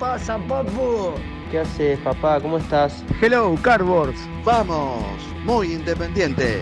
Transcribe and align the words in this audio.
Pasa, 0.00 0.38
papu? 0.48 1.12
¿Qué 1.50 1.60
haces, 1.60 1.98
papá? 2.00 2.40
¿Cómo 2.40 2.56
estás? 2.58 3.04
Hello, 3.20 3.54
Cardboards. 3.62 4.18
Vamos, 4.44 5.04
muy 5.44 5.74
independiente. 5.74 6.60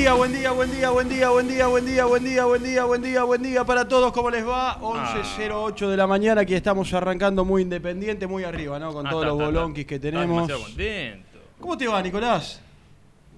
Día, 0.00 0.14
buen 0.14 0.32
día, 0.32 0.50
buen 0.52 0.70
día, 0.70 0.90
buen 0.90 1.08
día, 1.08 1.28
buen 1.28 1.48
día, 1.48 1.66
buen 1.66 1.84
día, 1.86 2.04
buen 2.06 2.24
día, 2.24 2.44
buen 2.44 2.62
día, 2.62 2.84
buen 2.84 3.02
día, 3.02 3.22
buen 3.24 3.42
día 3.42 3.64
para 3.64 3.86
todos. 3.86 4.12
¿Cómo 4.12 4.30
les 4.30 4.46
va? 4.46 4.78
11.08 4.80 5.88
de 5.88 5.96
la 5.96 6.06
mañana, 6.06 6.40
aquí 6.42 6.54
estamos 6.54 6.92
arrancando 6.94 7.44
muy 7.44 7.62
independiente, 7.62 8.26
muy 8.26 8.44
arriba, 8.44 8.78
¿no? 8.78 8.92
Con 8.92 9.06
Ah, 9.06 9.10
todos 9.10 9.24
está, 9.24 9.28
los 9.34 9.38
está, 9.40 9.48
está. 9.50 9.60
bolonquis 9.60 9.86
que 9.86 9.94
Estoy 9.96 10.10
tenemos. 10.10 10.36
demasiado 10.48 10.62
contento. 10.62 11.38
¿Cómo 11.60 11.76
te 11.78 11.86
va, 11.88 12.02
Nicolás? 12.02 12.60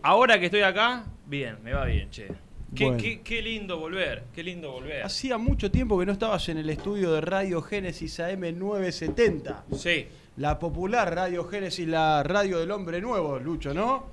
Ahora 0.02 0.38
que 0.38 0.46
estoy 0.46 0.62
acá, 0.62 1.04
bien, 1.26 1.56
me 1.64 1.72
va 1.72 1.84
bien, 1.84 2.10
che. 2.10 2.28
Qué, 2.74 2.84
Bueno. 2.86 3.02
qué- 3.02 3.20
qué 3.22 3.42
lindo 3.42 3.78
volver, 3.78 4.24
qué 4.34 4.42
lindo 4.42 4.70
volver. 4.72 5.04
Hacía 5.04 5.36
mucho 5.38 5.70
tiempo 5.70 5.98
que 5.98 6.06
no 6.06 6.12
estabas 6.12 6.48
en 6.48 6.58
el 6.58 6.70
estudio 6.70 7.12
de 7.12 7.20
Radio 7.20 7.60
Génesis 7.60 8.18
AM970. 8.20 9.64
Sí, 9.76 10.06
La 10.36 10.58
popular 10.58 11.14
Radio 11.14 11.44
Génesis, 11.44 11.86
la 11.86 12.22
radio 12.22 12.58
del 12.58 12.70
hombre 12.70 13.02
nuevo, 13.02 13.38
Lucho, 13.38 13.74
¿no? 13.74 14.04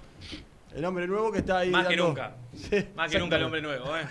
El 0.75 0.85
hombre 0.85 1.07
nuevo 1.07 1.31
que 1.31 1.39
está 1.39 1.59
ahí. 1.59 1.69
más 1.71 1.87
que 1.87 1.95
nunca. 1.97 2.35
Sí, 2.53 2.83
Más 2.95 3.09
que 3.09 3.19
nunca 3.19 3.37
el 3.37 3.43
hombre 3.43 3.61
nuevo, 3.61 3.85
¿eh? 3.97 4.01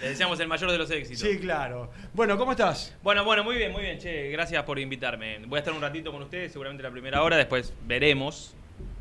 Le 0.00 0.08
deseamos 0.10 0.38
el 0.40 0.48
mayor 0.48 0.70
de 0.70 0.78
los 0.78 0.90
éxitos. 0.90 1.20
Sí, 1.28 1.38
claro. 1.38 1.90
Bueno, 2.14 2.38
¿cómo 2.38 2.52
estás? 2.52 2.96
Bueno, 3.02 3.22
bueno, 3.24 3.44
muy 3.44 3.56
bien, 3.56 3.70
muy 3.72 3.82
bien, 3.82 3.98
che. 3.98 4.30
Gracias 4.30 4.62
por 4.64 4.78
invitarme. 4.78 5.40
Voy 5.46 5.56
a 5.56 5.60
estar 5.60 5.74
un 5.74 5.80
ratito 5.82 6.10
con 6.10 6.22
ustedes, 6.22 6.52
seguramente 6.52 6.82
la 6.82 6.90
primera 6.90 7.22
hora, 7.22 7.36
después 7.36 7.74
veremos 7.86 8.54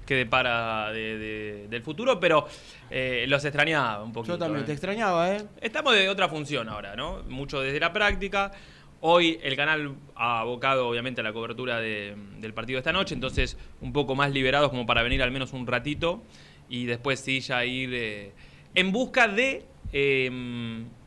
qué 0.05 0.15
depara 0.15 0.91
de- 0.91 1.17
de- 1.17 1.67
del 1.69 1.81
futuro, 1.83 2.19
pero 2.19 2.47
eh, 2.89 3.25
los 3.29 3.45
extrañaba 3.45 4.03
un 4.03 4.11
poquito. 4.11 4.33
Yo 4.33 4.39
también 4.39 4.63
¿eh? 4.63 4.65
te 4.65 4.71
extrañaba, 4.73 5.31
¿eh? 5.35 5.45
Estamos 5.61 5.93
de 5.95 6.09
otra 6.09 6.27
función 6.27 6.67
ahora, 6.67 6.95
¿no? 6.95 7.23
Mucho 7.29 7.61
desde 7.61 7.79
la 7.79 7.93
práctica. 7.93 8.51
Hoy 9.01 9.39
el 9.43 9.55
canal 9.55 9.95
ha 10.15 10.39
abocado 10.41 10.87
obviamente 10.89 11.21
a 11.21 11.23
la 11.23 11.31
cobertura 11.31 11.79
de- 11.79 12.15
del 12.39 12.53
partido 12.53 12.75
de 12.77 12.79
esta 12.79 12.91
noche, 12.91 13.13
entonces 13.15 13.57
un 13.79 13.93
poco 13.93 14.15
más 14.15 14.31
liberados 14.31 14.69
como 14.71 14.85
para 14.85 15.01
venir 15.03 15.23
al 15.23 15.31
menos 15.31 15.53
un 15.53 15.65
ratito 15.65 16.23
y 16.69 16.85
después 16.85 17.19
sí 17.19 17.39
ya 17.39 17.65
ir 17.65 17.89
eh, 17.93 18.31
en 18.75 18.91
busca 18.91 19.27
de 19.27 19.63
eh, 19.91 20.29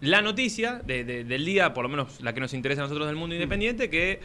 la 0.01 0.21
noticia 0.23 0.81
de- 0.85 1.05
de- 1.05 1.25
del 1.25 1.45
día, 1.45 1.73
por 1.73 1.85
lo 1.85 1.89
menos 1.89 2.21
la 2.21 2.35
que 2.35 2.41
nos 2.41 2.53
interesa 2.55 2.83
a 2.83 2.85
nosotros 2.85 3.07
del 3.07 3.17
mundo 3.17 3.35
independiente, 3.35 3.89
que 3.89 4.19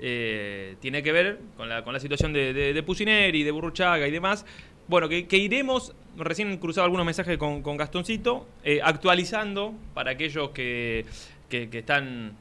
eh, 0.00 0.76
tiene 0.80 1.02
que 1.02 1.12
ver 1.12 1.38
con 1.56 1.68
la, 1.68 1.82
con 1.84 1.92
la 1.94 2.00
situación 2.00 2.32
de, 2.32 2.52
de, 2.52 2.72
de 2.74 2.82
Pusineri, 2.82 3.42
de 3.42 3.50
Burruchaga 3.50 4.06
y 4.06 4.10
demás. 4.10 4.44
Bueno, 4.88 5.08
que, 5.08 5.26
que 5.26 5.38
iremos, 5.38 5.94
recién 6.16 6.56
cruzado 6.58 6.84
algunos 6.84 7.06
mensajes 7.06 7.38
con, 7.38 7.62
con 7.62 7.76
Gastoncito, 7.76 8.46
eh, 8.64 8.80
actualizando 8.82 9.74
para 9.94 10.10
aquellos 10.10 10.50
que, 10.50 11.06
que- 11.48 11.70
que 11.70 11.78
están 11.78 12.36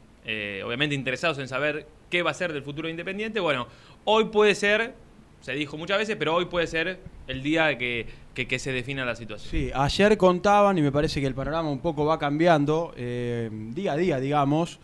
obviamente 0.66 0.94
interesados 0.96 1.40
en 1.40 1.48
saber 1.48 1.88
qué 2.10 2.22
va 2.22 2.32
a 2.32 2.34
ser 2.34 2.54
del 2.54 2.62
futuro 2.64 2.88
de 2.88 2.92
Independiente. 2.92 3.40
Bueno, 3.40 3.68
hoy 4.06 4.26
puede 4.26 4.56
ser, 4.56 4.94
se 5.42 5.54
dijo 5.54 5.78
muchas 5.78 5.98
veces, 5.98 6.16
pero 6.18 6.36
hoy 6.36 6.46
puede 6.46 6.68
ser 6.68 7.00
el 7.28 7.44
día 7.44 7.78
que, 7.78 8.06
que- 8.34 8.48
que 8.48 8.60
se 8.60 8.72
defina 8.72 9.04
la 9.06 9.16
situación. 9.16 9.50
Sí, 9.52 9.72
ayer 9.74 10.18
contaban, 10.18 10.78
y 10.78 10.82
me 10.82 10.92
parece 10.92 11.20
que 11.20 11.28
el 11.28 11.34
panorama 11.36 11.70
un 11.70 11.80
poco 11.80 12.06
va 12.06 12.18
cambiando, 12.20 12.94
eh, 12.96 13.50
día 13.52 13.94
a 13.94 13.98
día, 13.98 14.20
digamos, 14.20 14.80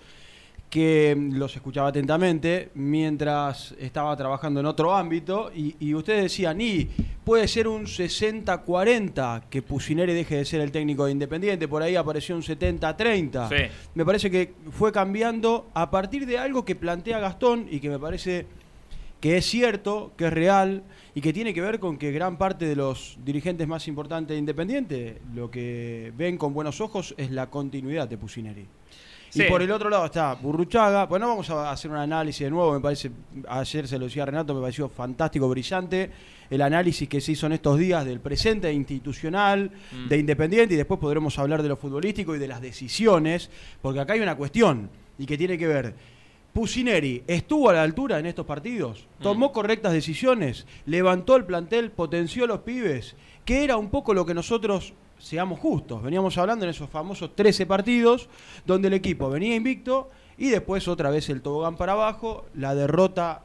que 0.70 1.16
los 1.32 1.56
escuchaba 1.56 1.88
atentamente 1.90 2.72
mientras 2.76 3.74
estaba 3.80 4.18
trabajando 4.18 4.60
en 4.60 4.66
otro 4.66 4.94
ámbito, 4.94 5.50
y, 5.56 5.76
y 5.80 5.94
ustedes 5.94 6.24
decían, 6.24 6.60
y 6.60 6.90
puede 7.24 7.48
ser 7.48 7.70
un 7.70 7.86
60-40 7.86 9.44
que 9.50 9.62
Pusineri 9.62 10.14
deje 10.14 10.36
de 10.38 10.46
ser 10.46 10.62
el 10.62 10.72
técnico 10.72 11.06
de 11.06 11.12
Independiente, 11.14 11.68
por 11.68 11.82
ahí 11.84 11.96
apareció 11.96 12.36
un 12.36 12.42
70-30. 12.42 13.48
Sí. 13.50 13.72
Me 13.96 14.06
parece 14.06 14.30
que 14.30 14.54
fue 14.72 14.92
cambiando 14.92 15.70
a 15.74 15.90
partir 15.90 16.26
de 16.26 16.38
algo 16.38 16.66
que 16.66 16.76
plantea 16.76 17.20
Gastón 17.20 17.68
y 17.70 17.80
que 17.80 17.90
me 17.90 18.00
parece 18.00 18.46
que 19.20 19.38
es 19.38 19.46
cierto, 19.46 20.12
que 20.16 20.28
es 20.28 20.34
real 20.34 20.84
y 21.16 21.22
que 21.22 21.34
tiene 21.34 21.54
que 21.54 21.62
ver 21.62 21.80
con 21.80 21.98
que 21.98 22.12
gran 22.12 22.38
parte 22.38 22.66
de 22.66 22.76
los 22.76 23.18
dirigentes 23.24 23.68
más 23.68 23.88
importantes 23.88 24.36
de 24.36 24.40
Independiente 24.40 25.22
lo 25.34 25.50
que 25.50 26.14
ven 26.16 26.38
con 26.38 26.54
buenos 26.54 26.80
ojos 26.82 27.16
es 27.18 27.32
la 27.32 27.50
continuidad 27.50 28.08
de 28.08 28.18
Pusineri. 28.18 28.66
Sí. 29.30 29.44
Y 29.44 29.50
por 29.50 29.62
el 29.62 29.72
otro 29.72 29.90
lado 29.90 30.06
está 30.06 30.36
Burruchaga. 30.36 31.06
Bueno, 31.06 31.26
no 31.26 31.32
vamos 31.32 31.50
a 31.50 31.70
hacer 31.72 31.92
un 31.92 31.98
análisis 31.98 32.46
de 32.46 32.50
nuevo, 32.52 32.74
me 32.74 32.80
parece, 32.80 33.12
ayer 33.50 33.88
se 33.88 33.98
lo 34.00 34.06
decía 34.06 34.26
Renato, 34.26 34.54
me 34.54 34.62
pareció 34.62 34.88
fantástico, 34.88 35.50
brillante 35.50 36.12
el 36.50 36.62
análisis 36.62 37.10
que 37.10 37.20
se 37.20 37.34
hizo 37.34 37.46
en 37.48 37.52
estos 37.54 37.78
días 37.78 38.06
del 38.06 38.22
presente 38.22 38.72
institucional 38.72 39.70
Mm. 39.92 40.08
de 40.08 40.18
Independiente 40.18 40.74
y 40.76 40.78
después 40.78 41.00
podremos 41.00 41.38
hablar 41.40 41.62
de 41.62 41.68
lo 41.70 41.76
futbolístico 41.76 42.36
y 42.36 42.40
de 42.40 42.48
las 42.48 42.62
decisiones, 42.62 43.50
porque 43.82 44.00
acá 44.00 44.14
hay 44.14 44.22
una 44.22 44.36
cuestión 44.36 44.90
y 45.20 45.26
que 45.26 45.38
tiene 45.38 45.58
que 45.58 45.68
ver 45.68 45.94
Pusineri 46.62 47.22
estuvo 47.28 47.70
a 47.70 47.74
la 47.74 47.84
altura 47.84 48.18
en 48.18 48.26
estos 48.26 48.44
partidos, 48.44 49.06
tomó 49.22 49.52
correctas 49.52 49.94
decisiones, 49.94 50.66
levantó 50.88 51.36
el 51.36 51.46
plantel, 51.46 51.92
potenció 51.92 52.46
a 52.46 52.48
los 52.48 52.62
pibes, 52.62 53.16
que 53.46 53.64
era 53.64 53.78
un 53.78 53.92
poco 53.92 54.12
lo 54.16 54.26
que 54.26 54.34
nosotros, 54.34 54.96
seamos 55.20 55.60
justos, 55.60 56.02
veníamos 56.02 56.36
hablando 56.40 56.66
en 56.66 56.72
esos 56.72 56.90
famosos 56.90 57.36
13 57.36 57.68
partidos, 57.68 58.28
donde 58.66 58.88
el 58.88 58.96
equipo 58.96 59.30
venía 59.30 59.54
invicto 59.56 60.10
y 60.36 60.50
después 60.50 60.88
otra 60.88 61.12
vez 61.12 61.30
el 61.30 61.44
tobogán 61.44 61.76
para 61.78 61.92
abajo, 61.92 62.46
la 62.56 62.74
derrota 62.74 63.44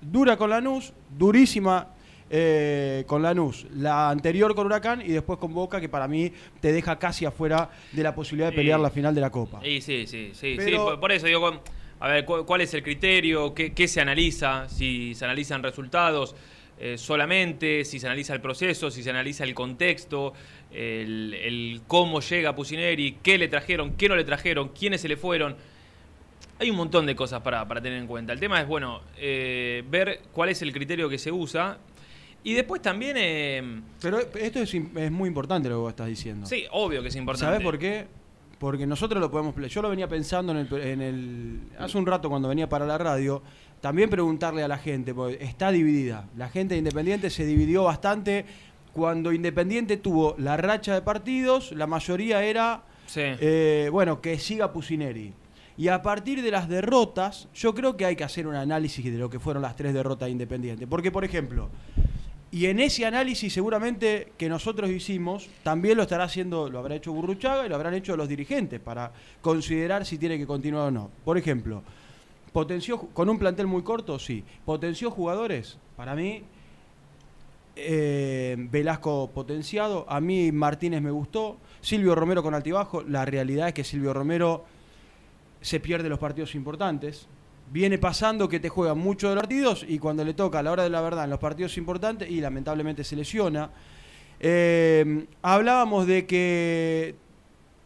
dura 0.00 0.38
con 0.38 0.48
Lanús, 0.48 0.94
durísima 1.18 1.88
eh, 2.30 3.04
con 3.06 3.20
Lanús, 3.20 3.66
la 3.74 4.08
anterior 4.08 4.54
con 4.54 4.64
Huracán 4.64 5.02
y 5.02 5.08
después 5.08 5.38
con 5.38 5.52
Boca, 5.52 5.82
que 5.82 5.90
para 5.90 6.08
mí 6.08 6.32
te 6.62 6.72
deja 6.72 6.98
casi 6.98 7.26
afuera 7.26 7.68
de 7.92 8.02
la 8.02 8.14
posibilidad 8.14 8.48
de 8.48 8.56
pelear 8.56 8.80
Y- 8.80 8.82
la 8.84 8.88
final 8.90 9.14
de 9.14 9.20
la 9.20 9.28
Copa. 9.28 9.60
Sí, 9.62 9.82
sí, 9.82 10.06
sí, 10.06 10.30
sí, 10.32 10.54
Pero- 10.56 10.84
por, 10.86 11.00
por 11.00 11.12
eso 11.12 11.26
digo, 11.26 11.42
con- 11.42 11.60
a 12.00 12.08
ver, 12.08 12.24
cu- 12.24 12.44
¿cuál 12.44 12.60
es 12.60 12.74
el 12.74 12.82
criterio? 12.82 13.54
¿Qué, 13.54 13.72
qué 13.72 13.88
se 13.88 14.00
analiza? 14.00 14.68
Si 14.68 15.14
se 15.14 15.24
analizan 15.24 15.62
resultados 15.62 16.34
eh, 16.78 16.98
solamente, 16.98 17.84
si 17.84 17.98
se 18.00 18.06
analiza 18.06 18.34
el 18.34 18.40
proceso, 18.40 18.90
si 18.90 19.02
se 19.02 19.10
analiza 19.10 19.44
el 19.44 19.54
contexto, 19.54 20.32
el, 20.72 21.32
el 21.34 21.80
cómo 21.86 22.20
llega 22.20 22.54
Pusineri, 22.54 23.18
qué 23.22 23.38
le 23.38 23.48
trajeron, 23.48 23.92
qué 23.96 24.08
no 24.08 24.16
le 24.16 24.24
trajeron, 24.24 24.68
quiénes 24.70 25.00
se 25.00 25.08
le 25.08 25.16
fueron. 25.16 25.56
Hay 26.58 26.70
un 26.70 26.76
montón 26.76 27.06
de 27.06 27.16
cosas 27.16 27.40
para, 27.42 27.66
para 27.66 27.80
tener 27.80 27.98
en 27.98 28.06
cuenta. 28.06 28.32
El 28.32 28.40
tema 28.40 28.60
es, 28.60 28.66
bueno, 28.66 29.00
eh, 29.18 29.82
ver 29.88 30.20
cuál 30.32 30.48
es 30.50 30.62
el 30.62 30.72
criterio 30.72 31.08
que 31.08 31.18
se 31.18 31.30
usa. 31.32 31.78
Y 32.44 32.52
después 32.52 32.82
también... 32.82 33.16
eh, 33.18 33.80
Pero 34.02 34.18
esto 34.20 34.60
es, 34.60 34.74
es 34.74 35.10
muy 35.10 35.28
importante 35.28 35.68
lo 35.68 35.76
que 35.76 35.80
vos 35.80 35.90
estás 35.90 36.08
diciendo. 36.08 36.46
sí, 36.46 36.64
obvio 36.72 37.00
que 37.02 37.08
es 37.08 37.16
importante. 37.16 37.46
¿Sabés 37.54 37.62
por 37.64 37.78
qué? 37.78 38.06
Porque 38.58 38.86
nosotros 38.86 39.20
lo 39.20 39.30
podemos. 39.30 39.54
Yo 39.70 39.82
lo 39.82 39.90
venía 39.90 40.08
pensando 40.08 40.52
en 40.52 40.58
el, 40.58 40.72
en 40.80 41.00
el- 41.02 41.60
hace 41.78 41.98
un 41.98 42.06
rato 42.06 42.28
cuando 42.30 42.48
venía 42.48 42.68
para 42.68 42.86
la 42.86 42.96
radio. 42.98 43.42
También 43.80 44.08
preguntarle 44.08 44.62
a 44.62 44.68
la 44.68 44.78
gente, 44.78 45.12
porque 45.14 45.42
está 45.44 45.70
dividida. 45.70 46.28
La 46.36 46.48
gente 46.48 46.74
de 46.74 46.78
Independiente 46.78 47.28
se 47.30 47.44
dividió 47.44 47.84
bastante. 47.84 48.46
Cuando 48.92 49.32
Independiente 49.32 49.96
tuvo 49.96 50.36
la 50.38 50.56
racha 50.56 50.94
de 50.94 51.02
partidos, 51.02 51.72
la 51.72 51.86
mayoría 51.86 52.42
era. 52.44 52.82
Sí. 53.06 53.20
eh, 53.22 53.88
bueno, 53.92 54.20
que 54.22 54.38
siga 54.38 54.72
Pusineri. 54.72 55.32
Y 55.76 55.88
a 55.88 56.00
partir 56.00 56.40
de 56.40 56.50
las 56.52 56.68
derrotas, 56.68 57.48
yo 57.54 57.74
creo 57.74 57.96
que 57.96 58.06
hay 58.06 58.14
que 58.16 58.22
hacer 58.24 58.46
un 58.46 58.54
análisis 58.54 59.04
de 59.04 59.18
lo 59.18 59.28
que 59.28 59.40
fueron 59.40 59.62
las 59.62 59.74
tres 59.76 59.92
derrotas 59.92 60.26
de 60.26 60.30
Independiente. 60.32 60.86
Porque, 60.86 61.10
por 61.10 61.24
ejemplo, 61.24 61.68
y 62.54 62.66
en 62.66 62.78
ese 62.78 63.04
análisis 63.04 63.52
seguramente 63.52 64.28
que 64.38 64.48
nosotros 64.48 64.88
hicimos, 64.88 65.48
también 65.64 65.96
lo 65.96 66.04
estará 66.04 66.22
haciendo, 66.22 66.70
lo 66.70 66.78
habrá 66.78 66.94
hecho 66.94 67.12
Burruchaga 67.12 67.66
y 67.66 67.68
lo 67.68 67.74
habrán 67.74 67.94
hecho 67.94 68.16
los 68.16 68.28
dirigentes 68.28 68.78
para 68.78 69.10
considerar 69.42 70.06
si 70.06 70.18
tiene 70.18 70.38
que 70.38 70.46
continuar 70.46 70.86
o 70.86 70.90
no. 70.92 71.10
Por 71.24 71.36
ejemplo, 71.36 71.82
potenció 72.52 73.08
con 73.08 73.28
un 73.28 73.40
plantel 73.40 73.66
muy 73.66 73.82
corto, 73.82 74.20
sí. 74.20 74.44
Potenció 74.64 75.10
jugadores, 75.10 75.78
para 75.96 76.14
mí, 76.14 76.44
eh, 77.74 78.54
Velasco 78.70 79.32
potenciado, 79.34 80.06
a 80.08 80.20
mí 80.20 80.52
Martínez 80.52 81.02
me 81.02 81.10
gustó, 81.10 81.56
Silvio 81.80 82.14
Romero 82.14 82.44
con 82.44 82.54
altibajo, 82.54 83.02
la 83.02 83.24
realidad 83.24 83.66
es 83.66 83.74
que 83.74 83.82
Silvio 83.82 84.14
Romero 84.14 84.64
se 85.60 85.80
pierde 85.80 86.08
los 86.08 86.20
partidos 86.20 86.54
importantes. 86.54 87.26
Viene 87.70 87.98
pasando 87.98 88.48
que 88.48 88.60
te 88.60 88.68
juegan 88.68 88.98
mucho 88.98 89.28
de 89.28 89.34
los 89.34 89.42
partidos 89.42 89.84
y 89.88 89.98
cuando 89.98 90.24
le 90.24 90.34
toca 90.34 90.60
a 90.60 90.62
la 90.62 90.70
hora 90.70 90.82
de 90.84 90.90
la 90.90 91.00
verdad 91.00 91.24
en 91.24 91.30
los 91.30 91.40
partidos 91.40 91.76
importantes 91.76 92.30
y 92.30 92.40
lamentablemente 92.40 93.02
se 93.04 93.16
lesiona. 93.16 93.70
Eh, 94.40 95.26
hablábamos 95.42 96.06
de 96.06 96.26
que 96.26 97.16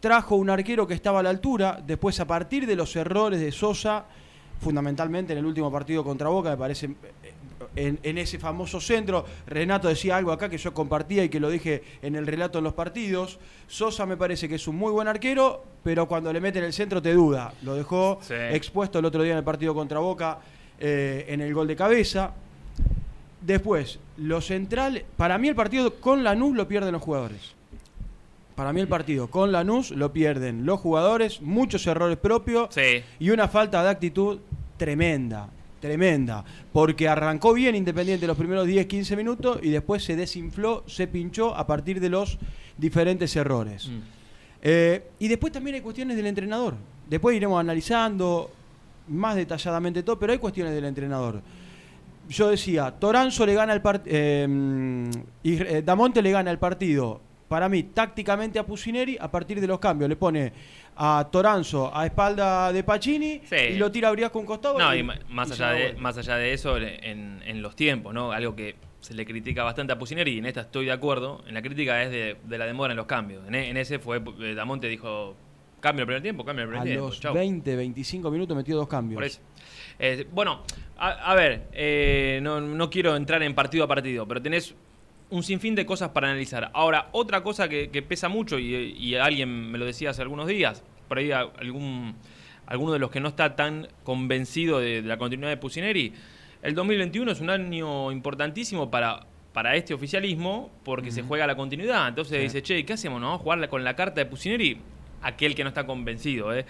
trajo 0.01 0.37
un 0.37 0.51
arquero 0.51 0.87
que 0.87 0.95
estaba 0.95 1.21
a 1.21 1.23
la 1.23 1.31
altura, 1.31 1.83
después 1.85 2.19
a 2.21 2.27
partir 2.27 2.67
de 2.67 2.77
los 2.77 2.95
errores 2.97 3.41
de 3.41 3.53
Sosa, 3.53 4.05
fundamentalmente 4.61 5.33
en 5.33 5.39
el 5.39 5.47
último 5.47 5.71
partido 5.71 6.05
contra 6.05 6.29
Boca, 6.29 6.51
me 6.51 6.57
parece, 6.57 6.87
eh, 6.87 7.33
en, 7.77 7.99
en 8.03 8.19
ese 8.19 8.39
famoso 8.39 8.81
centro, 8.81 9.25
Renato 9.47 9.89
decía 9.89 10.17
algo 10.17 10.33
acá 10.33 10.49
que 10.49 10.59
yo 10.59 10.73
compartía 10.75 11.25
y 11.25 11.29
que 11.29 11.41
lo 11.41 11.51
dije 11.51 11.83
en 12.03 12.15
el 12.17 12.27
relato 12.27 12.59
en 12.59 12.65
los 12.65 12.75
partidos, 12.75 13.39
Sosa 13.67 14.07
me 14.07 14.17
parece 14.17 14.49
que 14.49 14.55
es 14.57 14.69
un 14.69 14.77
muy 14.77 14.93
buen 14.93 15.09
arquero, 15.09 15.65
pero 15.83 16.07
cuando 16.09 16.33
le 16.33 16.41
mete 16.41 16.59
en 16.59 16.65
el 16.67 16.73
centro 16.73 17.01
te 17.03 17.13
duda, 17.13 17.53
lo 17.63 17.75
dejó 17.75 18.19
Sí. 18.23 18.35
expuesto 18.35 18.99
el 18.99 19.05
otro 19.05 19.23
día 19.23 19.33
en 19.33 19.39
el 19.39 19.45
partido 19.45 19.75
contra 19.75 19.99
Boca 19.99 20.39
eh, 20.81 21.27
en 21.29 21.41
el 21.41 21.53
gol 21.55 21.67
de 21.67 21.75
cabeza. 21.77 22.33
Después, 23.41 23.99
lo 24.17 24.41
central, 24.41 25.05
para 25.17 25.39
mí 25.39 25.49
el 25.49 25.55
partido 25.55 25.95
con 26.01 26.25
Lanús 26.25 26.57
lo 26.57 26.67
pierden 26.69 26.93
los 26.93 27.03
jugadores. 27.03 27.55
Para 28.57 28.73
mí 28.73 28.81
el 28.81 28.89
partido 28.89 29.29
con 29.29 29.53
Lanús 29.53 29.93
lo 29.93 30.13
pierden 30.13 30.67
los 30.67 30.81
jugadores, 30.81 31.41
muchos 31.41 31.87
errores 31.87 32.17
propios 32.19 32.69
Sí. 32.75 33.03
y 33.21 33.31
una 33.31 33.47
falta 33.47 33.83
de 33.85 33.91
actitud 33.91 34.41
tremenda, 34.77 35.49
tremenda. 35.81 36.45
Porque 36.73 37.09
arrancó 37.09 37.53
bien 37.55 37.75
Independiente 37.75 38.27
los 38.27 38.37
primeros 38.37 38.67
10, 38.67 38.87
15 38.87 39.17
minutos 39.17 39.61
y 39.63 39.71
después 39.71 40.05
se 40.05 40.17
desinfló, 40.17 40.85
se 40.87 41.07
pinchó 41.07 41.55
a 41.55 41.67
partir 41.67 42.01
de 42.01 42.09
los 42.09 42.39
diferentes 42.77 43.35
errores. 43.37 43.89
Mm. 43.89 43.99
Eh, 44.63 45.11
y 45.19 45.29
después 45.29 45.53
también 45.53 45.77
hay 45.77 45.81
cuestiones 45.81 46.17
del 46.17 46.27
entrenador. 46.27 46.75
Después 47.09 47.37
iremos 47.37 47.61
analizando 47.61 48.51
más 49.09 49.37
detalladamente 49.37 50.03
todo, 50.03 50.19
pero 50.19 50.33
hay 50.33 50.39
cuestiones 50.39 50.75
del 50.75 50.85
entrenador. 50.85 51.41
Yo 52.29 52.49
decía, 52.49 52.91
Toranzo 52.91 53.47
le 53.47 53.55
gana 53.55 53.73
el 53.73 53.81
partido, 53.81 54.15
y 55.43 55.63
eh, 55.63 55.83
Damonte 55.85 56.21
le 56.21 56.31
gana 56.31 56.51
el 56.51 56.59
partido, 56.59 57.23
para 57.49 57.69
mí, 57.69 57.83
tácticamente 57.85 58.59
a 58.59 58.67
Pusineri, 58.67 59.17
a 59.19 59.31
partir 59.31 59.61
de 59.61 59.67
los 59.67 59.79
cambios. 59.79 60.09
Le 60.09 60.17
pone 60.17 60.53
a 60.97 61.27
Toranzo 61.31 61.91
a 61.97 62.05
espalda 62.06 62.73
de 62.73 62.83
Pacini 62.85 63.41
Sí. 63.45 63.56
y 63.56 63.77
lo 63.77 63.91
tira 63.91 64.09
a 64.09 64.12
Briasco 64.12 64.39
un 64.39 64.47
costado. 64.47 64.79
No, 64.79 64.95
y- 64.95 65.03
más 65.03 65.49
y 65.49 65.53
allá, 65.53 65.71
de, 65.71 65.93
más 65.95 66.19
allá 66.19 66.37
de 66.37 66.53
eso, 66.53 66.77
en, 66.77 67.41
en 67.45 67.62
los 67.62 67.75
tiempos, 67.77 68.12
¿no? 68.12 68.33
Algo 68.33 68.55
que 68.55 68.75
se 69.00 69.15
le 69.15 69.25
critica 69.25 69.62
bastante 69.62 69.93
a 69.93 69.99
Pusineri, 69.99 70.33
y 70.35 70.39
en 70.39 70.47
esta 70.47 70.62
estoy 70.62 70.87
de 70.87 70.93
acuerdo, 70.93 71.43
en 71.47 71.55
la 71.55 71.62
crítica 71.62 72.03
es 72.03 72.11
de, 72.11 72.37
de 72.45 72.59
la 72.59 72.67
demora 72.67 72.93
en 72.93 72.97
los 72.97 73.06
cambios. 73.06 73.47
En, 73.47 73.55
e- 73.55 73.71
en 73.71 73.77
ese 73.77 73.99
fue, 74.00 74.21
eh, 74.41 74.55
Damonte 74.55 74.89
dijo, 74.89 75.37
cambio 75.81 76.03
el 76.03 76.06
primer 76.09 76.23
tiempo, 76.23 76.45
cambio 76.45 76.65
el 76.65 76.69
primer 76.69 76.83
A 76.83 76.85
tiempo. 76.85 77.06
los 77.06 77.21
chau". 77.21 77.33
20, 77.33 77.77
25 77.77 78.31
minutos 78.31 78.56
metió 78.56 78.77
dos 78.77 78.89
cambios. 78.89 79.15
Por 79.17 79.25
eso. 79.25 79.41
Eh, 80.00 80.27
bueno, 80.33 80.65
a, 80.99 81.11
a 81.31 81.35
ver, 81.37 81.69
eh, 81.73 82.41
no, 82.43 82.61
no 82.61 82.91
quiero 82.91 83.15
entrar 83.15 83.41
en 83.45 83.55
partido 83.55 83.85
a 83.85 83.89
partido, 83.89 84.27
pero 84.27 84.43
tenés 84.43 84.75
un 85.31 85.43
sinfín 85.43 85.75
de 85.75 85.85
cosas 85.87 86.11
para 86.11 86.29
analizar. 86.29 86.71
Ahora, 86.75 87.09
otra 87.13 87.43
cosa 87.43 87.69
que, 87.69 87.91
que 87.91 88.03
pesa 88.03 88.29
mucho, 88.29 88.59
y, 88.59 88.75
y 88.99 89.15
alguien 89.17 89.71
me 89.71 89.79
lo 89.79 89.85
decía 89.85 90.11
hace 90.11 90.23
algunos 90.23 90.47
días, 90.47 90.83
por 91.09 91.19
ahí 91.19 91.31
a- 91.33 91.41
algún, 91.59 92.15
alguno 92.67 92.93
de 92.93 92.99
los 92.99 93.11
que 93.11 93.21
no 93.21 93.29
está 93.29 93.55
tan 93.57 93.89
convencido 94.05 94.79
de, 94.81 95.03
de 95.03 95.09
la 95.09 95.19
continuidad 95.19 95.51
de 95.51 95.57
Pusineri, 95.59 96.13
el 96.63 96.75
2021 96.75 97.31
es 97.33 97.41
un 97.41 97.51
año 97.51 98.11
importantísimo 98.11 98.91
para, 98.91 99.27
para 99.53 99.77
este 99.77 99.95
oficialismo 99.95 100.71
porque 100.85 101.11
se 101.11 101.23
juega 101.23 101.47
la 101.47 101.57
continuidad. 101.57 102.09
Entonces 102.09 102.37
Sí. 102.39 102.43
dice, 102.45 102.63
che, 102.63 102.85
¿qué 102.85 102.95
hacemos? 102.95 103.21
¿No? 103.21 103.39
¿Jugar 103.39 103.69
con 103.69 103.85
la 103.85 103.95
carta 103.95 104.21
de 104.21 104.27
Pusineri? 104.27 104.79
Aquel 105.23 105.55
que 105.55 105.63
no 105.65 105.69
está 105.69 105.85
convencido, 105.87 106.55
¿eh? 106.57 106.65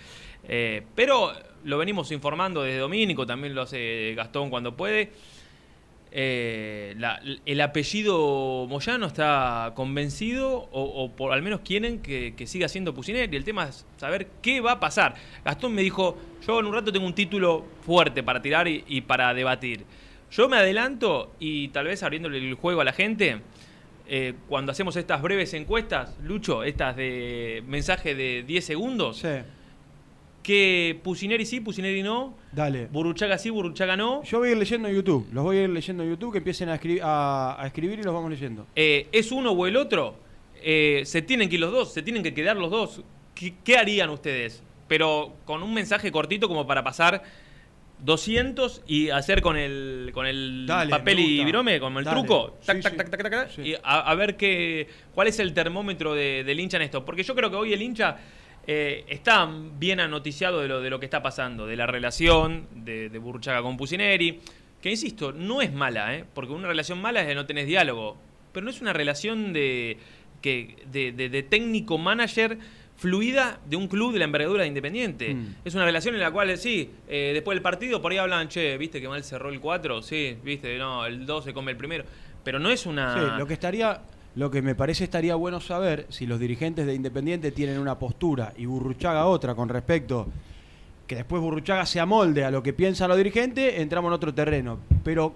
Eh, 0.49 0.83
pero 0.95 1.33
lo 1.65 1.77
venimos 1.79 2.11
informando 2.13 2.63
desde 2.63 2.79
Domínico, 2.79 3.27
también 3.27 3.55
lo 3.55 3.63
hace 3.63 4.15
Gastón 4.17 4.49
cuando 4.51 4.75
puede. 4.77 5.11
Eh, 6.11 6.97
el 7.45 7.61
apellido 7.61 8.67
Moyano 8.69 9.07
está 9.07 9.73
convencido 9.75 10.69
o, 10.73 11.13
por 11.15 11.33
al 11.33 11.43
menos 11.43 11.61
quieren 11.61 12.01
que, 12.01 12.35
siga 12.47 12.69
siendo 12.69 12.95
Pusineri. 12.95 13.37
El 13.37 13.45
tema 13.45 13.69
es 13.69 13.87
saber 13.97 14.29
qué 14.43 14.61
va 14.61 14.73
a 14.73 14.81
pasar. 14.81 15.15
Gastón 15.45 15.75
me 15.75 15.83
dijo, 15.83 16.17
yo 16.47 16.61
en 16.61 16.67
un 16.67 16.75
rato 16.75 16.93
tengo 16.93 17.07
un 17.07 17.15
título 17.15 17.65
fuerte 17.83 18.23
para 18.23 18.41
tirar 18.41 18.69
y, 18.69 18.85
y 18.89 19.03
para 19.03 19.35
debatir. 19.35 19.85
Yo 20.31 20.49
me 20.49 20.57
adelanto 20.57 21.35
y 21.39 21.69
tal 21.69 21.87
vez 21.87 22.03
abriéndole 22.03 22.39
el 22.39 22.55
juego 22.55 22.81
a 22.81 22.85
la 22.85 22.93
gente, 22.93 23.41
eh, 24.11 24.35
cuando 24.49 24.73
hacemos 24.73 24.97
estas 24.97 25.21
breves 25.21 25.53
encuestas, 25.53 26.17
Lucho, 26.23 26.65
estas 26.65 26.97
de 26.97 27.63
mensaje 27.67 28.15
de 28.15 28.43
10 28.43 28.65
segundos, 28.65 29.19
Sí, 29.19 29.29
que 30.49 30.99
Pusineri 31.05 31.45
sí, 31.45 31.61
Pusineri 31.61 32.03
no, 32.03 32.35
dale. 32.53 32.87
Burruchaga 32.87 33.37
sí, 33.37 33.51
Burruchaga 33.51 33.99
no. 33.99 34.23
Yo 34.23 34.39
voy 34.39 34.49
a 34.49 34.53
ir 34.53 34.57
leyendo 34.57 34.89
en 34.89 34.95
YouTube. 34.95 35.29
Los 35.31 35.45
voy 35.45 35.59
a 35.59 35.63
ir 35.65 35.69
leyendo 35.69 36.03
en 36.05 36.09
YouTube, 36.09 36.33
que 36.33 36.39
empiecen 36.39 36.71
a, 36.71 36.81
escri- 36.81 37.01
a- 37.03 37.63
a 37.63 37.67
escribir 37.67 37.99
y 37.99 38.03
los 38.03 38.15
vamos 38.15 38.31
leyendo. 38.31 38.67
Eh, 38.75 39.09
¿Es 39.13 39.31
uno 39.31 39.53
o 39.53 39.67
el 39.67 39.77
otro? 39.77 40.17
Eh, 40.63 41.03
se 41.05 41.21
tienen 41.21 41.51
que 41.51 41.57
ir 41.57 41.61
los 41.61 41.71
dos, 41.71 41.93
se 41.93 42.01
tienen 42.01 42.23
que 42.23 42.33
quedar 42.33 42.57
los 42.57 42.71
dos. 42.71 43.03
¿Qué, 43.35 43.57
qué 43.63 43.77
harían 43.77 44.09
ustedes? 44.09 44.63
Pero 44.89 45.37
con 45.45 45.63
un 45.63 45.75
mensaje 45.75 46.11
cortito 46.11 46.49
como 46.49 46.67
para 46.67 46.83
pasar 46.83 47.23
200 48.05 48.83
y 48.87 49.11
hacer 49.11 49.43
con 49.43 49.57
el, 49.59 50.11
con 50.15 50.27
el 50.27 50.65
Dale, 50.67 50.89
papel 50.91 51.19
y 51.19 51.45
virome, 51.45 51.79
con 51.79 51.95
el 51.99 52.05
Dale. 52.05 52.21
truco. 52.21 52.57
Tac, 52.65 52.77
Sí, 52.79 52.83
tac, 52.83 52.93
sí. 52.93 52.97
tac, 52.99 53.11
tac, 53.11 53.23
tac, 53.23 53.31
tac, 53.33 53.51
Sí. 53.51 53.63
Y 53.63 53.75
a, 53.75 53.81
a 54.01 54.15
ver 54.15 54.37
qué, 54.39 54.89
cuál 55.15 55.29
es 55.29 55.39
el 55.41 55.53
termómetro 55.53 56.15
de- 56.15 56.43
del 56.43 56.59
hincha 56.59 56.79
en 56.79 56.85
esto. 56.85 57.05
Porque 57.05 57.23
yo 57.23 57.35
creo 57.35 57.51
que 57.51 57.57
hoy 57.57 57.73
el 57.75 57.83
hincha 57.83 58.17
eh, 58.69 59.05
está 59.09 59.49
bien 59.79 59.99
anoticiado 59.99 60.61
de 60.61 60.69
lo, 60.69 60.81
de 60.81 60.91
lo 60.91 61.01
que 61.01 61.07
está 61.07 61.23
pasando, 61.23 61.67
de 61.67 61.75
la 61.75 61.87
relación 61.87 62.67
de, 62.75 63.09
de 63.09 63.19
Burruchaga 63.19 63.63
con 63.63 63.77
Pusineri. 63.77 64.39
Que 64.81 64.91
insisto, 64.91 65.33
no 65.33 65.61
es 65.61 65.73
mala, 65.73 66.15
¿eh? 66.15 66.25
porque 66.35 66.53
una 66.53 66.69
relación 66.69 67.01
mala 67.01 67.23
es 67.23 67.27
que 67.27 67.35
no 67.35 67.47
tenés 67.47 67.67
diálogo. 67.67 68.17
Pero 68.53 68.65
no 68.65 68.71
es 68.71 68.81
una 68.81 68.93
relación 68.93 69.53
de, 69.53 69.97
que, 70.41 70.77
de, 70.93 71.11
de- 71.13 71.29
de 71.29 71.43
técnico-manager 71.43 72.59
fluida 72.97 73.61
de 73.69 73.77
un 73.77 73.87
club 73.89 74.13
de 74.13 74.19
la 74.19 74.25
envergadura 74.25 74.63
de 74.63 74.69
Independiente. 74.69 75.35
Mm. 75.35 75.55
Es 75.65 75.75
una 75.75 75.85
relación 75.85 76.15
en 76.15 76.21
la 76.21 76.31
cual, 76.31 76.57
sí, 76.59 76.91
eh, 77.09 77.31
después 77.33 77.57
del 77.57 77.63
partido 77.63 78.03
por 78.03 78.13
ahí 78.13 78.19
hablan, 78.19 78.49
che, 78.49 78.77
viste 78.77 79.01
que 79.01 79.09
mal 79.09 79.23
cerró 79.25 79.51
el 79.51 79.61
4, 79.61 80.03
sí, 80.03 80.37
viste, 80.45 80.77
no, 80.79 81.07
el 81.07 81.25
2 81.25 81.45
se 81.45 81.53
come 81.55 81.71
el 81.73 81.77
primero. 81.77 82.05
Pero 82.45 82.59
no 82.59 82.71
es 82.71 82.87
una... 82.87 83.15
Sí, 83.15 83.39
lo 83.39 83.47
que 83.47 83.53
estaría, 83.55 84.01
lo 84.35 84.51
que 84.51 84.63
me 84.63 84.75
parece 84.75 85.05
estaría 85.05 85.35
bueno 85.35 85.61
saber 85.61 86.07
si 86.11 86.27
los 86.27 86.39
dirigentes 86.39 86.87
de 86.87 86.95
Independiente 86.95 87.51
tienen 87.53 87.79
una 87.79 87.99
postura 87.99 88.53
y 88.57 88.67
Burruchaga 88.67 89.27
otra 89.27 89.55
con 89.55 89.69
respecto 89.69 90.29
que 91.07 91.17
después 91.17 91.41
Burruchaga 91.43 91.87
se 91.87 92.01
amolde 92.01 92.45
a 92.45 92.51
lo 92.51 92.63
que 92.63 92.73
piensan 92.73 93.09
los 93.09 93.17
dirigentes, 93.17 93.79
entramos 93.79 94.11
en 94.11 94.13
otro 94.13 94.35
terreno. 94.35 94.79
Pero 95.03 95.33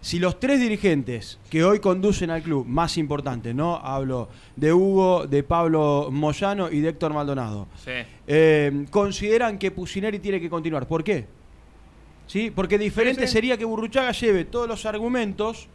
si 0.00 0.20
los 0.20 0.38
tres 0.38 0.60
dirigentes 0.60 1.40
que 1.50 1.64
hoy 1.64 1.80
conducen 1.80 2.30
al 2.30 2.40
club, 2.42 2.64
más 2.66 2.96
importantes, 2.96 3.52
¿no? 3.54 3.74
Hablo 3.76 4.28
de 4.54 4.72
Hugo, 4.72 5.26
de 5.26 5.42
Pablo 5.42 6.08
Moyano 6.12 6.70
y 6.70 6.78
de 6.78 6.90
Héctor 6.90 7.12
Maldonado, 7.12 7.66
Sí. 7.84 7.90
eh, 8.28 8.86
consideran 8.90 9.58
que 9.58 9.72
Pusineri 9.72 10.20
tiene 10.20 10.40
que 10.40 10.48
continuar. 10.48 10.86
¿Por 10.86 11.02
qué? 11.02 11.26
¿Sí? 12.28 12.52
Porque 12.54 12.78
diferente 12.78 13.22
Sí, 13.22 13.26
sí. 13.26 13.32
sería 13.32 13.56
que 13.58 13.64
Burruchaga 13.64 14.12
lleve 14.12 14.44
todos 14.44 14.68
los 14.68 14.86
argumentos 14.86 15.66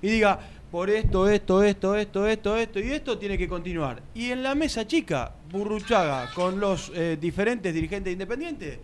y 0.00 0.08
diga, 0.08 0.38
por 0.74 0.90
esto, 0.90 1.28
esto, 1.28 1.62
esto, 1.62 1.94
esto, 1.94 2.26
esto, 2.26 2.56
esto 2.56 2.80
y 2.80 2.90
esto 2.90 3.16
tiene 3.16 3.38
que 3.38 3.46
continuar. 3.46 4.02
Y 4.12 4.32
en 4.32 4.42
la 4.42 4.56
mesa 4.56 4.84
chica, 4.84 5.32
Burruchaga 5.48 6.32
con 6.34 6.58
los 6.58 6.90
eh, 6.96 7.16
diferentes 7.20 7.72
dirigentes 7.72 8.12
independientes, 8.12 8.80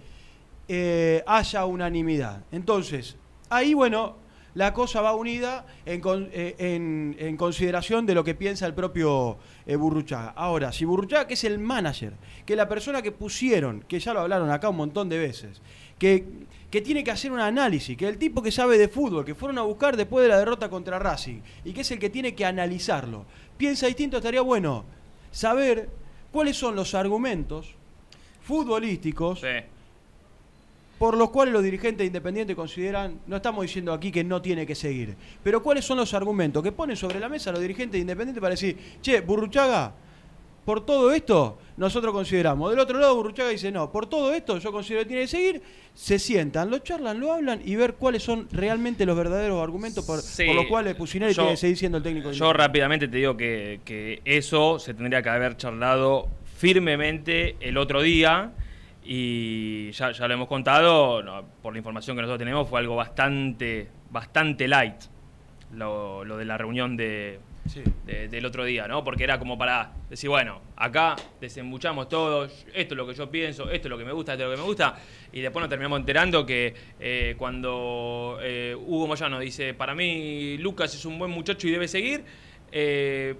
eh, 0.68 1.24
haya 1.26 1.64
unanimidad. 1.64 2.44
Entonces, 2.52 3.16
ahí, 3.48 3.74
bueno, 3.74 4.18
la 4.54 4.72
cosa 4.72 5.00
va 5.00 5.16
unida 5.16 5.66
en, 5.84 6.00
con- 6.00 6.28
eh, 6.32 6.54
en- 6.58 7.16
en 7.18 7.36
consideración 7.36 8.06
de 8.06 8.14
lo 8.14 8.22
que 8.22 8.36
piensa 8.36 8.66
el 8.66 8.74
propio 8.74 9.38
Burruchaga. 9.66 10.28
Ahora, 10.36 10.70
si 10.70 10.84
Burruchaga, 10.84 11.26
que 11.26 11.34
es 11.34 11.42
el 11.42 11.58
manager, 11.58 12.12
que 12.46 12.54
la 12.54 12.68
persona 12.68 13.02
que 13.02 13.10
pusieron, 13.10 13.80
que 13.88 13.98
ya 13.98 14.14
lo 14.14 14.20
hablaron 14.20 14.48
acá 14.52 14.68
un 14.68 14.76
montón 14.76 15.08
de 15.08 15.18
veces, 15.18 15.60
que, 15.98 16.24
que 16.70 16.80
tiene 16.80 17.02
que 17.02 17.10
hacer 17.10 17.32
un 17.32 17.40
análisis, 17.40 17.96
que 17.96 18.06
el 18.08 18.16
tipo 18.18 18.42
que 18.42 18.52
sabe 18.52 18.78
de 18.78 18.88
fútbol, 18.88 19.24
que 19.24 19.34
fueron 19.34 19.58
a 19.58 19.62
buscar 19.62 19.96
después 19.96 20.22
de 20.22 20.28
la 20.28 20.38
derrota 20.38 20.70
contra 20.70 20.98
Racing, 20.98 21.40
y 21.64 21.72
que 21.72 21.80
es 21.80 21.90
el 21.90 21.98
que 21.98 22.10
tiene 22.10 22.34
que 22.34 22.44
analizarlo, 22.44 23.24
piensa 23.56 23.86
distinto, 23.86 24.18
estaría 24.18 24.40
bueno 24.40 24.84
saber 25.32 25.88
cuáles 26.30 26.56
son 26.56 26.76
los 26.76 26.94
argumentos 26.94 27.74
futbolísticos 28.42 29.40
Sí. 29.40 29.46
por 30.98 31.16
los 31.16 31.30
cuales 31.30 31.52
los 31.54 31.62
dirigentes 31.62 32.06
independientes 32.06 32.54
consideran, 32.54 33.20
no 33.26 33.36
estamos 33.36 33.62
diciendo 33.62 33.92
aquí 33.92 34.12
que 34.12 34.22
no 34.22 34.42
tiene 34.42 34.66
que 34.66 34.74
seguir, 34.74 35.16
pero 35.42 35.62
cuáles 35.62 35.84
son 35.84 35.96
los 35.96 36.12
argumentos 36.14 36.62
que 36.62 36.72
ponen 36.72 36.94
sobre 36.96 37.18
la 37.18 37.28
mesa 37.28 37.50
los 37.52 37.60
dirigentes 37.60 38.00
independientes 38.00 38.40
para 38.40 38.50
decir, 38.50 38.76
che, 39.00 39.20
Burruchaga, 39.22 39.94
por 40.64 40.84
todo 40.84 41.12
esto 41.12 41.58
nosotros 41.76 42.12
consideramos. 42.12 42.70
Del 42.70 42.78
otro 42.80 42.98
lado, 42.98 43.16
Burruchaga 43.16 43.48
dice, 43.48 43.72
no, 43.72 43.90
por 43.90 44.06
todo 44.06 44.32
esto 44.34 44.58
yo 44.58 44.70
considero 44.70 45.02
que 45.02 45.08
tiene 45.08 45.22
que 45.22 45.28
seguir. 45.28 45.62
Se 45.94 46.18
sientan, 46.18 46.70
lo 46.70 46.78
charlan, 46.78 47.18
lo 47.18 47.32
hablan 47.32 47.60
y 47.64 47.74
ver 47.76 47.94
cuáles 47.94 48.22
son 48.22 48.48
realmente 48.52 49.04
los 49.06 49.16
verdaderos 49.16 49.62
argumentos 49.62 50.04
por, 50.04 50.20
Sí. 50.20 50.44
por 50.46 50.54
los 50.54 50.66
cuales 50.66 50.94
Pusineri 50.94 51.34
tiene 51.34 51.50
que 51.50 51.56
seguir 51.56 51.76
siendo 51.76 51.98
el 51.98 52.04
técnico. 52.04 52.32
Yo 52.32 52.52
rápidamente 52.52 53.08
te 53.08 53.16
digo 53.16 53.36
que, 53.36 53.80
que 53.84 54.20
eso 54.24 54.78
se 54.78 54.94
tendría 54.94 55.22
que 55.22 55.28
haber 55.30 55.56
charlado 55.56 56.28
firmemente 56.58 57.56
el 57.60 57.76
otro 57.78 58.02
día 58.02 58.52
y 59.04 59.90
ya, 59.92 60.12
ya 60.12 60.28
lo 60.28 60.34
hemos 60.34 60.48
contado, 60.48 61.22
no, 61.22 61.44
por 61.62 61.72
la 61.72 61.78
información 61.78 62.16
que 62.16 62.22
nosotros 62.22 62.38
tenemos 62.38 62.68
fue 62.68 62.80
algo 62.80 62.94
bastante, 62.96 63.88
bastante 64.10 64.68
light 64.68 64.94
lo, 65.74 66.24
lo 66.24 66.36
de 66.36 66.44
la 66.44 66.58
reunión 66.58 66.96
de, 66.96 67.40
Sí. 67.72 67.82
de- 68.04 68.26
del 68.28 68.44
otro 68.46 68.64
día, 68.64 68.88
¿no? 68.88 69.04
Porque 69.04 69.22
era 69.24 69.38
como 69.38 69.56
para 69.56 69.92
decir, 70.08 70.28
bueno, 70.28 70.60
acá 70.76 71.14
desembuchamos 71.40 72.08
todo, 72.08 72.44
esto 72.46 72.94
es 72.94 72.96
lo 72.96 73.06
que 73.06 73.14
yo 73.14 73.30
pienso, 73.30 73.70
esto 73.70 73.86
es 73.86 73.90
lo 73.90 73.96
que 73.98 74.04
me 74.04 74.12
gusta, 74.12 74.32
esto 74.32 74.44
es 74.44 74.50
lo 74.50 74.56
que 74.56 74.60
me 74.62 74.66
gusta, 74.66 74.98
y 75.32 75.40
después 75.40 75.60
nos 75.62 75.68
terminamos 75.68 76.00
enterando 76.00 76.44
que 76.44 76.74
eh, 76.98 77.34
cuando 77.38 78.38
eh, 78.42 78.74
Hugo 78.76 79.06
Moyano 79.06 79.38
dice, 79.38 79.72
para 79.74 79.94
mí 79.94 80.58
Lucas 80.58 80.92
es 80.94 81.04
un 81.04 81.16
buen 81.18 81.30
muchacho 81.30 81.68
y 81.68 81.70
debe 81.70 81.86
seguir, 81.86 82.24
eh, 82.72 83.36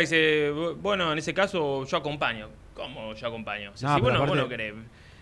dice, 0.00 0.50
bueno, 0.80 1.10
en 1.12 1.18
ese 1.18 1.34
caso 1.34 1.84
yo 1.84 1.96
acompaño. 1.96 2.48
¿Cómo 2.72 3.14
yo 3.14 3.26
acompaño? 3.26 3.70
No, 3.70 3.76
si 3.76 4.00
vos, 4.00 4.12
no 4.36 4.48
querés. 4.48 4.74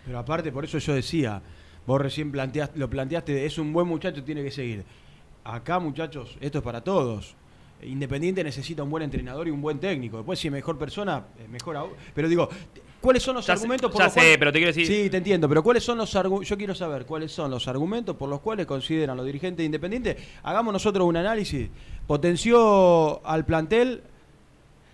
Pero 0.04 0.18
aparte, 0.18 0.52
por 0.52 0.64
eso 0.64 0.78
yo 0.78 0.92
decía, 0.94 1.40
vos 1.86 2.00
recién 2.00 2.30
planteaste, 2.30 2.78
lo 2.78 2.90
planteaste, 2.90 3.46
es 3.46 3.56
un 3.58 3.72
buen 3.72 3.86
muchacho, 3.86 4.22
tiene 4.22 4.42
que 4.42 4.50
seguir. 4.50 4.84
Acá, 5.44 5.78
muchachos, 5.78 6.36
esto 6.40 6.58
es 6.58 6.64
para 6.64 6.82
todos. 6.82 7.36
Independiente 7.84 8.42
necesita 8.42 8.82
un 8.82 8.90
buen 8.90 9.02
entrenador 9.02 9.46
y 9.48 9.50
un 9.50 9.60
buen 9.62 9.78
técnico. 9.78 10.16
Después, 10.18 10.38
si 10.38 10.48
es 10.48 10.52
mejor 10.52 10.78
persona, 10.78 11.24
mejor 11.50 11.76
aún. 11.76 11.90
Pero 12.14 12.28
digo, 12.28 12.48
¿cuáles 13.00 13.22
son 13.22 13.34
los 13.36 13.46
Ya 13.46 13.54
sé- 13.54 13.60
argumentos 13.60 13.90
por 13.90 13.98
ya 14.00 14.04
los 14.06 14.14
sé, 14.14 14.20
cuales- 14.20 14.38
pero 14.38 14.52
te 14.52 14.58
quiero 14.58 14.72
decir- 14.72 14.86
Sí, 14.86 15.10
te 15.10 15.16
entiendo, 15.18 15.48
pero 15.48 15.62
¿cuáles 15.62 15.84
son 15.84 15.98
los 15.98 16.14
argumentos? 16.16 16.48
Yo 16.48 16.56
quiero 16.56 16.74
saber 16.74 17.04
cuáles 17.06 17.30
son 17.32 17.50
los 17.50 17.68
argumentos 17.68 18.16
por 18.16 18.28
los 18.28 18.40
cuales 18.40 18.66
consideran 18.66 19.16
los 19.16 19.26
dirigentes 19.26 19.64
independientes. 19.64 20.16
Hagamos 20.42 20.72
nosotros 20.72 21.06
un 21.06 21.16
análisis. 21.16 21.68
¿Potenció 22.06 23.24
al 23.26 23.44
plantel? 23.44 24.02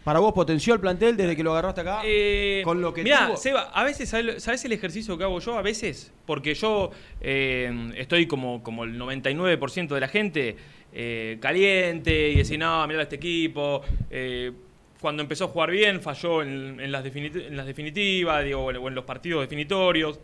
¿Para 0.05 0.19
vos 0.19 0.33
potenció 0.33 0.73
el 0.75 0.81
plantel 0.81 1.17
desde 1.17 1.37
que 1.37 1.43
lo 1.45 1.53
agarraste 1.53 1.83
acá? 1.83 2.01
Eh, 2.05 2.63
con 2.65 2.81
lo 2.81 2.93
que 2.95 3.03
mirá, 3.05 3.27
tuvo? 3.27 3.37
Seba, 3.37 3.71
a 3.73 3.85
veces, 3.85 4.09
¿sabes 4.09 4.43
¿sabés 4.43 4.65
el 4.65 4.73
ejercicio 4.73 5.17
que 5.19 5.25
hago 5.25 5.39
yo? 5.41 5.59
A 5.59 5.63
veces, 5.63 6.11
porque 6.27 6.55
yo 6.55 6.91
eh, 7.21 7.93
estoy 7.97 8.27
como, 8.27 8.63
como 8.63 8.85
el 8.85 8.99
99% 8.99 9.95
de 9.95 10.01
la 10.01 10.09
gente 10.09 10.57
eh, 10.93 11.39
caliente 11.41 12.31
y 12.31 12.37
decir, 12.37 12.59
no, 12.59 12.87
mirá 12.87 13.03
este 13.03 13.17
equipo. 13.17 13.83
eh, 14.11 14.53
cuando 15.01 15.23
empezó 15.23 15.45
a 15.45 15.49
jugar 15.49 15.71
bien, 15.71 16.03
falló 16.03 16.43
en, 16.43 16.79
en 16.79 16.93
las, 16.93 17.03
en 17.07 17.57
las 17.57 17.65
definitivas 17.65 18.45
digo, 18.45 18.67
o 18.67 18.89
en 18.89 18.95
los 18.95 19.05
partidos 19.05 19.41
definitorios. 19.41 20.21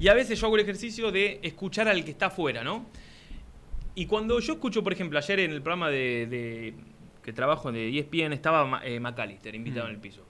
Y 0.00 0.08
a 0.08 0.14
veces 0.14 0.40
yo 0.40 0.46
hago 0.46 0.56
el 0.56 0.62
ejercicio 0.62 1.12
de 1.12 1.38
escuchar 1.42 1.86
al 1.86 2.02
que 2.04 2.10
está 2.12 2.26
afuera, 2.26 2.64
¿no? 2.64 2.86
Y 3.94 4.06
cuando 4.06 4.40
yo 4.40 4.54
escucho, 4.54 4.82
por 4.82 4.92
ejemplo, 4.94 5.18
ayer 5.18 5.40
en 5.40 5.50
el 5.52 5.60
programa 5.60 5.90
de, 5.90 6.26
de- 6.26 6.74
que 7.22 7.32
trabajo 7.34 7.70
de 7.70 7.96
ESPN 7.98 8.32
estaba 8.32 8.80
eh, 8.84 8.98
McAllister, 8.98 9.54
invitado 9.54 9.86
en 9.88 9.94
el 9.94 10.00
piso. 10.00 10.26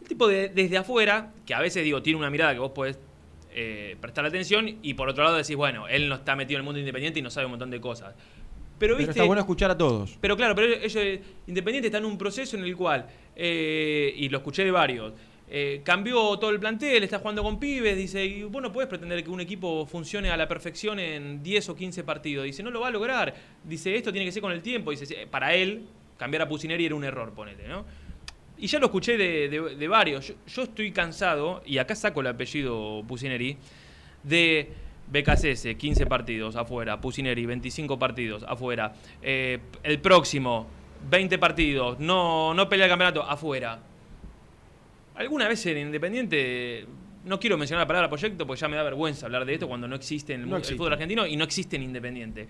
El 0.00 0.06
tipo 0.08 0.28
de- 0.28 0.48
desde 0.48 0.78
afuera, 0.78 1.32
que 1.44 1.54
a 1.54 1.60
veces 1.60 1.82
digo, 1.82 2.02
tiene 2.02 2.18
una 2.20 2.30
mirada 2.30 2.52
que 2.52 2.60
vos 2.60 2.70
podés 2.70 2.98
eh, 3.52 3.96
prestar 4.00 4.24
atención, 4.26 4.78
y 4.80 4.94
por 4.94 5.08
otro 5.08 5.24
lado 5.24 5.36
decís, 5.36 5.56
bueno, 5.56 5.86
él 5.88 6.08
no 6.08 6.14
está 6.14 6.36
metido 6.36 6.58
en 6.58 6.60
el 6.62 6.64
mundo 6.64 6.78
independiente 6.78 7.18
y 7.18 7.22
no 7.22 7.30
sabe 7.30 7.46
un 7.46 7.50
montón 7.52 7.70
de 7.70 7.80
cosas. 7.80 8.14
Pero, 8.78 8.94
Pero 8.94 8.96
viste, 8.96 9.10
está 9.12 9.24
bueno 9.24 9.40
escuchar 9.40 9.70
a 9.70 9.78
todos. 9.78 10.18
pero 10.20 10.36
claro, 10.36 10.54
pero 10.54 10.66
ellos, 10.74 11.20
Independiente 11.46 11.88
está 11.88 11.98
en 11.98 12.04
un 12.04 12.18
proceso 12.18 12.56
en 12.56 12.64
el 12.64 12.76
cual, 12.76 13.06
eh, 13.36 14.12
y 14.16 14.28
lo 14.28 14.38
escuché 14.38 14.64
de 14.64 14.70
varios, 14.70 15.12
eh, 15.48 15.82
cambió 15.84 16.36
todo 16.38 16.50
el 16.50 16.58
plantel, 16.58 17.04
está 17.04 17.18
jugando 17.20 17.42
con 17.42 17.60
pibes, 17.60 17.96
dice, 17.96 18.24
y 18.24 18.42
vos 18.42 18.60
no 18.62 18.72
podés 18.72 18.88
pretender 18.88 19.22
que 19.22 19.30
un 19.30 19.40
equipo 19.40 19.86
funcione 19.86 20.30
a 20.30 20.36
la 20.36 20.48
perfección 20.48 20.98
en 20.98 21.42
10 21.42 21.68
o 21.68 21.76
15 21.76 22.02
partidos. 22.02 22.44
Dice, 22.46 22.62
no 22.62 22.70
lo 22.70 22.80
va 22.80 22.88
a 22.88 22.90
lograr. 22.90 23.34
Dice, 23.62 23.94
esto 23.94 24.10
tiene 24.10 24.24
que 24.24 24.32
ser 24.32 24.42
con 24.42 24.50
el 24.52 24.62
tiempo. 24.62 24.90
Dice, 24.90 25.06
"Sí, 25.06 25.14
para 25.30 25.54
él, 25.54 25.86
cambiar 26.18 26.42
a 26.42 26.48
Pusineri 26.48 26.86
era 26.86 26.94
un 26.94 27.04
error, 27.04 27.32
ponele, 27.34 27.68
¿no? 27.68 27.84
Y 28.58 28.66
ya 28.66 28.78
lo 28.78 28.86
escuché 28.86 29.16
de, 29.16 29.48
de- 29.48 29.76
de 29.76 29.88
varios. 29.88 30.28
Yo, 30.28 30.34
yo 30.46 30.62
estoy 30.62 30.90
cansado, 30.92 31.62
y 31.66 31.78
acá 31.78 31.94
saco 31.94 32.20
el 32.22 32.28
apellido 32.28 33.04
Pusineri, 33.06 33.56
de 34.22 34.70
BKCS, 35.10 35.76
15 35.76 36.06
partidos 36.06 36.56
afuera, 36.56 37.00
Pusineri, 37.00 37.46
25 37.46 37.98
partidos 37.98 38.42
afuera, 38.48 38.92
eh, 39.22 39.58
el 39.82 40.00
próximo, 40.00 40.66
20 41.10 41.38
partidos, 41.38 41.98
no, 42.00 42.54
no 42.54 42.68
pelea 42.68 42.86
el 42.86 42.90
campeonato, 42.90 43.22
afuera. 43.22 43.78
Alguna 45.16 45.46
vez 45.46 45.64
en 45.66 45.78
Independiente, 45.78 46.86
no 47.24 47.38
quiero 47.38 47.56
mencionar 47.56 47.82
la 47.84 47.86
palabra 47.86 48.08
proyecto 48.08 48.46
porque 48.46 48.60
ya 48.60 48.68
me 48.68 48.76
da 48.76 48.82
vergüenza 48.82 49.26
hablar 49.26 49.44
de 49.44 49.54
esto 49.54 49.68
cuando 49.68 49.86
no 49.86 49.94
existe 49.96 50.34
en 50.34 50.40
el, 50.40 50.46
No 50.46 50.50
mu- 50.50 50.56
el 50.56 50.60
existe. 50.60 50.76
fútbol 50.76 50.92
argentino 50.92 51.26
y 51.26 51.36
no 51.36 51.44
existe 51.44 51.76
en 51.76 51.82
Independiente. 51.84 52.48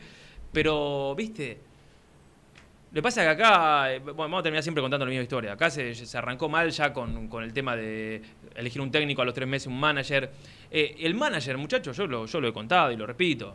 Pero, 0.53 1.15
viste, 1.15 1.59
lo 2.93 2.95
que 2.99 3.03
pasa 3.03 3.23
es 3.23 3.27
que 3.37 3.43
acá, 3.43 3.93
eh, 3.93 3.99
bueno, 3.99 4.15
vamos 4.17 4.41
a 4.41 4.43
terminar 4.45 4.63
siempre 4.63 4.81
contando 4.81 5.05
la 5.05 5.11
misma 5.11 5.25
historia. 5.25 5.53
Acá 5.53 5.69
se, 5.69 5.95
se 5.95 6.17
arrancó 6.17 6.49
mal 6.49 6.71
ya 6.71 6.93
con, 6.93 7.29
con 7.29 7.43
el 7.45 7.53
tema 7.53 7.77
de 7.77 8.23
elegir 8.55 8.81
un 8.81 8.91
técnico 8.91 9.23
a 9.23 9.25
los 9.25 9.35
tres 9.35 9.49
meses, 9.49 9.67
un 9.67 9.79
manager. 9.79 10.31
Eh, 10.71 10.97
el 11.01 11.15
manager, 11.15 11.57
muchachos, 11.59 11.97
yo 11.97 12.07
lo, 12.07 12.27
yo 12.27 12.41
lo 12.41 12.49
he 12.49 12.53
contado 12.53 12.91
y 12.93 12.97
lo 12.97 13.07
repito. 13.07 13.55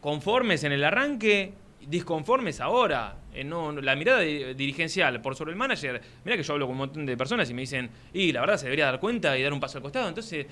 Conformes 0.00 0.64
en 0.64 0.72
el 0.72 0.82
arranque, 0.84 1.52
disconformes 1.86 2.60
ahora. 2.60 3.16
Eh, 3.32 3.44
no, 3.44 3.72
la 3.72 3.94
mirada 3.96 4.20
di- 4.20 4.54
dirigencial 4.54 5.20
por 5.20 5.36
sobre 5.36 5.52
el 5.52 5.56
manager. 5.56 6.00
Mira 6.24 6.36
que 6.36 6.42
yo 6.42 6.52
hablo 6.54 6.66
con 6.66 6.72
un 6.72 6.78
montón 6.78 7.06
de 7.06 7.16
personas 7.16 7.48
y 7.50 7.54
me 7.54 7.62
dicen, 7.62 7.88
y 8.12 8.32
la 8.32 8.40
verdad 8.40 8.56
se 8.56 8.64
debería 8.66 8.86
dar 8.86 8.98
cuenta 9.00 9.38
y 9.38 9.42
dar 9.42 9.52
un 9.52 9.60
paso 9.60 9.78
al 9.78 9.82
costado. 9.82 10.08
Entonces, 10.08 10.46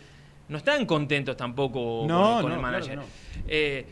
no 0.49 0.57
están 0.59 0.87
contentos 0.87 1.37
tampoco 1.37 2.05
No, 2.07 2.35
con, 2.35 2.43
con 2.43 2.51
no, 2.51 2.57
el 2.57 2.63
manager. 2.63 2.97
no. 2.97 3.05
Eh, 3.49 3.85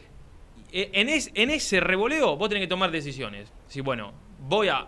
eh, 0.73 0.91
en, 0.93 1.09
es- 1.09 1.31
en 1.35 1.51
ese 1.51 1.81
revoleo 1.81 2.37
vos 2.37 2.49
tenés 2.49 2.63
que 2.63 2.69
tomar 2.69 2.91
decisiones. 2.93 3.53
Si, 3.67 3.81
bueno, 3.81 4.13
voy 4.41 4.69
a, 4.69 4.87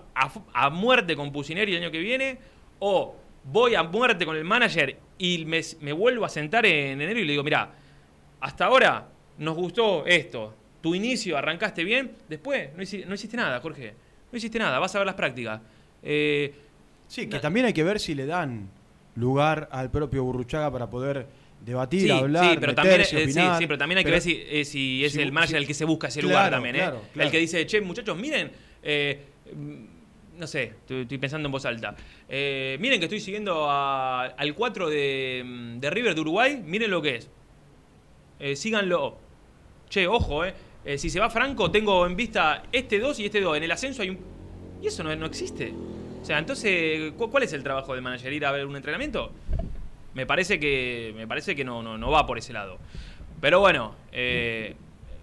a 0.55 0.71
muerte 0.71 1.17
con 1.17 1.33
Pusineri 1.33 1.75
el 1.75 1.83
año 1.83 1.91
que 1.91 1.99
viene 1.99 2.39
o 2.79 3.17
voy 3.44 3.75
a 3.75 3.82
muerte 3.82 4.25
con 4.26 4.37
el 4.37 4.44
manager 4.44 4.97
y 5.18 5.44
me, 5.44 5.61
me 5.80 5.92
vuelvo 5.92 6.25
a 6.25 6.28
sentar 6.28 6.64
en 6.66 7.00
enero 7.00 7.18
y 7.20 7.25
le 7.25 7.32
digo, 7.32 7.42
mira, 7.42 7.70
hasta 8.40 8.64
ahora 8.66 9.09
nos 9.38 9.56
gustó 9.56 10.06
esto. 10.06 10.54
Tu 10.80 10.94
inicio, 10.94 11.37
arrancaste 11.37 11.85
bien, 11.85 12.12
después 12.28 12.70
no 12.76 12.82
hiciste, 12.82 13.06
no 13.06 13.14
hiciste 13.14 13.37
nada, 13.37 13.61
Jorge. 13.61 13.94
No 14.32 14.38
hiciste 14.38 14.59
nada, 14.59 14.78
vas 14.78 14.94
a 14.94 14.99
ver 14.99 15.06
las 15.06 15.14
prácticas. 15.16 15.61
Eh, 16.02 16.54
Sí, 17.09 17.26
que 17.28 17.40
también 17.40 17.66
hay 17.66 17.73
que 17.73 17.82
ver 17.82 17.99
si 17.99 18.14
le 18.14 18.25
dan 18.25 18.70
lugar 19.16 19.68
al 19.73 19.90
propio 19.90 20.23
Burruchaga 20.23 20.70
para 20.70 20.88
poder 20.88 21.26
debatir, 21.64 22.02
sí, 22.02 22.11
hablar, 22.11 22.52
sí, 22.52 22.56
pero 22.61 22.73
también, 22.75 22.99
meterse, 22.99 23.16
eh, 23.16 23.25
sí, 23.26 23.30
opinar. 23.32 23.59
sí, 23.59 23.66
pero 23.66 23.78
también 23.78 23.99
hay 23.99 24.04
Pero- 24.04 24.12
que 24.12 24.14
ver 24.14 24.23
si, 24.23 24.44
eh, 24.49 24.64
si 24.64 25.04
es 25.04 25.12
si- 25.14 25.20
el 25.20 25.32
manager 25.32 25.56
si- 25.56 25.62
el 25.62 25.66
que 25.66 25.75
se 25.75 25.85
busca 25.85 26.06
ese 26.06 26.20
Claro, 26.20 26.30
lugar 26.35 26.50
también, 26.52 26.76
¿eh? 26.76 26.78
claro, 26.78 27.02
claro. 27.12 27.26
El 27.26 27.32
que 27.32 27.38
dice, 27.38 27.66
che, 27.66 27.80
muchachos, 27.80 28.16
miren, 28.16 28.52
eh, 28.85 29.18
no 30.40 30.47
sé, 30.47 30.73
estoy, 30.88 31.18
pensando 31.18 31.47
en 31.47 31.52
voz 31.52 31.66
alta. 31.66 31.94
Eh, 32.28 32.78
miren 32.80 32.99
que 32.99 33.04
estoy 33.04 33.20
siguiendo 33.20 33.70
al 33.70 34.54
4 34.56 34.88
de, 34.88 35.76
de 35.78 35.90
River 35.90 36.14
de 36.14 36.20
Uruguay, 36.23 36.62
miren 36.64 36.90
lo 36.90 37.02
que 37.02 37.16
es. 37.16 37.30
Eh, 38.40 38.56
síganlo. 38.56 39.18
Che, 39.88 40.06
ojo, 40.06 40.44
eh. 40.44 40.54
eh, 40.85 40.97
si 40.99 41.11
se 41.11 41.20
va 41.20 41.28
Franco, 41.28 41.70
tengo 41.70 42.06
en 42.06 42.16
vista 42.16 42.62
este 42.73 42.99
2 42.99 43.20
y 43.20 43.26
este 43.26 43.40
2. 43.40 43.59
En 43.59 43.62
el 43.64 43.70
ascenso 43.70 44.02
hay 44.02 44.11
un. 44.11 44.18
Y 44.82 44.87
eso 44.87 45.04
no, 45.04 45.14
no 45.14 45.26
existe. 45.26 45.75
O 46.23 46.25
sea, 46.25 46.38
entonces, 46.38 47.12
¿cu- 47.12 47.30
¿cuál 47.30 47.42
es 47.42 47.52
el 47.52 47.62
trabajo 47.62 47.92
del 47.92 48.02
manager? 48.02 48.32
¿Ir 48.32 48.47
a 48.47 48.52
ver 48.52 48.64
un 48.66 48.76
entrenamiento? 48.76 49.32
Me 50.14 50.26
parece 50.26 50.59
que, 50.59 51.12
me 51.16 51.26
parece 51.26 51.54
que 51.54 51.64
no, 51.64 51.82
no, 51.82 51.99
no 51.99 52.11
va 52.11 52.26
por 52.26 52.38
ese 52.38 52.52
lado. 52.54 52.78
Pero 53.40 53.61
bueno, 53.61 53.94
eh, 54.12 54.75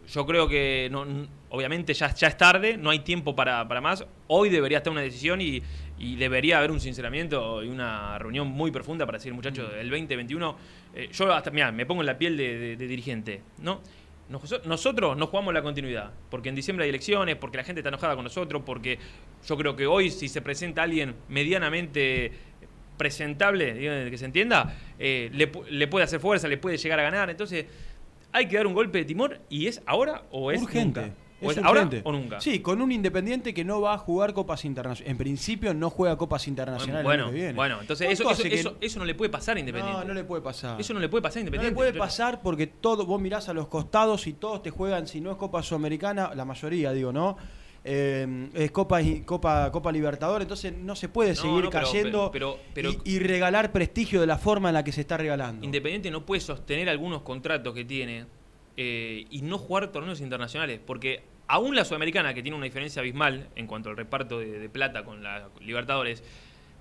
yo 0.07 0.25
creo 0.27 0.47
que 0.47 0.89
no, 0.91 1.05
obviamente 1.49 1.93
ya, 1.93 2.13
ya 2.13 2.27
es 2.27 2.37
tarde, 2.37 2.77
no 2.77 2.89
hay 2.89 2.99
tiempo 2.99 3.35
para, 3.35 3.67
para 3.67 3.81
más. 3.81 4.05
Hoy 4.27 4.49
debería 4.49 4.79
estar 4.79 4.91
una 4.91 5.01
decisión 5.01 5.39
y, 5.41 5.61
y 5.97 6.15
debería 6.15 6.57
haber 6.57 6.71
un 6.71 6.79
sinceramiento 6.79 7.63
y 7.63 7.67
una 7.69 8.17
reunión 8.19 8.47
muy 8.47 8.71
profunda 8.71 9.05
para 9.05 9.17
decir, 9.17 9.33
muchachos, 9.33 9.71
el 9.79 9.89
2021, 9.89 10.57
eh, 10.95 11.09
yo 11.11 11.33
hasta, 11.33 11.51
mira, 11.51 11.71
me 11.71 11.85
pongo 11.85 12.01
en 12.01 12.07
la 12.07 12.17
piel 12.17 12.35
de, 12.37 12.57
de- 12.57 12.75
de 12.77 12.87
dirigente, 12.87 13.41
¿no? 13.61 13.81
Nos- 14.29 14.65
Nosotros 14.65 15.15
no 15.15 15.27
jugamos 15.27 15.53
la 15.53 15.61
continuidad, 15.61 16.11
porque 16.29 16.49
en 16.49 16.55
diciembre 16.55 16.83
hay 16.83 16.89
elecciones, 16.89 17.37
porque 17.37 17.55
la 17.57 17.63
gente 17.63 17.79
está 17.79 17.87
enojada 17.89 18.15
con 18.15 18.25
nosotros, 18.25 18.61
porque 18.65 18.99
yo 19.47 19.55
creo 19.57 19.75
que 19.77 19.87
hoy 19.87 20.09
si 20.11 20.27
se 20.27 20.41
presenta 20.41 20.83
alguien 20.83 21.15
medianamente 21.29 22.31
presentable, 22.97 24.09
que 24.09 24.17
se 24.17 24.25
entienda, 24.25 24.75
eh, 24.99 25.29
le, 25.33 25.51
le 25.69 25.87
puede 25.87 26.03
hacer 26.03 26.19
fuerza, 26.19 26.47
le 26.47 26.57
puede 26.57 26.77
llegar 26.77 26.99
a 26.99 27.03
ganar. 27.03 27.29
Entonces, 27.29 27.65
hay 28.31 28.47
que 28.47 28.57
dar 28.57 28.67
un 28.67 28.73
golpe 28.73 28.97
de 28.99 29.05
timón 29.05 29.37
y 29.49 29.67
es 29.67 29.81
ahora 29.85 30.23
o 30.31 30.51
es 30.51 30.61
urgente. 30.61 31.01
nunca. 31.01 31.13
Es 31.39 31.57
O 31.59 31.65
ahora 31.65 31.87
nunca. 32.05 32.41
Sí, 32.41 32.61
con 32.61 32.81
un 32.81 32.91
Independiente 32.91 33.53
que 33.53 33.63
no 33.63 33.79
va 33.79 33.93
a 33.93 33.97
jugar 33.99 34.33
Copas 34.33 34.65
Internacionales. 34.65 35.11
En 35.11 35.17
principio 35.17 35.73
no 35.73 35.89
juega 35.91 36.17
Copas 36.17 36.47
Internacionales 36.47 37.03
Bueno, 37.03 37.31
viene. 37.31 37.53
bueno, 37.53 37.77
entonces 37.79 38.09
eso, 38.11 38.23
¿Cuánto 38.23 38.43
eso, 38.43 38.55
eso, 38.55 38.77
eso 38.81 38.99
no 38.99 39.05
le 39.05 39.13
puede 39.13 39.29
pasar 39.29 39.55
a 39.57 39.59
Independiente. 39.59 39.99
No, 40.01 40.07
no 40.07 40.13
le 40.15 40.23
puede 40.23 40.41
pasar. 40.41 40.81
Eso 40.81 40.93
no 40.95 40.99
le 40.99 41.09
puede 41.09 41.21
pasar 41.21 41.41
a 41.41 41.43
No 41.43 41.47
Independiente. 41.49 41.71
le 41.73 41.75
puede 41.91 41.93
pasar 41.99 42.41
porque 42.41 42.65
todo, 42.65 43.05
vos 43.05 43.21
mirás 43.21 43.49
a 43.49 43.53
los 43.53 43.67
costados 43.67 44.25
y 44.25 44.33
todos 44.33 44.63
te 44.63 44.71
juegan, 44.71 45.05
si 45.07 45.21
no 45.21 45.29
es 45.29 45.37
Copa 45.37 45.61
Sudamericana, 45.61 46.31
la 46.33 46.43
mayoría 46.43 46.91
digo, 46.91 47.13
¿no? 47.13 47.37
Eh, 47.89 48.49
es 48.53 48.71
Copa, 48.71 48.99
Copa, 49.23 49.71
Copa 49.71 49.91
Libertador, 49.91 50.41
entonces 50.41 50.73
no 50.75 50.95
se 50.95 51.07
puede 51.07 51.29
No, 51.29 51.35
seguir 51.35 51.63
no, 51.65 51.69
pero- 51.69 51.85
cayendo 51.85 52.31
pero- 52.31 52.57
pero- 52.73 52.89
y, 52.91 52.99
y 53.05 53.19
regalar 53.19 53.71
prestigio 53.71 54.19
de 54.19 54.27
la 54.27 54.37
forma 54.37 54.69
en 54.69 54.73
la 54.73 54.83
que 54.83 54.91
se 54.91 55.01
está 55.01 55.15
regalando. 55.17 55.63
Independiente 55.63 56.09
no 56.11 56.25
puede 56.25 56.41
sostener 56.41 56.89
algunos 56.89 57.21
contratos 57.21 57.73
que 57.73 57.85
tiene 57.85 58.25
eh, 58.77 59.25
y 59.29 59.41
no 59.41 59.57
jugar 59.57 59.91
torneos 59.91 60.21
internacionales, 60.21 60.79
porque 60.85 61.23
aún 61.47 61.75
la 61.75 61.83
Sudamericana, 61.83 62.33
que 62.33 62.41
tiene 62.41 62.55
una 62.55 62.65
diferencia 62.65 62.99
abismal 63.01 63.49
en 63.55 63.67
cuanto 63.67 63.89
al 63.89 63.97
reparto 63.97 64.39
de, 64.39 64.59
de 64.59 64.69
plata 64.69 65.03
con 65.03 65.23
la 65.23 65.49
Libertadores, 65.61 66.23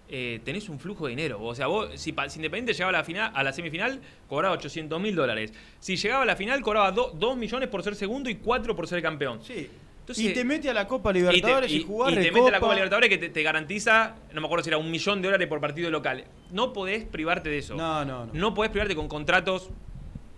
eh, 0.09 0.41
tenés 0.45 0.69
un 0.69 0.79
flujo 0.79 1.07
de 1.07 1.11
dinero. 1.11 1.43
O 1.43 1.55
sea, 1.55 1.67
vos, 1.67 1.89
si, 1.95 2.15
si 2.29 2.37
Independiente 2.39 2.73
llegaba 2.75 2.91
a 2.91 3.01
la, 3.01 3.05
final, 3.05 3.33
a 3.35 3.43
la 3.43 3.53
semifinal, 3.53 4.01
cobraba 4.29 4.55
800 4.55 5.01
mil 5.01 5.17
dólares. 5.17 5.53
Si 5.81 5.97
llegaba 5.97 6.23
a 6.23 6.27
la 6.27 6.37
final, 6.37 6.61
cobraba 6.63 6.93
2 6.93 7.37
millones 7.37 7.69
por 7.69 7.83
ser 7.83 7.97
segundo 7.97 8.31
y 8.31 8.37
4 8.37 8.77
por 8.77 8.87
ser 8.87 9.03
campeón. 9.03 9.41
Sí. 9.43 9.69
Entonces- 10.01 10.25
y 10.25 10.33
te 10.33 10.45
mete 10.45 10.71
a 10.71 10.75
la 10.75 10.87
Copa 10.87 11.13
Libertadores 11.13 11.73
y, 11.73 11.79
y, 11.79 11.83
jugás 11.83 12.13
y 12.13 12.15
te 12.15 12.21
Recopa. 12.23 12.39
mete 12.41 12.51
la 12.53 12.61
Copa 12.61 12.75
Libertadores 12.75 13.09
que 13.11 13.19
te, 13.19 13.29
te 13.31 13.43
garantiza, 13.43 14.15
no 14.33 14.41
me 14.41 14.47
acuerdo 14.47 14.63
si 14.63 14.71
era 14.71 14.79
un 14.79 14.89
millón 14.89 15.21
de 15.21 15.27
dólares 15.27 15.49
por 15.49 15.61
partido 15.61 15.91
local. 15.91 16.25
No 16.53 16.73
podés 16.73 17.05
privarte 17.05 17.49
de 17.49 17.59
eso. 17.59 17.75
No, 17.75 18.05
no, 18.05 18.27
no. 18.27 18.33
No 18.33 18.55
podés 18.55 18.71
privarte 18.71 18.95
con 18.95 19.09
contratos, 19.09 19.71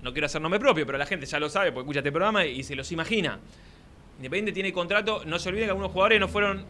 no 0.02 0.12
quiero 0.12 0.26
hacer 0.26 0.40
nombre 0.40 0.60
propio, 0.60 0.86
pero 0.86 0.98
la 0.98 1.06
gente 1.06 1.26
ya 1.26 1.38
lo 1.40 1.48
sabe 1.48 1.72
porque 1.72 1.84
escucha 1.86 2.00
este 2.00 2.12
programa 2.12 2.44
y 2.44 2.62
se 2.62 2.74
los 2.76 2.90
imagina. 2.92 3.38
Independiente 4.18 4.52
tiene 4.52 4.72
contrato, 4.72 5.22
no 5.26 5.38
se 5.38 5.48
olviden 5.48 5.66
que 5.66 5.70
algunos 5.70 5.92
jugadores 5.92 6.20
no 6.20 6.28
fueron 6.28 6.64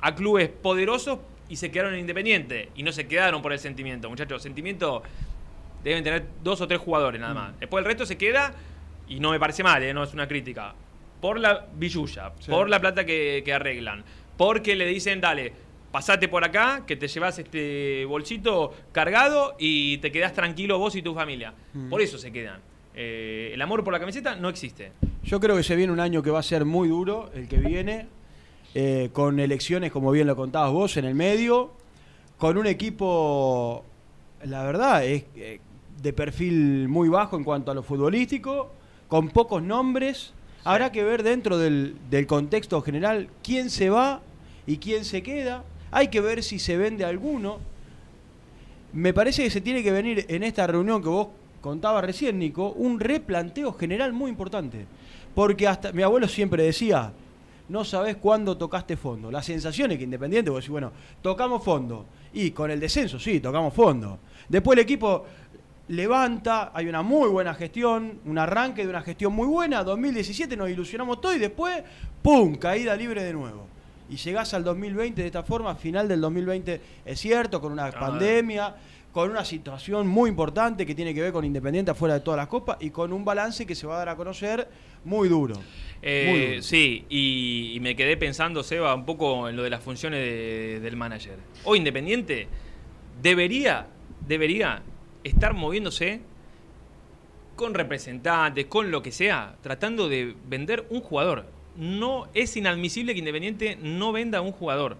a 0.00 0.14
clubes 0.14 0.48
poderosos 0.48 1.18
y 1.48 1.56
se 1.56 1.70
quedaron 1.70 1.94
en 1.94 2.00
Independiente. 2.00 2.70
Y 2.76 2.82
no 2.82 2.92
se 2.92 3.06
quedaron 3.08 3.40
por 3.42 3.52
el 3.52 3.58
sentimiento, 3.58 4.08
muchachos. 4.10 4.42
Sentimiento 4.42 5.02
deben 5.82 6.02
tener 6.04 6.26
dos 6.42 6.60
o 6.60 6.66
tres 6.68 6.80
jugadores 6.80 7.20
nada 7.20 7.32
Mm. 7.32 7.36
más. 7.36 7.60
Después 7.60 7.82
el 7.82 7.86
resto 7.86 8.04
se 8.06 8.18
queda, 8.18 8.52
y 9.08 9.20
no 9.20 9.30
me 9.30 9.38
parece 9.40 9.62
mal, 9.62 9.82
¿eh? 9.82 9.94
no 9.94 10.02
es 10.02 10.12
una 10.12 10.26
crítica, 10.28 10.74
por 11.20 11.38
la 11.40 11.66
billulla, 11.74 12.32
Sí. 12.40 12.50
por 12.50 12.68
la 12.68 12.80
plata 12.80 13.04
que, 13.06 13.42
que 13.44 13.52
arreglan, 13.52 14.04
porque 14.36 14.76
le 14.76 14.86
dicen, 14.86 15.20
dale, 15.20 15.52
pasate 15.90 16.28
por 16.28 16.44
acá, 16.44 16.82
que 16.86 16.96
te 16.96 17.08
llevas 17.08 17.38
este 17.38 18.04
bolsito 18.04 18.74
cargado 18.92 19.56
y 19.58 19.98
te 19.98 20.12
quedás 20.12 20.32
tranquilo 20.34 20.78
vos 20.78 20.94
y 20.96 21.02
tu 21.02 21.14
familia. 21.14 21.54
Mm. 21.72 21.88
Por 21.90 22.02
eso 22.02 22.18
se 22.18 22.30
quedan. 22.32 22.60
Eh, 23.00 23.52
el 23.54 23.62
amor 23.62 23.84
por 23.84 23.92
la 23.92 24.00
camiseta 24.00 24.34
no 24.34 24.48
existe. 24.48 24.90
Yo 25.22 25.38
creo 25.38 25.56
que 25.56 25.62
se 25.62 25.76
viene 25.76 25.92
un 25.92 26.00
año 26.00 26.20
que 26.20 26.32
va 26.32 26.40
a 26.40 26.42
ser 26.42 26.64
muy 26.64 26.88
duro, 26.88 27.30
el 27.32 27.46
que 27.46 27.58
viene, 27.58 28.08
eh, 28.74 29.10
con 29.12 29.38
elecciones, 29.38 29.92
como 29.92 30.10
bien 30.10 30.26
lo 30.26 30.34
contabas 30.34 30.72
vos, 30.72 30.96
en 30.96 31.04
el 31.04 31.14
medio, 31.14 31.70
con 32.38 32.58
un 32.58 32.66
equipo, 32.66 33.84
la 34.42 34.64
verdad, 34.64 35.04
es 35.04 35.26
eh, 35.36 35.60
de 36.02 36.12
perfil 36.12 36.88
muy 36.88 37.08
bajo 37.08 37.36
en 37.36 37.44
cuanto 37.44 37.70
a 37.70 37.74
lo 37.74 37.84
futbolístico, 37.84 38.72
con 39.06 39.28
pocos 39.28 39.62
nombres. 39.62 40.34
Habrá 40.64 40.90
que 40.90 41.04
ver 41.04 41.22
dentro 41.22 41.56
del, 41.56 41.94
del 42.10 42.26
contexto 42.26 42.82
general 42.82 43.28
quién 43.44 43.70
se 43.70 43.90
va 43.90 44.22
y 44.66 44.78
quién 44.78 45.04
se 45.04 45.22
queda. 45.22 45.62
Hay 45.92 46.08
que 46.08 46.20
ver 46.20 46.42
si 46.42 46.58
se 46.58 46.76
vende 46.76 47.04
alguno. 47.04 47.60
Me 48.92 49.14
parece 49.14 49.44
que 49.44 49.50
se 49.50 49.60
tiene 49.60 49.84
que 49.84 49.92
venir 49.92 50.26
en 50.28 50.42
esta 50.42 50.66
reunión 50.66 51.00
que 51.00 51.08
vos 51.08 51.28
contabas 51.60 52.04
recién, 52.04 52.38
Nico, 52.38 52.70
un 52.72 53.00
replanteo 53.00 53.72
general 53.72 54.12
muy 54.12 54.30
importante. 54.30 54.86
Porque 55.34 55.68
hasta 55.68 55.92
mi 55.92 56.02
abuelo 56.02 56.26
siempre 56.28 56.62
decía, 56.62 57.12
no 57.68 57.84
sabés 57.84 58.16
cuándo 58.16 58.56
tocaste 58.56 58.96
fondo. 58.96 59.30
La 59.30 59.42
sensación 59.42 59.92
es 59.92 59.98
que 59.98 60.04
Independiente, 60.04 60.50
vos 60.50 60.60
decís, 60.60 60.70
bueno, 60.70 60.92
tocamos 61.22 61.62
fondo. 61.62 62.06
Y 62.32 62.50
con 62.50 62.70
el 62.70 62.80
descenso, 62.80 63.18
sí, 63.18 63.40
tocamos 63.40 63.74
fondo. 63.74 64.18
Después 64.48 64.76
el 64.76 64.82
equipo 64.82 65.24
levanta, 65.88 66.70
hay 66.74 66.88
una 66.88 67.02
muy 67.02 67.28
buena 67.28 67.54
gestión, 67.54 68.20
un 68.24 68.38
arranque 68.38 68.82
de 68.82 68.90
una 68.90 69.02
gestión 69.02 69.32
muy 69.32 69.46
buena. 69.46 69.84
2017 69.84 70.56
nos 70.56 70.70
ilusionamos 70.70 71.20
todo 71.20 71.34
y 71.34 71.38
después, 71.38 71.82
¡pum! 72.22 72.56
Caída 72.56 72.96
libre 72.96 73.22
de 73.22 73.32
nuevo. 73.32 73.66
Y 74.10 74.16
llegás 74.16 74.54
al 74.54 74.64
2020 74.64 75.20
de 75.20 75.26
esta 75.26 75.42
forma, 75.42 75.74
final 75.74 76.08
del 76.08 76.20
2020, 76.22 76.80
es 77.04 77.20
cierto, 77.20 77.60
con 77.60 77.72
una 77.72 77.90
pandemia, 77.90 78.74
con 79.18 79.30
una 79.32 79.44
situación 79.44 80.06
muy 80.06 80.30
importante 80.30 80.86
que 80.86 80.94
tiene 80.94 81.12
que 81.12 81.20
ver 81.20 81.32
con 81.32 81.44
Independiente 81.44 81.90
afuera 81.90 82.14
de 82.14 82.20
todas 82.20 82.38
las 82.38 82.46
copas 82.46 82.76
y 82.78 82.90
con 82.90 83.12
un 83.12 83.24
balance 83.24 83.66
que 83.66 83.74
se 83.74 83.84
va 83.84 83.96
a 83.96 83.98
dar 83.98 84.10
a 84.10 84.16
conocer 84.16 84.68
muy 85.04 85.28
duro. 85.28 85.56
Eh, 86.02 86.26
Muy 86.30 86.46
duro. 86.50 86.62
sí, 86.62 87.04
y, 87.08 87.72
y 87.74 87.80
me 87.80 87.96
quedé 87.96 88.16
pensando, 88.16 88.62
Seba, 88.62 88.94
un 88.94 89.04
poco 89.04 89.48
en 89.48 89.56
lo 89.56 89.64
de 89.64 89.70
las 89.70 89.82
funciones 89.82 90.20
de- 90.20 90.78
del 90.78 90.94
manager. 90.94 91.34
Hoy 91.64 91.78
Independiente 91.78 92.46
debería, 93.20 93.88
debería 94.24 94.82
estar 95.24 95.52
moviéndose 95.52 96.20
con 97.56 97.74
representantes, 97.74 98.66
con 98.66 98.92
lo 98.92 99.02
que 99.02 99.10
sea, 99.10 99.56
tratando 99.62 100.08
de 100.08 100.36
vender 100.46 100.86
un 100.90 101.00
jugador. 101.00 101.46
No 101.76 102.28
es 102.34 102.56
inadmisible 102.56 103.14
que 103.14 103.18
Independiente 103.18 103.76
no 103.82 104.12
venda 104.12 104.40
un 104.42 104.52
jugador. 104.52 104.96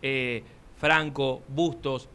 Eh, 0.00 0.44
Franco, 0.76 1.42
Bustos. 1.48 2.08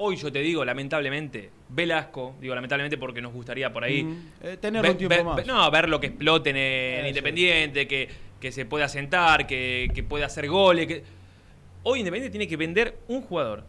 Hoy 0.00 0.14
yo 0.16 0.30
te 0.30 0.38
digo, 0.40 0.64
lamentablemente, 0.64 1.50
Velasco, 1.70 2.36
digo 2.40 2.54
lamentablemente 2.54 2.96
porque 2.98 3.20
nos 3.20 3.32
gustaría 3.32 3.72
por 3.72 3.82
ahí 3.82 4.04
Mm, 4.04 4.16
eh, 4.42 4.56
tenerlo 4.60 4.82
Ver- 4.82 4.92
un 4.92 4.98
tiempo 4.98 5.14
ver- 5.16 5.24
más. 5.24 5.46
no, 5.46 5.70
ver 5.72 5.88
lo 5.88 5.98
que 5.98 6.06
exploten 6.08 6.56
en. 6.56 7.06
Independiente, 7.06 7.88
que, 7.88 8.08
que 8.40 8.52
se 8.52 8.64
pueda 8.64 8.88
sentar, 8.88 9.46
que, 9.46 9.88
que 9.92 10.02
pueda 10.04 10.26
hacer 10.26 10.48
goles. 10.48 10.86
Que... 10.86 11.02
Hoy 11.82 11.98
Independiente 12.00 12.30
tiene 12.30 12.46
que 12.46 12.56
vender 12.56 12.96
un 13.08 13.22
jugador. 13.22 13.64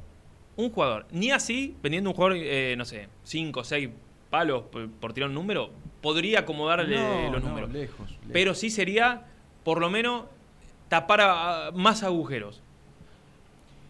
Un 0.55 0.69
jugador. 0.71 1.07
Ni 1.11 1.31
así, 1.31 1.75
vendiendo 1.81 2.11
un 2.11 2.15
jugador, 2.15 2.37
eh, 2.39 2.75
no 2.77 2.85
sé, 2.85 3.07
5 3.23 3.61
o 3.61 3.63
6 3.63 3.89
palos 4.29 4.63
por, 4.71 4.87
por 4.91 5.13
tirar 5.13 5.29
un 5.29 5.35
número, 5.35 5.71
podría 6.01 6.39
acomodarle 6.41 6.95
No, 6.97 7.31
los 7.31 7.41
no, 7.41 7.49
números. 7.49 7.71
lejos, 7.71 8.11
lejos. 8.11 8.19
Pero 8.31 8.53
sí 8.53 8.69
sería, 8.69 9.25
por 9.63 9.79
lo 9.79 9.89
menos, 9.89 10.25
tapar 10.89 11.21
a- 11.21 11.67
a 11.67 11.71
más 11.71 12.03
agujeros. 12.03 12.61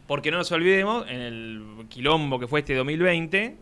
Porque 0.09 0.31
no 0.31 0.37
nos 0.39 0.51
olvidemos, 0.51 1.05
en 1.07 1.21
el 1.21 1.85
quilombo 1.87 2.39
que 2.39 2.47
fue 2.47 2.61
este 2.61 2.73
2020, 2.73 3.55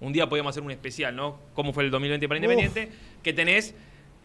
un 0.00 0.12
día 0.14 0.26
podíamos 0.30 0.50
hacer 0.52 0.62
un 0.62 0.70
especial, 0.70 1.14
¿no? 1.14 1.38
¿Cómo 1.52 1.74
fue 1.74 1.84
el 1.84 1.90
2020 1.90 2.26
para 2.26 2.38
Uf. 2.40 2.42
Independiente? 2.44 2.90
Que 3.22 3.34
tenés 3.34 3.74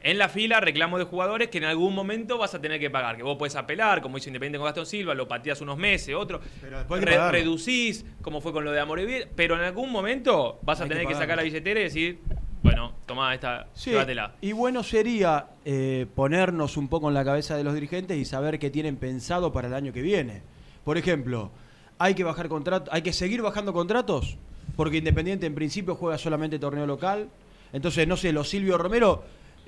en 0.01 0.17
la 0.17 0.29
fila 0.29 0.61
reclamos 0.61 0.99
de 0.99 1.05
jugadores 1.05 1.49
que 1.49 1.57
en 1.57 1.65
algún 1.65 1.93
momento 1.93 2.37
vas 2.37 2.55
a 2.55 2.61
tener 2.61 2.79
que 2.79 2.89
pagar. 2.89 3.17
Que 3.17 3.23
vos 3.23 3.37
podés 3.37 3.57
apelar, 3.57 4.01
como 4.01 4.17
hizo 4.17 4.29
Independiente 4.29 4.57
con 4.57 4.65
Gastón 4.67 4.85
Silva, 4.85 5.13
lo 5.13 5.27
pateás 5.27 5.59
unos 5.59 5.77
meses, 5.77 6.15
otro. 6.15 6.39
Pero 6.61 6.77
después 6.77 7.03
Re- 7.03 7.29
reducís, 7.31 8.05
como 8.21 8.39
fue 8.39 8.53
con 8.53 8.63
lo 8.63 8.71
de 8.71 8.79
Amorebieta, 8.79 9.27
pero 9.35 9.55
en 9.55 9.61
algún 9.65 9.91
momento 9.91 10.59
vas 10.63 10.79
a 10.79 10.83
Hay 10.83 10.89
tener 10.89 11.05
que, 11.05 11.13
sacar 11.13 11.35
la 11.35 11.43
billetera 11.43 11.81
y 11.81 11.83
decir, 11.83 12.19
bueno, 12.63 12.93
tomá 13.05 13.33
esta, 13.33 13.67
Sí, 13.73 13.89
llévatela. 13.89 14.35
y 14.39 14.53
bueno 14.53 14.81
sería 14.81 15.47
eh, 15.65 16.05
ponernos 16.15 16.77
un 16.77 16.87
poco 16.87 17.09
en 17.09 17.13
la 17.15 17.25
cabeza 17.25 17.57
de 17.57 17.65
los 17.65 17.73
dirigentes 17.73 18.17
y 18.17 18.23
saber 18.23 18.59
qué 18.59 18.69
tienen 18.69 18.95
pensado 18.95 19.51
para 19.51 19.67
el 19.67 19.73
año 19.73 19.91
que 19.91 20.01
viene. 20.01 20.41
Por 20.85 20.97
ejemplo, 20.97 21.51
hay 21.99 22.13
que 22.15 22.23
bajar 22.23 22.47
contratos, 22.49 22.89
hay 22.93 23.01
que 23.01 23.13
seguir 23.13 23.41
bajando 23.41 23.73
contratos, 23.73 24.37
porque 24.75 24.97
Independiente 24.97 25.45
en 25.45 25.55
principio 25.55 25.95
juega 25.95 26.17
solamente 26.17 26.59
torneo 26.59 26.85
local. 26.85 27.29
Entonces, 27.73 28.07
no 28.07 28.17
sé, 28.17 28.31
los 28.31 28.49
Silvio 28.49 28.77
Romero, 28.77 29.23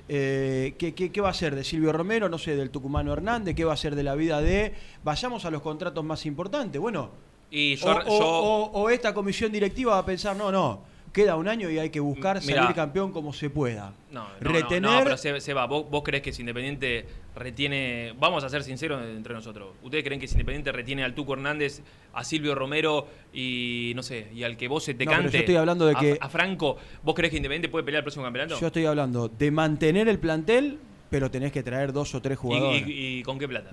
eh, 0.08 0.74
¿qué, 0.78 0.94
qué, 0.94 1.10
qué 1.12 1.20
va 1.20 1.28
a 1.30 1.34
ser 1.34 1.54
de 1.54 1.64
Silvio 1.64 1.92
Romero? 1.92 2.28
No 2.28 2.38
sé, 2.38 2.56
del 2.56 2.70
Tucumano 2.70 3.12
Hernández, 3.12 3.54
¿qué 3.54 3.64
va 3.64 3.74
a 3.74 3.76
ser 3.76 3.94
de 3.94 4.02
la 4.02 4.14
vida 4.14 4.40
de... 4.40 4.74
Vayamos 5.04 5.44
a 5.44 5.50
los 5.50 5.62
contratos 5.62 6.04
más 6.04 6.24
importantes. 6.26 6.80
Bueno, 6.80 7.10
Y 7.50 7.74
o, 7.74 7.76
yo, 7.76 7.90
o- 7.90 8.04
yo- 8.18 8.26
o- 8.26 8.70
o 8.82 8.90
esta 8.90 9.12
comisión 9.14 9.52
directiva 9.52 9.92
va 9.94 9.98
a 9.98 10.06
pensar, 10.06 10.36
no, 10.36 10.50
no, 10.52 10.80
queda 11.12 11.36
un 11.36 11.48
año 11.48 11.70
y 11.70 11.78
hay 11.78 11.90
que 11.90 12.00
buscar 12.00 12.40
Mirá. 12.44 12.62
salir 12.62 12.74
campeón 12.76 13.12
como 13.12 13.32
se 13.32 13.50
pueda. 13.50 13.92
No, 14.10 14.26
no, 14.40 14.50
Retener. 14.52 14.82
no, 14.82 15.00
pero 15.04 15.16
se, 15.16 15.40
se 15.40 15.54
va. 15.54 15.66
¿Vos, 15.66 15.88
vos 15.90 16.02
creés 16.04 16.22
que 16.22 16.32
si 16.32 16.42
Independiente 16.42 17.06
retiene. 17.34 18.14
Vamos 18.18 18.42
a 18.44 18.48
ser 18.48 18.62
sinceros 18.64 19.02
entre 19.04 19.32
nosotros. 19.34 19.70
¿Ustedes 19.82 20.02
creen 20.04 20.20
que 20.20 20.26
si 20.26 20.34
Independiente 20.34 20.72
retiene 20.72 21.04
al 21.04 21.14
Tuco 21.14 21.34
Hernández, 21.34 21.82
a 22.12 22.24
Silvio 22.24 22.54
Romero 22.54 23.06
y 23.32 23.92
no 23.94 24.02
sé, 24.02 24.28
y 24.34 24.42
al 24.42 24.56
que 24.56 24.66
vos 24.68 24.82
se 24.84 24.94
te 24.94 25.04
No, 25.04 25.10
pero 25.10 25.22
cante? 25.22 25.36
yo 25.36 25.40
estoy 25.40 25.56
hablando 25.56 25.86
de 25.86 25.94
que- 25.94 26.18
A, 26.20 26.28
Franco, 26.28 26.76
¿vos 27.02 27.14
creés 27.14 27.30
que 27.30 27.36
Independiente 27.36 27.68
puede 27.68 27.84
pelear 27.84 28.00
el 28.00 28.04
próximo 28.04 28.24
campeonato? 28.24 28.58
Yo 28.60 28.66
estoy 28.66 28.86
hablando 28.86 29.28
de 29.28 29.50
mantener 29.50 30.08
el 30.08 30.18
plantel, 30.18 30.78
pero 31.10 31.30
tenés 31.30 31.52
que 31.52 31.62
traer 31.62 31.92
dos 31.92 32.14
o 32.14 32.20
tres 32.22 32.34
¿Y, 32.38 32.40
jugadores. 32.40 32.86
y- 32.88 33.18
y 33.18 33.22
con 33.22 33.38
qué 33.38 33.46
plata? 33.48 33.70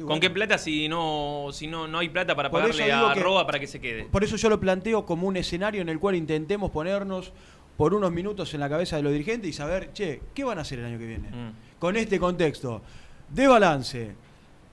¿Con 0.00 0.06
bueno. 0.08 0.20
qué 0.20 0.30
plata 0.30 0.58
si 0.58 0.88
no, 0.88 1.48
si 1.52 1.66
no, 1.66 1.86
no 1.88 1.98
hay 1.98 2.08
plata 2.08 2.34
para 2.34 2.50
Por 2.50 2.60
pagarle 2.60 2.92
a 2.92 3.12
que- 3.14 3.44
para 3.46 3.58
que 3.60 3.66
se 3.66 3.80
quede? 3.80 4.04
Por 4.04 4.24
eso 4.24 4.36
yo 4.36 4.48
lo 4.48 4.58
planteo 4.60 5.04
como 5.06 5.26
un 5.26 5.36
escenario 5.36 5.82
en 5.82 5.88
el 5.88 5.98
cual 5.98 6.14
intentemos 6.14 6.70
ponernos 6.70 7.32
por 7.76 7.94
unos 7.94 8.10
minutos 8.12 8.52
en 8.54 8.60
la 8.60 8.68
cabeza 8.68 8.96
de 8.96 9.02
los 9.02 9.12
dirigentes 9.12 9.50
y 9.50 9.52
saber, 9.52 9.92
che, 9.92 10.20
¿qué 10.34 10.42
van 10.44 10.58
a 10.58 10.62
hacer 10.62 10.80
el 10.80 10.86
año 10.86 10.98
que 10.98 11.06
viene? 11.06 11.28
Mm. 11.30 11.52
Con 11.78 11.96
este 11.96 12.18
contexto 12.18 12.82
de 13.28 13.46
balance 13.46 14.14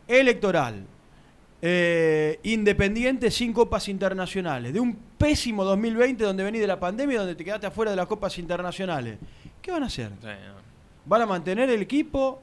electoral, 0.08 0.86
eh, 1.62 2.40
independiente 2.44 3.32
sin 3.32 3.54
copas 3.54 3.88
internacionales, 3.90 4.74
de 4.74 4.80
un 4.80 4.96
pésimo 5.18 5.64
2020 5.64 6.24
donde 6.24 6.44
venís 6.44 6.62
de 6.62 6.68
la 6.68 6.80
pandemia 6.80 7.16
y 7.16 7.18
donde 7.18 7.36
te 7.36 7.44
quedaste 7.46 7.68
afuera 7.68 7.92
de 7.92 7.98
las 7.98 8.08
copas 8.08 8.38
internacionales. 8.38 9.18
¿Qué 9.62 9.72
van 9.72 9.84
a 9.84 9.88
hacer? 9.88 10.10
Sí, 10.22 10.28
no. 10.28 10.56
¿Van 11.06 11.22
a 11.22 11.26
mantener 11.26 11.70
el 11.70 11.82
equipo? 11.82 12.42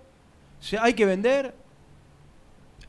¿Se- 0.60 0.78
¿Hay 0.78 0.94
que 0.94 1.04
vender? 1.06 1.54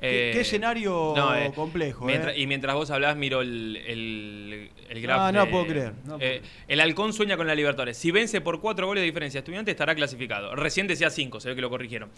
¿Qué, 0.03 0.29
Eh, 0.29 0.33
qué 0.33 0.41
escenario 0.41 1.13
no, 1.15 1.33
eh, 1.35 1.51
complejo? 1.55 2.03
mientras- 2.05 2.35
eh? 2.35 2.39
Y 2.41 2.47
mientras 2.47 2.75
vos 2.75 2.91
hablás, 2.91 3.15
miro 3.15 3.41
el, 3.41 3.77
el, 3.87 4.69
el. 4.89 5.09
Ah, 5.09 5.31
no 5.31 5.45
de- 5.45 5.51
puedo 5.51 5.65
creer, 5.65 5.93
no 6.05 6.17
puedo 6.17 6.31
eh, 6.31 6.41
el 6.67 6.79
Halcón 6.81 7.13
sueña 7.13 7.37
con 7.37 7.47
la 7.47 7.55
Libertadores. 7.55 7.97
Si 7.97 8.11
vence 8.11 8.41
por 8.41 8.59
cuatro 8.59 8.85
goles 8.87 9.01
de 9.01 9.05
diferencia, 9.05 9.39
Estudiante 9.39 9.71
estará 9.71 9.95
clasificado. 9.95 10.55
Recién 10.55 10.87
decía 10.87 11.09
cinco, 11.09 11.39
se 11.39 11.49
ve 11.49 11.55
que 11.55 11.61
lo 11.61 11.69
corrigieron. 11.69 12.09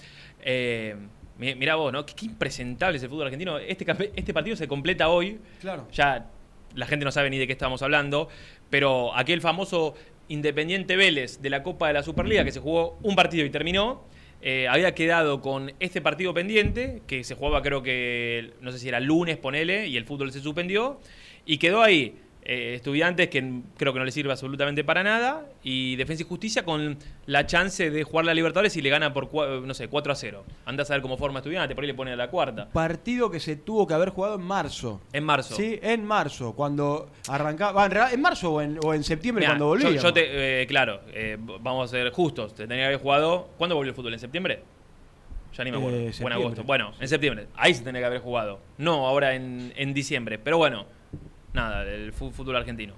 Eh, 0.42 0.96
mi- 1.38 1.56
mirá 1.56 1.76
vos, 1.76 1.94
¿no? 1.94 2.06
Qué, 2.06 2.14
qué 2.16 2.26
impresentable 2.26 2.98
es 2.98 3.04
el 3.04 3.10
fútbol 3.10 3.26
argentino. 3.26 3.58
Este, 3.60 3.86
este 4.16 4.34
partido 4.34 4.56
se 4.56 4.68
completa 4.68 5.10
hoy. 5.10 5.40
Claro. 5.62 5.88
Ya 5.92 6.28
la 6.74 6.88
gente 6.88 7.06
no 7.06 7.12
sabe 7.12 7.30
ni 7.30 7.38
de 7.38 7.46
qué 7.48 7.54
estamos 7.54 7.82
hablando, 7.82 8.30
pero 8.70 9.16
aquel 9.16 9.42
famoso 9.42 9.94
Independiente 10.28 10.96
Vélez 10.96 11.40
de 11.40 11.52
la 11.52 11.62
Copa 11.62 11.88
de 11.88 11.94
la 11.94 12.02
Superliga 12.04 12.44
que 12.44 12.52
se 12.52 12.60
jugó 12.60 12.98
un 13.04 13.16
partido 13.16 13.46
y 13.46 13.52
terminó, 13.52 14.04
eh, 14.48 14.68
había 14.68 14.94
quedado 14.94 15.42
con 15.42 15.74
este 15.80 16.02
partido 16.02 16.32
pendiente, 16.32 17.02
que 17.08 17.24
se 17.24 17.34
jugaba 17.34 17.64
creo 17.64 17.82
que, 17.82 18.54
no 18.62 18.72
sé 18.72 18.78
si 18.78 18.88
era 18.88 19.00
lunes, 19.00 19.38
ponele, 19.38 19.88
y 19.88 19.98
el 19.98 20.06
fútbol 20.06 20.32
se 20.32 20.40
suspendió, 20.40 21.00
y 21.48 21.58
quedó 21.58 21.82
ahí. 21.82 22.20
Eh, 22.48 22.76
estudiantes 22.76 23.28
que 23.30 23.62
creo 23.76 23.92
que 23.92 23.98
no 24.00 24.06
le 24.06 24.12
sirve 24.12 24.32
absolutamente 24.32 24.84
para 24.84 25.02
nada 25.04 25.48
y 25.64 25.96
Defensa 25.96 26.22
y 26.24 26.28
Justicia 26.28 26.64
con 26.64 26.98
la 27.26 27.46
chance 27.48 27.90
de 27.90 28.04
jugar 28.04 28.26
la 28.26 28.34
Libertadores 28.36 28.78
y 28.78 28.82
le 28.84 28.90
gana 28.90 29.14
por 29.14 29.34
no 29.66 29.74
sé 29.74 29.88
4 29.88 30.14
a 30.14 30.16
0 30.16 30.44
anda 30.66 30.84
a 30.84 30.86
saber 30.86 31.02
cómo 31.02 31.18
forma 31.18 31.40
estudiante 31.40 31.74
por 31.74 31.84
ahí 31.84 31.88
le 31.88 31.96
pone 31.96 32.12
a 32.12 32.16
la 32.16 32.30
cuarta 32.30 32.70
Partido 32.72 33.32
que 33.32 33.40
se 33.40 33.56
tuvo 33.56 33.88
que 33.88 33.94
haber 33.96 34.10
jugado 34.10 34.36
en 34.36 34.42
marzo. 34.44 35.02
en 35.12 35.24
marzo 35.24 35.56
Sí, 35.56 35.80
en 35.82 36.06
marzo, 36.06 36.54
cuando 36.54 37.10
arrancaba. 37.28 37.86
en 37.88 38.14
¿En 38.16 38.22
marzo 38.22 38.52
o 38.54 38.62
en, 38.62 38.78
o 38.84 38.94
en 38.94 39.04
septiembre 39.04 39.42
Mirá, 39.42 39.54
cuando 39.54 39.66
yo- 39.66 39.70
volvíamos? 39.70 40.04
Yo, 40.04 40.14
te, 40.14 40.62
eh, 40.62 40.68
claro, 40.68 41.02
eh, 41.14 41.38
vamos 41.40 41.90
a 41.90 41.98
ser 41.98 42.12
justos. 42.12 42.54
Te 42.54 42.68
tenía 42.68 42.84
que 42.84 42.88
haber 42.88 43.00
jugado. 43.00 43.50
¿Cuándo 43.58 43.76
volvió 43.76 43.90
el 43.90 43.96
fútbol? 43.96 44.14
¿En 44.14 44.20
septiembre? 44.20 44.62
Ya 45.58 45.64
ni 45.64 45.72
me 45.72 45.78
acuerdo. 45.78 45.98
Eh, 45.98 46.04
o 46.04 46.06
en 46.08 46.14
septiembre. 46.14 46.44
agosto. 46.44 46.64
Bueno, 46.64 46.94
en 47.00 47.08
septiembre. 47.08 47.48
Ahí 47.56 47.74
se 47.74 47.84
tenía 47.84 48.02
que 48.02 48.06
haber 48.06 48.20
jugado. 48.20 48.60
No 48.78 49.08
ahora 49.08 49.34
en, 49.36 49.74
en 49.76 49.94
diciembre. 49.94 50.38
Pero 50.38 50.58
bueno, 50.58 50.86
nada, 51.56 51.84
el 51.84 52.14
fu- 52.14 52.32
fútbol 52.32 52.56
argentino. 52.58 52.94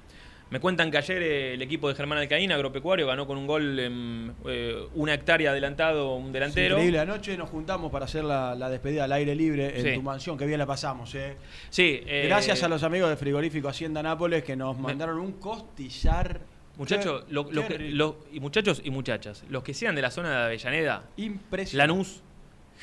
Me 0.49 0.61
cuentan 0.61 0.89
que 0.89 0.97
ayer 0.97 1.21
eh, 1.21 1.53
el 1.55 1.61
equipo 1.61 1.89
de 1.89 1.95
Germán 1.95 2.19
Alcaín, 2.19 2.53
agropecuario, 2.53 3.05
ganó 3.05 3.27
con 3.27 3.37
un 3.37 3.45
gol 3.47 3.77
en 3.79 4.33
eh, 4.45 4.77
una 4.95 5.13
hectárea 5.13 5.51
adelantado 5.51 6.15
un 6.15 6.27
Sí, 6.27 6.31
delantero. 6.31 6.75
increíble. 6.75 6.99
Anoche 6.99 7.37
nos 7.37 7.49
juntamos 7.49 7.91
para 7.91 8.05
hacer 8.05 8.23
la, 8.23 8.55
la 8.55 8.69
despedida 8.69 9.03
al 9.03 9.11
aire 9.11 9.35
libre 9.35 9.77
en 9.77 9.83
Sí. 9.83 9.93
tu 9.95 10.01
mansión. 10.01 10.37
Que 10.37 10.45
bien 10.45 10.57
la 10.59 10.65
pasamos, 10.65 11.13
¿eh? 11.15 11.35
Sí, 11.69 12.01
eh, 12.05 12.23
Gracias 12.27 12.63
a 12.63 12.69
los 12.69 12.83
amigos 12.83 13.09
de 13.09 13.17
Frigorífico 13.17 13.67
Hacienda 13.67 14.01
Nápoles 14.01 14.43
que 14.45 14.55
nos 14.55 14.77
mandaron 14.79 15.19
un 15.19 15.33
costillar. 15.33 16.39
Muchachos, 16.77 17.25
Qué- 17.27 17.33
lo- 17.33 17.51
lo 17.51 17.61
qué 17.63 17.67
que- 17.67 17.77
rico. 17.79 17.95
lo- 17.97 18.19
y 18.31 18.39
muchachos 18.39 18.81
y 18.85 18.89
muchachas, 18.91 19.43
los 19.49 19.63
que 19.63 19.73
sean 19.73 19.95
de 19.95 20.01
la 20.01 20.11
zona 20.11 20.29
de 20.29 20.45
Avellaneda, 20.45 21.09
Impresionante. 21.17 21.91
Lanús, 21.93 22.21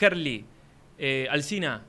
Herli, 0.01 0.45
eh, 0.99 1.29
Alcina, 1.31 1.83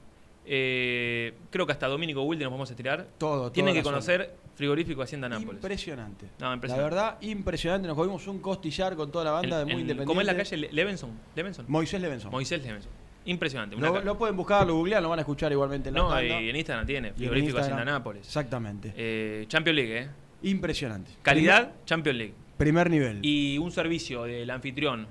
eh, 0.48 1.34
creo 1.50 1.66
que 1.66 1.72
hasta 1.72 1.88
Domínico 1.88 2.22
Wilde 2.24 2.44
nos 2.46 2.52
vamos 2.52 2.70
a 2.70 2.74
estirar. 2.74 3.08
Todo, 3.18 3.52
Tienen 3.52 3.74
que 3.74 3.84
conocer 3.84 4.36
Frigorífico 4.56 5.02
Hacienda 5.02 5.28
Nápoles. 5.28 5.56
Impresionante. 5.56 6.28
No, 6.40 6.54
impresionante. 6.54 6.96
La 6.96 7.02
verdad, 7.04 7.18
impresionante. 7.22 7.88
Nos 7.88 7.98
comimos 7.98 8.26
un 8.28 8.40
costillar 8.40 8.96
con 8.96 9.12
toda 9.12 9.26
la 9.26 9.32
banda 9.32 9.62
El- 9.62 9.66
de 9.66 9.66
muy 9.66 9.74
en- 9.74 9.80
independiente. 9.82 10.06
¿Cómo 10.08 10.22
es 10.22 10.28
la 10.28 10.36
calle? 10.36 10.58
Le- 10.58 10.72
Levenson. 10.72 11.12
Levenson. 11.36 11.66
Moisés 11.68 12.02
Levenson. 12.02 12.32
Moisés 12.32 12.64
Levenson. 12.64 12.92
Impresionante. 13.26 13.76
Lo, 13.76 14.02
lo 14.02 14.18
pueden 14.18 14.38
buscar, 14.38 14.68
lo 14.68 14.76
googlean, 14.76 15.02
lo 15.02 15.10
van 15.10 15.18
a 15.20 15.24
escuchar 15.24 15.52
igualmente 15.52 15.90
en 15.90 15.96
la 15.96 16.02
no, 16.02 16.10
tanda. 16.10 16.42
y 16.42 16.50
en 16.50 16.56
Instagram 16.56 16.86
tiene. 16.86 17.12
Frigorífico 17.14 17.58
Instagram. 17.58 17.80
Hacienda 17.80 17.92
Nápoles. 17.92 18.28
Exactamente. 18.28 18.94
Eh, 18.96 19.46
Champions 19.48 19.76
League, 19.76 19.98
¿eh? 20.00 20.10
Impresionante. 20.44 21.12
Calidad, 21.24 21.74
Champions 21.86 22.18
League. 22.20 22.34
Primer, 22.58 22.88
primer 22.88 22.90
nivel. 22.92 23.20
Y 23.26 23.58
un 23.58 23.72
servicio 23.72 24.24
del 24.24 24.50
anfitrión, 24.52 25.08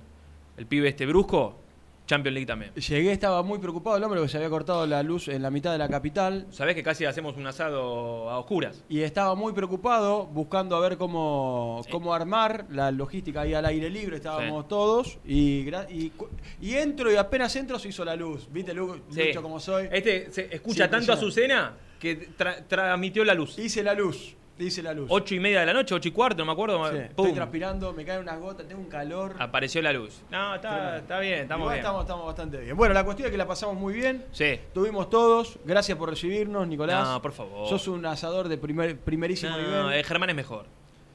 el 0.56 0.66
pibe 0.66 0.88
este 0.88 1.06
brusco, 1.06 1.60
Champions 2.06 2.34
League 2.34 2.46
también. 2.46 2.72
Llegué, 2.74 3.12
estaba 3.12 3.42
muy 3.42 3.58
preocupado 3.58 3.96
el 3.96 4.04
hombre 4.04 4.20
porque 4.20 4.30
se 4.30 4.36
había 4.36 4.50
cortado 4.50 4.86
la 4.86 5.02
luz 5.02 5.28
en 5.28 5.40
la 5.40 5.50
mitad 5.50 5.72
de 5.72 5.78
la 5.78 5.88
capital. 5.88 6.46
Sabés 6.50 6.74
que 6.74 6.82
casi 6.82 7.06
hacemos 7.06 7.36
un 7.38 7.46
asado 7.46 8.28
a 8.28 8.38
oscuras. 8.38 8.84
Y 8.90 9.00
estaba 9.00 9.34
muy 9.34 9.52
preocupado 9.54 10.26
buscando 10.26 10.76
a 10.76 10.80
ver 10.80 10.98
cómo, 10.98 11.80
cómo 11.90 12.12
armar 12.14 12.66
la 12.70 12.90
logística 12.90 13.40
ahí 13.40 13.54
al 13.54 13.64
aire 13.64 13.88
libre, 13.88 14.16
estábamos 14.16 14.64
Sí. 14.64 14.68
todos. 14.68 15.18
Y, 15.24 15.68
y, 15.90 16.12
y 16.60 16.74
entro 16.74 17.10
y 17.10 17.16
apenas 17.16 17.56
entro 17.56 17.78
se 17.78 17.88
hizo 17.88 18.04
la 18.04 18.16
luz. 18.16 18.48
¿Viste, 18.52 18.74
Lu- 18.74 19.00
Sí. 19.10 19.24
Lucho, 19.28 19.42
como 19.42 19.58
soy? 19.58 19.88
Este 19.90 20.30
se 20.30 20.54
escucha 20.54 20.90
tanto 20.90 21.10
a. 21.12 21.14
Azucena 21.14 21.74
que 21.98 22.28
tra- 22.36 22.66
transmitió 22.68 23.24
la 23.24 23.32
luz. 23.32 23.58
Hice 23.58 23.82
la 23.82 23.94
luz. 23.94 24.36
Hice 24.56 24.82
la 24.84 24.94
luz. 24.94 25.08
Ocho 25.10 25.34
y 25.34 25.40
media 25.40 25.60
de 25.60 25.66
la 25.66 25.72
noche, 25.72 25.94
ocho 25.96 26.08
y 26.08 26.12
cuarto, 26.12 26.38
no 26.38 26.46
me 26.46 26.52
acuerdo. 26.52 26.88
Sí, 26.90 26.96
estoy 26.98 27.32
transpirando, 27.32 27.92
me 27.92 28.04
caen 28.04 28.20
unas 28.20 28.38
gotas, 28.38 28.68
tengo 28.68 28.80
un 28.80 28.88
calor. 28.88 29.34
apareció 29.40 29.82
la 29.82 29.92
luz. 29.92 30.22
No, 30.30 30.54
está, 30.54 30.98
está 30.98 31.18
bien, 31.18 31.40
estamos 31.40 31.62
Igual 31.64 31.74
bien. 31.74 31.80
Estamos, 31.84 32.02
estamos 32.02 32.26
bastante 32.26 32.58
bien. 32.60 32.76
Bueno, 32.76 32.94
la 32.94 33.04
cuestión 33.04 33.26
es 33.26 33.32
que 33.32 33.38
la 33.38 33.48
pasamos 33.48 33.74
muy 33.74 33.94
bien. 33.94 34.24
Sí. 34.30 34.60
Tuvimos 34.72 35.10
todos. 35.10 35.58
Gracias 35.64 35.98
por 35.98 36.08
recibirnos, 36.10 36.68
Nicolás. 36.68 37.08
No, 37.08 37.20
por 37.20 37.32
favor. 37.32 37.68
Sos 37.68 37.88
un 37.88 38.06
asador 38.06 38.46
de 38.48 38.56
primer, 38.56 38.96
primerísimo 38.98 39.56
No, 39.56 39.58
nivel. 39.88 39.98
eh, 39.98 40.04
Germán 40.04 40.30
es 40.30 40.36
mejor. 40.36 40.66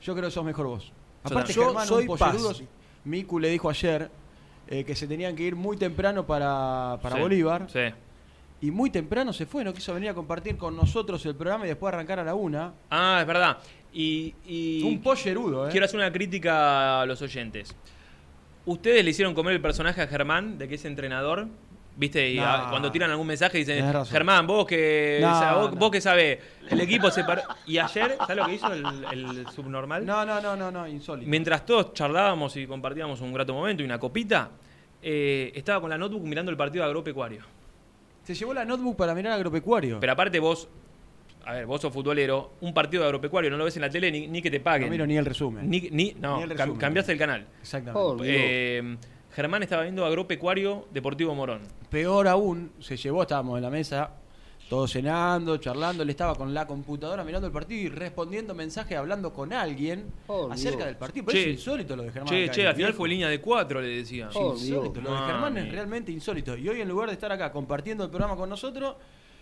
Yo 0.02 0.14
creo 0.16 0.26
que 0.26 0.32
sos 0.32 0.44
mejor 0.44 0.68
vos. 0.68 0.86
Yo 0.88 0.92
Aparte, 1.24 1.54
también. 1.54 1.68
Germán, 1.68 1.88
Yo 1.88 1.96
soy 1.96 2.08
un 2.08 2.18
pollerudo, 2.18 2.50
paz. 2.50 2.64
Miku 3.06 3.40
le 3.40 3.48
dijo 3.50 3.70
ayer 3.70 4.12
eh, 4.68 4.84
que 4.84 4.96
se 4.96 5.08
tenían 5.08 5.36
que 5.38 5.44
ir 5.44 5.56
muy 5.56 5.78
temprano 5.78 6.26
para, 6.26 7.00
para 7.02 7.16
Sí, 7.16 7.22
Bolívar. 7.22 7.68
Sí. 7.72 7.80
Y 8.62 8.72
muy 8.72 8.90
temprano 8.90 9.32
se 9.32 9.46
fue, 9.46 9.64
no 9.64 9.74
quiso 9.74 9.94
venir 9.94 10.10
a 10.10 10.14
compartir 10.14 10.58
con 10.58 10.76
nosotros 10.76 11.26
el 11.26 11.36
programa 11.36 11.66
y 11.66 11.70
después 11.70 11.94
arrancar 11.94 12.20
a 12.20 12.24
la 12.24 12.36
una. 12.36 12.74
Ah, 12.90 13.20
es 13.22 13.28
verdad. 13.28 13.58
Y, 13.94 14.36
y 14.46 14.84
Un 14.84 15.02
pollerudo, 15.02 15.68
¿eh? 15.68 15.72
quiero 15.72 15.86
hacer 15.86 15.98
una 16.00 16.12
crítica 16.12 17.02
a 17.02 17.06
los 17.06 17.22
oyentes. 17.22 17.76
¿Ustedes 18.66 19.04
le 19.04 19.12
hicieron 19.12 19.34
comer 19.34 19.54
el 19.54 19.62
personaje 19.62 20.02
a 20.02 20.08
Germán, 20.08 20.58
de 20.58 20.68
que 20.68 20.76
es 20.76 20.86
entrenador? 20.86 21.48
¿Viste? 21.96 22.30
Y 22.32 22.40
a- 22.40 22.68
cuando 22.70 22.92
tiran 22.92 23.10
algún 23.12 23.28
mensaje 23.28 23.58
dicen. 23.60 23.84
Germán, 24.06 24.46
vos 24.46 24.66
que, 24.66 25.20
No, 25.22 25.36
o 25.36 25.40
sea, 25.40 25.54
vos, 25.56 25.92
que 25.92 26.02
sabés, 26.02 26.40
el 26.70 26.80
equipo 26.82 27.10
se 27.12 27.24
paró. 27.24 27.42
Y 27.66 27.78
ayer, 27.78 28.16
¿sabes 28.20 28.38
lo 28.38 28.46
que 28.46 28.54
hizo 28.54 28.72
el, 28.74 28.86
el 29.12 29.48
subnormal? 29.48 30.06
No, 30.06 30.26
no, 30.26 30.40
no, 30.42 30.56
no, 30.56 30.70
no, 30.72 30.88
insólito. 30.88 31.30
Mientras 31.30 31.66
todos 31.66 31.94
charlábamos 31.94 32.56
y 32.58 32.68
compartíamos 32.68 33.22
un 33.22 33.34
grato 33.34 33.54
momento 33.54 33.82
y 33.84 33.86
una 33.86 34.00
copita, 34.00 34.50
eh, 35.02 35.52
estaba 35.56 35.82
con 35.82 35.90
la 35.90 35.98
notebook 35.98 36.24
mirando 36.24 36.52
el 36.52 36.58
partido 36.58 36.84
agropecuario. 36.86 37.44
Se 38.30 38.36
llevó 38.36 38.54
la 38.54 38.64
notebook 38.64 38.96
para 38.96 39.16
mirar 39.16 39.34
agropecuario. 39.34 40.00
Pero 40.00 40.12
aparte 40.14 40.38
vos, 40.40 40.68
a 41.46 41.54
ver, 41.54 41.66
vos 41.66 41.82
sos 41.82 41.92
futbolero, 41.92 42.52
un 42.62 42.76
partido 42.76 43.02
de 43.02 43.08
agropecuario 43.08 43.50
no 43.50 43.58
lo 43.58 43.64
ves 43.66 43.76
en 43.78 43.82
la 43.82 43.90
tele 43.90 44.12
ni, 44.12 44.28
ni 44.28 44.40
que 44.40 44.52
te 44.52 44.60
paguen. 44.60 44.86
no 44.88 44.92
miro 44.92 45.08
ni 45.08 45.18
el 45.18 45.26
resumen. 45.26 45.68
Ni, 45.68 45.90
ni- 45.90 46.14
no, 46.20 46.38
Ni 46.38 46.44
el 46.44 46.52
resumen. 46.52 46.78
cambiaste 46.78 47.12
el 47.14 47.18
canal. 47.18 47.48
Exactamente. 47.60 48.00
Oh. 48.00 48.18
Eh, 48.24 48.98
Germán 49.32 49.64
estaba 49.64 49.82
viendo 49.82 50.06
agropecuario 50.06 50.88
Deportivo 50.92 51.34
Morón. 51.34 51.62
Peor 51.90 52.28
aún, 52.28 52.72
se 52.80 52.98
llevó, 52.98 53.24
estábamos 53.24 53.58
en 53.58 53.64
la 53.64 53.72
mesa, 53.72 54.12
todos 54.70 54.92
cenando, 54.92 55.58
charlando, 55.58 56.04
él 56.04 56.10
estaba 56.12 56.36
con 56.36 56.54
la 56.54 56.68
computadora 56.68 57.24
mirando 57.24 57.48
el 57.48 57.54
partido 57.54 57.82
y 57.82 57.90
respondiendo 57.90 58.54
mensajes, 58.54 58.96
hablando 58.98 59.34
con 59.34 59.52
alguien 59.52 60.06
Oh, 60.28 60.50
acerca 60.52 60.78
Dios. 60.78 60.86
del 60.88 60.96
partido. 60.98 61.26
Pero 61.26 61.38
Che, 61.38 61.44
es 61.50 61.58
insólito 61.58 61.96
lo 61.96 62.04
de 62.04 62.12
Germán. 62.12 62.30
Che, 62.30 62.50
che, 62.52 62.68
al 62.68 62.76
final 62.76 62.94
fue 62.94 63.10
línea 63.10 63.28
de 63.30 63.42
cuatro, 63.42 63.82
le 63.82 63.88
decía. 63.88 64.30
Oh, 64.36 64.54
insólito. 64.54 65.02
Lo 65.02 65.12
de. 65.12 65.18
Germán 65.26 65.58
es 65.58 65.72
realmente 65.72 66.12
insólito. 66.12 66.56
Y 66.56 66.70
hoy, 66.70 66.82
en 66.82 66.88
lugar 66.88 67.08
de 67.10 67.14
estar 67.16 67.32
acá 67.32 67.52
compartiendo 67.52 68.04
el 68.04 68.10
programa 68.12 68.36
con 68.36 68.48
nosotros, 68.48 68.96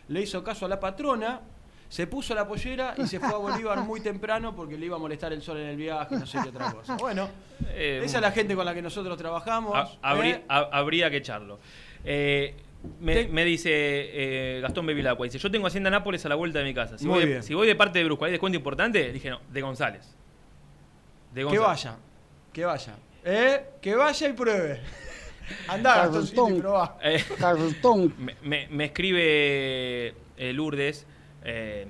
le 0.07 0.21
hizo 0.21 0.41
caso 0.43 0.65
a 0.65 0.69
la 0.69 0.79
patrona, 0.79 1.41
se 1.89 2.07
puso 2.07 2.33
la 2.33 2.47
pollera 2.47 2.95
y 2.97 3.05
se 3.07 3.19
fue 3.19 3.29
a 3.29 3.37
Bolívar 3.37 3.79
muy 3.81 3.99
temprano 3.99 4.55
porque 4.55 4.77
le 4.77 4.85
iba 4.85 4.95
a 4.95 4.99
molestar 4.99 5.33
el 5.33 5.41
sol 5.41 5.57
en 5.57 5.67
el 5.67 5.75
viaje, 5.75 6.15
no 6.15 6.25
sé 6.25 6.39
qué 6.41 6.49
otra 6.49 6.71
cosa. 6.71 6.95
Bueno, 6.97 7.27
Eh, 7.73 8.01
esa 8.03 8.17
es 8.17 8.21
la 8.21 8.31
gente 8.31 8.55
con 8.55 8.63
la 8.65 8.73
que 8.73 8.81
nosotros 8.81 9.17
trabajamos. 9.17 9.73
Ha- 9.75 9.89
habría, 10.11 10.35
¿eh? 10.35 10.43
ha- 10.47 10.69
habría 10.71 11.09
que 11.09 11.17
echarlo. 11.17 11.59
Eh, 12.05 12.55
me, 12.99 13.45
dice 13.45 13.69
eh, 13.73 14.59
Gastón 14.61 14.85
Bevilacqua, 14.85 15.25
dice, 15.25 15.37
yo 15.39 15.51
tengo 15.51 15.67
Hacienda 15.67 15.89
Nápoles 15.89 16.25
a 16.25 16.29
la 16.29 16.35
vuelta 16.35 16.59
de 16.59 16.65
mi 16.65 16.73
casa. 16.73 16.97
Si, 16.97 17.05
Muy 17.05 17.15
voy 17.15 17.23
de, 17.23 17.29
bien. 17.31 17.43
si 17.43 17.53
voy 17.53 17.67
de 17.67 17.75
parte 17.75 17.99
de 17.99 18.05
Brusco, 18.05 18.25
¿hay 18.25 18.31
descuento 18.31 18.57
importante? 18.57 19.11
Dije, 19.11 19.29
no, 19.29 19.41
de 19.51 19.61
González. 19.61 20.15
De 21.33 21.45
Que 21.45 21.59
vaya, 21.59 21.97
que 22.53 22.65
vaya. 22.65 22.95
¿Eh? 23.25 23.61
Que 23.81 23.95
vaya 23.95 24.29
y 24.29 24.33
pruebe. 24.33 24.79
Andá, 25.67 26.09
y 26.11 26.59
probá. 26.59 26.97
Eh, 27.03 27.23
me- 28.43 28.67
me 28.69 28.85
escribe 28.85 30.07
eh, 30.37 30.53
Lourdes. 30.53 31.05
eh, 31.43 31.87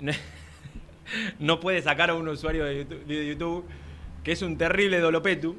no 1.38 1.58
puede 1.60 1.82
sacar 1.82 2.10
a 2.10 2.14
un 2.14 2.28
usuario 2.28 2.64
de 2.64 2.78
YouTube, 2.78 3.04
de 3.06 3.26
YouTube, 3.26 3.64
que 4.22 4.32
es 4.32 4.42
un 4.42 4.56
terrible 4.58 4.98
dolopetu. 5.00 5.56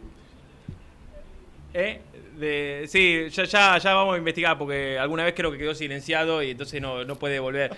¿Eh? 1.74 2.02
De, 2.39 2.86
sí, 2.88 3.28
ya, 3.32 3.43
ya, 3.43 3.78
ya 3.78 3.93
vamos 3.93 4.15
a 4.15 4.17
investigar 4.17 4.58
porque 4.58 4.97
alguna 4.97 5.23
vez 5.23 5.34
creo 5.36 5.52
que 5.52 5.58
quedó 5.58 5.75
silenciado 5.75 6.41
y 6.41 6.52
entonces 6.52 6.82
no, 6.82 7.04
no 7.04 7.15
puede 7.17 7.39
volver. 7.39 7.71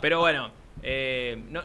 Pero 0.00 0.20
bueno, 0.20 0.50
eh, 0.82 1.38
no- 1.50 1.62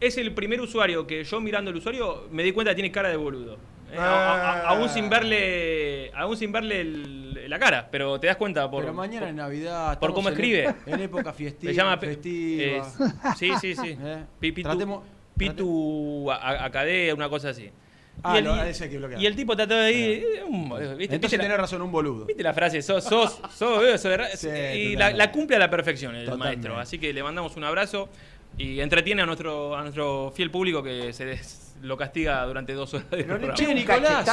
es 0.00 0.16
el 0.18 0.32
primer 0.32 0.60
usuario 0.60 1.06
que 1.06 1.22
yo 1.24 1.40
mirando 1.40 1.70
el 1.70 1.76
usuario 1.76 2.28
me 2.30 2.42
di 2.42 2.52
cuenta 2.52 2.70
que 2.72 2.76
tiene 2.76 2.90
cara 2.92 3.08
de 3.08 3.16
boludo. 3.16 3.58
Eh, 3.92 3.96
a- 3.98 4.02
a- 4.02 4.52
a- 4.52 4.68
aún 4.70 4.88
sin 4.88 5.08
verle, 5.08 6.10
aún 6.14 6.36
sin 6.36 6.50
verle 6.50 6.80
el- 6.80 7.48
la 7.50 7.58
cara, 7.58 7.88
pero 7.90 8.18
te 8.18 8.26
das 8.26 8.36
cuenta 8.36 8.68
por, 8.70 8.82
Pero 8.82 8.92
mañana 8.94 9.20
por- 9.20 9.28
es 9.28 9.34
Navidad. 9.34 9.98
por 10.00 10.12
cómo 10.12 10.28
en 10.28 10.34
escribe. 10.34 10.74
En 10.86 11.00
época 11.00 11.32
festiva. 11.32 11.72
se 11.72 11.76
llama 11.76 11.96
festiva. 11.98 12.86
es- 12.88 13.38
sí, 13.38 13.50
sí, 13.60 13.74
sí. 13.76 13.96
Eh, 14.02 14.24
Pi- 14.40 14.52
Pitu, 14.52 14.68
tratemos- 14.68 15.02
Pitu 15.36 16.32
Acadé, 16.32 17.12
una 17.12 17.28
cosa 17.28 17.50
así. 17.50 17.70
Ah, 18.22 18.34
y, 18.34 18.38
el, 18.38 18.44
no, 18.44 18.62
ese 18.62 18.88
que 18.90 19.00
y 19.18 19.26
el 19.26 19.36
tipo 19.36 19.54
trató 19.54 19.74
de 19.74 19.84
ahí. 19.86 20.02
eh, 20.24 20.42
un- 20.48 20.68
¿viste? 20.70 20.84
Entonces 20.84 21.20
¿Viste 21.20 21.36
la- 21.36 21.42
tenés 21.44 21.58
razón, 21.58 21.82
un 21.82 21.92
boludo. 21.92 22.24
¿Viste 22.24 22.42
la 22.42 22.54
frase? 22.54 22.82
Sos, 22.82 23.04
sos, 23.04 23.40
sos, 23.54 23.82
eh, 23.84 23.98
sos 23.98 24.10
de 24.10 24.16
ra- 24.16 24.28
Sí, 24.34 24.48
y 24.48 24.92
totalmente. 24.94 25.18
la, 25.18 25.30
cumple 25.32 25.56
a 25.56 25.58
la 25.60 25.70
perfección 25.70 26.14
el 26.16 26.24
Totalmente. 26.24 26.68
maestro. 26.68 26.78
Así 26.80 26.98
que 26.98 27.12
le 27.12 27.22
mandamos 27.22 27.56
un 27.56 27.64
abrazo 27.64 28.08
y 28.58 28.80
entretiene 28.80 29.22
a 29.22 29.26
nuestro, 29.26 29.76
a 29.76 29.82
nuestro 29.82 30.32
fiel 30.34 30.50
público 30.50 30.82
que 30.82 31.12
se 31.12 31.24
des- 31.26 31.74
lo 31.82 31.96
castiga 31.96 32.44
durante 32.46 32.72
dos 32.72 32.94
horas 32.94 33.10
de 33.10 33.16
Pero, 33.18 33.28
programa. 33.28 33.54
che, 33.54 33.74
Nicolás, 33.74 34.24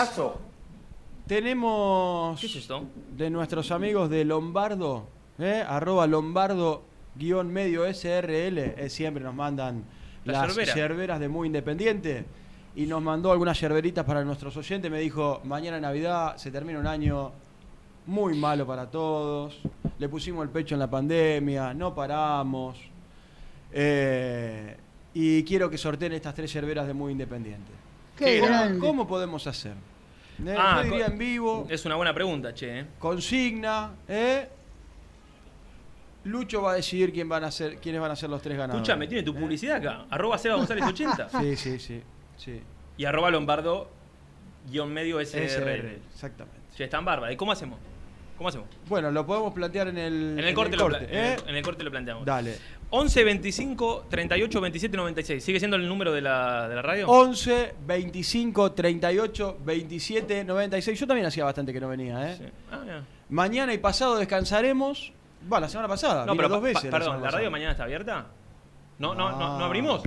tenemos 1.28 2.40
¿Qué 2.40 2.48
es 2.48 2.56
esto? 2.56 2.86
de 3.16 3.30
nuestros 3.30 3.72
amigos 3.72 4.10
de 4.10 4.26
Lombardo, 4.26 5.08
¿eh? 5.40 5.64
arroba 5.68 6.08
Lombardo 6.08 6.84
guion 7.16 7.52
medio 7.52 7.86
SRL, 7.86 8.58
eh, 8.78 8.90
siempre 8.90 9.24
nos 9.24 9.34
mandan 9.36 9.84
La 10.26 10.34
las 10.34 10.48
yerbera. 10.56 10.74
yerberas 10.76 11.20
de 11.20 11.30
Muy 11.30 11.48
Independiente 11.48 12.26
y 12.76 12.86
nos 12.86 13.02
mandó 13.02 13.32
algunas 13.32 13.60
yerberitas 13.60 14.04
para 14.06 14.24
nuestros 14.24 14.56
oyentes. 14.58 14.90
Me 14.90 15.00
dijo, 15.00 15.42
mañana 15.44 15.80
Navidad 15.80 16.38
se 16.38 16.52
termina 16.52 16.80
un 16.80 16.88
año 16.88 17.32
muy 18.06 18.36
malo 18.38 18.66
para 18.68 18.90
todos, 18.90 19.60
le 19.98 20.10
pusimos 20.10 20.44
el 20.44 20.50
pecho 20.50 20.76
en 20.76 20.80
la 20.80 20.90
pandemia, 20.90 21.74
no 21.74 21.94
paramos. 21.96 22.78
eh, 23.72 24.78
y 25.16 25.44
quiero 25.44 25.70
que 25.70 25.78
sorteen 25.78 26.12
estas 26.14 26.34
tres 26.34 26.52
yerberas 26.52 26.88
de 26.88 26.94
Muy 26.94 27.12
Independiente. 27.12 27.72
Qué 28.18 28.40
¿Cómo, 28.40 28.80
cómo 28.80 29.08
podemos 29.08 29.46
hacer? 29.46 29.74
Eh, 30.44 30.56
Ah, 30.58 30.82
yo 30.84 30.90
diría 30.90 31.06
en 31.06 31.18
vivo, 31.20 31.68
Es 31.70 31.86
una 31.86 31.96
buena 31.96 32.14
pregunta, 32.14 32.52
che. 32.54 32.80
¿eh? 32.80 32.86
consigna, 32.98 33.92
¿eh? 34.08 34.50
Lucho 36.26 36.62
va 36.64 36.72
a 36.72 36.76
decidir 36.76 37.12
quién 37.14 37.28
van 37.30 37.44
a 37.44 37.52
ser, 37.52 37.78
quiénes 37.78 38.02
van 38.02 38.10
a 38.12 38.16
ser 38.16 38.30
los 38.30 38.42
tres 38.42 38.58
ganadores. 38.58 38.82
Escuchame, 38.82 39.08
tiene 39.08 39.24
tu 39.24 39.32
¿eh? 39.32 39.40
publicidad 39.40 39.76
acá. 39.78 40.06
Arroba 40.10 40.38
Seba 40.38 40.56
González 40.56 40.84
80 40.86 41.30
Sí, 41.40 41.56
sí, 41.58 41.80
sí. 41.80 42.02
Sí. 42.38 42.62
y 42.98 43.06
arroba 43.06 43.30
Lombardo 43.32 43.90
guion 44.70 44.92
medio 44.94 45.20
SRL. 45.20 45.44
SR, 45.46 46.00
exactamente. 46.14 46.60
Che, 46.76 46.84
están 46.86 47.04
bárbaros. 47.06 47.34
¿Y 47.34 47.38
cómo 47.38 47.52
hacemos? 47.52 47.80
¿Cómo 48.38 48.50
hacemos? 48.50 48.68
Bueno, 48.88 49.12
lo 49.12 49.26
podemos 49.26 49.54
plantear 49.54 49.90
en 49.90 49.98
el, 49.98 50.40
En 50.40 50.46
el 50.46 50.54
corte, 50.56 50.76
lo, 50.76 50.88
pla- 50.88 51.00
¿eh? 51.04 51.08
en 51.12 51.18
el- 51.44 51.50
en 51.50 51.56
el 51.56 51.64
corte 51.64 51.84
lo 51.84 51.92
planteamos. 51.92 52.26
Dale. 52.26 52.58
11 52.90 53.24
25 53.24 54.06
38 54.10 54.62
27 54.62 54.98
96. 54.98 55.44
¿Sigue 55.44 55.60
siendo 55.60 55.78
el 55.78 55.88
número 55.88 56.12
de 56.12 56.22
la, 56.22 56.68
de 56.68 56.76
la 56.76 56.82
radio? 56.82 57.08
11 57.10 57.74
25 57.86 58.72
38 58.72 59.58
27 59.64 60.44
96. 60.44 61.00
Yo 61.00 61.08
también 61.08 61.26
hacía 61.28 61.44
bastante 61.44 61.74
que 61.74 61.80
no 61.80 61.88
venía, 61.90 62.32
¿eh? 62.32 62.36
Sí. 62.38 62.46
Ah. 62.72 63.02
Mañana 63.30 63.74
y 63.74 63.78
pasado 63.80 64.18
descansaremos. 64.18 65.12
Va, 65.52 65.60
la 65.60 65.68
semana 65.70 65.88
pasada. 65.88 66.26
No, 66.26 66.36
pero 66.36 66.50
dos 66.50 66.62
veces. 66.62 66.90
perdón, 66.90 67.22
¿la 67.22 67.30
radio 67.32 67.50
mañana 67.52 67.72
está 67.72 67.84
abierta? 67.84 68.28
¿No, 69.00 69.14
no, 69.16 69.32
no, 69.32 69.40
no 69.40 69.60
No. 69.60 69.66
abrimos? 69.66 70.02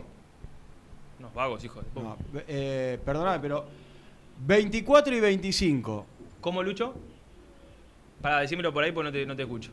Nos 1.18 1.32
vagos, 1.34 1.64
hijo 1.64 1.80
de 1.80 1.86
puta. 1.86 2.06
No, 2.06 2.16
eh, 2.48 2.98
perdóname, 3.04 3.40
pero 3.40 3.66
24 4.46 5.14
y 5.16 5.20
25. 5.20 6.06
¿Cómo, 6.40 6.62
Lucho? 6.62 6.94
Para 8.20 8.40
decírmelo 8.40 8.72
por 8.72 8.84
ahí 8.84 8.92
porque 8.92 9.08
no 9.08 9.12
te, 9.12 9.26
no 9.26 9.36
te 9.36 9.42
escucho. 9.42 9.70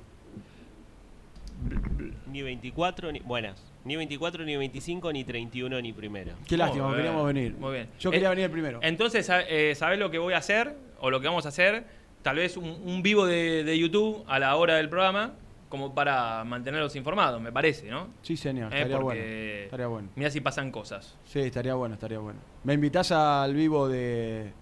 Ni 2.32 2.42
24, 2.42 3.12
ni. 3.12 3.20
Buenas. 3.20 3.62
Ni 3.86 3.96
24, 3.96 4.46
ni 4.46 4.56
25, 4.56 5.12
ni 5.14 5.24
31, 5.24 5.82
ni 5.82 5.94
primero. 5.94 6.32
Qué 6.48 6.56
lástima, 6.58 6.96
queríamos 6.96 7.26
venir. 7.28 7.54
Muy 7.60 7.74
bien. 7.74 7.90
Yo 8.00 8.12
quería 8.12 8.28
Eh, 8.28 8.30
venir 8.30 8.46
el 8.46 8.52
primero. 8.52 8.80
Entonces, 8.82 9.30
eh, 9.50 9.74
¿sabés 9.76 10.00
lo 10.00 10.10
que 10.10 10.18
voy 10.18 10.34
a 10.34 10.38
hacer? 10.38 10.76
O 11.00 11.10
lo 11.12 11.20
que 11.20 11.28
vamos 11.28 11.46
a 11.46 11.50
hacer. 11.50 11.86
Tal 12.22 12.38
vez 12.38 12.56
un, 12.56 12.66
un 12.86 13.04
vivo 13.04 13.26
de, 13.26 13.64
de 13.66 13.78
YouTube 13.78 14.24
a 14.28 14.40
la 14.40 14.56
hora 14.56 14.76
del 14.76 14.88
programa, 14.88 15.34
como 15.74 15.92
para 15.96 16.44
mantenerlos 16.44 16.96
informados, 16.96 17.42
me 17.42 17.52
parece, 17.52 17.90
¿no? 17.90 18.10
Sí, 18.22 18.38
señor, 18.38 18.72
Eh, 18.72 18.76
estaría 18.78 19.00
bueno. 19.00 19.22
Estaría 19.24 19.88
bueno. 19.88 20.10
Mirá 20.16 20.30
si 20.30 20.40
pasan 20.40 20.70
cosas. 20.70 21.18
Sí, 21.26 21.40
estaría 21.40 21.74
bueno, 21.74 21.96
estaría 21.96 22.20
bueno. 22.20 22.40
¿Me 22.64 22.76
invitas 22.76 23.12
al 23.12 23.56
vivo 23.56 23.90
de, 23.90 24.54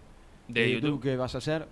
De 0.48 0.72
YouTube. 0.72 1.02
que 1.02 1.18
vas 1.18 1.36
a 1.36 1.40
hacer? 1.40 1.68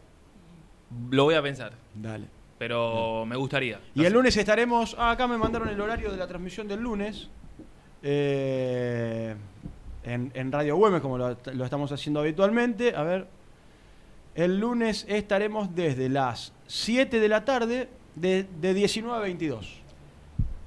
Lo 1.09 1.23
voy 1.23 1.35
a 1.35 1.41
pensar, 1.41 1.71
Dale. 1.95 2.25
pero 2.57 3.25
me 3.25 3.37
gustaría. 3.37 3.79
Y 3.95 4.03
el 4.03 4.11
lunes 4.11 4.35
estaremos. 4.35 4.93
Ah, 4.99 5.11
acá 5.11 5.25
me 5.25 5.37
mandaron 5.37 5.69
el 5.69 5.79
horario 5.79 6.11
de 6.11 6.17
la 6.17 6.27
transmisión 6.27 6.67
del 6.67 6.81
lunes. 6.81 7.29
eh, 8.03 9.35
en, 10.03 10.31
en 10.33 10.51
Radio 10.51 10.75
Güemes, 10.75 10.99
como 10.99 11.17
lo, 11.17 11.37
lo 11.53 11.63
estamos 11.63 11.93
haciendo 11.93 12.19
habitualmente. 12.19 12.93
A 12.93 13.03
ver. 13.03 13.27
El 14.35 14.59
lunes 14.59 15.05
estaremos 15.07 15.73
desde 15.73 16.09
las 16.09 16.51
7 16.67 17.21
de 17.21 17.29
la 17.29 17.45
tarde, 17.45 17.87
de, 18.19 18.45
de 18.61 18.73
19 18.73 19.17
a 19.17 19.21
22. 19.21 19.81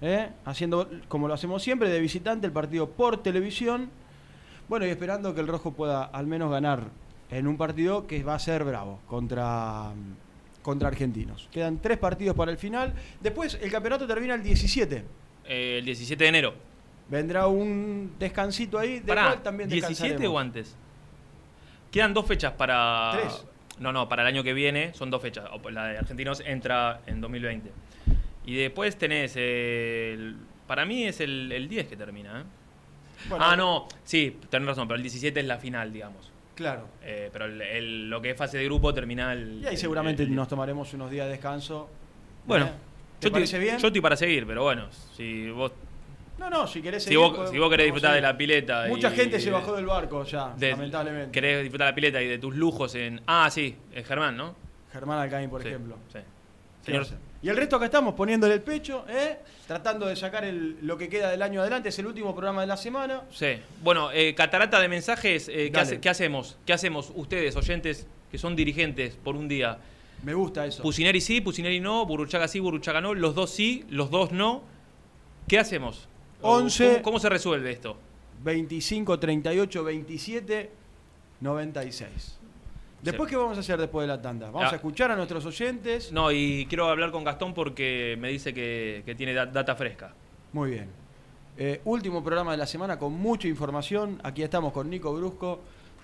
¿eh? 0.03 0.31
Haciendo, 0.45 0.91
como 1.09 1.29
lo 1.29 1.35
hacemos 1.35 1.62
siempre, 1.62 1.88
de 1.88 2.01
visitante 2.01 2.47
el 2.47 2.53
partido 2.53 2.91
por 2.91 3.23
televisión. 3.23 3.91
Bueno, 4.69 4.87
y 4.87 4.91
esperando 4.91 5.35
que 5.35 5.41
el 5.41 5.49
Rojo 5.49 5.73
pueda 5.73 6.05
al 6.05 6.27
menos 6.27 6.51
ganar 6.51 6.85
en 7.31 7.47
un 7.47 7.57
partido 7.57 8.07
que 8.07 8.23
va 8.23 8.35
a 8.35 8.38
ser 8.38 8.65
bravo 8.65 9.01
contra, 9.07 9.93
contra 10.62 10.88
Argentinos. 10.88 11.49
Quedan 11.51 11.79
tres 11.79 11.99
partidos 11.99 12.37
para 12.37 12.51
el 12.51 12.59
final. 12.59 12.95
Después 13.21 13.59
el 13.61 13.71
campeonato 13.71 14.07
termina 14.07 14.35
el 14.35 14.43
17. 14.43 15.05
Eh, 15.47 15.77
el 15.79 15.85
17 15.85 16.23
de 16.23 16.29
enero. 16.29 16.55
Vendrá 17.09 17.47
un 17.47 18.15
descansito 18.19 18.79
ahí. 18.79 19.01
De 19.01 19.09
Pará, 19.09 19.27
cual 19.27 19.43
también 19.43 19.71
¿17 19.71 20.27
o 20.29 20.38
antes? 20.38 20.77
Quedan 21.91 22.15
dos 22.15 22.27
fechas 22.27 22.53
para. 22.53 23.11
Tres. 23.12 23.45
No, 23.83 23.92
no, 23.92 24.09
para 24.09 24.23
el 24.23 24.29
año 24.29 24.42
que 24.45 24.53
viene 24.55 24.95
son 24.95 25.11
dos 25.11 25.21
fechas. 25.21 25.45
O- 25.53 25.71
La 25.71 25.87
de 25.88 25.99
Argentinos 25.99 26.40
entra 26.47 27.01
en 27.07 27.21
2020. 27.21 27.71
Y 28.47 28.57
después 28.57 28.97
tenés. 28.97 29.35
el- 29.37 30.37
para 30.66 30.85
mí 30.85 31.05
es 31.05 31.21
el, 31.21 31.51
el 31.53 31.68
10 31.68 31.88
que 31.88 31.97
termina. 31.97 32.40
¿eh? 32.40 32.45
Bueno, 33.29 33.45
ah, 33.45 33.57
no, 33.57 33.88
sí, 34.05 34.38
tenés 34.49 34.68
razón, 34.68 34.87
pero 34.88 34.97
el 34.97 35.03
17 35.03 35.38
es 35.40 35.47
la 35.47 35.59
final, 35.59 35.92
digamos. 35.92 36.31
Claro. 36.55 36.87
Eh, 37.03 37.29
pero 37.33 37.47
el- 37.47 37.61
el- 37.61 38.11
lo 38.11 38.21
que 38.23 38.31
es 38.31 38.37
fase 38.37 38.59
de 38.59 38.64
grupo 38.64 38.95
termina 38.95 39.33
el. 39.33 39.61
Y 39.62 39.66
ahí 39.66 39.77
seguramente 39.77 40.25
nos 40.27 40.49
tomaremos 40.49 40.92
unos 40.95 41.11
días 41.11 41.27
de 41.27 41.33
descanso. 41.33 41.90
Bueno, 42.47 42.66
¿Eh? 42.66 42.68
¿Te 42.68 42.75
yo 42.75 43.29
estoy, 43.29 43.31
parece 43.33 43.59
bien? 43.59 43.79
yo 43.79 43.87
estoy 43.88 44.01
para 44.01 44.16
seguir, 44.16 44.47
pero 44.47 44.62
bueno, 44.62 44.88
si 45.16 45.51
vos, 45.51 45.73
No, 46.42 46.50
no, 46.50 46.66
si 46.66 46.83
querés 46.83 47.05
si 47.05 47.11
seguir, 47.11 47.20
vos, 47.20 47.31
podemos- 47.31 47.50
si 47.52 47.59
vos 47.59 47.70
querés 47.70 47.87
disfrutar 47.87 48.14
de 48.14 48.20
la 48.20 48.37
pileta. 48.37 48.87
Mucha 48.88 49.12
y- 49.12 49.16
gente 49.16 49.38
se 49.40 49.50
bajó 49.50 49.76
del 49.76 49.87
barco 49.87 50.24
ya, 50.24 50.52
de- 50.57 50.70
lamentablemente. 50.72 51.31
Querés 51.31 51.62
disfrutar 51.62 51.87
de 51.87 51.90
la 51.92 51.94
pileta 51.94 52.20
y 52.22 52.26
de 52.26 52.38
tus 52.38 52.57
lujos 52.57 52.94
en. 52.96 53.20
Ah, 53.26 53.48
sí, 53.50 53.76
es 53.94 54.05
Germán, 54.07 54.37
¿no? 54.37 54.57
Germán 54.92 55.20
Alcaín, 55.20 55.48
por 55.48 55.62
Sí, 55.62 55.68
ejemplo. 55.68 55.96
Sí. 56.12 56.18
Y 57.42 57.48
el 57.48 57.57
resto 57.57 57.76
acá 57.76 57.85
estamos 57.87 58.14
poniéndole 58.14 58.55
el 58.55 58.61
pecho, 58.62 59.05
¿eh? 59.09 59.38
tratando 59.68 60.07
de 60.07 60.16
sacar 60.16 60.44
el- 60.44 60.76
lo 60.83 60.98
que 60.98 61.09
queda 61.09 61.31
del 61.31 61.42
año 61.42 61.61
adelante. 61.61 61.88
Es 61.90 61.98
el 62.00 62.07
último 62.07 62.35
programa 62.35 62.61
de 62.62 62.66
la 62.66 62.76
semana. 62.76 63.22
sí. 63.31 63.55
Bueno, 63.83 64.11
eh, 64.12 64.35
catarata 64.35 64.81
de 64.81 64.88
mensajes. 64.88 65.48
eh, 65.48 65.70
¿qué, 65.72 65.78
hace- 65.81 66.00
qué 66.00 66.09
hacemos? 66.09 66.59
¿Qué 66.66 66.72
hacemos 66.72 67.12
ustedes, 67.14 67.55
oyentes, 67.57 68.07
que 68.33 68.38
son 68.38 68.57
dirigentes 68.57 69.14
por 69.16 69.37
un 69.37 69.46
día? 69.48 69.78
Me 70.24 70.35
gusta 70.35 70.66
eso. 70.66 70.83
Pusineri 70.83 71.20
sí, 71.20 71.40
Pusineri 71.40 71.78
no, 71.81 72.05
Burruchaga 72.07 72.46
sí, 72.48 72.59
Burruchaga 72.61 73.00
no, 73.00 73.14
los 73.14 73.35
dos 73.37 73.50
sí, 73.50 73.85
los 73.90 74.11
dos 74.11 74.33
no. 74.33 74.62
¿Qué 75.48 75.59
hacemos? 75.59 76.09
O- 76.42 76.57
11. 76.57 76.88
¿Cómo, 76.94 77.02
cómo 77.02 77.18
se 77.18 77.28
resuelve 77.28 77.70
esto? 77.70 77.96
25, 78.42 79.18
38, 79.18 79.85
27, 79.85 80.70
96. 81.40 82.38
Después, 83.02 83.28
¿qué 83.28 83.37
vamos 83.37 83.57
a 83.57 83.61
hacer 83.61 83.81
después 83.81 84.05
de 84.05 84.09
la 84.09 84.22
tanda? 84.22 84.46
Vamos 84.46 84.68
Ah. 84.68 84.72
a 84.72 84.76
escuchar 84.76 85.11
a 85.11 85.16
nuestros 85.16 85.44
oyentes. 85.44 86.12
No, 86.12 86.31
y 86.31 86.66
quiero 86.68 86.88
hablar 86.88 87.11
con 87.11 87.24
Gastón 87.24 87.52
porque 87.52 88.16
me 88.20 88.28
dice 88.28 88.55
que, 88.55 89.02
que 89.05 89.14
tiene 89.16 89.35
da- 89.35 89.46
data 89.46 89.74
fresca. 89.74 90.14
Muy 90.52 90.70
bien. 90.70 90.88
Eh, 91.59 91.81
último 91.85 92.22
programa 92.22 92.52
de 92.52 92.59
la 92.59 92.66
semana 92.66 92.98
con 92.98 93.12
mucha 93.12 93.48
información. 93.48 94.20
Aquí 94.22 94.42
estamos 94.42 94.72
con 94.72 94.88
Nico 94.88 95.12
Brusco, 95.12 95.61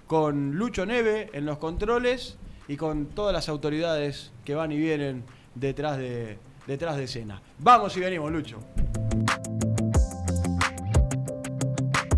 con 0.09 0.57
Lucho 0.57 0.85
Neve 0.87 1.31
en 1.33 1.47
los 1.47 1.59
controles 1.59 2.37
y 2.67 2.77
con 2.77 3.07
todas 3.07 3.33
las 3.33 3.49
autoridades 3.49 4.33
que 4.45 4.55
van 4.57 4.73
y 4.73 4.77
vienen 4.77 5.23
detrás 5.55 5.99
de, 5.99 6.37
detrás 6.67 6.97
de 6.97 7.05
escena. 7.05 7.41
Vamos 7.61 7.97
y 7.97 8.01
venimos, 8.01 8.31
Lucho. 8.33 8.59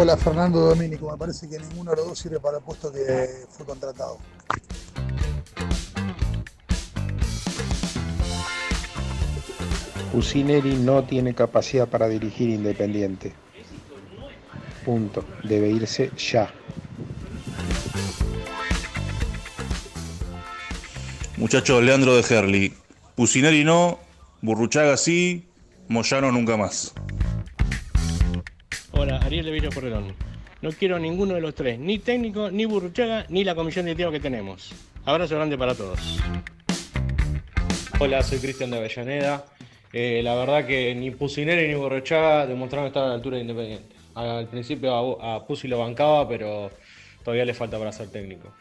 Hola 0.00 0.16
Fernando 0.16 0.60
Domínico, 0.60 1.10
me 1.10 1.18
parece 1.18 1.48
que 1.48 1.58
ninguno 1.58 1.90
de 1.90 1.96
los 1.96 2.06
dos 2.06 2.18
sirve 2.20 2.38
para 2.38 2.58
el 2.58 2.62
puesto 2.62 2.92
que 2.92 3.44
fue 3.50 3.66
contratado. 3.66 4.18
Pusineri 10.12 10.76
no 10.76 11.02
tiene 11.02 11.34
capacidad 11.34 11.88
para 11.88 12.06
dirigir 12.06 12.48
Independiente. 12.48 13.32
Punto. 14.84 15.24
Debe 15.42 15.68
irse 15.68 16.12
ya. 16.16 16.48
Muchachos, 21.38 21.82
Leandro 21.82 22.14
de 22.14 22.22
Herli. 22.22 22.72
Pusineri 23.16 23.64
no, 23.64 23.98
Burruchaga 24.42 24.96
sí, 24.96 25.48
Moyano 25.88 26.30
nunca 26.30 26.56
más. 26.56 26.94
Hola, 29.00 29.18
Ariel 29.18 29.44
de 29.44 29.52
Villa 29.52 29.70
Porrerón. 29.70 30.12
No 30.60 30.72
quiero 30.72 30.98
ninguno 30.98 31.34
de 31.34 31.40
los 31.40 31.54
tres, 31.54 31.78
ni 31.78 32.00
técnico, 32.00 32.50
ni 32.50 32.64
Burruchaga, 32.64 33.26
ni 33.28 33.44
la 33.44 33.54
comisión 33.54 33.84
directiva 33.84 34.10
que 34.10 34.18
tenemos. 34.18 34.72
Abrazo 35.04 35.36
grande 35.36 35.56
para 35.56 35.72
todos. 35.76 36.18
Hola, 38.00 38.24
soy 38.24 38.40
Cristian 38.40 38.72
de 38.72 38.78
Avellaneda. 38.78 39.44
Eh, 39.92 40.20
la 40.24 40.34
verdad 40.34 40.66
que 40.66 40.96
ni 40.96 41.12
Pusineri 41.12 41.68
ni 41.68 41.74
Burruchaga 41.74 42.44
demostraron 42.48 42.88
estar 42.88 43.04
a 43.04 43.08
la 43.10 43.14
altura 43.14 43.36
de 43.36 43.42
Independiente. 43.42 43.94
Al 44.16 44.48
principio 44.48 45.20
a, 45.22 45.36
a 45.36 45.46
Pusi 45.46 45.68
lo 45.68 45.78
bancaba, 45.78 46.28
pero 46.28 46.68
todavía 47.22 47.44
le 47.44 47.54
falta 47.54 47.78
para 47.78 47.92
ser 47.92 48.10
técnico 48.10 48.52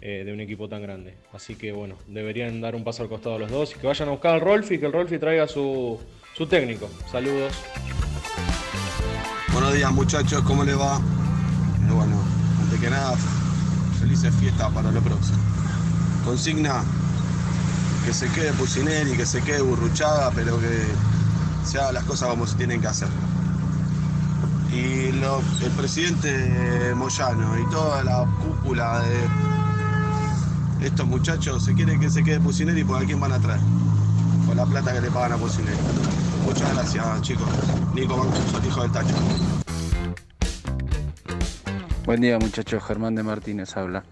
eh, 0.00 0.22
de 0.24 0.32
un 0.32 0.40
equipo 0.40 0.70
tan 0.70 0.80
grande. 0.80 1.16
Así 1.34 1.54
que 1.54 1.72
bueno, 1.72 1.98
deberían 2.06 2.62
dar 2.62 2.74
un 2.74 2.82
paso 2.82 3.02
al 3.02 3.10
costado 3.10 3.38
los 3.38 3.50
dos 3.50 3.76
y 3.76 3.78
que 3.78 3.86
vayan 3.86 4.08
a 4.08 4.12
buscar 4.12 4.36
al 4.36 4.40
Rolfi 4.40 4.76
y 4.76 4.78
que 4.78 4.86
el 4.86 4.92
Rolfi 4.92 5.18
traiga 5.18 5.46
su, 5.46 6.00
su 6.34 6.46
técnico. 6.46 6.88
Saludos. 7.12 7.52
Buenos 9.66 9.78
días 9.78 9.92
muchachos, 9.94 10.42
¿cómo 10.42 10.62
les 10.62 10.78
va? 10.78 11.00
Bueno, 11.92 12.14
antes 12.62 12.78
que 12.78 12.88
nada, 12.88 13.16
felices 13.98 14.32
fiestas 14.36 14.70
para 14.70 14.92
lo 14.92 15.00
próximo. 15.02 15.38
Consigna 16.24 16.84
que 18.04 18.12
se 18.14 18.28
quede 18.28 18.52
Pusineri, 18.52 19.16
que 19.16 19.26
se 19.26 19.42
quede 19.42 19.62
Burruchaga, 19.62 20.30
pero 20.30 20.60
que 20.60 20.86
se 21.64 21.80
hagan 21.80 21.94
las 21.94 22.04
cosas 22.04 22.28
como 22.28 22.46
se 22.46 22.54
tienen 22.54 22.80
que 22.80 22.86
hacer. 22.86 23.08
Y 24.72 25.06
el 25.08 25.72
presidente 25.76 26.94
Moyano 26.94 27.58
y 27.58 27.68
toda 27.68 28.04
la 28.04 28.24
cúpula 28.44 29.00
de 30.78 30.86
estos 30.86 31.08
muchachos 31.08 31.64
se 31.64 31.74
quiere 31.74 31.98
que 31.98 32.08
se 32.08 32.22
quede 32.22 32.38
Pusineri 32.38 32.84
porque 32.84 33.02
a 33.02 33.06
quién 33.08 33.18
van 33.18 33.32
a 33.32 33.40
traer. 33.40 33.60
Con 34.46 34.56
la 34.56 34.64
plata 34.64 34.92
que 34.92 35.00
le 35.00 35.10
pagan 35.10 35.32
a 35.32 35.36
Pusineri. 35.36 35.76
Muchas 36.44 36.74
gracias 36.74 37.22
chicos. 37.22 37.48
Nico 37.94 38.16
Mancuso, 38.16 38.66
hijo 38.66 38.82
del 38.82 38.92
tacho. 38.92 39.14
Buen 42.04 42.20
día 42.20 42.38
muchachos, 42.38 42.84
Germán 42.84 43.16
de 43.16 43.24
Martínez 43.24 43.76
habla. 43.76 44.04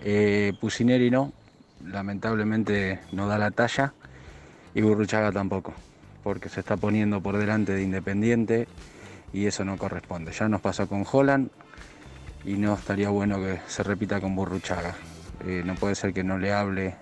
Eh, 0.00 0.52
no, 1.10 1.32
lamentablemente 1.84 3.00
no 3.10 3.26
da 3.26 3.38
la 3.38 3.50
talla 3.50 3.92
y 4.74 4.80
Burruchaga 4.80 5.32
tampoco, 5.32 5.74
porque 6.22 6.48
se 6.48 6.60
está 6.60 6.76
poniendo 6.76 7.20
por 7.20 7.36
delante 7.36 7.74
de 7.74 7.82
Independiente 7.82 8.68
y 9.32 9.46
eso 9.46 9.64
no 9.64 9.76
corresponde. 9.76 10.32
Ya 10.32 10.48
nos 10.48 10.60
pasó 10.60 10.86
con 10.86 11.04
Holland 11.10 11.50
y 12.44 12.54
no 12.54 12.74
estaría 12.74 13.08
bueno 13.08 13.38
que 13.38 13.60
se 13.66 13.82
repita 13.82 14.20
con 14.20 14.36
Burruchaga. 14.36 14.94
Eh, 15.44 15.62
no 15.64 15.74
puede 15.74 15.96
ser 15.96 16.12
que 16.12 16.22
no 16.22 16.38
le 16.38 16.52
hable 16.52 16.94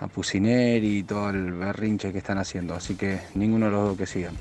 a 0.00 0.08
Pusineri 0.08 0.98
y 0.98 1.02
todo 1.02 1.30
el 1.30 1.52
berrinche 1.52 2.10
que 2.10 2.18
están 2.18 2.38
haciendo, 2.38 2.74
así 2.74 2.96
que 2.96 3.20
ninguno 3.34 3.66
de 3.66 3.72
los 3.72 3.88
dos 3.88 3.98
que 3.98 4.06
sigan. 4.06 4.34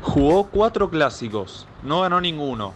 Jugó 0.00 0.48
cuatro 0.48 0.90
clásicos, 0.90 1.66
no 1.82 2.00
ganó 2.00 2.20
ninguno. 2.20 2.72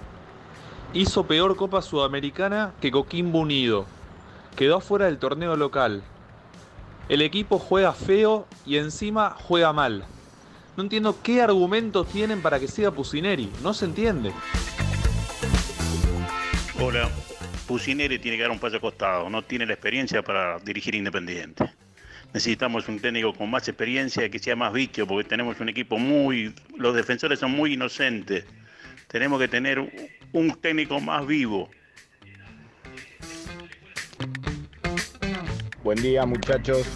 Hizo 0.92 1.26
peor 1.26 1.56
Copa 1.56 1.82
Sudamericana 1.82 2.72
que 2.80 2.90
Coquimbo 2.90 3.40
Unido. 3.40 3.86
Quedó 4.56 4.76
afuera 4.76 5.06
del 5.06 5.18
torneo 5.18 5.56
local. 5.56 6.02
El 7.08 7.22
equipo 7.22 7.58
juega 7.58 7.92
feo 7.92 8.46
y 8.66 8.76
encima 8.76 9.36
juega 9.42 9.72
mal. 9.72 10.04
No 10.76 10.82
entiendo 10.82 11.16
qué 11.22 11.42
argumentos 11.42 12.06
tienen 12.08 12.42
para 12.42 12.60
que 12.60 12.68
siga 12.68 12.90
Pusineri. 12.90 13.50
No 13.62 13.72
se 13.72 13.86
entiende. 13.86 14.32
Hola, 16.80 17.10
Pusineri 17.68 18.18
tiene 18.18 18.38
que 18.38 18.42
dar 18.44 18.50
un 18.50 18.58
paso 18.58 18.80
costado, 18.80 19.28
no 19.28 19.42
tiene 19.42 19.66
la 19.66 19.74
experiencia 19.74 20.22
para 20.22 20.58
dirigir 20.60 20.94
Independiente. 20.94 21.70
Necesitamos 22.32 22.88
un 22.88 22.98
técnico 22.98 23.34
con 23.34 23.50
más 23.50 23.68
experiencia 23.68 24.28
que 24.30 24.38
sea 24.38 24.56
más 24.56 24.72
bicho, 24.72 25.06
porque 25.06 25.28
tenemos 25.28 25.60
un 25.60 25.68
equipo 25.68 25.98
muy. 25.98 26.54
Los 26.76 26.94
defensores 26.96 27.38
son 27.38 27.52
muy 27.52 27.74
inocentes. 27.74 28.44
Tenemos 29.06 29.38
que 29.38 29.48
tener 29.48 29.78
un- 30.32 30.50
técnico 30.60 30.98
más 31.00 31.26
vivo. 31.26 31.68
Buen 35.82 36.00
día, 36.02 36.24
muchachos. 36.26 36.86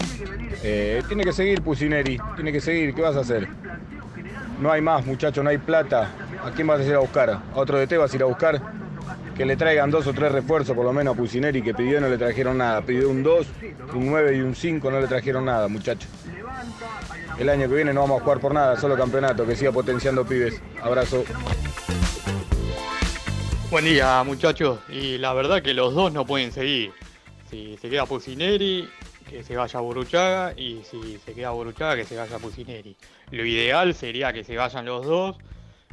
Eh, 0.63 1.01
tiene 1.07 1.23
que 1.23 1.33
seguir 1.33 1.61
Pusineri, 1.61 2.19
tiene 2.35 2.51
que 2.51 2.61
seguir. 2.61 2.93
¿Qué 2.95 3.01
vas 3.01 3.15
a 3.15 3.19
hacer? 3.21 3.47
No 4.59 4.71
hay 4.71 4.81
más, 4.81 5.05
muchachos, 5.05 5.43
no 5.43 5.49
hay 5.51 5.57
plata. 5.59 6.11
¿A 6.43 6.51
quién 6.51 6.65
vas 6.67 6.79
a 6.79 6.83
ir 6.83 6.93
a 6.93 6.99
buscar? 6.99 7.29
¿A 7.29 7.41
otro 7.55 7.77
de 7.77 7.85
te 7.87 7.97
vas 7.97 8.11
a 8.11 8.15
ir 8.15 8.21
a 8.23 8.25
buscar? 8.25 8.82
Que 9.35 9.45
le 9.45 9.55
traigan 9.55 9.89
dos 9.89 10.05
o 10.05 10.13
tres 10.13 10.31
refuerzos, 10.31 10.75
por 10.75 10.85
lo 10.85 10.93
menos 10.93 11.15
a 11.15 11.17
Pusineri, 11.17 11.61
que 11.63 11.73
pidió 11.73 11.99
no 11.99 12.07
le 12.07 12.17
trajeron 12.17 12.57
nada. 12.57 12.81
Pidió 12.81 13.09
un 13.09 13.23
2, 13.23 13.47
un 13.95 14.05
9 14.05 14.37
y 14.37 14.41
un 14.41 14.55
5, 14.55 14.91
no 14.91 14.99
le 15.01 15.07
trajeron 15.07 15.45
nada, 15.45 15.67
muchachos. 15.67 16.09
El 17.39 17.49
año 17.49 17.67
que 17.67 17.75
viene 17.75 17.93
no 17.93 18.01
vamos 18.01 18.21
a 18.21 18.23
jugar 18.23 18.39
por 18.39 18.53
nada, 18.53 18.79
solo 18.79 18.95
campeonato, 18.95 19.45
que 19.45 19.55
siga 19.55 19.71
potenciando 19.71 20.23
pibes. 20.23 20.61
Abrazo. 20.81 21.23
Buen 23.71 23.85
día, 23.85 24.21
muchachos. 24.23 24.79
Y 24.87 25.17
la 25.17 25.33
verdad 25.33 25.63
que 25.63 25.73
los 25.73 25.95
dos 25.95 26.13
no 26.13 26.27
pueden 26.27 26.51
seguir. 26.51 26.91
Si 27.49 27.75
se 27.77 27.89
queda 27.89 28.05
Pusineri, 28.05 28.87
que 29.27 29.43
se 29.43 29.55
vaya 29.55 29.79
Buruchaga. 29.79 30.53
Y 30.55 30.83
si 30.83 31.17
se 31.25 31.33
queda 31.33 31.49
Buruchaga, 31.49 31.95
que 31.95 32.05
se 32.05 32.15
vaya 32.15 32.37
Pusineri. 32.37 32.95
Lo 33.31 33.43
ideal 33.43 33.95
sería 33.95 34.31
que 34.31 34.43
se 34.43 34.55
vayan 34.55 34.85
los 34.85 35.07
dos, 35.07 35.37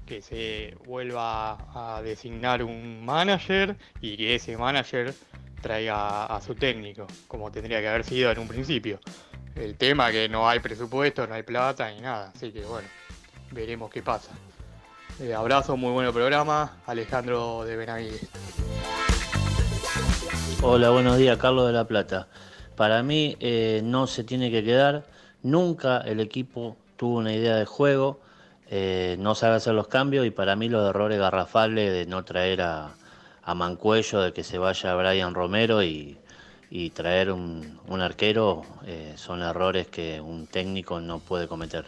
que 0.06 0.22
se 0.22 0.76
vuelva 0.84 1.58
a 1.74 2.02
designar 2.02 2.62
un 2.62 3.04
manager 3.04 3.76
y 4.00 4.16
que 4.16 4.34
ese 4.34 4.56
manager 4.56 5.14
traiga 5.60 6.26
a 6.26 6.40
su 6.40 6.54
técnico, 6.54 7.06
como 7.28 7.50
tendría 7.50 7.80
que 7.80 7.88
haber 7.88 8.04
sido 8.04 8.30
en 8.30 8.38
un 8.38 8.48
principio. 8.48 8.98
El 9.54 9.76
tema 9.76 10.10
que 10.10 10.28
no 10.28 10.48
hay 10.48 10.60
presupuesto, 10.60 11.26
no 11.26 11.34
hay 11.34 11.42
plata 11.42 11.90
ni 11.92 12.00
nada. 12.00 12.32
Así 12.34 12.50
que 12.50 12.64
bueno, 12.64 12.88
veremos 13.50 13.90
qué 13.90 14.02
pasa. 14.02 14.32
Eh, 15.20 15.34
abrazo, 15.34 15.76
muy 15.76 15.92
buen 15.92 16.10
programa. 16.12 16.78
Alejandro 16.86 17.64
de 17.64 17.76
Benavides. 17.76 18.26
Hola, 20.62 20.90
buenos 20.90 21.18
días, 21.18 21.36
Carlos 21.36 21.66
de 21.66 21.72
la 21.72 21.84
Plata. 21.86 22.28
Para 22.76 23.02
mí 23.02 23.36
eh, 23.40 23.82
no 23.84 24.06
se 24.06 24.24
tiene 24.24 24.50
que 24.50 24.64
quedar. 24.64 25.04
Nunca 25.42 25.98
el 25.98 26.20
equipo 26.20 26.76
tuvo 26.96 27.18
una 27.18 27.34
idea 27.34 27.56
de 27.56 27.66
juego, 27.66 28.20
eh, 28.70 29.16
no 29.18 29.34
sabe 29.34 29.56
hacer 29.56 29.74
los 29.74 29.88
cambios 29.88 30.24
y 30.26 30.30
para 30.30 30.56
mí 30.56 30.68
los 30.68 30.88
errores 30.88 31.18
garrafales 31.18 31.92
de 31.92 32.06
no 32.06 32.24
traer 32.24 32.62
a, 32.62 32.94
a 33.42 33.54
Mancuello, 33.54 34.20
de 34.20 34.32
que 34.32 34.44
se 34.44 34.58
vaya 34.58 34.94
Brian 34.94 35.34
Romero 35.34 35.82
y, 35.82 36.16
y 36.70 36.90
traer 36.90 37.32
un, 37.32 37.80
un 37.88 38.00
arquero 38.00 38.62
eh, 38.86 39.14
son 39.16 39.42
errores 39.42 39.88
que 39.88 40.20
un 40.20 40.46
técnico 40.46 41.00
no 41.00 41.18
puede 41.18 41.48
cometer. 41.48 41.84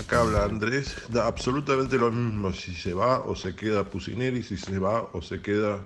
Acá 0.00 0.20
habla 0.20 0.44
Andrés, 0.44 0.96
da 1.08 1.26
absolutamente 1.26 1.96
lo 1.96 2.10
mismo 2.10 2.52
si 2.52 2.74
se 2.74 2.92
va 2.92 3.20
o 3.20 3.36
se 3.36 3.54
queda 3.54 3.84
Pusineri, 3.84 4.42
si 4.42 4.56
se 4.56 4.78
va 4.78 5.08
o 5.12 5.22
se 5.22 5.40
queda 5.40 5.78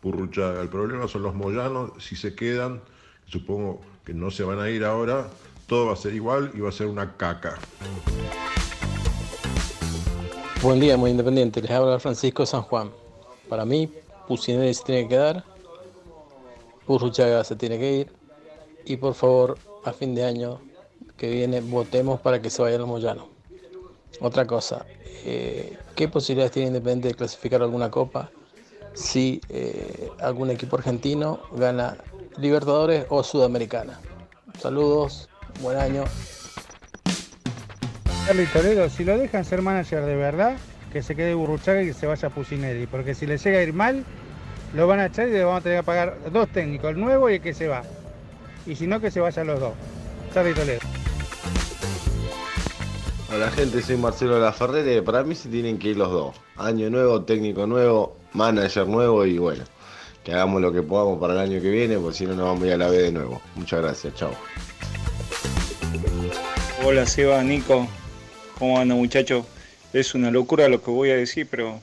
Purruchaga. 0.00 0.60
El 0.60 0.68
problema 0.68 1.08
son 1.08 1.22
los 1.22 1.34
moyanos, 1.34 1.92
si 1.98 2.14
se 2.14 2.34
quedan, 2.34 2.82
supongo 3.26 3.80
que 4.04 4.12
no 4.12 4.30
se 4.30 4.44
van 4.44 4.60
a 4.60 4.68
ir 4.68 4.84
ahora, 4.84 5.28
todo 5.66 5.86
va 5.86 5.92
a 5.94 5.96
ser 5.96 6.14
igual 6.14 6.50
y 6.54 6.60
va 6.60 6.68
a 6.68 6.72
ser 6.72 6.86
una 6.86 7.16
caca. 7.16 7.58
Buen 10.62 10.80
día, 10.80 10.96
muy 10.96 11.10
independiente. 11.10 11.60
Les 11.60 11.70
habla 11.70 11.98
Francisco 11.98 12.46
San 12.46 12.62
Juan. 12.62 12.90
Para 13.48 13.64
mí, 13.64 13.92
Pusineri 14.26 14.72
se 14.72 14.84
tiene 14.84 15.02
que 15.02 15.08
quedar, 15.10 15.44
Purruchaga 16.86 17.44
se 17.44 17.56
tiene 17.56 17.78
que 17.78 17.92
ir 17.92 18.12
y 18.84 18.96
por 18.96 19.14
favor, 19.14 19.58
a 19.84 19.92
fin 19.92 20.14
de 20.14 20.24
año 20.24 20.60
que 21.16 21.30
viene, 21.30 21.60
votemos 21.60 22.20
para 22.20 22.40
que 22.40 22.50
se 22.50 22.62
vaya 22.62 22.76
el 22.76 22.86
Moyano. 22.86 23.28
Otra 24.20 24.46
cosa, 24.46 24.86
eh, 25.24 25.76
¿qué 25.94 26.08
posibilidades 26.08 26.52
tiene 26.52 26.68
Independiente 26.68 27.08
de 27.08 27.14
clasificar 27.14 27.62
alguna 27.62 27.90
copa 27.90 28.30
si 28.94 29.40
eh, 29.48 30.10
algún 30.20 30.50
equipo 30.50 30.76
argentino 30.76 31.40
gana 31.52 31.96
Libertadores 32.38 33.06
o 33.10 33.22
Sudamericana? 33.22 34.00
Saludos, 34.58 35.28
buen 35.60 35.78
año. 35.78 36.04
Carly 38.26 38.46
Toledo, 38.46 38.88
si 38.88 39.04
lo 39.04 39.18
dejan 39.18 39.44
ser 39.44 39.60
manager 39.60 40.04
de 40.04 40.16
verdad, 40.16 40.56
que 40.92 41.02
se 41.02 41.14
quede 41.14 41.34
Burruchaga 41.34 41.82
y 41.82 41.86
que 41.86 41.92
se 41.92 42.06
vaya 42.06 42.30
Pusineri, 42.30 42.86
porque 42.86 43.14
si 43.14 43.26
le 43.26 43.36
llega 43.36 43.58
a 43.58 43.62
ir 43.62 43.72
mal, 43.72 44.04
lo 44.74 44.86
van 44.86 45.00
a 45.00 45.06
echar 45.06 45.28
y 45.28 45.32
le 45.32 45.44
vamos 45.44 45.60
a 45.60 45.62
tener 45.62 45.80
que 45.80 45.84
pagar 45.84 46.16
dos 46.32 46.48
técnicos, 46.48 46.90
el 46.90 47.00
nuevo 47.00 47.28
y 47.28 47.34
el 47.34 47.40
que 47.40 47.52
se 47.52 47.68
va. 47.68 47.82
Y 48.66 48.76
si 48.76 48.86
no, 48.86 49.00
que 49.00 49.10
se 49.10 49.20
vayan 49.20 49.46
los 49.46 49.60
dos. 49.60 49.72
Charlie 50.32 50.54
Toledo. 50.54 50.80
Hola 53.34 53.50
gente, 53.50 53.82
soy 53.82 53.96
Marcelo 53.96 54.38
Laferrere. 54.38 55.02
Para 55.02 55.24
mí 55.24 55.34
se 55.34 55.48
tienen 55.48 55.78
que 55.78 55.88
ir 55.88 55.96
los 55.96 56.10
dos. 56.10 56.36
Año 56.56 56.88
nuevo, 56.88 57.22
técnico 57.22 57.66
nuevo, 57.66 58.16
manager 58.32 58.86
nuevo 58.86 59.26
y 59.26 59.38
bueno, 59.38 59.64
que 60.22 60.32
hagamos 60.32 60.62
lo 60.62 60.72
que 60.72 60.82
podamos 60.82 61.18
para 61.18 61.34
el 61.34 61.40
año 61.40 61.60
que 61.60 61.70
viene, 61.70 61.98
porque 61.98 62.16
si 62.16 62.26
no 62.26 62.34
nos 62.34 62.46
vamos 62.46 62.62
a 62.62 62.66
ir 62.68 62.72
a 62.74 62.76
la 62.76 62.88
B 62.88 62.98
de 62.98 63.12
nuevo. 63.12 63.42
Muchas 63.56 63.82
gracias, 63.82 64.14
chao. 64.14 64.30
Hola 66.82 67.06
Seba, 67.06 67.42
Nico, 67.42 67.88
¿cómo 68.58 68.78
andan 68.78 68.98
muchachos? 68.98 69.46
Es 69.92 70.14
una 70.14 70.30
locura 70.30 70.68
lo 70.68 70.82
que 70.82 70.90
voy 70.90 71.10
a 71.10 71.16
decir, 71.16 71.46
pero 71.48 71.80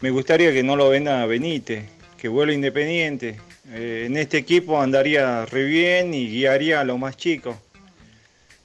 me 0.00 0.10
gustaría 0.10 0.52
que 0.52 0.62
no 0.62 0.76
lo 0.76 0.88
venda 0.88 1.26
Benítez, 1.26 1.84
que 2.16 2.28
vuelva 2.28 2.54
independiente. 2.54 3.40
Eh, 3.70 4.04
en 4.06 4.16
este 4.16 4.38
equipo 4.38 4.80
andaría 4.80 5.44
re 5.46 5.64
bien 5.64 6.14
y 6.14 6.28
guiaría 6.28 6.80
a 6.80 6.84
los 6.84 6.98
más 6.98 7.16
chicos. 7.16 7.56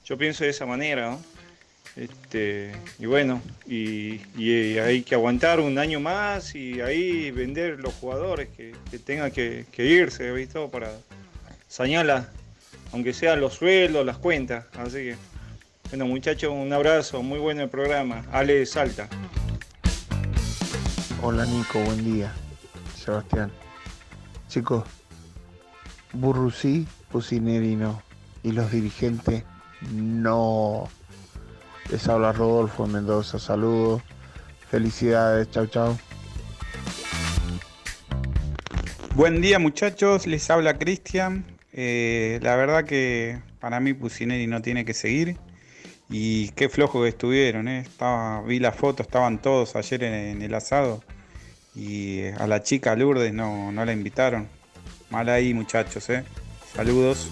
Yo 0.04 0.16
pienso 0.16 0.44
de 0.44 0.50
esa 0.50 0.66
manera, 0.66 1.10
¿no? 1.10 1.22
Este, 1.96 2.70
y 3.00 3.06
bueno, 3.06 3.42
y, 3.66 4.20
y 4.38 4.78
hay 4.78 5.02
que 5.02 5.16
aguantar 5.16 5.58
un 5.58 5.78
año 5.78 5.98
más 5.98 6.54
y 6.54 6.80
ahí 6.80 7.32
vender 7.32 7.80
los 7.80 7.92
jugadores 7.94 8.48
que, 8.56 8.72
que 8.90 8.98
tengan 8.98 9.32
que, 9.32 9.66
que 9.72 9.84
irse, 9.84 10.30
¿visto? 10.30 10.70
Para 10.70 10.92
señalar, 11.68 12.30
aunque 12.92 13.12
sean 13.12 13.40
los 13.40 13.54
sueldos, 13.54 14.06
las 14.06 14.16
cuentas. 14.16 14.64
Así 14.78 14.98
que, 14.98 15.16
bueno, 15.90 16.06
muchachos, 16.06 16.52
un 16.52 16.72
abrazo, 16.72 17.20
muy 17.20 17.40
bueno 17.40 17.62
el 17.62 17.68
programa. 17.68 18.24
Ale 18.30 18.64
Salta. 18.64 19.08
Hola 21.20 21.44
Nico, 21.46 21.80
buen 21.80 22.04
día. 22.04 22.32
Sebastián. 22.96 23.50
Chicos, 24.48 24.84
Burru 26.12 26.52
sí, 26.52 26.86
Pusineri 27.10 27.74
no. 27.74 28.02
Y 28.44 28.52
los 28.52 28.70
dirigentes 28.70 29.42
no. 29.92 30.88
Les 31.90 32.08
habla 32.08 32.32
Rodolfo 32.32 32.86
Mendoza, 32.86 33.40
saludos. 33.40 34.00
Felicidades, 34.70 35.50
chau 35.50 35.66
chau. 35.66 35.98
Buen 39.16 39.40
día 39.40 39.58
muchachos, 39.58 40.28
les 40.28 40.48
habla 40.50 40.78
Cristian. 40.78 41.44
Eh, 41.72 42.38
la 42.42 42.54
verdad 42.54 42.84
que 42.84 43.42
para 43.58 43.80
mí 43.80 43.92
Pusineri 43.92 44.46
no 44.46 44.62
tiene 44.62 44.84
que 44.84 44.94
seguir. 44.94 45.36
Y 46.10 46.48
qué 46.50 46.68
flojo 46.68 47.02
que 47.02 47.08
estuvieron, 47.08 47.68
¿eh? 47.68 47.80
Estaba, 47.80 48.42
vi 48.42 48.58
la 48.58 48.72
foto, 48.72 49.02
estaban 49.02 49.40
todos 49.40 49.76
ayer 49.76 50.02
en, 50.02 50.14
en 50.14 50.42
el 50.42 50.54
asado. 50.54 51.02
Y 51.74 52.24
a 52.26 52.48
la 52.48 52.62
chica 52.62 52.96
Lourdes 52.96 53.32
no, 53.32 53.70
no 53.70 53.84
la 53.84 53.92
invitaron. 53.92 54.48
Mal 55.10 55.28
ahí 55.28 55.54
muchachos, 55.54 56.10
¿eh? 56.10 56.24
Saludos. 56.74 57.30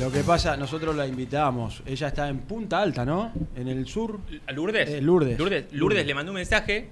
Lo 0.00 0.10
que 0.10 0.24
pasa, 0.24 0.56
nosotros 0.56 0.96
la 0.96 1.06
invitamos. 1.06 1.82
Ella 1.86 2.08
está 2.08 2.28
en 2.28 2.38
Punta 2.40 2.80
Alta, 2.80 3.04
¿no? 3.04 3.30
En 3.54 3.68
el 3.68 3.86
sur. 3.86 4.18
¿A 4.46 4.52
Lourdes? 4.52 4.88
Eh, 4.88 5.00
Lourdes. 5.00 5.38
Lourdes. 5.38 5.72
Lourdes 5.72 6.06
le 6.06 6.14
mandó 6.14 6.32
un 6.32 6.36
mensaje. 6.36 6.88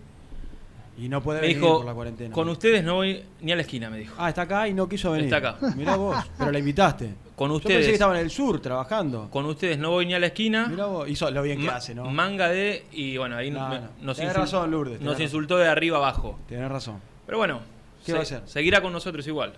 Y 1.00 1.08
no 1.08 1.22
puede 1.22 1.40
Me 1.40 1.46
venir 1.48 1.62
dijo, 1.62 1.76
por 1.78 1.86
la 1.86 1.94
cuarentena. 1.94 2.34
con 2.34 2.48
ustedes 2.50 2.84
no 2.84 2.96
voy 2.96 3.22
ni 3.40 3.52
a 3.52 3.56
la 3.56 3.62
esquina, 3.62 3.88
me 3.88 3.98
dijo. 3.98 4.14
Ah, 4.18 4.28
está 4.28 4.42
acá 4.42 4.68
y 4.68 4.74
no 4.74 4.86
quiso 4.88 5.12
venir. 5.12 5.32
Está 5.32 5.36
acá. 5.38 5.56
Mirá 5.76 5.96
vos, 5.96 6.16
pero 6.38 6.50
la 6.52 6.58
invitaste. 6.58 7.14
Con 7.36 7.48
Yo 7.50 7.56
ustedes. 7.56 7.76
pensé 7.78 7.88
que 7.88 7.94
estaba 7.94 8.18
en 8.18 8.24
el 8.24 8.30
sur 8.30 8.60
trabajando. 8.60 9.28
Con 9.30 9.46
ustedes 9.46 9.78
no 9.78 9.90
voy 9.90 10.04
ni 10.04 10.12
a 10.14 10.18
la 10.18 10.26
esquina. 10.26 10.66
Mirá 10.66 10.84
vos, 10.86 11.08
hizo 11.08 11.30
lo 11.30 11.42
bien 11.42 11.58
que 11.60 11.68
hace, 11.70 11.94
¿no? 11.94 12.04
Manga 12.10 12.48
de. 12.48 12.84
Y 12.92 13.16
bueno, 13.16 13.36
ahí 13.36 13.50
No, 13.50 13.66
me- 13.70 13.78
no. 13.80 13.88
nos, 14.02 14.16
Tenés 14.18 14.32
insul- 14.34 14.40
razón, 14.40 14.70
Lourdes, 14.70 15.00
nos 15.00 15.18
insultó 15.18 15.56
de 15.56 15.68
arriba 15.68 15.96
abajo. 15.96 16.38
Tenés 16.48 16.68
razón. 16.70 17.00
Pero 17.24 17.38
bueno, 17.38 17.60
¿Qué 18.04 18.12
va 18.12 18.18
a 18.18 18.22
hacer? 18.22 18.42
seguirá 18.44 18.82
con 18.82 18.92
nosotros 18.92 19.26
igual. 19.26 19.54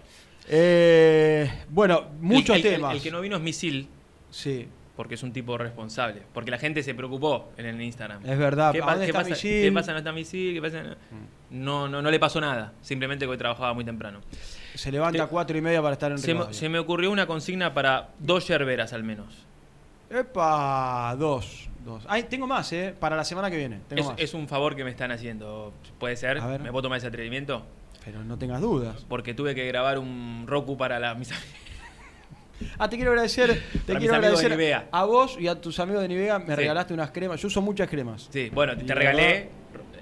Eh, 0.48 1.50
bueno, 1.70 2.04
muchos 2.20 2.56
El- 2.56 2.66
el- 2.66 2.72
temas. 2.74 2.94
El, 2.94 3.02
que 3.02 3.10
no 3.10 3.20
vino 3.20 3.36
es 3.36 3.42
Misil. 3.42 3.88
Sí. 4.30 4.68
Porque 4.96 5.14
es 5.14 5.22
un 5.22 5.32
tipo 5.32 5.56
responsable. 5.56 6.22
Porque 6.34 6.50
la 6.50 6.58
gente 6.58 6.82
se 6.82 6.94
preocupó 6.94 7.50
en 7.56 7.64
el 7.66 7.80
Instagram. 7.80 8.24
Es 8.26 8.38
verdad. 8.38 8.72
¿Qué, 8.72 8.82
¿A 8.82 8.84
pa- 8.86 9.00
qué 9.00 9.12
pasa? 9.12 9.34
¿Qué 9.40 9.72
pasa? 9.72 9.92
No 9.92 9.98
está 9.98 10.12
Misil. 10.12 10.54
¿Qué 10.54 10.60
pasa? 10.60 10.96
No, 11.50 11.88
no, 11.88 12.02
no 12.02 12.10
le 12.10 12.18
pasó 12.20 12.40
nada. 12.40 12.72
Simplemente 12.82 13.26
que 13.26 13.36
trabajaba 13.38 13.72
muy 13.72 13.84
temprano. 13.84 14.20
Se 14.74 14.92
levanta 14.92 15.22
a 15.22 15.26
cuatro 15.28 15.56
y 15.56 15.60
media 15.62 15.80
para 15.80 15.94
estar 15.94 16.10
en 16.12 16.18
Se 16.18 16.34
me, 16.34 16.52
se 16.52 16.68
me 16.68 16.78
ocurrió 16.78 17.10
una 17.10 17.26
consigna 17.26 17.72
para 17.72 18.10
dos 18.18 18.46
yerberas 18.48 18.92
al 18.92 19.02
menos. 19.02 19.46
Epa, 20.10 21.16
dos. 21.18 21.68
dos. 21.84 22.04
Ay, 22.06 22.24
tengo 22.24 22.46
más, 22.46 22.70
¿eh? 22.72 22.94
Para 22.98 23.16
la 23.16 23.24
semana 23.24 23.50
que 23.50 23.56
viene. 23.56 23.80
Tengo 23.88 24.02
Es, 24.02 24.08
más. 24.08 24.14
es 24.18 24.34
un 24.34 24.46
favor 24.46 24.76
que 24.76 24.84
me 24.84 24.90
están 24.90 25.10
haciendo. 25.10 25.72
¿Puede 25.98 26.16
ser? 26.16 26.40
¿Me 26.60 26.70
puedo 26.70 26.82
tomar 26.82 26.98
ese 26.98 27.06
atrevimiento? 27.06 27.64
Pero 28.04 28.22
no 28.24 28.36
tengas 28.36 28.60
dudas. 28.60 29.06
Porque 29.08 29.32
tuve 29.32 29.54
que 29.54 29.66
grabar 29.66 29.98
un 29.98 30.44
Roku 30.46 30.76
para 30.76 30.98
la, 31.00 31.14
mis 31.14 31.30
Ah, 32.78 32.88
te 32.88 32.96
quiero 32.96 33.10
agradecer, 33.12 33.62
te 33.86 33.96
quiero 33.96 34.14
agradecer 34.14 34.84
a 34.90 35.04
vos 35.04 35.36
y 35.38 35.48
a 35.48 35.54
tus 35.60 35.78
amigos 35.80 36.02
de 36.02 36.08
Nivea. 36.08 36.38
Me 36.38 36.46
Sí. 36.46 36.54
regalaste 36.54 36.94
unas 36.94 37.10
cremas. 37.10 37.40
Yo 37.40 37.48
uso 37.48 37.60
muchas 37.62 37.88
cremas. 37.88 38.28
Sí, 38.32 38.50
bueno, 38.52 38.76
te 38.76 38.94
regalé. 38.94 39.48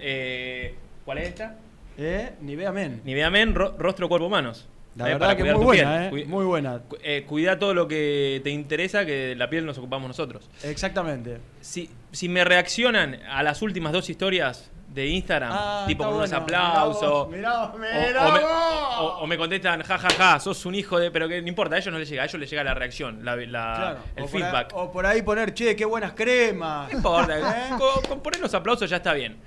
eh, 0.01 0.75
¿Cuál 1.05 1.19
es 1.19 1.29
esta? 1.29 1.57
Eh, 1.99 2.33
Nivea 2.41 2.73
Men. 2.73 3.01
Nivea 3.05 3.31
Men, 3.31 3.55
ro- 3.55 3.75
rostro, 3.79 4.09
cuerpo, 4.09 4.29
manos. 4.29 4.67
La 4.97 5.09
Eh, 5.09 5.13
verdad 5.13 5.37
que 5.37 5.43
cuidar 5.43 5.57
muy 5.57 5.65
buena. 5.65 6.07
¿eh? 6.09 6.25
Muy 6.27 6.45
buena. 6.45 6.79
cu- 6.81 6.97
eh, 7.03 7.25
cuida 7.27 7.59
todo 7.59 7.75
lo 7.75 7.87
que 7.87 8.41
te 8.43 8.51
interesa, 8.51 9.05
que 9.07 9.35
la 9.37 9.49
piel 9.49 9.65
nos 9.65 9.79
ocupamos 9.79 10.09
nosotros. 10.09 10.49
Exactamente. 10.65 11.39
Si, 11.61 11.91
si 12.13 12.29
me 12.29 12.45
reaccionan 12.45 13.21
a 13.31 13.43
las 13.43 13.63
últimas 13.63 13.93
dos 13.93 14.11
historias 14.11 14.71
de 14.93 15.07
Instagram, 15.07 15.51
Ah, 15.53 15.85
tipo 15.87 16.03
con 16.05 16.15
unos 16.15 16.31
bueno. 16.31 16.43
aplausos, 16.43 17.29
Mirá 17.29 17.67
vos, 17.67 17.71
o, 17.75 17.79
mirá 17.79 18.27
o 18.27 18.33
me, 18.33 18.41
vos. 18.41 18.51
o- 18.99 19.19
o 19.23 19.27
me 19.29 19.39
contestan, 19.39 19.83
ja, 19.85 19.99
ja, 19.99 20.09
ja, 20.11 20.41
sos 20.41 20.67
un 20.67 20.75
hijo 20.75 20.99
de... 20.99 21.13
Pero 21.13 21.29
que 21.29 21.41
no 21.41 21.47
importa, 21.49 21.77
a 21.77 21.79
ellos 21.79 21.93
no 21.93 21.99
les 22.01 22.09
llega, 22.09 22.23
a 22.23 22.27
ellos 22.27 22.41
les 22.41 22.51
llega 22.51 22.65
la 22.65 22.75
reacción, 22.75 23.25
la, 23.25 23.37
la- 23.37 23.45
Claro. 23.77 23.99
el 24.17 24.25
o 24.25 24.27
por 24.27 24.35
ahí- 24.37 24.43
feedback. 24.43 24.71
o 24.75 24.91
por 24.93 25.07
ahí 25.07 25.23
poner, 25.23 25.55
che, 25.55 25.77
qué 25.77 25.85
buenas 25.85 26.13
cremas. 26.15 26.91
No 26.91 26.97
importa, 26.97 27.39
con, 27.79 28.03
con 28.09 28.21
poner 28.21 28.41
los 28.41 28.53
aplausos 28.53 28.91
ya 28.91 28.97
está 28.97 29.13
bien. 29.15 29.39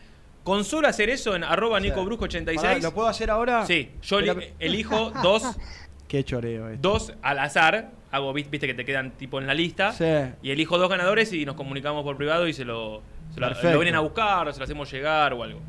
Con 0.45 0.63
solo 0.63 0.87
hacer 0.87 1.09
eso 1.09 1.35
en 1.35 1.43
arroba 1.43 1.79
Nico 1.79 2.03
Brusco 2.05 2.23
86. 2.25 2.61
Pará, 2.61 2.79
¿Lo 2.79 2.93
puedo 2.93 3.07
hacer 3.09 3.29
ahora? 3.29 3.65
Sí, 3.65 3.91
yo 4.01 4.19
elijo 4.59 5.11
dos, 5.21 5.43
Qué 6.07 6.23
choreo 6.23 6.69
eh. 6.69 6.77
dos 6.79 7.13
al 7.21 7.39
azar. 7.39 7.91
Hago, 8.13 8.31
vis- 8.31 8.49
viste 8.49 8.67
que 8.67 8.73
te 8.73 8.85
quedan 8.85 9.11
tipo 9.11 9.39
en 9.41 9.47
la 9.47 9.53
lista. 9.53 9.91
Sí. 9.91 10.05
Y 10.41 10.51
elijo 10.51 10.77
dos 10.77 10.89
ganadores 10.89 11.33
y 11.33 11.45
nos 11.45 11.55
comunicamos 11.55 12.03
por 12.03 12.15
privado 12.15 12.47
y 12.47 12.53
se 12.53 12.63
lo, 12.63 13.01
se 13.33 13.39
lo, 13.39 13.49
lo 13.49 13.79
vienen 13.79 13.95
a 13.95 13.99
buscar 14.01 14.47
o 14.47 14.53
se 14.53 14.59
lo 14.59 14.63
hacemos 14.65 14.89
llegar 14.91 15.33
o 15.33 15.43
algo. 15.43 15.59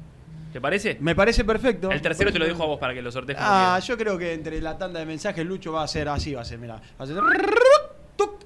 ¿Te 0.53 0.61
parece? 0.61 0.99
Me 1.01 1.17
parece 1.17 1.43
perfecto. 1.45 1.91
El 1.91 2.01
tercero 2.01 2.31
te 2.33 2.39
lo 2.39 2.45
dejo 2.45 2.63
a 2.63 2.67
vos 2.67 2.79
para 2.79 2.95
que 2.95 3.03
lo 3.03 3.11
sortees 3.11 3.39
Ah, 3.41 3.81
yo 3.85 3.97
creo 3.99 4.17
que 4.17 4.35
entre 4.35 4.61
la 4.61 4.79
tanda 4.79 5.01
de 5.01 5.07
mensajes 5.07 5.45
Lucho 5.45 5.73
va 5.73 5.83
a 5.83 5.89
ser 5.89 6.09
así, 6.09 6.33
va 6.35 6.43
a 6.43 6.45
ser, 6.45 6.59
mira. 6.59 6.75
Va 6.77 7.05
a 7.05 7.07
ser 7.07 7.17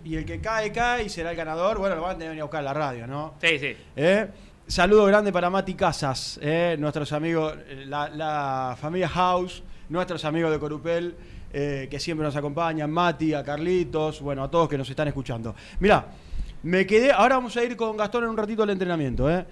y 0.05 0.17
el 0.17 0.25
que 0.25 0.41
cae, 0.41 0.73
cae 0.73 1.05
y 1.05 1.09
será 1.09 1.33
el 1.33 1.37
ganador. 1.37 1.79
Bueno, 1.79 1.97
lo 1.97 2.03
van 2.03 2.13
a 2.13 2.15
tener 2.15 2.27
que 2.27 2.31
venir 2.31 2.43
a 2.43 2.45
buscar 2.45 2.61
a 2.61 2.63
la 2.65 2.73
radio, 2.73 3.07
¿no? 3.07 3.35
Sí, 3.43 3.59
sí. 3.59 3.77
¿Eh? 3.97 4.27
Saludo 4.67 5.05
grande 5.07 5.33
para 5.33 5.51
Mati 5.51 5.75
Casas, 5.75 6.39
¿eh? 6.43 6.77
nuestros 6.79 7.13
amigos, 7.13 7.55
eh, 7.69 7.85
la, 7.87 8.09
la 8.09 8.77
familia 8.81 9.09
House, 9.09 9.63
nuestros 9.89 10.25
amigos 10.25 10.51
de 10.51 10.59
Corupel, 10.59 11.15
eh, 11.53 11.89
que 11.91 11.99
siempre 12.01 12.25
nos 12.25 12.37
acompañan, 12.37 12.91
Mati, 12.91 13.35
a 13.35 13.43
Carlitos, 13.43 14.21
bueno, 14.21 14.45
a 14.45 14.51
todos 14.51 14.69
que 14.69 14.79
nos 14.79 14.89
están 14.91 15.09
escuchando. 15.09 15.55
Mirá, 15.81 16.07
me 16.63 16.87
quedé, 16.87 17.13
ahora 17.13 17.37
vamos 17.37 17.57
a 17.57 17.65
ir 17.65 17.77
con 17.77 17.97
Gastón 17.97 18.25
en 18.25 18.31
un 18.31 18.37
ratito 18.37 18.63
al 18.63 18.71
entrenamiento, 18.71 19.31
¿eh? 19.31 19.45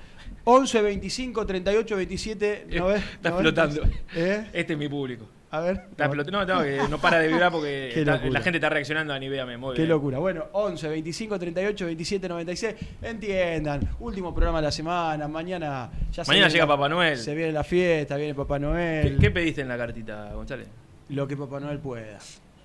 11, 0.45 0.83
25, 0.83 1.45
38, 1.47 1.97
27, 1.97 2.67
¿no 2.79 2.87
ves? 2.87 3.03
Está 3.15 3.31
explotando. 3.31 3.83
¿Eh? 4.15 4.47
Este 4.53 4.73
es 4.75 4.79
mi 4.79 4.89
público. 4.89 5.29
A 5.51 5.61
ver. 5.61 5.87
Está 5.91 6.05
explotando. 6.07 6.45
No, 6.45 6.55
no, 6.57 6.63
que 6.63 6.81
no 6.91 6.99
para 7.01 7.19
de 7.21 7.29
vibrar 7.29 7.51
porque 7.51 7.89
está- 8.01 8.21
la 8.25 8.41
gente 8.41 8.59
está 8.59 8.69
reaccionando 8.69 9.13
a 9.15 9.19
nivel 9.19 9.45
me 9.59 9.75
Qué 9.75 9.87
locura. 9.87 10.19
Bueno, 10.19 10.45
11, 10.53 10.89
25, 10.89 11.39
38, 11.39 11.87
27, 11.87 12.29
96. 12.29 12.75
Entiendan, 13.03 13.89
último 14.01 14.35
programa 14.35 14.59
de 14.59 14.65
la 14.67 14.73
semana. 14.73 15.27
Mañana 15.29 15.91
ya 16.13 16.23
Mañana 16.27 16.49
llega 16.49 16.65
la- 16.65 16.69
Papá 16.75 16.89
Noel. 16.89 17.17
Se 17.19 17.35
viene 17.35 17.53
la 17.53 17.65
fiesta, 17.65 18.17
viene 18.17 18.35
Papá 18.35 18.59
Noel. 18.59 19.15
¿Qué, 19.15 19.19
qué 19.19 19.31
pediste 19.31 19.63
en 19.63 19.69
la 19.69 19.77
cartita, 19.79 20.33
González? 20.35 20.69
Lo 21.11 21.27
que 21.27 21.37
Papá 21.37 21.61
Noel 21.61 21.79
pueda. 21.79 22.19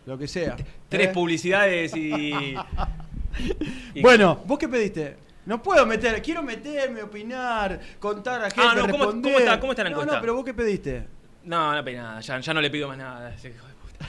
Lo 0.06 0.18
que 0.18 0.28
sea. 0.28 0.56
Tres 0.90 1.08
¿Eh? 1.10 1.12
publicidades 1.14 1.96
y. 1.96 2.56
y- 3.96 4.02
Bueno, 4.02 4.42
¿vos 4.46 4.58
qué 4.58 4.68
pediste? 4.68 5.18
No 5.46 5.62
puedo 5.62 5.86
meter, 5.86 6.22
quiero 6.22 6.44
meterme, 6.44 7.02
opinar, 7.04 7.80
contar 8.00 8.42
a 8.42 8.50
gente, 8.52 8.62
Ah, 8.64 8.76
no, 8.76 8.88
¿cómo- 8.88 9.06
cómo 9.22 9.40
está- 9.40 9.60
cómo 9.60 9.72
está 9.72 9.84
la 9.84 9.90
No, 9.90 9.96
encuesta? 9.96 10.16
No, 10.16 10.22
pero 10.22 10.36
vos 10.36 10.46
qué 10.46 10.54
pediste. 10.54 11.08
No, 11.44 11.74
no 11.76 11.84
pedí 11.84 11.96
nada, 11.96 12.20
ya, 12.22 12.40
ya 12.40 12.54
no 12.54 12.62
le 12.62 12.70
pido 12.70 12.88
más 12.88 12.98
nada. 12.98 13.34
ese 13.34 13.50
hijo 13.50 13.66
de 13.68 13.74
puta. 13.74 14.06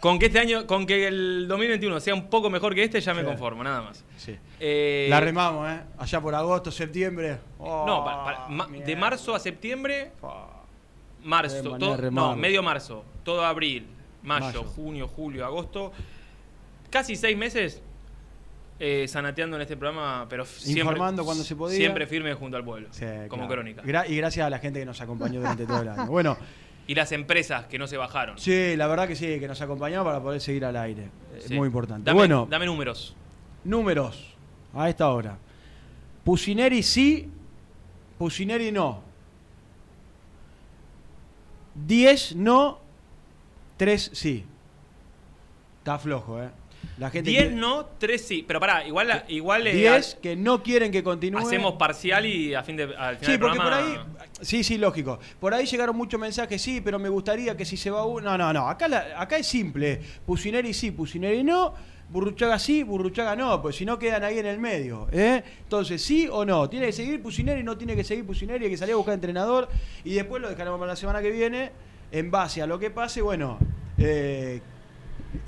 Con 0.00 0.18
que 0.18 0.26
este 0.26 0.38
año, 0.38 0.66
con 0.66 0.86
que 0.86 1.08
el 1.08 1.46
2021 1.48 1.98
sea 2.00 2.14
un 2.14 2.28
poco 2.28 2.50
mejor 2.50 2.74
que 2.74 2.84
este, 2.84 3.00
ya 3.00 3.14
me 3.14 3.22
Sí. 3.22 3.26
conformo, 3.26 3.64
nada 3.64 3.80
más. 3.82 4.04
Sí. 4.18 4.36
Eh, 4.60 5.06
La 5.10 5.18
remamos, 5.20 5.68
¿eh? 5.70 5.80
Allá 5.98 6.20
por 6.20 6.34
agosto, 6.34 6.70
septiembre. 6.70 7.38
No, 7.58 7.64
Oh, 8.00 8.04
pa- 8.04 8.24
pa- 8.24 8.48
ma- 8.48 8.68
de 8.68 8.96
marzo 8.96 9.34
a 9.34 9.40
septiembre, 9.40 10.12
marzo, 11.24 11.76
todo- 11.78 12.10
no, 12.10 12.36
medio 12.36 12.62
marzo, 12.62 13.04
todo 13.28 13.44
abril, 13.44 13.86
mayo, 14.22 14.46
Mayo. 14.46 14.64
junio, 14.64 15.06
julio, 15.06 15.44
agosto, 15.44 15.92
casi 16.88 17.14
seis 17.14 17.36
meses 17.36 17.82
eh, 18.80 19.04
sanateando 19.06 19.56
en 19.56 19.62
este 19.62 19.76
programa, 19.76 20.24
pero 20.30 20.46
siempre, 20.46 20.80
Informando 20.80 21.26
cuando 21.26 21.44
se 21.44 21.54
podía. 21.54 21.76
Siempre 21.76 22.06
firme 22.06 22.32
junto 22.32 22.56
al 22.56 22.64
pueblo, 22.64 22.88
Sí, 22.90 23.04
como 23.28 23.42
claro. 23.46 23.60
crónica. 23.62 23.82
Gra- 23.82 24.08
y 24.08 24.16
gracias 24.16 24.46
a 24.46 24.48
la 24.48 24.58
gente 24.60 24.80
que 24.80 24.86
nos 24.86 24.98
acompañó 25.02 25.40
durante 25.40 25.66
todo 25.66 25.82
el 25.82 25.88
año. 25.90 26.06
Bueno, 26.06 26.38
Y 26.86 26.94
las 26.94 27.12
empresas 27.12 27.66
que 27.66 27.78
no 27.78 27.86
se 27.86 27.98
bajaron. 27.98 28.38
sí, 28.38 28.74
la 28.74 28.86
verdad 28.86 29.06
que 29.06 29.14
sí, 29.14 29.38
que 29.38 29.46
nos 29.46 29.60
acompañó 29.60 30.02
para 30.04 30.22
poder 30.22 30.40
seguir 30.40 30.64
al 30.64 30.74
aire. 30.78 31.10
Es 31.36 31.44
Sí. 31.44 31.54
Muy 31.54 31.66
importante. 31.66 32.06
Dame, 32.06 32.16
bueno, 32.18 32.46
dame 32.48 32.64
números. 32.64 33.14
números 33.62 34.34
a 34.72 34.88
esta 34.88 35.10
hora. 35.10 35.36
Pusineri 36.24 36.82
sí, 36.82 37.28
Pusineri 38.16 38.72
no. 38.72 39.02
10 41.74 42.36
no, 42.36 42.80
3 43.78 44.10
sí. 44.12 44.44
Está 45.78 45.98
flojo, 45.98 46.42
¿eh? 46.42 46.48
La 46.98 47.10
gente 47.10 47.30
10 47.30 47.42
quiere- 47.46 47.56
no, 47.56 47.86
3 47.98 48.24
sí. 48.24 48.44
Pero 48.46 48.60
pará, 48.60 48.86
igual, 48.86 49.08
la- 49.08 49.24
igual 49.28 49.66
eh, 49.66 49.72
10 49.74 50.16
que 50.22 50.36
no 50.36 50.62
quieren 50.62 50.92
que 50.92 51.02
continúe. 51.02 51.38
hacemos 51.40 51.72
parcial 51.74 52.24
y 52.26 52.54
a 52.54 52.62
fin 52.62 52.76
de, 52.76 52.84
al 52.84 53.16
final 53.16 53.18
Sí, 53.20 53.30
del 53.32 53.40
porque 53.40 53.58
por 53.58 53.72
ahí. 53.72 53.96
Sí, 54.40 54.62
sí, 54.62 54.78
lógico. 54.78 55.18
Por 55.40 55.54
ahí 55.54 55.66
llegaron 55.66 55.96
muchos 55.96 56.20
mensajes, 56.20 56.60
sí, 56.62 56.80
pero 56.80 56.98
me 56.98 57.08
gustaría 57.08 57.56
que 57.56 57.64
si 57.64 57.76
se 57.76 57.90
va 57.90 58.04
uno. 58.04 58.30
No, 58.30 58.38
no, 58.38 58.52
no. 58.52 58.68
Acá, 58.68 58.86
la- 58.86 59.20
acá 59.20 59.38
es 59.38 59.46
simple. 59.46 60.00
Pusineri 60.26 60.72
sí, 60.74 60.90
Pusineri 60.92 61.42
no. 61.42 61.74
Burruchaga 62.10 62.58
sí, 62.58 62.84
Burruchaga 62.84 63.36
no, 63.36 63.60
pues 63.60 63.76
si 63.76 63.84
no 63.84 63.98
quedan 63.98 64.24
ahí 64.24 64.38
en 64.38 64.46
el 64.46 64.58
medio. 64.58 65.08
¿eh? 65.12 65.42
Entonces, 65.64 66.00
sí 66.00 66.26
o 66.30 66.44
no. 66.44 66.68
Tiene 66.70 66.86
que 66.86 66.92
seguir 66.92 67.20
Pusineri, 67.22 67.62
no 67.62 67.76
tiene 67.76 67.94
que 67.96 68.04
seguir 68.04 68.24
Pusineri, 68.24 68.64
hay 68.64 68.70
que 68.70 68.76
salir 68.78 68.94
a 68.94 68.96
buscar 68.96 69.14
entrenador. 69.14 69.68
Y 70.04 70.14
después 70.14 70.40
lo 70.40 70.48
dejaremos 70.48 70.78
para 70.78 70.92
la 70.92 70.96
semana 70.96 71.20
que 71.20 71.30
viene. 71.30 71.70
En 72.10 72.30
base 72.30 72.62
a 72.62 72.66
lo 72.66 72.78
que 72.78 72.90
pase, 72.90 73.20
bueno, 73.22 73.58
eh, 73.98 74.60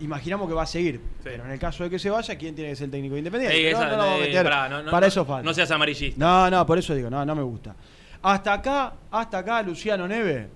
imaginamos 0.00 0.46
que 0.48 0.54
va 0.54 0.62
a 0.62 0.66
seguir. 0.66 1.00
Pero 1.22 1.44
en 1.44 1.50
el 1.50 1.58
caso 1.58 1.84
de 1.84 1.90
que 1.90 1.98
se 1.98 2.10
vaya, 2.10 2.36
¿quién 2.36 2.54
tiene 2.54 2.70
que 2.70 2.76
ser 2.76 2.86
el 2.86 2.90
técnico 2.90 3.16
independiente? 3.16 3.56
Ey, 3.56 3.66
esa- 3.66 3.84
no 3.86 3.90
lo 3.92 3.96
vamos 3.98 4.14
a 4.14 4.18
meter. 4.20 4.42
pará, 4.44 4.68
no- 4.68 4.82
no- 4.82 4.90
para 4.90 5.06
no- 5.06 5.08
eso 5.08 5.24
falta. 5.24 5.42
No 5.42 5.54
seas 5.54 5.70
amarillista. 5.70 6.18
No, 6.18 6.50
no, 6.50 6.66
por 6.66 6.78
eso 6.78 6.94
digo, 6.94 7.08
no, 7.10 7.24
no 7.24 7.34
me 7.34 7.42
gusta. 7.42 7.74
Hasta 8.22 8.52
acá, 8.54 8.94
hasta 9.10 9.38
acá, 9.38 9.62
Luciano 9.62 10.06
Neve. 10.06 10.48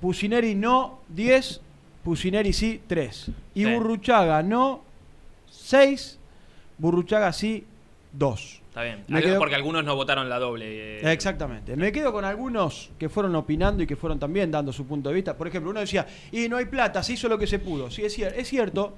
Pusineri 0.00 0.54
no, 0.54 1.00
10. 1.08 1.60
Pusineri 2.04 2.52
sí, 2.52 2.82
3. 2.86 3.30
Y 3.54 3.64
Sí. 3.64 3.72
Burruchaga 3.72 4.42
no, 4.42 4.82
6. 5.50 6.18
Burruchaga 6.78 7.32
sí, 7.32 7.64
2. 8.12 8.62
Está 8.76 8.84
bien. 8.84 9.04
Me 9.08 9.16
Al- 9.18 9.24
quedo- 9.24 9.38
Porque 9.38 9.54
algunos 9.54 9.84
no 9.84 9.96
votaron 9.96 10.28
la 10.28 10.38
doble. 10.38 10.98
eh. 10.98 11.12
Exactamente. 11.12 11.74
Me 11.76 11.90
quedo 11.92 12.12
con 12.12 12.26
algunos 12.26 12.90
que 12.98 13.08
fueron 13.08 13.34
opinando 13.34 13.82
y 13.82 13.86
que 13.86 13.96
fueron 13.96 14.18
también 14.18 14.50
dando 14.50 14.70
su 14.70 14.86
punto 14.86 15.08
de 15.08 15.14
vista. 15.14 15.34
Por 15.34 15.48
ejemplo, 15.48 15.70
uno 15.70 15.80
decía, 15.80 16.06
y 16.30 16.46
no 16.50 16.58
hay 16.58 16.66
plata, 16.66 17.02
se 17.02 17.14
hizo 17.14 17.26
lo 17.26 17.38
que 17.38 17.46
se 17.46 17.58
pudo. 17.58 17.90
Sí, 17.90 18.04
es, 18.04 18.18
cier- 18.18 18.34
es 18.36 18.46
cierto, 18.48 18.94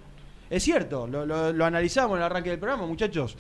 es 0.51 0.65
cierto. 0.65 1.07
Lo, 1.07 1.25
lo- 1.25 1.53
lo 1.53 1.65
analizamos 1.65 2.17
en 2.17 2.19
el 2.19 2.25
arranque 2.25 2.51
del 2.51 2.59
programa, 2.59 2.87
muchachos. 2.89 3.37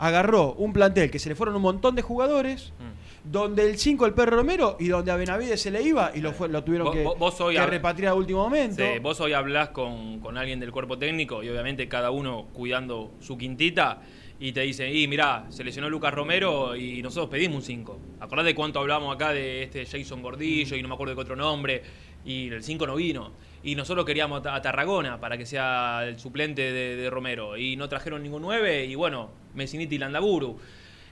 Agarró 0.00 0.52
un 0.58 0.72
plantel 0.74 1.10
que 1.10 1.18
se 1.18 1.30
le 1.30 1.34
fueron 1.34 1.56
un 1.56 1.62
montón 1.62 1.94
de 1.96 2.02
jugadores, 2.02 2.72
Mm. 2.78 3.32
donde 3.32 3.68
el 3.68 3.78
5 3.78 4.04
el 4.06 4.12
perro 4.12 4.36
Romero 4.36 4.76
y 4.78 4.88
donde 4.88 5.10
a 5.10 5.16
Benavides 5.16 5.60
se 5.60 5.70
le 5.70 5.82
iba 5.82 6.12
y 6.14 6.20
lo, 6.20 6.32
fue, 6.32 6.48
lo 6.50 6.62
tuvieron 6.62 6.86
Vos- 6.88 6.94
que, 6.96 7.02
vos- 7.02 7.18
vos 7.18 7.40
hoy 7.40 7.54
que 7.54 7.60
hab- 7.62 7.66
repatriar 7.68 8.12
a 8.12 8.14
último 8.14 8.42
momento. 8.44 8.76
Sí, 8.76 8.98
vos 9.00 9.18
hoy 9.20 9.32
hablás 9.32 9.70
con, 9.70 10.20
con 10.20 10.36
alguien 10.38 10.60
del 10.60 10.70
cuerpo 10.70 10.98
técnico 10.98 11.42
y 11.42 11.48
obviamente 11.48 11.88
cada 11.88 12.10
uno 12.12 12.46
cuidando 12.52 13.10
su 13.20 13.36
quintita 13.38 14.00
y 14.40 14.52
te 14.52 14.60
dice, 14.60 14.92
y 14.92 15.08
mirá, 15.08 15.46
se 15.48 15.64
lesionó 15.64 15.90
Lucas 15.90 16.14
Romero 16.14 16.76
y 16.76 17.02
nosotros 17.02 17.28
pedimos 17.28 17.56
un 17.56 17.62
5. 17.62 18.00
Acordás 18.20 18.44
de 18.44 18.54
cuánto 18.54 18.78
hablamos 18.78 19.14
acá 19.14 19.32
de 19.32 19.64
este 19.64 19.84
Jason 19.84 20.22
Gordillo 20.22 20.76
y 20.76 20.82
no 20.82 20.88
me 20.88 20.94
acuerdo 20.94 21.12
de 21.12 21.16
qué 21.16 21.22
otro 21.22 21.36
nombre 21.36 21.82
y 22.24 22.48
el 22.48 22.62
5 22.62 22.86
no 22.86 22.96
vino. 22.96 23.32
Y 23.64 23.74
nosotros 23.74 24.06
queríamos 24.06 24.46
a 24.46 24.62
Tarragona 24.62 25.18
para 25.18 25.36
que 25.36 25.44
sea 25.44 26.04
el 26.06 26.20
suplente 26.20 26.72
de, 26.72 26.96
de 26.96 27.10
Romero 27.10 27.56
y 27.56 27.74
no 27.76 27.88
trajeron 27.88 28.22
ningún 28.22 28.42
9 28.42 28.84
y 28.84 28.94
bueno, 28.94 29.30
Messiniti 29.54 29.96
y 29.96 29.98
Landaburu. 29.98 30.56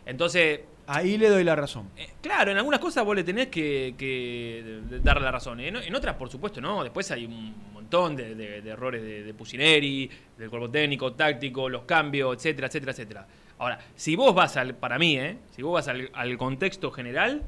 Entonces, 0.04 0.60
Ahí 0.88 1.18
le 1.18 1.28
doy 1.28 1.42
la 1.42 1.56
razón. 1.56 1.90
Eh, 1.96 2.10
Claro, 2.20 2.52
en 2.52 2.58
algunas 2.58 2.78
cosas 2.78 3.04
vos 3.04 3.16
le 3.16 3.24
tenés 3.24 3.48
que, 3.48 3.94
que 3.98 4.80
darle 5.02 5.24
la 5.24 5.32
razón. 5.32 5.58
En, 5.58 5.74
en 5.74 5.94
otras, 5.94 6.14
por 6.14 6.30
supuesto, 6.30 6.60
no. 6.60 6.84
Después 6.84 7.10
hay 7.10 7.24
un 7.26 7.52
de, 8.16 8.58
errores 8.66 9.02
de, 9.02 9.22
de 9.22 10.10
del 10.38 10.50
cuerpo 10.50 10.70
técnico, 10.70 11.12
táctico, 11.12 11.68
los 11.68 11.82
cambios, 11.82 12.36
etcétera, 12.36 12.68
etcétera, 12.68 12.92
etcétera. 12.92 13.26
Ahora, 13.58 13.78
si 13.94 14.16
vos 14.16 14.34
vas 14.34 14.56
al, 14.56 14.74
para 14.74 14.98
mí, 14.98 15.18
¿eh? 15.18 15.38
si 15.54 15.62
vos 15.62 15.72
vas 15.74 15.88
al, 15.88 16.38
contexto 16.38 16.90
general, 16.90 17.42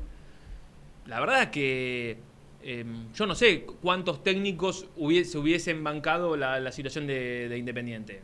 la 1.06 1.20
verdad 1.20 1.50
que 1.50 2.16
eh, 2.62 2.84
yo 3.14 3.26
no 3.26 3.34
sé 3.34 3.66
cuántos 3.82 4.22
técnicos 4.22 4.86
hubie- 4.96 5.24
se 5.24 5.38
hubiesen 5.38 5.84
bancado 5.84 6.36
la, 6.36 6.72
situación 6.72 7.06
de 7.06 7.54
Independiente. 7.58 8.22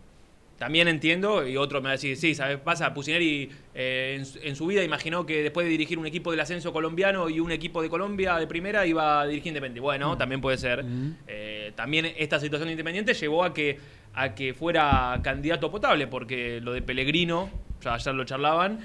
También 0.58 0.86
entiendo, 0.86 1.46
y 1.46 1.56
otro 1.56 1.80
me 1.80 1.86
va 1.86 1.90
a 1.90 1.92
decir, 1.92 2.16
sí, 2.16 2.34
¿sabes? 2.34 2.58
Pasa, 2.58 2.94
Pusineri 2.94 3.50
eh, 3.74 4.14
en, 4.18 4.24
su- 4.24 4.38
en 4.40 4.54
su 4.54 4.66
vida 4.66 4.84
imaginó 4.84 5.26
que 5.26 5.42
después 5.42 5.64
de 5.66 5.70
dirigir 5.70 5.98
un 5.98 6.06
equipo 6.06 6.30
del 6.30 6.38
ascenso 6.38 6.72
colombiano 6.72 7.28
y 7.28 7.40
un 7.40 7.50
equipo 7.50 7.82
de 7.82 7.88
Colombia 7.90 8.36
de 8.36 8.46
primera 8.46 8.86
iba 8.86 9.20
a 9.22 9.26
dirigir 9.26 9.48
Independiente. 9.48 9.80
Bueno, 9.80 10.16
también 10.16 10.40
puede 10.40 10.56
ser. 10.56 10.84
Eh, 11.26 11.72
también 11.74 12.06
esta 12.16 12.38
situación 12.38 12.68
de 12.68 12.72
Independiente 12.74 13.14
llevó 13.14 13.42
a 13.42 13.52
que, 13.52 13.78
a 14.14 14.34
que 14.36 14.54
fuera 14.54 15.18
candidato 15.24 15.70
potable, 15.72 16.06
porque 16.06 16.60
lo 16.62 16.72
de 16.72 16.82
Pellegrino, 16.82 17.50
ya 17.82 17.94
ayer 17.94 18.14
lo 18.14 18.24
charlaban, 18.24 18.78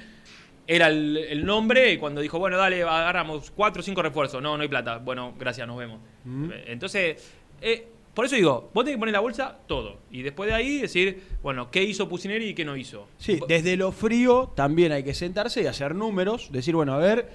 era 0.66 0.88
el, 0.88 1.18
el 1.18 1.46
nombre 1.46 1.94
y 1.94 1.98
cuando 1.98 2.20
dijo, 2.22 2.40
bueno, 2.40 2.58
dale, 2.58 2.82
agarramos 2.82 3.52
cuatro 3.52 3.82
o 3.82 3.84
cinco 3.84 4.02
refuerzos. 4.02 4.42
No, 4.42 4.58
no 4.58 4.64
hay 4.64 4.70
plata. 4.70 4.98
Bueno, 4.98 5.36
gracias, 5.38 5.68
nos 5.68 5.78
vemos. 5.78 6.00
Mm. 6.26 6.50
Entonces, 6.68 7.32
eh, 7.62 7.88
Por 8.14 8.26
eso 8.26 8.36
digo, 8.36 8.70
vos 8.74 8.84
tenés 8.84 8.98
que 8.98 9.00
poner 9.00 9.14
la 9.14 9.20
bolsa 9.20 9.58
todo. 9.68 10.00
Y 10.12 10.24
después 10.24 10.50
de 10.50 10.56
ahí 10.56 10.80
decir, 10.80 11.24
bueno, 11.42 11.72
¿qué 11.72 11.84
hizo 11.84 12.10
Pusineri 12.10 12.50
y 12.50 12.54
qué 12.54 12.66
no 12.66 12.76
hizo? 12.76 13.08
Sí, 13.18 13.40
desde 13.48 13.78
lo 13.78 13.92
frío 13.92 14.52
también 14.56 14.92
hay 14.92 15.04
que 15.04 15.14
sentarse 15.14 15.62
y 15.62 15.68
hacer 15.68 15.96
números, 15.96 16.50
decir, 16.52 16.76
bueno, 16.76 16.94
a 16.94 16.98
ver, 16.98 17.30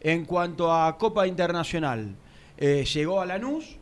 en 0.00 0.24
cuanto 0.24 0.72
a 0.72 0.98
Copa 0.98 1.26
Internacional, 1.26 2.16
eh, 2.58 2.84
llegó 2.84 3.20
a 3.20 3.26
Lanús 3.26 3.76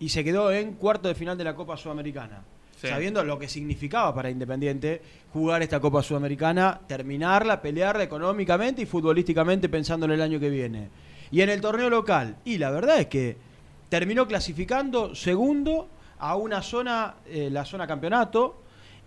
y 0.00 0.08
se 0.08 0.24
quedó 0.24 0.50
en 0.52 0.74
cuarto 0.74 1.08
de 1.08 1.14
final 1.14 1.36
de 1.36 1.44
la 1.44 1.54
Copa 1.54 1.76
Sudamericana. 1.76 2.44
Sí. 2.80 2.86
Sabiendo 2.86 3.24
lo 3.24 3.38
que 3.38 3.48
significaba 3.48 4.14
para 4.14 4.30
Independiente 4.30 5.02
jugar 5.32 5.62
esta 5.62 5.80
Copa 5.80 6.02
Sudamericana, 6.02 6.80
terminarla, 6.86 7.60
pelearla 7.60 8.04
económicamente 8.04 8.82
y 8.82 8.86
futbolísticamente 8.86 9.68
pensando 9.68 10.06
en 10.06 10.12
el 10.12 10.22
año 10.22 10.38
que 10.38 10.48
viene. 10.48 10.88
Y 11.30 11.40
en 11.40 11.50
el 11.50 11.60
torneo 11.60 11.90
local, 11.90 12.36
y 12.44 12.58
la 12.58 12.70
verdad 12.70 13.00
es 13.00 13.06
que 13.08 13.47
terminó 13.88 14.26
clasificando 14.26 15.14
segundo 15.14 15.88
a 16.18 16.36
una 16.36 16.62
zona, 16.62 17.14
eh, 17.26 17.48
la 17.50 17.64
zona 17.64 17.86
campeonato, 17.86 18.62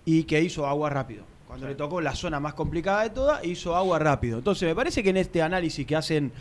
y 0.05 0.23
que 0.23 0.41
hizo 0.41 0.65
agua 0.65 0.89
rápido. 0.89 1.23
Cuando 1.47 1.67
le 1.67 1.75
tocó 1.75 1.99
la 1.99 2.15
zona 2.15 2.39
más 2.39 2.53
complicada 2.53 3.03
de 3.03 3.09
todas, 3.09 3.43
hizo 3.43 3.75
agua 3.75 3.99
rápido. 3.99 4.37
Entonces, 4.37 4.67
me 4.67 4.75
parece 4.75 5.03
que 5.03 5.09
en 5.09 5.17
este 5.17 5.41
análisis 5.41 5.85
que 5.85 5.95
hacen 5.95 6.31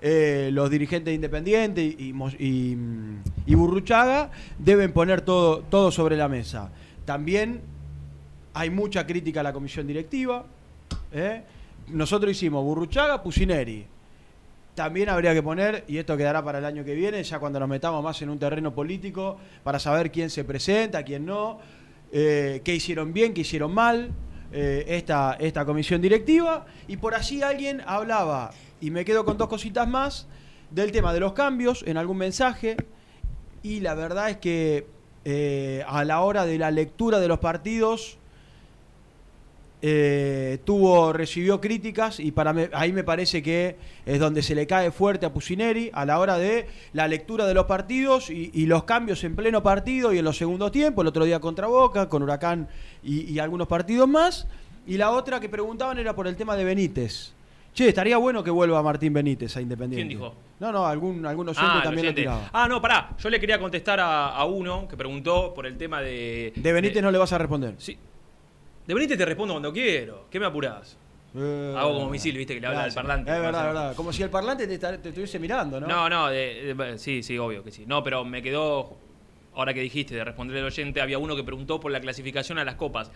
eh, 0.00 0.50
los 0.52 0.70
dirigentes 0.70 1.14
independientes 1.14 1.94
y, 1.98 2.08
y, 2.38 2.76
mm, 2.76 3.22
y 3.46 3.54
Burruchaga, 3.54 4.30
deben 4.58 4.92
poner 4.92 5.20
todo, 5.20 5.60
todo 5.60 5.90
sobre 5.90 6.16
la 6.16 6.28
mesa. 6.28 6.70
También 7.04 7.60
hay 8.54 8.70
mucha 8.70 9.06
crítica 9.06 9.40
a 9.40 9.42
la 9.42 9.52
comisión 9.52 9.86
directiva. 9.86 10.44
¿eh? 11.12 11.42
Nosotros 11.88 12.32
hicimos 12.32 12.64
Burruchaga, 12.64 13.22
Pusineri. 13.22 13.86
También 14.76 15.08
habría 15.08 15.32
que 15.32 15.42
poner, 15.42 15.84
y 15.88 15.96
esto 15.96 16.18
quedará 16.18 16.44
para 16.44 16.58
el 16.58 16.66
año 16.66 16.84
que 16.84 16.94
viene, 16.94 17.22
ya 17.22 17.38
cuando 17.38 17.58
nos 17.58 17.66
metamos 17.66 18.04
más 18.04 18.20
en 18.20 18.28
un 18.28 18.38
terreno 18.38 18.74
político, 18.74 19.38
para 19.64 19.78
saber 19.78 20.12
quién 20.12 20.28
se 20.28 20.44
presenta, 20.44 21.02
quién 21.02 21.24
no, 21.24 21.60
eh, 22.12 22.60
qué 22.62 22.74
hicieron 22.74 23.14
bien, 23.14 23.32
qué 23.32 23.40
hicieron 23.40 23.72
mal, 23.72 24.10
eh, 24.52 24.84
esta, 24.86 25.38
esta 25.40 25.64
comisión 25.64 26.02
directiva. 26.02 26.66
Y 26.88 26.98
por 26.98 27.14
allí 27.14 27.40
alguien 27.40 27.82
hablaba, 27.86 28.50
y 28.78 28.90
me 28.90 29.06
quedo 29.06 29.24
con 29.24 29.38
dos 29.38 29.48
cositas 29.48 29.88
más, 29.88 30.26
del 30.70 30.92
tema 30.92 31.14
de 31.14 31.20
los 31.20 31.32
cambios 31.32 31.82
en 31.86 31.96
algún 31.96 32.18
mensaje. 32.18 32.76
Y 33.62 33.80
la 33.80 33.94
verdad 33.94 34.28
es 34.28 34.36
que 34.36 34.86
eh, 35.24 35.84
a 35.88 36.04
la 36.04 36.20
hora 36.20 36.44
de 36.44 36.58
la 36.58 36.70
lectura 36.70 37.18
de 37.18 37.28
los 37.28 37.38
partidos, 37.38 38.18
eh, 39.82 40.58
tuvo 40.64 41.12
recibió 41.12 41.60
críticas 41.60 42.18
y 42.18 42.32
para 42.32 42.52
me- 42.52 42.70
ahí 42.72 42.92
me 42.92 43.04
parece 43.04 43.42
que 43.42 43.76
es 44.06 44.18
donde 44.18 44.42
se 44.42 44.54
le 44.54 44.66
cae 44.66 44.90
fuerte 44.90 45.26
a 45.26 45.32
Pusineri 45.32 45.90
a 45.92 46.04
la 46.06 46.18
hora 46.18 46.38
de 46.38 46.66
la 46.92 47.06
lectura 47.08 47.46
de 47.46 47.54
los 47.54 47.66
partidos 47.66 48.30
y, 48.30 48.50
y 48.54 48.66
los 48.66 48.84
cambios 48.84 49.22
en 49.24 49.36
pleno 49.36 49.62
partido 49.62 50.12
y 50.12 50.18
en 50.18 50.24
los 50.24 50.36
segundos 50.38 50.72
tiempos, 50.72 51.02
el 51.02 51.08
otro 51.08 51.24
día 51.24 51.40
contra 51.40 51.66
Boca, 51.66 52.08
con 52.08 52.22
Huracán 52.22 52.68
y, 53.02 53.30
y 53.32 53.38
algunos 53.38 53.68
partidos 53.68 54.08
más. 54.08 54.46
Y 54.86 54.96
la 54.96 55.10
otra 55.10 55.40
que 55.40 55.48
preguntaban 55.48 55.98
era 55.98 56.14
por 56.14 56.26
el 56.26 56.36
tema 56.36 56.56
de 56.56 56.64
Benítez. 56.64 57.32
Che, 57.74 57.88
estaría 57.88 58.16
bueno 58.16 58.42
que 58.42 58.50
vuelva 58.50 58.82
Martín 58.82 59.12
Benítez 59.12 59.54
a 59.56 59.60
Independiente. 59.60 60.06
¿Quién 60.06 60.08
dijo? 60.08 60.34
No, 60.60 60.72
no, 60.72 60.86
algún, 60.86 61.26
algún 61.26 61.48
oyente 61.50 61.68
Ah, 61.70 61.80
también 61.84 62.06
lo 62.06 62.14
tiraba. 62.14 62.48
Ah, 62.52 62.66
no, 62.66 62.80
pará. 62.80 63.10
Yo 63.18 63.28
le 63.28 63.38
quería 63.38 63.58
contestar 63.58 64.00
a, 64.00 64.28
a 64.28 64.44
uno 64.46 64.88
que 64.88 64.96
preguntó 64.96 65.52
por 65.52 65.66
el 65.66 65.76
tema 65.76 66.00
de. 66.00 66.54
De 66.56 66.72
Benítez 66.72 67.02
no 67.02 67.10
le 67.10 67.18
vas 67.18 67.32
a 67.34 67.38
responder. 67.38 67.74
Sí. 67.76 67.98
De 68.86 68.94
Benítez 68.94 69.18
te 69.18 69.24
respondo 69.24 69.54
cuando 69.54 69.72
quiero. 69.72 70.26
¿Qué 70.30 70.38
me 70.38 70.46
apurás? 70.46 70.96
Eh, 71.34 71.74
Hago 71.76 71.94
como 71.94 72.08
misil, 72.10 72.36
viste, 72.36 72.54
que 72.54 72.60
le 72.60 72.66
habla 72.68 72.84
al 72.84 72.94
parlante. 72.94 73.30
Es 73.30 73.40
verdad, 73.40 73.60
es 73.62 73.66
verdad. 73.74 73.96
Como 73.96 74.12
si 74.12 74.22
el 74.22 74.30
parlante 74.30 74.66
te, 74.66 74.74
estuviese 75.08 75.38
mirando, 75.38 75.80
¿no? 75.80 75.86
No, 75.86 76.08
no, 76.08 76.28
de- 76.28 76.74
de- 76.74 76.98
sí, 76.98 77.22
sí, 77.22 77.36
obvio 77.36 77.62
que 77.62 77.70
sí. 77.72 77.84
No, 77.86 78.02
pero 78.02 78.24
me 78.24 78.40
quedó, 78.42 78.96
ahora 79.54 79.74
que 79.74 79.80
dijiste 79.80 80.14
de 80.14 80.24
responder 80.24 80.56
al 80.58 80.64
oyente, 80.64 81.00
había 81.00 81.18
uno 81.18 81.34
que 81.36 81.44
preguntó 81.44 81.78
por 81.80 81.90
la 81.92 82.00
clasificación 82.00 82.58
a 82.58 82.64
las 82.64 82.76
copas. 82.76 83.10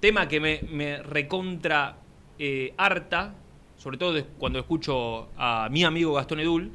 Tema 0.00 0.26
que 0.28 0.40
me, 0.40 0.60
me 0.70 0.98
recontra 1.02 1.96
eh, 2.38 2.74
harta, 2.76 3.34
sobre 3.78 3.96
todo 3.98 4.12
de- 4.12 4.24
cuando 4.24 4.58
escucho 4.58 5.28
a 5.38 5.68
mi 5.70 5.84
amigo 5.84 6.14
Gastón 6.14 6.40
Edul. 6.40 6.72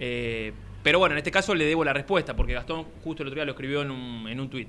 eh, 0.00 0.52
pero 0.82 0.98
bueno, 1.00 1.14
en 1.14 1.18
este 1.18 1.30
caso 1.30 1.54
le 1.54 1.64
debo 1.64 1.84
la 1.84 1.92
respuesta, 1.92 2.34
porque 2.36 2.52
Gastón 2.54 2.84
justo 3.04 3.22
el 3.22 3.28
otro 3.28 3.36
día 3.36 3.44
lo 3.44 3.52
escribió 3.52 3.82
en 3.82 3.90
un, 3.90 4.28
en 4.28 4.40
un 4.40 4.48
tuit. 4.50 4.68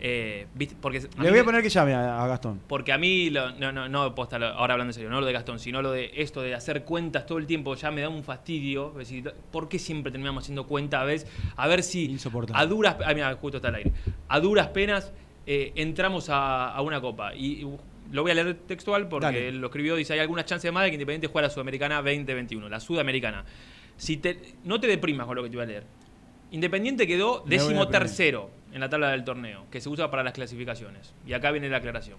Eh, 0.00 0.46
¿viste? 0.54 0.76
porque 0.80 0.98
a 1.16 1.22
Le 1.22 1.30
voy 1.30 1.40
a 1.40 1.44
poner 1.44 1.60
que 1.60 1.68
llame 1.70 1.92
a, 1.92 2.22
a 2.22 2.26
Gastón. 2.28 2.60
porque 2.68 2.92
a 2.92 2.98
mí, 2.98 3.30
lo- 3.30 3.50
no, 3.52 3.72
no, 3.72 3.88
no, 3.88 4.14
posta, 4.14 4.36
ahora 4.36 4.74
hablando 4.74 4.90
en 4.90 4.94
serio, 4.94 5.10
no 5.10 5.20
lo 5.20 5.26
de 5.26 5.32
Gastón, 5.32 5.58
sino 5.58 5.82
lo 5.82 5.90
de 5.90 6.12
esto 6.14 6.40
de 6.40 6.54
hacer 6.54 6.84
cuentas 6.84 7.26
todo 7.26 7.38
el 7.38 7.46
tiempo, 7.46 7.74
ya 7.74 7.90
me 7.90 8.00
da 8.02 8.08
un 8.08 8.22
fastidio. 8.22 8.90
Es 8.92 9.08
decir, 9.08 9.32
¿por 9.50 9.68
qué 9.68 9.78
siempre 9.80 10.12
terminamos 10.12 10.44
haciendo 10.44 10.66
cuenta 10.66 11.00
a 11.00 11.04
ver, 11.04 11.24
a 11.56 11.66
ver 11.66 11.82
si 11.82 12.16
a 12.54 12.66
duras, 12.66 12.96
ah, 13.04 13.12
mira, 13.12 13.34
justo 13.34 13.56
está 13.58 13.68
al 13.68 13.74
aire, 13.76 13.92
a 14.28 14.38
duras 14.40 14.68
penas 14.68 15.12
eh, 15.46 15.72
entramos 15.74 16.28
a, 16.30 16.70
a 16.70 16.80
una 16.82 17.00
copa? 17.00 17.34
Y, 17.34 17.66
lo 18.10 18.22
voy 18.22 18.30
a 18.30 18.34
leer 18.34 18.54
textual 18.66 19.06
porque 19.08 19.26
Dale. 19.26 19.48
él 19.48 19.60
lo 19.60 19.66
escribió, 19.66 19.94
dice, 19.94 20.14
hay 20.14 20.20
algunas 20.20 20.46
chances 20.46 20.72
más 20.72 20.82
de 20.84 20.88
que 20.90 20.94
Independiente 20.94 21.26
juegue 21.26 21.46
la 21.46 21.50
Sudamericana 21.52 21.96
2021, 21.96 22.66
la 22.70 22.80
Sudamericana. 22.80 23.44
Si 23.98 24.16
te, 24.16 24.54
no 24.64 24.80
te 24.80 24.86
deprimas 24.86 25.26
con 25.26 25.36
lo 25.36 25.42
que 25.42 25.50
te 25.50 25.56
voy 25.56 25.64
a 25.64 25.66
leer. 25.66 25.84
Independiente 26.50 27.06
quedó 27.06 27.42
décimo 27.46 27.88
tercero 27.88 28.50
en 28.72 28.80
la 28.80 28.88
tabla 28.88 29.10
del 29.10 29.24
torneo, 29.24 29.66
que 29.70 29.80
se 29.80 29.88
usa 29.88 30.10
para 30.10 30.22
las 30.22 30.32
clasificaciones. 30.32 31.14
Y 31.26 31.32
acá 31.32 31.50
viene 31.50 31.68
la 31.68 31.78
aclaración. 31.78 32.18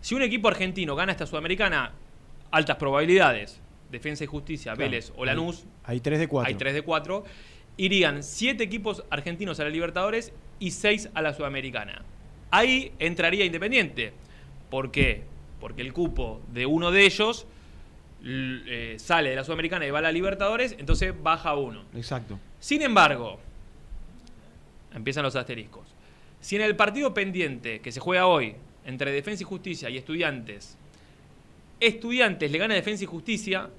Si 0.00 0.14
un 0.14 0.22
equipo 0.22 0.48
argentino 0.48 0.94
gana 0.96 1.12
esta 1.12 1.26
Sudamericana, 1.26 1.92
altas 2.50 2.76
probabilidades, 2.76 3.60
Defensa 3.90 4.24
y 4.24 4.26
Justicia, 4.26 4.74
Claro. 4.74 4.90
Vélez 4.90 5.12
o 5.16 5.24
Lanús, 5.24 5.64
Hay 5.84 6.00
3 6.00 6.18
de 6.18 6.28
4. 6.28 6.48
hay 6.48 6.54
3 6.54 6.74
de 6.74 6.82
4, 6.82 7.24
irían 7.78 8.22
7 8.22 8.62
equipos 8.62 9.04
argentinos 9.10 9.58
a 9.60 9.64
la 9.64 9.70
Libertadores 9.70 10.32
y 10.58 10.70
6 10.70 11.10
a 11.14 11.22
la 11.22 11.32
Sudamericana. 11.34 12.02
Ahí 12.50 12.92
entraría 12.98 13.44
Independiente. 13.44 14.12
¿Por 14.70 14.90
qué? 14.90 15.24
Porque 15.60 15.82
el 15.82 15.92
cupo 15.92 16.40
de 16.52 16.66
uno 16.66 16.90
de 16.90 17.04
ellos 17.06 17.46
eh, 18.24 18.96
sale 18.98 19.30
de 19.30 19.36
la 19.36 19.44
Sudamericana 19.44 19.86
y 19.86 19.90
va 19.90 19.98
a 19.98 20.02
la 20.02 20.12
Libertadores, 20.12 20.74
entonces 20.78 21.12
baja 21.22 21.54
uno. 21.54 21.84
Exacto. 21.94 22.38
Sin 22.60 22.82
embargo, 22.82 23.40
empiezan 24.94 25.22
los 25.22 25.36
asteriscos. 25.36 25.86
Si 26.40 26.56
en 26.56 26.62
el 26.62 26.76
partido 26.76 27.14
pendiente 27.14 27.80
que 27.80 27.92
se 27.92 28.00
juega 28.00 28.26
hoy 28.26 28.54
entre 28.84 29.12
Defensa 29.12 29.42
y 29.42 29.46
Justicia 29.46 29.90
y 29.90 29.96
Estudiantes, 29.96 30.76
Estudiantes 31.80 32.50
le 32.50 32.58
gana 32.58 32.74
Defensa 32.74 33.04
y 33.04 33.06
Justicia, 33.06 33.70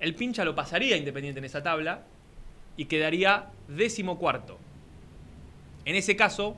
el 0.00 0.14
pincha 0.14 0.44
lo 0.44 0.54
pasaría 0.54 0.96
Independiente 0.96 1.38
en 1.38 1.44
esa 1.44 1.62
tabla 1.62 2.04
y 2.76 2.86
quedaría 2.86 3.46
décimo 3.68 4.18
cuarto. 4.18 4.58
En 5.84 5.94
ese 5.94 6.16
caso, 6.16 6.56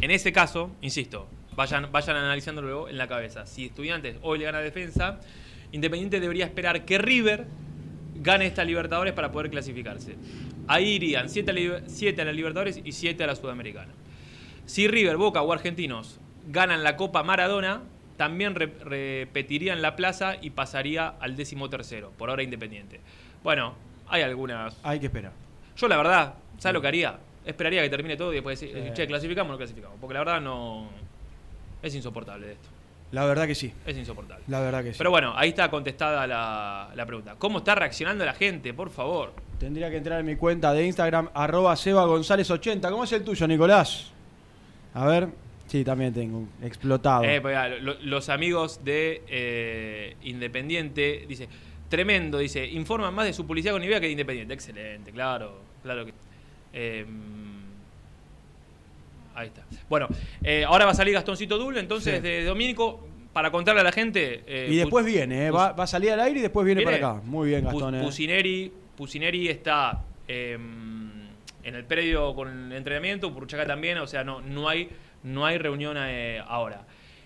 en 0.00 0.10
ese 0.10 0.32
caso, 0.32 0.70
insisto, 0.80 1.26
vayan, 1.54 1.90
vayan 1.92 2.16
analizándolo 2.16 2.88
en 2.88 2.98
la 2.98 3.08
cabeza. 3.08 3.46
Si 3.46 3.66
Estudiantes 3.66 4.16
hoy 4.22 4.38
le 4.38 4.44
gana 4.44 4.60
Defensa, 4.60 5.20
Independiente 5.72 6.18
debería 6.18 6.46
esperar 6.46 6.84
que 6.84 6.98
River 6.98 7.46
gane 8.16 8.46
esta 8.46 8.64
Libertadores 8.64 9.12
para 9.14 9.30
poder 9.30 9.50
clasificarse. 9.50 10.16
Ahí 10.70 10.90
irían 10.90 11.28
7 11.28 11.50
a, 11.50 12.24
la 12.24 12.32
Libertadores 12.32 12.80
y 12.84 12.92
7 12.92 13.24
a 13.24 13.26
la 13.26 13.34
Sudamericana. 13.34 13.92
Si 14.66 14.86
River, 14.86 15.16
Boca 15.16 15.42
o 15.42 15.52
Argentinos 15.52 16.20
ganan 16.46 16.84
la 16.84 16.96
Copa 16.96 17.24
Maradona, 17.24 17.82
también 18.16 18.54
re- 18.54 18.72
repetirían 18.84 19.82
la 19.82 19.96
plaza 19.96 20.36
y 20.40 20.50
pasaría 20.50 21.08
al 21.08 21.34
décimo 21.36 21.68
tercero, 21.68 22.12
por 22.16 22.30
ahora 22.30 22.44
Independiente. 22.44 23.00
Bueno, 23.42 23.74
hay 24.08 24.22
algunas... 24.22 24.76
Hay 24.84 25.00
que 25.00 25.06
esperar. 25.06 25.32
Yo 25.76 25.88
la 25.88 25.96
verdad, 25.96 26.34
¿sabes 26.58 26.74
lo 26.74 26.80
que 26.80 26.86
haría? 26.86 27.18
Esperaría 27.44 27.82
que 27.82 27.90
termine 27.90 28.16
todo 28.16 28.30
y 28.30 28.36
después 28.36 28.60
decir, 28.60 28.92
che, 28.92 29.06
clasificamos 29.08 29.50
o 29.50 29.52
no 29.54 29.58
clasificamos. 29.58 29.98
Porque 30.00 30.14
la 30.14 30.20
verdad 30.20 30.40
no... 30.40 30.88
Es 31.82 31.94
insoportable 31.96 32.52
esto. 32.52 32.68
La 33.10 33.24
verdad 33.24 33.48
que 33.48 33.56
sí. 33.56 33.72
Es 33.84 33.96
insoportable. 33.96 34.44
La 34.46 34.60
verdad 34.60 34.84
que 34.84 34.92
sí. 34.92 34.98
Pero 34.98 35.10
bueno, 35.10 35.32
ahí 35.36 35.48
está 35.48 35.68
contestada 35.68 36.28
la, 36.28 36.90
la 36.94 37.06
pregunta. 37.06 37.34
¿Cómo 37.38 37.58
está 37.58 37.74
reaccionando 37.74 38.24
la 38.24 38.34
gente? 38.34 38.72
Por 38.72 38.90
favor. 38.90 39.32
Tendría 39.60 39.90
que 39.90 39.98
entrar 39.98 40.18
en 40.20 40.26
mi 40.26 40.36
cuenta 40.36 40.72
de 40.72 40.86
Instagram, 40.86 41.28
arroba 41.34 41.76
Seba 41.76 42.06
González 42.06 42.50
80. 42.50 42.90
¿Cómo 42.90 43.04
es 43.04 43.12
el 43.12 43.22
tuyo, 43.22 43.46
Nicolás? 43.46 44.10
A 44.94 45.06
ver. 45.06 45.28
Sí, 45.66 45.84
también 45.84 46.12
tengo. 46.14 46.48
Explotado. 46.64 47.22
Eh, 47.24 47.40
pues, 47.42 47.54
ah, 47.56 47.68
lo- 47.68 48.00
los 48.02 48.28
amigos 48.30 48.80
de 48.84 49.22
eh, 49.28 50.16
Independiente, 50.22 51.26
dice, 51.28 51.46
tremendo, 51.90 52.38
dice, 52.38 52.66
informan 52.66 53.14
más 53.14 53.26
de 53.26 53.34
su 53.34 53.46
publicidad 53.46 53.74
con 53.74 53.84
idea 53.84 54.00
que 54.00 54.06
de 54.06 54.12
Independiente. 54.12 54.54
Excelente, 54.54 55.12
claro, 55.12 55.60
claro 55.82 56.06
que... 56.06 56.14
eh, 56.72 57.04
ahí 59.34 59.48
está. 59.48 59.62
Bueno, 59.88 60.08
eh, 60.42 60.64
ahora 60.66 60.86
va 60.86 60.92
a 60.92 60.94
salir 60.94 61.14
Gastoncito 61.14 61.58
Dul, 61.58 61.76
entonces 61.76 62.16
Sí. 62.16 62.20
de 62.22 62.44
Domínico, 62.44 63.06
para 63.32 63.50
contarle 63.52 63.82
a 63.82 63.84
la 63.84 63.92
gente... 63.92 64.42
y 64.70 64.76
después 64.76 65.04
Pu- 65.04 65.08
viene, 65.08 65.50
va, 65.50 65.72
va 65.72 65.84
a 65.84 65.86
salir 65.86 66.10
al 66.12 66.20
aire 66.20 66.40
y 66.40 66.42
después 66.42 66.64
viene, 66.66 66.80
Viene. 66.80 66.98
para 66.98 67.12
acá. 67.12 67.22
Muy 67.26 67.48
bien, 67.50 67.64
Gastón. 67.64 67.94
eh. 67.94 68.00
Pusineri, 69.00 69.48
está 69.48 70.04
eh, 70.28 70.52
en 70.52 71.74
el 71.74 71.84
predio 71.86 72.34
con 72.34 72.66
el 72.66 72.72
entrenamiento, 72.76 73.32
Purchaca 73.32 73.64
también, 73.64 73.96
o 73.96 74.06
sea, 74.06 74.24
no, 74.24 74.42
no, 74.42 74.68
hay, 74.68 74.90
no 75.22 75.46
hay 75.46 75.56
reunión 75.56 75.96
eh, 75.98 76.42
ahora. 76.46 76.84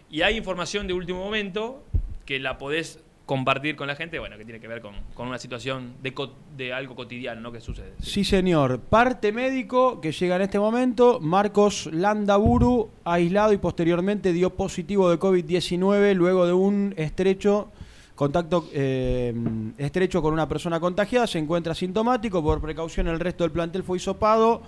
Y 0.09 0.23
hay 0.23 0.37
información 0.37 0.87
de 0.87 0.93
último 0.93 1.19
momento 1.19 1.83
que 2.27 2.39
la 2.39 2.59
podés 2.59 3.03
compartir 3.27 3.75
con 3.75 3.89
la 3.89 3.97
gente, 3.97 4.21
bueno, 4.21 4.39
que 4.39 4.45
tiene 4.45 4.61
que 4.61 4.69
ver 4.69 4.81
con, 4.81 4.95
con 5.15 5.27
una 5.27 5.39
situación 5.39 5.95
de, 6.01 6.15
de 6.57 6.73
algo 6.73 6.95
cotidiano, 6.95 7.41
¿no? 7.41 7.51
Que 7.51 7.61
sucede. 7.61 7.95
Sí, 8.01 8.23
señor. 8.23 8.79
Parte 8.79 9.33
médico 9.33 10.01
que 10.01 10.13
llega 10.13 10.37
en 10.37 10.43
este 10.43 10.61
momento. 10.61 11.19
Marcos 11.19 11.89
Landaburu, 11.93 12.89
aislado 13.03 13.53
y 13.53 13.59
posteriormente 13.59 14.33
dio 14.33 14.51
positivo 14.51 15.11
de 15.11 15.19
COVID-19 15.19 16.15
luego 16.15 16.47
de 16.47 16.53
un 16.53 16.95
estrecho 16.97 17.73
contacto 18.15 18.69
eh, 18.73 19.35
estrecho 19.79 20.23
con 20.23 20.33
una 20.33 20.49
persona 20.49 20.81
contagiada. 20.81 21.27
Se 21.27 21.39
encuentra 21.39 21.73
asintomático. 21.73 22.43
Por 22.43 22.61
precaución, 22.61 23.09
el 23.09 23.21
resto 23.21 23.45
del 23.45 23.53
plantel 23.53 23.83
fue 23.83 23.99
hisopado 23.99 24.63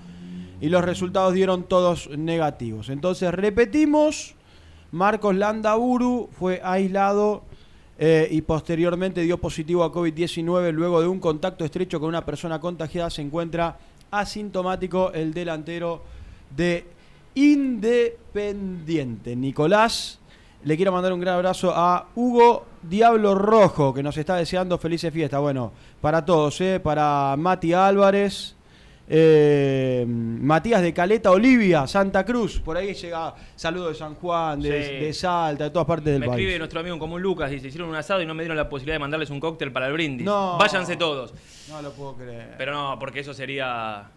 y 0.60 0.68
los 0.68 0.84
resultados 0.84 1.34
dieron 1.34 1.64
todos 1.64 2.08
negativos. 2.16 2.88
Entonces, 2.88 3.32
repetimos. 3.32 4.34
Marcos 4.92 5.34
Landaburu 5.34 6.30
fue 6.38 6.60
aislado 6.62 7.42
eh, 7.98 8.28
y 8.30 8.42
posteriormente 8.42 9.22
dio 9.22 9.38
positivo 9.38 9.82
a 9.84 9.92
COVID-19 9.92 10.72
luego 10.72 11.00
de 11.00 11.08
un 11.08 11.18
contacto 11.18 11.64
estrecho 11.64 11.98
con 11.98 12.08
una 12.08 12.24
persona 12.24 12.60
contagiada. 12.60 13.10
Se 13.10 13.22
encuentra 13.22 13.76
asintomático 14.10 15.12
el 15.12 15.34
delantero 15.34 16.02
de 16.56 16.84
Independiente. 17.34 19.36
Nicolás, 19.36 20.18
le 20.66 20.76
quiero 20.76 20.90
mandar 20.92 21.12
un 21.12 21.20
gran 21.20 21.36
abrazo 21.36 21.72
a 21.74 22.08
Hugo 22.16 22.66
Diablo 22.82 23.34
Rojo, 23.34 23.94
que 23.94 24.02
nos 24.02 24.16
está 24.18 24.36
deseando 24.36 24.76
felices 24.78 25.12
fiestas. 25.12 25.40
Bueno, 25.40 25.72
para 26.00 26.24
todos, 26.24 26.60
eh, 26.60 26.80
para 26.82 27.34
Mati 27.38 27.72
Álvarez. 27.72 28.52
eh, 29.08 30.04
Matías 30.08 30.82
de 30.82 30.92
Caleta, 30.92 31.30
Olivia, 31.30 31.86
Santa 31.86 32.24
Cruz, 32.24 32.58
por 32.58 32.76
ahí 32.76 32.92
llega 32.92 33.32
saludos 33.54 33.90
de 33.90 33.94
San 33.94 34.16
Juan, 34.16 34.60
de, 34.60 34.82
Sí. 34.84 34.92
de 35.04 35.12
Salta, 35.14 35.62
de 35.62 35.70
todas 35.70 35.86
partes 35.86 36.06
del 36.12 36.18
Me 36.18 36.26
país. 36.26 36.40
escribe 36.40 36.58
nuestro 36.58 36.80
amigo 36.80 36.94
en 36.94 36.98
común 36.98 37.22
Lucas, 37.22 37.48
dice, 37.48 37.68
hicieron 37.68 37.88
un 37.88 37.94
asado 37.94 38.20
y 38.20 38.26
no 38.26 38.34
me 38.34 38.42
dieron 38.42 38.56
la 38.56 38.68
posibilidad 38.68 38.96
de 38.96 38.98
mandarles 38.98 39.30
un 39.30 39.38
cóctel 39.38 39.70
para 39.70 39.86
el 39.86 39.92
brindis. 39.92 40.26
No. 40.26 40.58
Váyanse 40.58 40.96
todos. 40.96 41.32
No 41.70 41.80
lo 41.82 41.92
puedo 41.92 42.14
creer. 42.16 42.56
Pero 42.58 42.72
no, 42.72 42.98
porque 42.98 43.20
eso 43.20 43.32
sería 43.32 44.10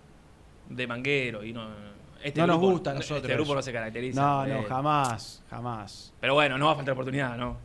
de 0.69 0.87
manguero 0.87 1.43
y 1.43 1.53
no... 1.53 1.67
Este 2.23 2.39
no 2.41 2.47
nos 2.47 2.59
gusta 2.59 2.91
a 2.91 2.93
nosotros. 2.95 3.21
Este 3.23 3.33
grupo 3.33 3.55
no 3.55 3.61
se 3.61 3.71
caracteriza. 3.71 4.21
No, 4.21 4.45
no, 4.45 4.59
eso. 4.59 4.67
jamás, 4.69 5.43
jamás. 5.49 6.13
Pero 6.19 6.33
bueno, 6.33 6.57
no 6.57 6.65
va 6.67 6.71
a 6.73 6.75
faltar 6.75 6.93
oportunidad, 6.93 7.37
¿no? 7.37 7.57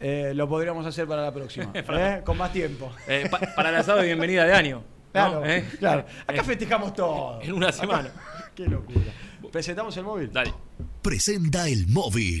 Eh, 0.00 0.32
lo 0.34 0.48
podríamos 0.48 0.84
hacer 0.86 1.06
para 1.06 1.22
la 1.22 1.32
próxima, 1.32 1.72
Para- 1.86 2.18
¿eh? 2.18 2.22
con 2.24 2.36
más 2.38 2.52
tiempo. 2.52 2.90
Eh, 3.06 3.28
pa- 3.30 3.38
para 3.54 3.68
el 3.70 3.76
asado 3.76 3.98
de 3.98 4.06
bienvenida 4.06 4.44
de 4.44 4.52
año. 4.54 4.76
¿no? 4.78 5.12
Claro, 5.12 5.44
¿Eh? 5.44 5.68
claro. 5.78 6.04
Acá 6.26 6.40
Eh, 6.40 6.44
festejamos 6.44 6.94
todo. 6.94 7.40
En 7.42 7.52
una 7.52 7.70
semana. 7.72 8.10
Qué 8.54 8.66
locura. 8.66 9.00
¿Presentamos 9.52 9.96
el 9.96 10.04
móvil? 10.04 10.30
Dale. 10.32 10.54
Presenta 11.02 11.68
el 11.68 11.86
móvil. 11.88 12.40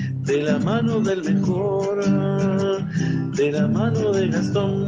de 0.31 0.43
la 0.43 0.57
mano 0.59 1.01
del 1.01 1.23
mejor, 1.25 2.05
de 3.35 3.51
la 3.51 3.67
mano 3.67 4.11
de 4.13 4.29
Gastón. 4.29 4.87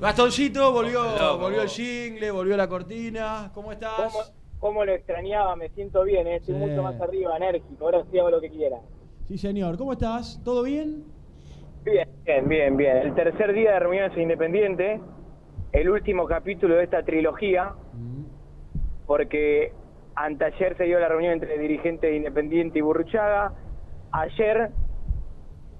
Gastoncito, 0.00 0.72
volvió, 0.72 1.38
volvió 1.38 1.62
el 1.62 1.68
jingle, 1.68 2.32
volvió 2.32 2.56
la 2.56 2.68
cortina. 2.68 3.52
¿Cómo 3.54 3.70
estás? 3.70 4.12
¿Cómo, 4.12 4.24
cómo 4.58 4.84
lo 4.84 4.92
extrañaba? 4.94 5.54
Me 5.54 5.68
siento 5.70 6.02
bien, 6.02 6.26
eh, 6.26 6.36
estoy 6.36 6.54
Sí. 6.56 6.60
mucho 6.60 6.82
más 6.82 7.00
arriba, 7.00 7.36
enérgico. 7.36 7.84
Ahora 7.84 8.02
sí 8.10 8.18
hago 8.18 8.30
lo 8.30 8.40
que 8.40 8.50
quiera. 8.50 8.78
Sí, 9.28 9.38
señor. 9.38 9.78
¿Cómo 9.78 9.92
estás? 9.92 10.40
¿Todo 10.44 10.64
bien? 10.64 11.04
Bien, 11.84 12.08
bien, 12.24 12.48
bien, 12.48 12.76
bien. 12.76 12.96
El 12.96 13.14
tercer 13.14 13.52
día 13.52 13.74
de 13.74 13.78
reuniones 13.78 14.18
independientes, 14.18 15.00
el 15.70 15.88
último 15.88 16.26
capítulo 16.26 16.74
de 16.74 16.82
esta 16.84 17.04
trilogía, 17.04 17.74
porque 19.06 19.72
anteayer 20.24 20.76
se 20.76 20.84
dio 20.84 20.98
la 20.98 21.08
reunión 21.08 21.34
entre 21.34 21.58
dirigentes 21.58 22.10
de 22.10 22.16
Independiente 22.16 22.78
y 22.78 22.82
Burruchaga. 22.82 23.52
Ayer, 24.12 24.70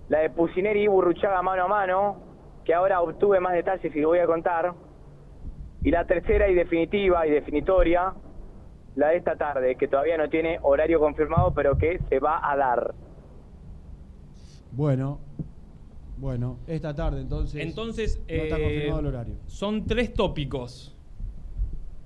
la 0.09 0.19
de 0.21 0.31
Pusineri 0.31 0.83
y 0.83 0.87
Burruchaga 0.87 1.43
mano 1.43 1.65
a 1.65 1.69
mano, 1.69 2.17
que 2.65 2.75
ahora 2.75 3.01
obtuve 3.01 3.41
más 3.41 3.55
detalles 3.55 3.95
y 3.95 4.01
lo 4.01 4.09
voy 4.09 4.19
a 4.19 4.27
contar. 4.27 4.73
Y 5.83 5.91
la 5.91 6.05
tercera 6.07 6.49
y 6.49 6.55
definitiva 6.55 7.27
y 7.27 7.31
definitoria, 7.31 8.13
la 8.97 9.09
de 9.09 9.17
esta 9.17 9.37
tarde, 9.37 9.77
que 9.77 9.89
todavía 9.89 10.17
no 10.17 10.29
tiene 10.29 10.59
horario 10.63 10.99
confirmado, 11.01 11.53
pero 11.55 11.77
que 11.79 12.01
se 12.09 12.19
va 12.19 12.41
a 12.43 12.57
dar. 12.57 12.95
Bueno, 14.73 15.21
bueno, 16.17 16.59
esta 16.67 16.95
tarde 16.95 17.21
entonces. 17.21 17.65
Entonces, 17.65 18.19
no 18.29 18.35
está 18.35 18.59
eh, 18.59 18.63
confirmado 18.63 19.01
el 19.01 19.07
horario. 19.07 19.35
son 19.47 19.87
tres 19.87 20.13
tópicos 20.13 20.97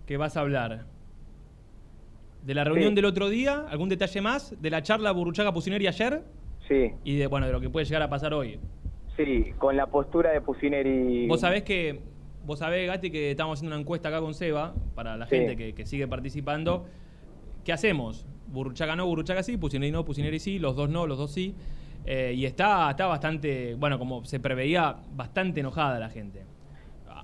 que 0.06 0.16
vas 0.16 0.36
a 0.36 0.40
hablar. 0.40 0.91
De 2.42 2.54
la 2.54 2.64
reunión 2.64 2.90
Sí. 2.90 2.94
del 2.96 3.04
otro 3.04 3.28
día, 3.28 3.66
algún 3.68 3.88
detalle 3.88 4.20
más, 4.20 4.54
de 4.60 4.70
la 4.70 4.82
charla 4.82 5.12
Burruchaga 5.12 5.52
Pusineri 5.52 5.86
ayer 5.86 6.22
Sí, 6.66 6.90
y 7.04 7.16
de 7.16 7.26
bueno 7.26 7.46
de 7.46 7.52
lo 7.52 7.60
que 7.60 7.70
puede 7.70 7.86
llegar 7.86 8.02
a 8.02 8.08
pasar 8.08 8.34
hoy. 8.34 8.58
sí, 9.16 9.52
con 9.58 9.76
la 9.76 9.86
postura 9.86 10.30
de 10.32 10.40
Pusineri. 10.40 11.26
Vos 11.28 11.40
sabés 11.40 11.62
que, 11.64 12.00
vos 12.46 12.58
sabés, 12.58 12.88
Gati, 12.88 13.10
que 13.10 13.30
estamos 13.32 13.58
haciendo 13.58 13.76
una 13.76 13.80
encuesta 13.82 14.08
acá 14.08 14.20
con 14.20 14.32
Seba, 14.34 14.74
para 14.94 15.16
la 15.16 15.26
Sí. 15.26 15.36
gente 15.36 15.56
que, 15.56 15.74
que 15.74 15.86
sigue 15.86 16.08
participando. 16.08 16.86
¿Qué 17.64 17.72
hacemos? 17.72 18.26
Burruchaga 18.48 18.96
no, 18.96 19.06
Burruchaga 19.06 19.42
sí, 19.42 19.56
Pusineri 19.56 19.92
no, 19.92 20.04
Pusineri 20.04 20.38
sí, 20.40 20.58
los 20.58 20.74
dos 20.76 20.88
no, 20.90 21.06
los 21.06 21.18
dos 21.18 21.30
sí. 21.32 21.54
Eh, 22.06 22.32
y 22.36 22.44
está, 22.46 22.90
está 22.90 23.06
bastante, 23.06 23.74
bueno, 23.76 23.98
como 23.98 24.24
se 24.24 24.40
preveía, 24.40 24.96
bastante 25.14 25.60
enojada 25.60 26.00
la 26.00 26.08
gente. 26.08 26.42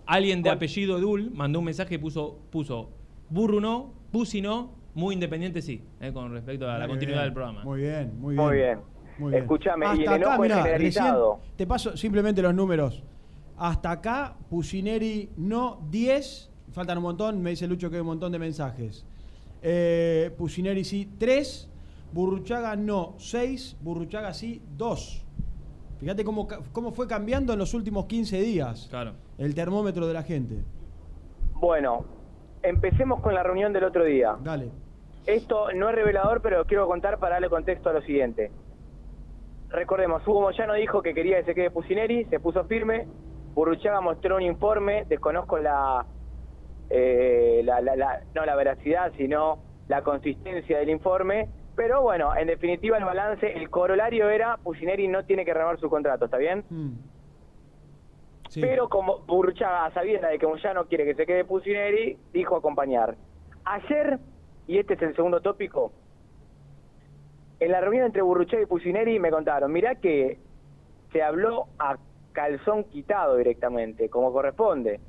Alguien 0.06 0.42
de 0.42 0.50
apellido 0.50 0.96
Edul 0.98 1.30
mandó 1.34 1.58
un 1.58 1.64
mensaje 1.64 1.96
y 1.96 1.98
puso, 1.98 2.38
puso 2.50 2.90
Burru 3.30 3.60
no, 3.60 3.92
Pusi 4.12 4.40
no, 4.40 4.77
muy 4.98 5.14
independiente 5.14 5.62
sí, 5.62 5.80
eh, 6.00 6.12
con 6.12 6.32
respecto 6.32 6.68
a 6.68 6.76
la 6.76 6.88
continuidad 6.88 7.20
bien, 7.20 7.26
del 7.26 7.32
programa. 7.32 7.62
Muy 7.62 7.80
bien, 7.80 8.20
muy 8.20 8.34
bien. 8.34 8.46
Muy 8.46 8.56
bien. 8.56 8.78
Muy 9.18 9.30
bien. 9.30 9.42
Escúchame, 9.42 9.86
y 9.86 9.88
el 9.88 10.08
Hasta 10.08 10.14
acá, 10.14 10.16
enojo 10.16 10.44
es 10.44 10.50
mirá, 10.50 10.78
recién 10.78 11.14
te 11.56 11.66
paso 11.66 11.96
simplemente 11.96 12.42
los 12.42 12.54
números. 12.54 13.04
Hasta 13.56 13.92
acá, 13.92 14.36
Pusineri 14.50 15.30
no 15.36 15.80
10, 15.88 16.50
faltan 16.72 16.98
un 16.98 17.04
montón, 17.04 17.40
me 17.40 17.50
dice 17.50 17.66
Lucho 17.68 17.90
que 17.90 17.96
hay 17.96 18.00
un 18.00 18.08
montón 18.08 18.32
de 18.32 18.40
mensajes. 18.40 19.06
Eh, 19.62 20.32
Pusineri 20.36 20.84
sí 20.84 21.08
3, 21.16 21.70
Burruchaga 22.12 22.74
no 22.74 23.14
6, 23.18 23.76
Burruchaga 23.80 24.34
sí 24.34 24.62
2. 24.76 25.26
Fíjate 25.98 26.24
cómo, 26.24 26.48
cómo 26.72 26.90
fue 26.92 27.06
cambiando 27.06 27.52
en 27.52 27.58
los 27.60 27.72
últimos 27.74 28.06
15 28.06 28.40
días 28.40 28.88
Claro. 28.90 29.12
el 29.36 29.54
termómetro 29.54 30.06
de 30.08 30.14
la 30.14 30.22
gente. 30.24 30.62
Bueno, 31.54 32.04
empecemos 32.62 33.20
con 33.20 33.34
la 33.34 33.42
reunión 33.42 33.72
del 33.72 33.84
otro 33.84 34.04
día. 34.04 34.36
Dale. 34.42 34.70
Esto 35.28 35.72
no 35.74 35.90
es 35.90 35.94
revelador, 35.94 36.40
pero 36.40 36.64
quiero 36.64 36.86
contar 36.86 37.18
para 37.18 37.34
darle 37.34 37.50
contexto 37.50 37.90
a 37.90 37.92
lo 37.92 38.00
siguiente. 38.02 38.50
Recordemos, 39.70 40.26
Hugo 40.26 40.40
Moyano 40.40 40.72
dijo 40.74 41.02
que 41.02 41.12
quería 41.12 41.36
que 41.38 41.44
se 41.44 41.54
quede 41.54 41.70
Pusineri, 41.70 42.24
se 42.26 42.40
puso 42.40 42.64
firme. 42.64 43.06
Burruchaga 43.54 44.00
mostró 44.00 44.36
un 44.36 44.42
informe, 44.42 45.04
desconozco 45.08 45.58
la, 45.58 46.06
eh, 46.88 47.60
la, 47.64 47.80
la- 47.82 47.96
la- 47.96 48.20
no 48.34 48.46
la 48.46 48.56
veracidad, 48.56 49.12
sino 49.18 49.58
la 49.88 50.02
consistencia 50.02 50.78
del 50.78 50.88
informe. 50.88 51.48
Pero 51.76 52.00
bueno, 52.02 52.34
en 52.34 52.46
definitiva 52.46 52.96
el 52.96 53.04
balance, 53.04 53.52
el 53.52 53.68
corolario 53.68 54.30
era 54.30 54.56
Pusineri 54.56 55.06
no 55.08 55.24
tiene 55.26 55.44
que 55.44 55.52
renovar 55.52 55.78
su 55.78 55.90
contrato, 55.90 56.24
¿está 56.24 56.38
bien? 56.38 56.64
Mm. 56.70 56.92
Sí. 58.48 58.62
Pero 58.62 58.88
como 58.88 59.18
Burruchaga, 59.26 59.84
a 59.84 59.92
sabiendas 59.92 60.30
de 60.30 60.38
que 60.38 60.46
Moyano 60.46 60.86
quiere 60.86 61.04
que 61.04 61.14
se 61.14 61.26
quede 61.26 61.44
Pusineri, 61.44 62.16
dijo 62.32 62.56
acompañar. 62.56 63.14
Ayer, 63.66 64.18
y 64.68 64.78
este 64.78 64.94
es 64.94 65.02
el 65.02 65.16
segundo 65.16 65.40
tópico, 65.40 65.92
en 67.58 67.72
la 67.72 67.80
reunión 67.80 68.04
entre 68.06 68.22
Burruchaga 68.22 68.62
y 68.62 68.66
Pusineri 68.66 69.18
me 69.18 69.30
contaron, 69.30 69.72
mirá 69.72 69.96
que 69.96 70.38
se 71.10 71.22
habló 71.22 71.66
a 71.78 71.96
calzón 72.32 72.84
quitado 72.84 73.36
directamente, 73.36 74.08
como 74.10 74.32
corresponde. 74.32 75.00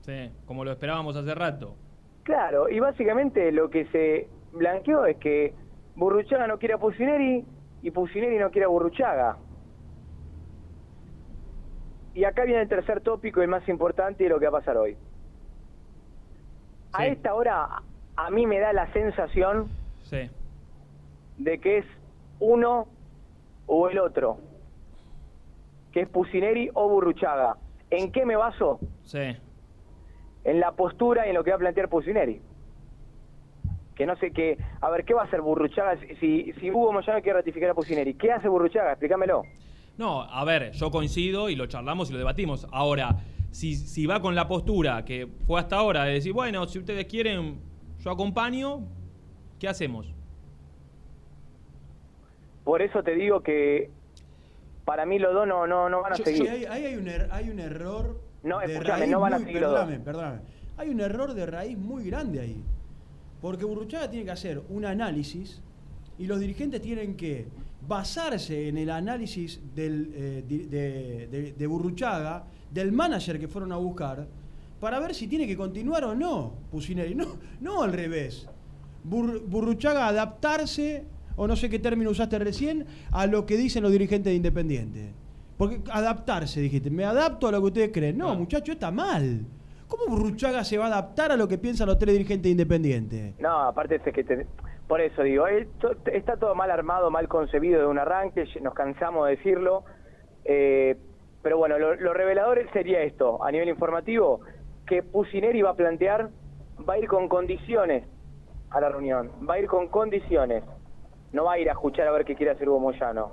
Sí, 0.00 0.32
como 0.46 0.64
lo 0.64 0.72
esperábamos 0.72 1.14
hace 1.14 1.34
rato. 1.34 1.76
Claro, 2.24 2.68
y 2.68 2.80
básicamente 2.80 3.52
lo 3.52 3.70
que 3.70 3.84
se 3.86 4.28
blanqueó 4.52 5.04
es 5.04 5.18
que 5.18 5.54
Burruchaga 5.94 6.46
no 6.46 6.58
quiere 6.58 6.74
a 6.74 6.78
Pusineri 6.78 7.44
y 7.82 7.90
Pusineri 7.90 8.38
no 8.38 8.50
quiere 8.50 8.64
a 8.64 8.68
Burruchaga. 8.68 9.36
Y 12.14 12.24
acá 12.24 12.44
viene 12.44 12.62
el 12.62 12.68
tercer 12.68 13.02
tópico 13.02 13.40
y 13.40 13.44
el 13.44 13.50
más 13.50 13.68
importante 13.68 14.24
de 14.24 14.30
lo 14.30 14.40
que 14.40 14.46
va 14.46 14.58
a 14.58 14.60
pasar 14.60 14.78
hoy. 14.78 14.96
A 16.92 17.06
esta 17.06 17.34
hora 17.34 17.82
a 18.16 18.30
mí 18.30 18.46
me 18.46 18.58
da 18.60 18.72
la 18.72 18.92
sensación 18.92 19.68
Sí. 20.02 20.28
de 21.38 21.58
que 21.58 21.78
es 21.78 21.86
uno 22.40 22.88
o 23.66 23.88
el 23.88 23.98
otro. 23.98 24.38
que 25.92 26.00
es 26.00 26.08
Pusineri 26.08 26.70
o 26.72 26.88
Burruchaga. 26.88 27.58
¿En 27.90 28.12
qué 28.12 28.24
me 28.24 28.34
baso? 28.34 28.80
Sí. 29.02 29.36
En 30.42 30.58
la 30.58 30.72
postura 30.72 31.26
y 31.26 31.28
en 31.28 31.34
lo 31.34 31.44
que 31.44 31.50
va 31.50 31.56
a 31.56 31.58
plantear 31.58 31.90
Pusineri. 31.90 32.40
Que 33.94 34.06
no 34.06 34.16
sé 34.16 34.30
qué. 34.32 34.56
A 34.80 34.88
ver, 34.88 35.04
¿qué 35.04 35.12
va 35.12 35.20
a 35.20 35.24
hacer 35.26 35.42
Burruchaga 35.42 35.98
si, 36.18 36.50
si 36.54 36.70
Hugo 36.70 36.92
Moyano 36.94 37.20
quiere 37.20 37.38
ratificar 37.40 37.68
a 37.70 37.74
Pusineri? 37.74 38.14
¿Qué 38.14 38.32
hace 38.32 38.48
Burruchaga? 38.48 38.92
Explícamelo. 38.92 39.42
No, 39.98 40.22
a 40.22 40.42
ver, 40.46 40.70
yo 40.72 40.90
coincido 40.90 41.50
y 41.50 41.56
lo 41.56 41.66
charlamos 41.66 42.08
y 42.08 42.14
lo 42.14 42.18
debatimos. 42.18 42.66
Ahora, 42.72 43.18
si, 43.50 43.74
si 43.74 44.06
va 44.06 44.20
con 44.22 44.34
la 44.34 44.48
postura 44.48 45.04
que 45.04 45.26
fue 45.46 45.60
hasta 45.60 45.76
ahora 45.76 46.04
de 46.04 46.14
decir, 46.14 46.32
bueno, 46.32 46.64
si 46.66 46.78
ustedes 46.78 47.04
quieren, 47.04 47.60
yo 48.02 48.10
acompaño, 48.10 48.80
¿qué 49.58 49.68
hacemos? 49.68 50.12
Por 52.64 52.82
eso 52.82 53.02
te 53.02 53.14
digo 53.14 53.42
que 53.42 53.90
para 54.84 55.04
mí 55.06 55.18
los 55.18 55.32
dos 55.34 55.46
no, 55.46 55.66
no, 55.66 55.88
no 55.88 56.02
van 56.02 56.12
a 56.12 56.16
Yo- 56.16 56.24
seguir. 56.24 56.42
sí, 56.42 56.48
ahí, 56.48 56.64
ahí 56.64 56.84
hay, 56.86 56.96
un 56.96 57.06
er- 57.06 57.28
hay 57.30 57.50
un 57.50 57.58
error. 57.60 58.20
No, 58.42 58.58
de 58.58 58.66
escúchame, 58.72 58.98
raíz 59.00 59.10
no 59.10 59.20
van 59.20 59.34
a 59.34 59.38
seguir 59.38 59.60
los 59.60 59.70
dos. 59.70 59.80
perdóname, 59.80 60.04
perdóname. 60.04 60.38
Hay 60.76 60.88
un 60.88 61.00
error 61.00 61.34
de 61.34 61.46
raíz 61.46 61.78
muy 61.78 62.04
grande 62.04 62.40
ahí. 62.40 62.62
Porque 63.40 63.64
Burruchaga 63.64 64.08
tiene 64.10 64.24
que 64.24 64.30
hacer 64.30 64.62
un 64.68 64.84
análisis 64.84 65.60
y 66.18 66.26
los 66.26 66.38
dirigentes 66.40 66.80
tienen 66.80 67.16
que 67.16 67.46
basarse 67.86 68.68
en 68.68 68.78
el 68.78 68.90
análisis 68.90 69.60
del, 69.74 70.12
eh, 70.14 70.44
de, 70.48 71.26
de- 71.28 71.52
de 71.52 71.66
Burruchaga, 71.66 72.44
del 72.70 72.92
manager 72.92 73.38
que 73.40 73.48
fueron 73.48 73.72
a 73.72 73.76
buscar, 73.76 74.26
para 74.82 74.98
ver 74.98 75.14
si 75.14 75.28
tiene 75.28 75.46
que 75.46 75.56
continuar 75.56 76.02
o 76.02 76.12
no 76.12 76.54
Pusineri. 76.72 77.14
No, 77.14 77.26
no 77.60 77.84
al 77.84 77.92
revés. 77.92 78.48
Bur- 79.08 79.40
Burruchaga 79.46 80.08
adaptarse, 80.08 81.04
o 81.36 81.46
no 81.46 81.54
sé 81.54 81.70
qué 81.70 81.78
término 81.78 82.10
usaste 82.10 82.36
recién, 82.40 82.84
a 83.12 83.28
lo 83.28 83.46
que 83.46 83.56
dicen 83.56 83.84
los 83.84 83.92
dirigentes 83.92 84.32
de 84.32 84.34
Independiente. 84.34 85.12
Porque 85.56 85.80
adaptarse, 85.92 86.60
dijiste, 86.60 86.90
me 86.90 87.04
adapto 87.04 87.46
a 87.46 87.52
lo 87.52 87.60
que 87.60 87.66
ustedes 87.66 87.90
creen. 87.92 88.18
No, 88.18 88.34
muchacho, 88.34 88.72
está 88.72 88.90
mal. 88.90 89.42
¿Cómo 89.86 90.06
Burruchaga 90.08 90.64
se 90.64 90.78
va 90.78 90.86
a 90.86 90.88
adaptar 90.88 91.30
a 91.30 91.36
lo 91.36 91.46
que 91.46 91.58
piensan 91.58 91.86
los 91.86 91.98
tres 91.98 92.14
dirigentes 92.14 92.42
de 92.42 92.50
Independiente? 92.50 93.34
No, 93.38 93.60
aparte 93.60 94.00
es 94.04 94.12
que 94.12 94.24
te- 94.24 94.46
por 94.88 95.00
eso 95.00 95.22
digo, 95.22 95.44
está 95.46 96.36
todo 96.38 96.56
mal 96.56 96.72
armado, 96.72 97.08
mal 97.08 97.28
concebido 97.28 97.78
de 97.82 97.86
un 97.86 98.00
arranque, 98.00 98.46
nos 98.60 98.74
cansamos 98.74 99.28
de 99.28 99.36
decirlo. 99.36 99.84
eh, 100.44 100.96
pero 101.40 101.56
bueno, 101.58 101.76
lo, 101.78 101.94
lo 101.96 102.14
revelador 102.14 102.58
sería 102.72 103.02
esto, 103.02 103.42
a 103.44 103.50
nivel 103.50 103.68
informativo, 103.68 104.40
que 104.92 105.02
Pusineri 105.02 105.62
va 105.62 105.70
a 105.70 105.74
plantear, 105.74 106.28
va 106.86 106.94
a 106.94 106.98
ir 106.98 107.08
con 107.08 107.26
condiciones 107.26 108.04
a 108.68 108.78
la 108.78 108.90
reunión, 108.90 109.30
va 109.48 109.54
a 109.54 109.58
ir 109.58 109.66
con 109.66 109.88
condiciones, 109.88 110.62
no 111.32 111.44
va 111.44 111.54
a 111.54 111.58
ir 111.58 111.70
a 111.70 111.72
escuchar 111.72 112.06
a 112.08 112.12
ver 112.12 112.26
qué 112.26 112.34
quiere 112.34 112.52
hacer 112.52 112.68
Hugo 112.68 112.78
Moyano. 112.78 113.32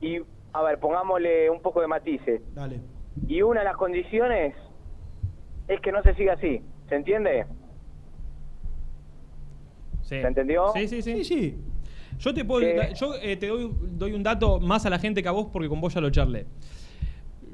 Y, 0.00 0.18
a 0.52 0.62
ver, 0.64 0.80
pongámosle 0.80 1.48
un 1.50 1.62
poco 1.62 1.80
de 1.80 1.86
matices. 1.86 2.42
Dale. 2.52 2.80
Y 3.28 3.42
una 3.42 3.60
de 3.60 3.66
las 3.66 3.76
condiciones 3.76 4.56
es 5.68 5.80
que 5.80 5.92
no 5.92 6.02
se 6.02 6.14
siga 6.14 6.32
así, 6.32 6.60
¿se 6.88 6.96
entiende? 6.96 7.46
Sí. 10.02 10.20
¿Se 10.20 10.26
entendió? 10.26 10.72
Sí, 10.74 10.88
sí, 10.88 11.00
sí. 11.00 11.22
Sí, 11.22 11.24
sí. 11.24 11.64
Yo 12.18 12.34
te 12.34 12.44
puedo, 12.44 12.66
yo 12.92 13.14
eh, 13.22 13.36
te 13.36 13.46
doy, 13.46 13.72
doy 13.82 14.14
un 14.14 14.24
dato 14.24 14.58
más 14.58 14.84
a 14.84 14.90
la 14.90 14.98
gente 14.98 15.22
que 15.22 15.28
a 15.28 15.32
vos 15.32 15.46
porque 15.52 15.68
con 15.68 15.80
vos 15.80 15.94
ya 15.94 16.00
lo 16.00 16.10
charlé. 16.10 16.46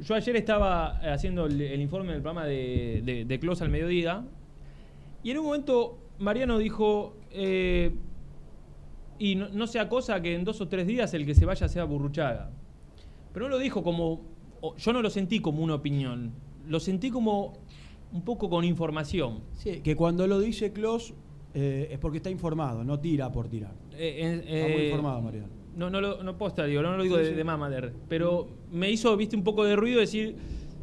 Yo 0.03 0.14
ayer 0.14 0.36
estaba 0.36 1.01
eh, 1.03 1.11
haciendo 1.11 1.47
el, 1.47 1.61
el 1.61 1.80
informe 1.80 2.12
del 2.12 2.22
programa 2.22 2.47
de, 2.47 3.03
de, 3.05 3.24
de 3.24 3.38
Close 3.38 3.64
al 3.64 3.70
mediodía 3.70 4.24
y 5.22 5.30
en 5.30 5.38
un 5.38 5.44
momento 5.47 5.99
Mariano 6.18 6.59
dijo, 6.59 7.16
eh, 7.30 7.92
y 9.18 9.34
no, 9.34 9.49
no 9.49 9.66
sea 9.66 9.88
cosa 9.88 10.20
que 10.20 10.34
en 10.34 10.44
dos 10.44 10.61
o 10.61 10.68
tres 10.68 10.86
días 10.86 11.12
el 11.14 11.24
que 11.26 11.34
se 11.34 11.44
vaya 11.47 11.68
sea 11.68 11.84
Burruchaga. 11.84 12.51
Pero 13.32 13.47
no 13.47 13.51
lo 13.53 13.59
dijo 13.59 13.82
como, 13.82 14.22
yo 14.76 14.92
no 14.92 15.03
lo 15.03 15.11
sentí 15.11 15.40
como 15.40 15.62
una 15.62 15.74
opinión, 15.74 16.32
lo 16.68 16.80
sentí 16.80 17.11
como 17.11 17.55
un 18.12 18.22
poco 18.22 18.49
con 18.49 18.64
información. 18.64 19.40
Sí, 19.55 19.80
que 19.80 19.97
cuando 19.97 20.26
lo 20.26 20.38
dice 20.40 20.72
Klos 20.72 21.14
eh, 21.55 21.88
es 21.90 21.99
porque 21.99 22.18
está 22.18 22.30
informado, 22.30 22.84
no 22.84 22.99
tira 23.01 23.30
por 23.32 23.49
tirar. 23.49 23.74
Eh, 23.92 24.42
Está 24.47 24.68
muy 24.74 24.84
informado, 24.86 25.22
Mariano. 25.22 25.49
No, 25.77 25.91
no, 25.91 26.01
lo, 26.01 26.22
no 26.22 26.37
posta, 26.39 26.64
digo, 26.64 26.81
no 26.83 26.97
lo 26.97 27.03
digo 27.03 27.16
Sí, 27.16 27.22
de, 27.22 27.29
sí. 27.31 27.35
de 27.35 27.45
Mamader. 27.45 27.93
Pero 28.09 28.49
me 28.72 28.91
hizo, 28.91 29.14
viste, 29.16 29.37
un 29.37 29.45
poco 29.45 29.64
de 29.64 29.77
ruido 29.77 30.01
decir, 30.01 30.35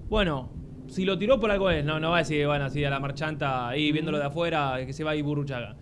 bueno, 0.07 0.49
si 0.87 1.03
lo 1.03 1.17
tiró 1.17 1.39
por 1.39 1.49
algo 1.49 1.69
es, 1.71 1.83
no, 1.83 1.99
no 1.99 2.11
va 2.11 2.17
a 2.17 2.19
decir, 2.19 2.45
bueno, 2.45 2.65
así 2.65 2.85
a 2.85 2.89
la 2.91 2.99
marchanta, 2.99 3.67
ahí 3.69 3.91
viéndolo 3.91 4.19
de 4.19 4.25
afuera, 4.25 4.77
que 4.85 4.93
se 4.93 5.03
va 5.03 5.11
a 5.11 5.15
ir 5.15 5.23
Burruchaga. 5.23 5.75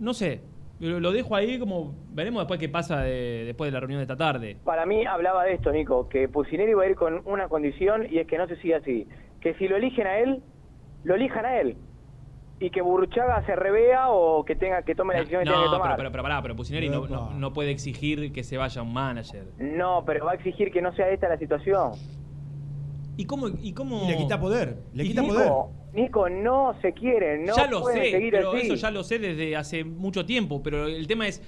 No 0.00 0.14
sé, 0.14 0.40
lo, 0.80 0.98
lo 0.98 1.12
dejo 1.12 1.36
ahí 1.36 1.58
como, 1.58 1.94
veremos 2.12 2.40
después 2.42 2.58
qué 2.58 2.70
pasa 2.70 3.02
de- 3.02 3.42
después 3.44 3.68
de 3.68 3.72
la 3.72 3.80
reunión 3.80 3.98
de 3.98 4.04
esta 4.04 4.16
tarde. 4.16 4.56
Para 4.64 4.86
mí 4.86 5.04
hablaba 5.04 5.44
de 5.44 5.52
esto, 5.54 5.70
Nico, 5.70 6.08
que 6.08 6.26
Pusineri 6.28 6.72
va 6.72 6.84
a 6.84 6.88
ir 6.88 6.96
con 6.96 7.20
una 7.26 7.48
condición 7.48 8.06
y 8.10 8.18
es 8.18 8.26
que 8.26 8.38
no 8.38 8.46
se 8.48 8.56
siga 8.56 8.78
así. 8.78 9.06
Que 9.42 9.52
si 9.54 9.68
lo 9.68 9.76
eligen 9.76 10.06
a 10.06 10.18
él, 10.20 10.42
lo 11.04 11.16
elijan 11.16 11.44
a 11.44 11.60
él. 11.60 11.76
Y 12.60 12.70
que 12.70 12.82
Burruchaga 12.82 13.44
se 13.46 13.54
revea 13.54 14.10
o 14.10 14.44
que 14.44 14.56
tenga 14.56 14.82
que 14.82 14.94
tome 14.96 15.14
la 15.14 15.20
decisión 15.20 15.42
que 15.42 15.46
tenga 15.50 15.58
que 15.60 15.64
No, 15.66 15.70
pero, 15.70 15.82
tomar. 15.82 15.96
pero, 15.96 16.10
pero 16.10 16.22
pará, 16.24 16.42
pero 16.42 16.56
Pusineri 16.56 16.88
no, 16.88 17.06
no, 17.06 17.30
no 17.30 17.52
puede 17.52 17.70
exigir 17.70 18.32
que 18.32 18.42
se 18.42 18.56
vaya 18.56 18.82
un 18.82 18.92
manager. 18.92 19.44
No, 19.58 20.02
pero 20.04 20.24
va 20.24 20.32
a 20.32 20.34
exigir 20.34 20.72
que 20.72 20.82
no 20.82 20.92
sea 20.94 21.08
esta 21.10 21.28
la 21.28 21.38
situación. 21.38 21.92
¿Y 23.16 23.24
cómo? 23.26 23.48
¿Y 23.48 23.72
cómo? 23.72 24.04
Y 24.04 24.08
le 24.08 24.16
quita 24.16 24.40
poder, 24.40 24.76
le 24.92 25.04
quita 25.04 25.22
Nico, 25.22 25.34
poder. 25.34 25.52
Nico, 25.92 26.28
no 26.28 26.74
se 26.82 26.92
quieren, 26.92 27.44
no 27.46 27.54
ya 27.56 27.66
lo 27.68 27.84
sé, 27.86 28.10
seguir 28.10 28.30
pero 28.32 28.52
así. 28.52 28.66
eso 28.66 28.74
ya 28.74 28.90
lo 28.90 29.02
sé 29.04 29.18
desde 29.18 29.56
hace 29.56 29.84
mucho 29.84 30.24
tiempo. 30.26 30.60
Pero 30.62 30.86
el 30.86 31.06
tema 31.06 31.26
es, 31.28 31.42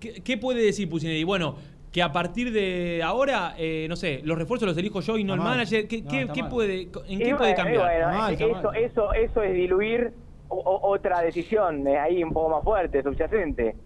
¿qué, 0.00 0.14
qué 0.22 0.36
puede 0.36 0.62
decir 0.64 0.88
Pusineri? 0.88 1.24
Bueno, 1.24 1.56
que 1.96 2.02
a 2.02 2.12
partir 2.12 2.52
de 2.52 3.00
ahora, 3.02 3.54
eh, 3.56 3.86
no 3.88 3.96
sé, 3.96 4.20
los 4.22 4.36
refuerzos 4.36 4.68
los 4.68 4.76
elijo 4.76 5.00
yo 5.00 5.16
y 5.16 5.24
no 5.24 5.32
el 5.32 5.38
mal. 5.40 5.52
manager. 5.52 5.88
¿Qué, 5.88 6.02
No, 6.02 6.10
qué- 6.10 6.20
está 6.20 6.32
qué 6.34 6.42
mal. 6.42 6.50
puede, 6.50 6.82
¿En 6.82 6.90
Y 7.08 7.18
qué 7.24 7.34
puede 7.34 7.54
cambiar? 7.54 7.84
bueno, 7.84 7.94
Está 8.10 8.18
mal, 8.18 8.32
está 8.34 8.44
eso, 8.44 8.72
eso, 8.74 9.12
eso 9.14 9.42
es 9.42 9.54
diluir 9.54 10.12
o- 10.48 10.80
otra 10.90 11.22
decisión 11.22 11.86
eh, 11.88 11.96
ahí 11.96 12.22
un 12.22 12.34
poco 12.34 12.50
más 12.50 12.62
fuerte, 12.62 13.02
subyacente. 13.02 13.76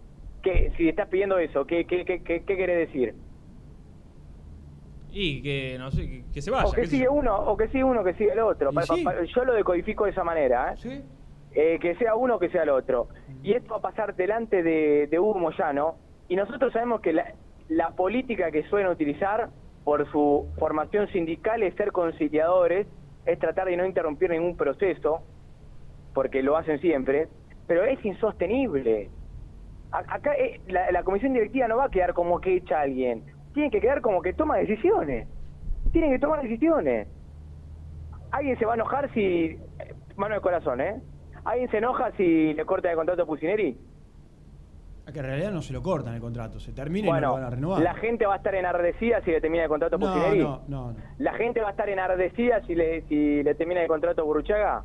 Que 0.43 0.73
si 0.75 0.89
estás 0.89 1.07
pidiendo 1.07 1.37
eso, 1.39 1.63
¿qué, 1.65 1.85
qué, 1.85 2.03
qué, 2.03 2.21
qué, 2.21 2.43
qué 2.43 2.57
querés 2.57 2.87
decir? 2.89 3.15
Y 5.13 5.41
que, 5.41 5.77
no 5.79 5.89
sé, 5.91 6.05
que, 6.05 6.23
que 6.33 6.41
se 6.41 6.51
vaya. 6.51 6.65
o 6.67 6.71
que 6.73 6.87
sigue 6.87 7.07
uno 7.07 7.33
o 7.33 7.55
que 7.55 7.69
sigue 7.69 7.85
uno 7.85 8.03
que 8.03 8.13
sigue 8.15 8.33
el 8.33 8.39
otro. 8.39 8.71
Y 8.71 8.75
Pa- 8.75 8.81
pa- 8.87 8.95
sí. 8.97 9.03
pa- 9.05 9.23
yo 9.23 9.45
lo 9.45 9.53
decodifico 9.53 10.03
de 10.03 10.11
esa 10.11 10.25
manera, 10.25 10.75
¿eh? 10.83 11.01
Eh, 11.53 11.79
que 11.81 11.95
sea 11.95 12.15
uno 12.15 12.35
o 12.35 12.39
que 12.39 12.49
sea 12.49 12.63
el 12.63 12.69
otro. 12.71 13.07
Y 13.41 13.53
esto 13.53 13.69
va 13.71 13.77
a 13.77 13.81
pasar 13.81 14.17
delante 14.17 14.63
de, 14.63 15.07
de 15.07 15.17
Hugo 15.17 15.35
Moyano. 15.39 15.95
Y 16.27 16.35
nosotros 16.35 16.73
sabemos 16.73 16.99
que 16.99 17.13
la, 17.13 17.33
la 17.71 17.91
política 17.91 18.51
que 18.51 18.63
suelen 18.63 18.91
utilizar 18.91 19.49
por 19.85 20.05
su 20.11 20.49
formación 20.59 21.07
sindical 21.07 21.63
es 21.63 21.73
ser 21.75 21.93
conciliadores, 21.93 22.85
es 23.25 23.39
tratar 23.39 23.67
de 23.67 23.77
no 23.77 23.85
interrumpir 23.85 24.29
ningún 24.29 24.57
proceso, 24.57 25.21
porque 26.13 26.43
lo 26.43 26.57
hacen 26.57 26.81
siempre, 26.81 27.29
pero 27.67 27.85
es 27.85 28.03
insostenible. 28.03 29.09
Acá 29.91 30.33
eh, 30.35 30.59
la, 30.67 31.03
comisión 31.03 31.31
directiva 31.31 31.69
no 31.69 31.77
va 31.77 31.85
a 31.85 31.89
quedar 31.89 32.13
como 32.13 32.41
que 32.41 32.57
echa 32.57 32.79
a 32.79 32.81
alguien, 32.81 33.23
tiene 33.53 33.71
que 33.71 33.79
quedar 33.79 34.01
como 34.01 34.21
que 34.21 34.33
toma 34.33 34.57
decisiones. 34.57 35.29
Tienen 35.93 36.11
que 36.11 36.19
tomar 36.19 36.41
decisiones. 36.41 37.07
Alguien 38.31 38.59
se 38.59 38.65
va 38.65 38.73
a 38.73 38.75
enojar 38.75 39.13
si. 39.13 39.21
eh, 39.21 39.59
Mano 40.17 40.35
de 40.35 40.41
corazón, 40.41 40.81
¿eh? 40.81 41.01
¿Alguien 41.45 41.71
se 41.71 41.77
enoja 41.77 42.11
si 42.17 42.53
le 42.53 42.65
cortan 42.65 42.91
el 42.91 42.97
contrato 42.97 43.23
a 43.23 43.25
Pusineri? 43.25 43.77
Que 45.11 45.19
en 45.19 45.25
realidad 45.25 45.51
no 45.51 45.61
se 45.61 45.73
lo 45.73 45.81
cortan 45.81 46.13
el 46.15 46.21
contrato, 46.21 46.59
se 46.59 46.73
termina 46.73 47.07
y 47.07 47.11
no 47.11 47.19
lo 47.19 47.33
van 47.33 47.43
a 47.43 47.49
renovar. 47.49 47.81
la 47.81 47.93
gente 47.95 48.25
va 48.25 48.33
a 48.33 48.37
estar 48.37 48.55
enardecida 48.55 49.21
si 49.21 49.31
le 49.31 49.41
termina 49.41 49.63
el 49.63 49.69
contrato 49.69 49.97
no, 49.97 50.05
Pusineri. 50.07 50.39
no, 50.39 50.61
no, 50.67 50.91
no. 50.91 50.97
La 51.17 51.33
gente 51.33 51.61
va 51.61 51.67
a 51.67 51.71
estar 51.71 51.89
enardecida 51.89 52.61
si 52.65 52.75
le, 52.75 53.01
si 53.03 53.43
le 53.43 53.55
termina 53.55 53.81
el 53.81 53.87
contrato 53.87 54.21
a 54.21 54.25
Burruchaga. 54.25 54.83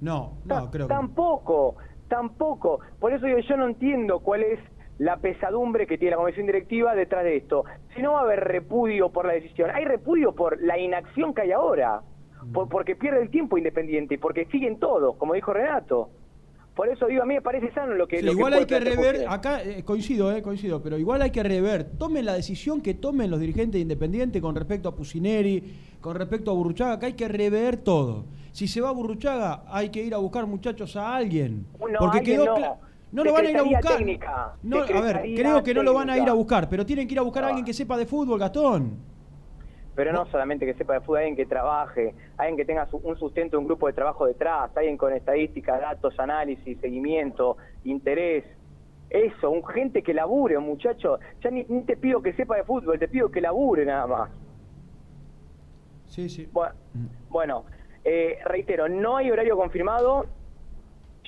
No, 0.00 0.38
no, 0.44 0.70
creo 0.70 0.86
que. 0.88 0.94
Tampoco, 0.94 1.76
tampoco. 2.08 2.80
Por 3.00 3.12
eso 3.12 3.26
digo, 3.26 3.38
yo 3.38 3.56
no 3.56 3.66
entiendo 3.66 4.20
cuál 4.20 4.42
es 4.42 4.58
la 4.98 5.16
pesadumbre 5.18 5.86
que 5.86 5.98
tiene 5.98 6.12
la 6.12 6.16
comisión 6.18 6.46
directiva 6.46 6.94
detrás 6.94 7.24
de 7.24 7.36
esto. 7.36 7.64
Si 7.94 8.02
no 8.02 8.12
va 8.12 8.20
a 8.20 8.22
haber 8.22 8.40
repudio 8.44 9.10
por 9.10 9.26
la 9.26 9.34
decisión, 9.34 9.70
hay 9.70 9.84
repudio 9.84 10.32
por 10.34 10.60
la 10.62 10.78
inacción 10.78 11.34
que 11.34 11.42
hay 11.42 11.52
ahora, 11.52 12.00
por- 12.52 12.68
porque 12.68 12.96
pierde 12.96 13.22
el 13.22 13.30
tiempo 13.30 13.58
Independiente, 13.58 14.18
porque 14.18 14.46
siguen 14.46 14.78
todos, 14.78 15.16
como 15.16 15.34
dijo 15.34 15.52
Renato. 15.52 16.10
Por 16.76 16.90
eso 16.90 17.06
digo, 17.06 17.22
a 17.22 17.26
mí 17.26 17.32
me 17.32 17.40
parece 17.40 17.72
sano 17.72 17.94
lo 17.94 18.06
que... 18.06 18.18
Sí, 18.18 18.22
lo 18.26 18.32
igual 18.32 18.52
hay 18.52 18.66
que 18.66 18.78
rever, 18.78 19.24
acá 19.30 19.62
eh, 19.62 19.82
coincido, 19.82 20.30
eh, 20.30 20.42
coincido, 20.42 20.82
pero 20.82 20.98
igual 20.98 21.22
hay 21.22 21.30
que 21.30 21.42
rever, 21.42 21.84
tomen 21.96 22.26
la 22.26 22.34
decisión 22.34 22.82
que 22.82 22.92
tomen 22.92 23.30
los 23.30 23.40
dirigentes 23.40 23.78
de 23.78 23.80
Independiente 23.80 24.42
con 24.42 24.54
respecto 24.54 24.90
a 24.90 24.94
Pusineri, 24.94 25.74
con 26.02 26.16
respecto 26.16 26.50
a 26.50 26.54
Burruchaga, 26.54 26.92
acá 26.92 27.06
hay 27.06 27.14
que 27.14 27.28
rever 27.28 27.78
todo. 27.78 28.26
Si 28.52 28.68
se 28.68 28.82
va 28.82 28.90
a 28.90 28.92
Burruchaga, 28.92 29.64
hay 29.68 29.88
que 29.88 30.02
ir 30.02 30.14
a 30.14 30.18
buscar 30.18 30.46
muchachos 30.46 30.94
a 30.96 31.16
alguien. 31.16 31.66
No, 31.72 31.98
porque 31.98 32.18
alguien 32.18 32.40
quedó 32.40 32.58
no. 32.58 32.78
no 33.10 33.24
lo 33.24 33.32
van 33.32 33.46
a 33.46 33.50
ir 33.50 33.56
a 33.56 33.62
buscar. 33.62 33.96
técnica, 33.96 34.54
No, 34.62 34.82
a 34.82 35.00
ver, 35.00 35.22
creo 35.34 35.62
que 35.62 35.72
no 35.72 35.82
lo 35.82 35.94
van 35.94 36.10
a 36.10 36.18
ir 36.18 36.28
a 36.28 36.34
buscar, 36.34 36.68
pero 36.68 36.84
tienen 36.84 37.08
que 37.08 37.14
ir 37.14 37.18
a 37.18 37.22
buscar 37.22 37.44
a 37.44 37.46
alguien 37.48 37.64
que 37.64 37.72
sepa 37.72 37.96
de 37.96 38.04
fútbol, 38.04 38.38
Gastón. 38.38 39.15
Pero 39.96 40.12
no 40.12 40.26
solamente 40.26 40.66
que 40.66 40.74
sepa 40.74 40.92
de 40.92 41.00
fútbol, 41.00 41.18
alguien 41.20 41.36
que 41.36 41.46
trabaje, 41.46 42.14
alguien 42.36 42.56
que 42.58 42.66
tenga 42.66 42.86
su- 42.86 42.98
un 42.98 43.16
sustento, 43.18 43.58
un 43.58 43.64
grupo 43.66 43.86
de 43.86 43.94
trabajo 43.94 44.26
detrás, 44.26 44.70
alguien 44.76 44.98
con 44.98 45.12
estadísticas, 45.14 45.80
datos, 45.80 46.14
análisis, 46.20 46.78
seguimiento, 46.80 47.56
interés. 47.84 48.44
Eso, 49.08 49.50
un 49.50 49.64
gente 49.64 50.02
que 50.02 50.12
labure, 50.12 50.58
muchacho. 50.58 51.18
Ya 51.42 51.50
ni, 51.50 51.64
ni 51.68 51.82
te 51.84 51.96
pido 51.96 52.20
que 52.20 52.34
sepa 52.34 52.56
de 52.56 52.64
fútbol, 52.64 52.98
te 52.98 53.08
pido 53.08 53.30
que 53.30 53.40
labure 53.40 53.86
nada 53.86 54.06
más. 54.06 54.30
Sí, 56.04 56.28
sí. 56.28 56.46
Bueno, 56.52 56.74
bueno, 57.30 57.64
eh, 58.04 58.38
reitero, 58.44 58.88
no 58.88 59.16
hay 59.16 59.30
horario 59.30 59.56
confirmado. 59.56 60.26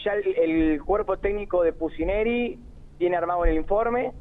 Ya 0.05 0.13
el, 0.13 0.37
el 0.39 0.85
cuerpo 0.85 1.17
técnico 1.19 1.63
de 1.63 1.73
Pusineri 1.73 2.61
tiene 2.99 3.17
armado 3.17 3.45
el 3.47 3.57
informe. 3.57 4.13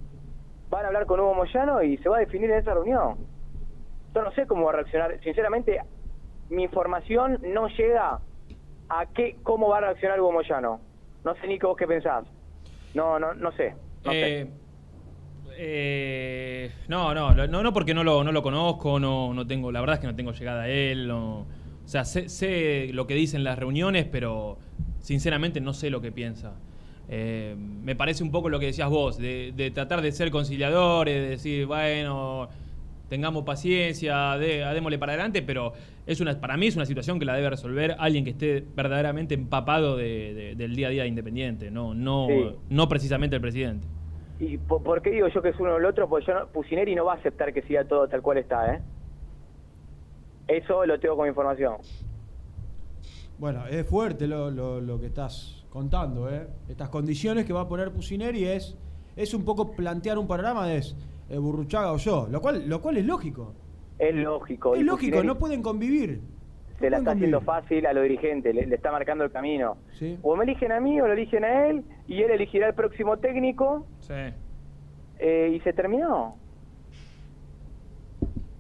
Van 0.70 0.86
a 0.86 0.88
hablar 0.88 1.06
con 1.06 1.20
Hugo 1.20 1.34
Moyano 1.34 1.84
y 1.84 1.98
se 1.98 2.08
va 2.10 2.18
a 2.18 2.22
definir 2.22 2.50
en 2.52 2.60
esa 2.60 2.74
reunión. 2.74 3.18
Yo 4.16 4.24
no 4.24 4.32
sé 4.32 4.48
cómo 4.48 4.66
va 4.66 4.72
a 4.72 4.76
reaccionar. 4.78 5.20
Sinceramente, 5.24 5.80
mi 6.50 6.64
información 6.64 7.40
no 7.54 7.68
llega 7.68 8.20
a 8.90 9.06
qué, 9.14 9.38
cómo 9.44 9.70
va 9.70 9.78
a 9.78 9.82
reaccionar 9.82 10.20
Hugo 10.20 10.32
Moyano. 10.32 10.82
No 11.24 11.36
sé, 11.36 11.48
Nico, 11.48 11.68
vos 11.68 11.78
qué 11.78 11.88
pensás. 11.88 12.26
No, 12.94 13.20
no, 13.20 13.34
no 13.34 13.52
sé. 13.54 13.76
No 14.06 14.12
sé. 14.12 14.42
Eh, 14.42 14.48
eh, 15.60 16.72
no, 16.88 17.14
no, 17.14 17.34
no, 17.34 17.64
no 17.64 17.74
porque 17.74 17.94
no 17.94 18.04
lo, 18.04 18.24
no 18.24 18.32
lo 18.32 18.42
conozco, 18.44 19.00
no, 19.00 19.34
no 19.34 19.46
tengo, 19.48 19.72
la 19.72 19.80
verdad 19.80 19.96
es 19.96 20.00
que 20.02 20.08
no 20.08 20.16
tengo 20.16 20.32
llegada 20.32 20.64
a 20.64 20.70
él, 20.70 21.08
no- 21.08 21.42
o 21.42 21.90
sea, 21.90 22.04
sé, 22.06 22.30
sé 22.30 22.90
lo 22.94 23.08
que 23.08 23.14
dice 23.16 23.38
en 23.38 23.44
las 23.44 23.58
reuniones, 23.58 24.06
pero 24.06 24.58
sinceramente 25.00 25.62
no 25.62 25.74
sé 25.74 25.90
lo 25.90 26.02
que 26.02 26.12
piensa. 26.12 26.54
Eh, 27.10 27.56
me 27.58 27.96
parece 27.96 28.24
un 28.24 28.32
poco 28.32 28.50
lo 28.50 28.60
que 28.60 28.66
decías 28.68 28.90
vos, 28.90 29.18
de, 29.18 29.54
de 29.56 29.72
tratar 29.72 30.02
de 30.02 30.12
ser 30.12 30.30
conciliadores, 30.30 31.16
de 31.16 31.30
decir, 31.30 31.66
bueno, 31.66 32.50
tengamos 33.10 33.44
paciencia, 33.44 34.38
de, 34.38 34.66
démosle 34.74 35.00
para 35.00 35.14
adelante, 35.14 35.42
pero 35.42 35.74
es 36.06 36.20
una, 36.22 36.40
para 36.40 36.58
mí 36.58 36.68
es 36.68 36.76
una 36.76 36.86
situación 36.86 37.20
que 37.20 37.26
la 37.26 37.36
debe 37.36 37.50
resolver 37.50 37.96
alguien 38.00 38.24
que 38.24 38.32
esté 38.32 38.66
verdaderamente 38.76 39.34
empapado 39.36 39.96
de- 39.96 40.34
de- 40.34 40.56
del 40.56 40.76
día 40.76 40.88
a 40.88 40.90
día 40.92 41.04
de 41.04 41.10
Independiente, 41.10 41.72
no, 41.72 41.94
no, 41.94 42.28
Sí. 42.28 42.56
no 42.70 42.90
precisamente 42.90 43.36
el 43.38 43.42
presidente. 43.42 43.88
¿Y 44.40 44.58
po- 44.58 44.84
por, 44.84 45.02
qué 45.02 45.10
digo 45.12 45.28
yo 45.30 45.42
que 45.42 45.50
es 45.50 45.60
uno 45.60 45.74
o 45.74 45.78
el 45.78 45.86
otro? 45.86 46.08
Porque 46.08 46.28
yo 46.28 46.34
no- 46.34 46.48
Pusineri 46.48 46.94
no 46.96 47.06
va 47.06 47.14
a 47.14 47.16
aceptar 47.16 47.54
que 47.54 47.62
siga 47.64 47.86
todo 47.86 48.08
tal 48.08 48.22
cual 48.22 48.38
está, 48.38 48.76
¿eh? 48.76 48.82
Eso 50.48 50.86
lo 50.86 51.00
tengo 51.00 51.16
como 51.16 51.28
información. 51.28 51.76
Bueno, 53.40 53.68
es 53.68 53.86
fuerte 53.86 54.28
lo, 54.28 54.50
lo- 54.52 54.82
lo 54.82 55.00
que 55.00 55.08
estás 55.08 55.66
contando, 55.70 56.30
¿eh? 56.30 56.48
Estas 56.70 56.90
condiciones 56.90 57.46
que 57.46 57.54
va 57.54 57.62
a 57.62 57.68
poner 57.68 57.92
Pusineri 57.92 58.46
es, 58.46 58.78
es 59.16 59.34
un 59.34 59.44
poco 59.44 59.72
plantear 59.76 60.18
un 60.18 60.28
panorama 60.28 60.68
de 60.68 60.78
es, 60.78 60.96
eh, 61.30 61.38
Burruchaga 61.38 61.92
o 61.94 61.98
yo, 61.98 62.28
lo 62.30 62.42
cual, 62.42 62.68
lo 62.68 62.82
cual 62.82 62.98
es 62.98 63.06
lógico. 63.06 63.54
Es 64.00 64.14
lógico. 64.16 64.76
Es 64.76 64.82
y 64.82 64.84
lógico, 64.84 65.24
no 65.24 65.38
pueden 65.38 65.62
convivir. 65.62 66.22
Se 66.80 66.90
la 66.92 67.00
está 67.00 67.12
haciendo 67.12 67.42
fácil 67.42 67.86
a 67.88 67.94
los 67.94 68.04
dirigentes, 68.04 68.54
le, 68.54 68.68
le 68.68 68.76
está 68.76 68.92
marcando 68.92 69.24
el 69.24 69.32
camino. 69.32 69.78
Sí. 69.94 70.20
O 70.22 70.36
me 70.36 70.44
eligen 70.44 70.72
a 70.72 70.80
mí 70.80 71.02
o 71.02 71.08
lo 71.08 71.14
eligen 71.14 71.44
a 71.44 71.68
él 71.68 71.84
y 72.08 72.22
él 72.22 72.30
elegirá 72.30 72.68
el 72.68 72.76
próximo 72.76 73.18
técnico 73.18 73.88
Sí. 74.00 74.14
eh, 75.18 75.52
y 75.56 75.60
se 75.62 75.74
terminó. 75.74 76.36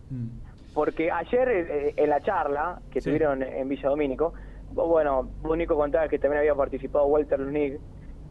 Mm. 0.09 0.27
Porque 0.73 1.11
ayer 1.11 1.47
eh, 1.49 1.93
en 1.95 2.09
la 2.09 2.21
charla 2.21 2.81
que 2.91 3.01
Sí. 3.01 3.09
tuvieron 3.09 3.43
en 3.43 3.67
Villa 3.67 3.89
Domínico, 3.89 4.33
vos, 4.73 4.87
bueno, 4.87 5.29
vos 5.41 5.57
Nico 5.57 5.75
contabas 5.75 6.09
que 6.09 6.19
también 6.19 6.39
había 6.39 6.55
participado 6.55 7.05
Walter 7.05 7.39
Lunig, 7.39 7.79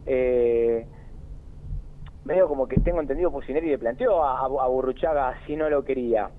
eh, 0.05 0.85
medio 2.27 2.47
como 2.47 2.67
que 2.67 2.79
tengo 2.81 2.99
entendido 2.99 3.31
Pusineri 3.31 3.69
le 3.69 3.77
planteó 3.77 4.21
a, 4.23 4.41
a 4.41 4.67
Burruchaga 4.67 5.39
si 5.47 5.55
no 5.55 5.69
lo 5.69 5.83
quería. 5.83 6.29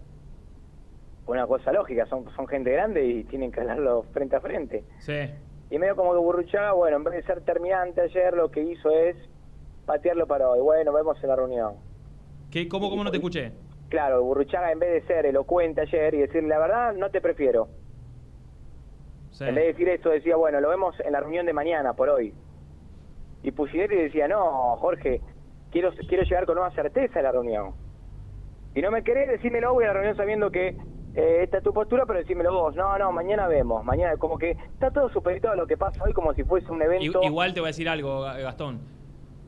Una 1.26 1.46
cosa 1.46 1.72
lógica, 1.72 2.06
son, 2.06 2.24
son 2.36 2.46
gente 2.46 2.70
grande 2.70 3.04
y 3.04 3.24
tienen 3.24 3.50
que 3.50 3.60
hablarlo 3.60 4.04
frente 4.12 4.36
a 4.36 4.40
frente. 4.40 4.84
Sí. 5.00 5.30
Y 5.70 5.78
medio 5.78 5.96
como 5.96 6.12
que 6.12 6.18
Burruchaga, 6.18 6.72
bueno, 6.72 6.98
en 6.98 7.04
vez 7.04 7.14
de 7.14 7.22
ser 7.22 7.40
terminante 7.40 8.02
ayer, 8.02 8.34
lo 8.34 8.50
que 8.50 8.62
hizo 8.62 8.90
es 8.90 9.16
patearlo 9.86 10.26
para 10.26 10.48
hoy. 10.48 10.60
Bueno, 10.60 10.92
vemos 10.92 11.22
en 11.22 11.28
la 11.28 11.36
reunión. 11.36 11.74
¿Qué, 12.50 12.68
cómo, 12.68 12.90
¿Cómo 12.90 13.04
no 13.04 13.10
te 13.10 13.16
escuché? 13.16 13.52
Claro, 13.88 14.22
Burruchaga 14.22 14.70
en 14.70 14.78
vez 14.78 14.90
de 14.90 15.06
ser 15.06 15.26
elocuente 15.26 15.80
ayer 15.80 16.14
y 16.14 16.18
decir 16.18 16.42
la 16.44 16.58
verdad, 16.58 16.92
no 16.94 17.10
te 17.10 17.20
prefiero. 17.22 17.68
Sí. 19.30 19.44
En 19.44 19.54
vez 19.54 19.64
de 19.64 19.72
decir 19.72 19.88
eso, 19.88 20.10
decía, 20.10 20.36
bueno, 20.36 20.60
lo 20.60 20.68
vemos 20.68 20.98
en 21.00 21.12
la 21.12 21.20
reunión 21.20 21.46
de 21.46 21.52
mañana, 21.54 21.94
por 21.94 22.10
hoy. 22.10 22.34
Y 23.42 23.52
Pusineri 23.52 23.96
decía, 23.96 24.28
no, 24.28 24.76
Jorge, 24.76 25.20
quiero 25.70 25.90
quiero 26.08 26.22
llegar 26.24 26.46
con 26.46 26.54
nueva 26.56 26.70
certeza 26.72 27.18
a 27.20 27.22
la 27.22 27.32
reunión. 27.32 27.72
Si 28.74 28.82
no 28.82 28.90
me 28.90 29.02
querés, 29.02 29.28
decímelo, 29.28 29.72
voy 29.74 29.84
a 29.84 29.88
la 29.88 29.92
reunión 29.94 30.16
sabiendo 30.16 30.50
que 30.50 30.76
eh, 31.14 31.40
esta 31.42 31.58
es 31.58 31.64
tu 31.64 31.72
postura, 31.72 32.04
pero 32.06 32.18
decímelo 32.20 32.52
vos. 32.52 32.76
No, 32.76 32.96
no, 32.98 33.10
mañana 33.12 33.48
vemos. 33.48 33.84
Mañana, 33.84 34.16
como 34.18 34.38
que 34.38 34.52
está 34.52 34.90
todo 34.90 35.08
supeditado 35.08 35.54
a 35.54 35.56
lo 35.56 35.66
que 35.66 35.76
pasa 35.76 36.04
hoy 36.04 36.12
como 36.12 36.32
si 36.34 36.44
fuese 36.44 36.70
un 36.70 36.80
evento. 36.82 37.22
Igual 37.22 37.54
te 37.54 37.60
voy 37.60 37.68
a 37.68 37.70
decir 37.70 37.88
algo, 37.88 38.22
Ga- 38.24 38.40
Gastón. 38.42 38.80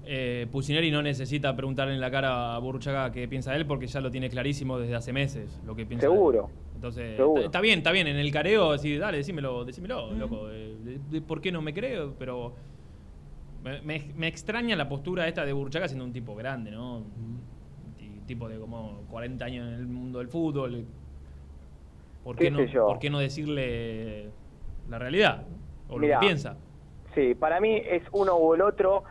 Eh, 0.05 0.49
Pusineri 0.51 0.91
no 0.91 1.03
necesita 1.03 1.55
preguntarle 1.55 1.95
en 1.95 2.01
la 2.01 2.11
cara 2.11 2.57
a 2.57 2.59
Burruchaga 2.59 3.13
qué 3.13 3.29
piensa 3.29 3.55
él 3.55 3.67
porque 3.67 3.87
ya 3.87 4.01
lo 4.01 4.11
tiene 4.11 4.29
clarísimo 4.31 4.79
desde 4.79 4.97
hace 4.97 5.13
meses 5.13 5.61
lo 5.65 5.77
que 5.77 5.87
piensa. 5.87 6.07
él. 6.07 6.13
Seguro. 6.13 6.49
Entonces, 6.75 7.17
Seguro. 7.17 7.43
está- 7.43 7.61
bien, 7.61 7.79
está 7.79 7.93
bien. 7.93 8.07
En 8.09 8.17
el 8.17 8.33
careo, 8.33 8.73
decir, 8.73 8.99
dale, 8.99 9.19
decímelo, 9.19 9.65
decímelo, 9.67 10.11
loco. 10.13 10.49
eh, 10.51 10.75
de- 10.83 10.99
de- 11.11 11.21
¿Por 11.21 11.41
qué 11.43 11.53
no 11.53 11.61
me 11.61 11.75
creo? 11.75 12.15
Pero 12.19 12.55
me, 13.63 13.81
me- 14.17 14.27
extraña 14.29 14.77
la 14.77 14.89
postura 14.89 15.29
esta 15.29 15.45
de 15.45 15.53
Burruchaga 15.53 15.89
siendo 15.89 16.05
un 16.05 16.13
tipo 16.13 16.35
grande, 16.35 16.71
¿no? 16.71 16.99
Un 16.99 17.41
ti- 17.99 18.21
tipo 18.27 18.49
de 18.49 18.59
como 18.59 19.03
40 19.11 19.45
años 19.45 19.69
en 19.69 19.75
el 19.75 19.87
mundo 19.87 20.19
del 20.21 20.29
fútbol. 20.29 20.85
¿Por 22.25 22.37
qué, 22.37 22.45
¿Qué 22.45 22.51
no, 22.51 22.59
sé 22.59 22.69
yo? 22.69 22.87
¿Por 22.87 22.99
qué 22.99 23.11
no 23.11 23.19
decirle 23.19 24.31
la 24.89 24.99
realidad? 24.99 25.45
O 25.89 25.99
lo 25.99 26.07
que 26.07 26.17
piensa. 26.21 26.57
Sí, 27.15 27.35
para 27.35 27.61
mí 27.61 27.77
es 27.77 28.03
uno 28.13 28.35
o 28.35 28.55
el 28.55 28.63
otro. 28.63 29.05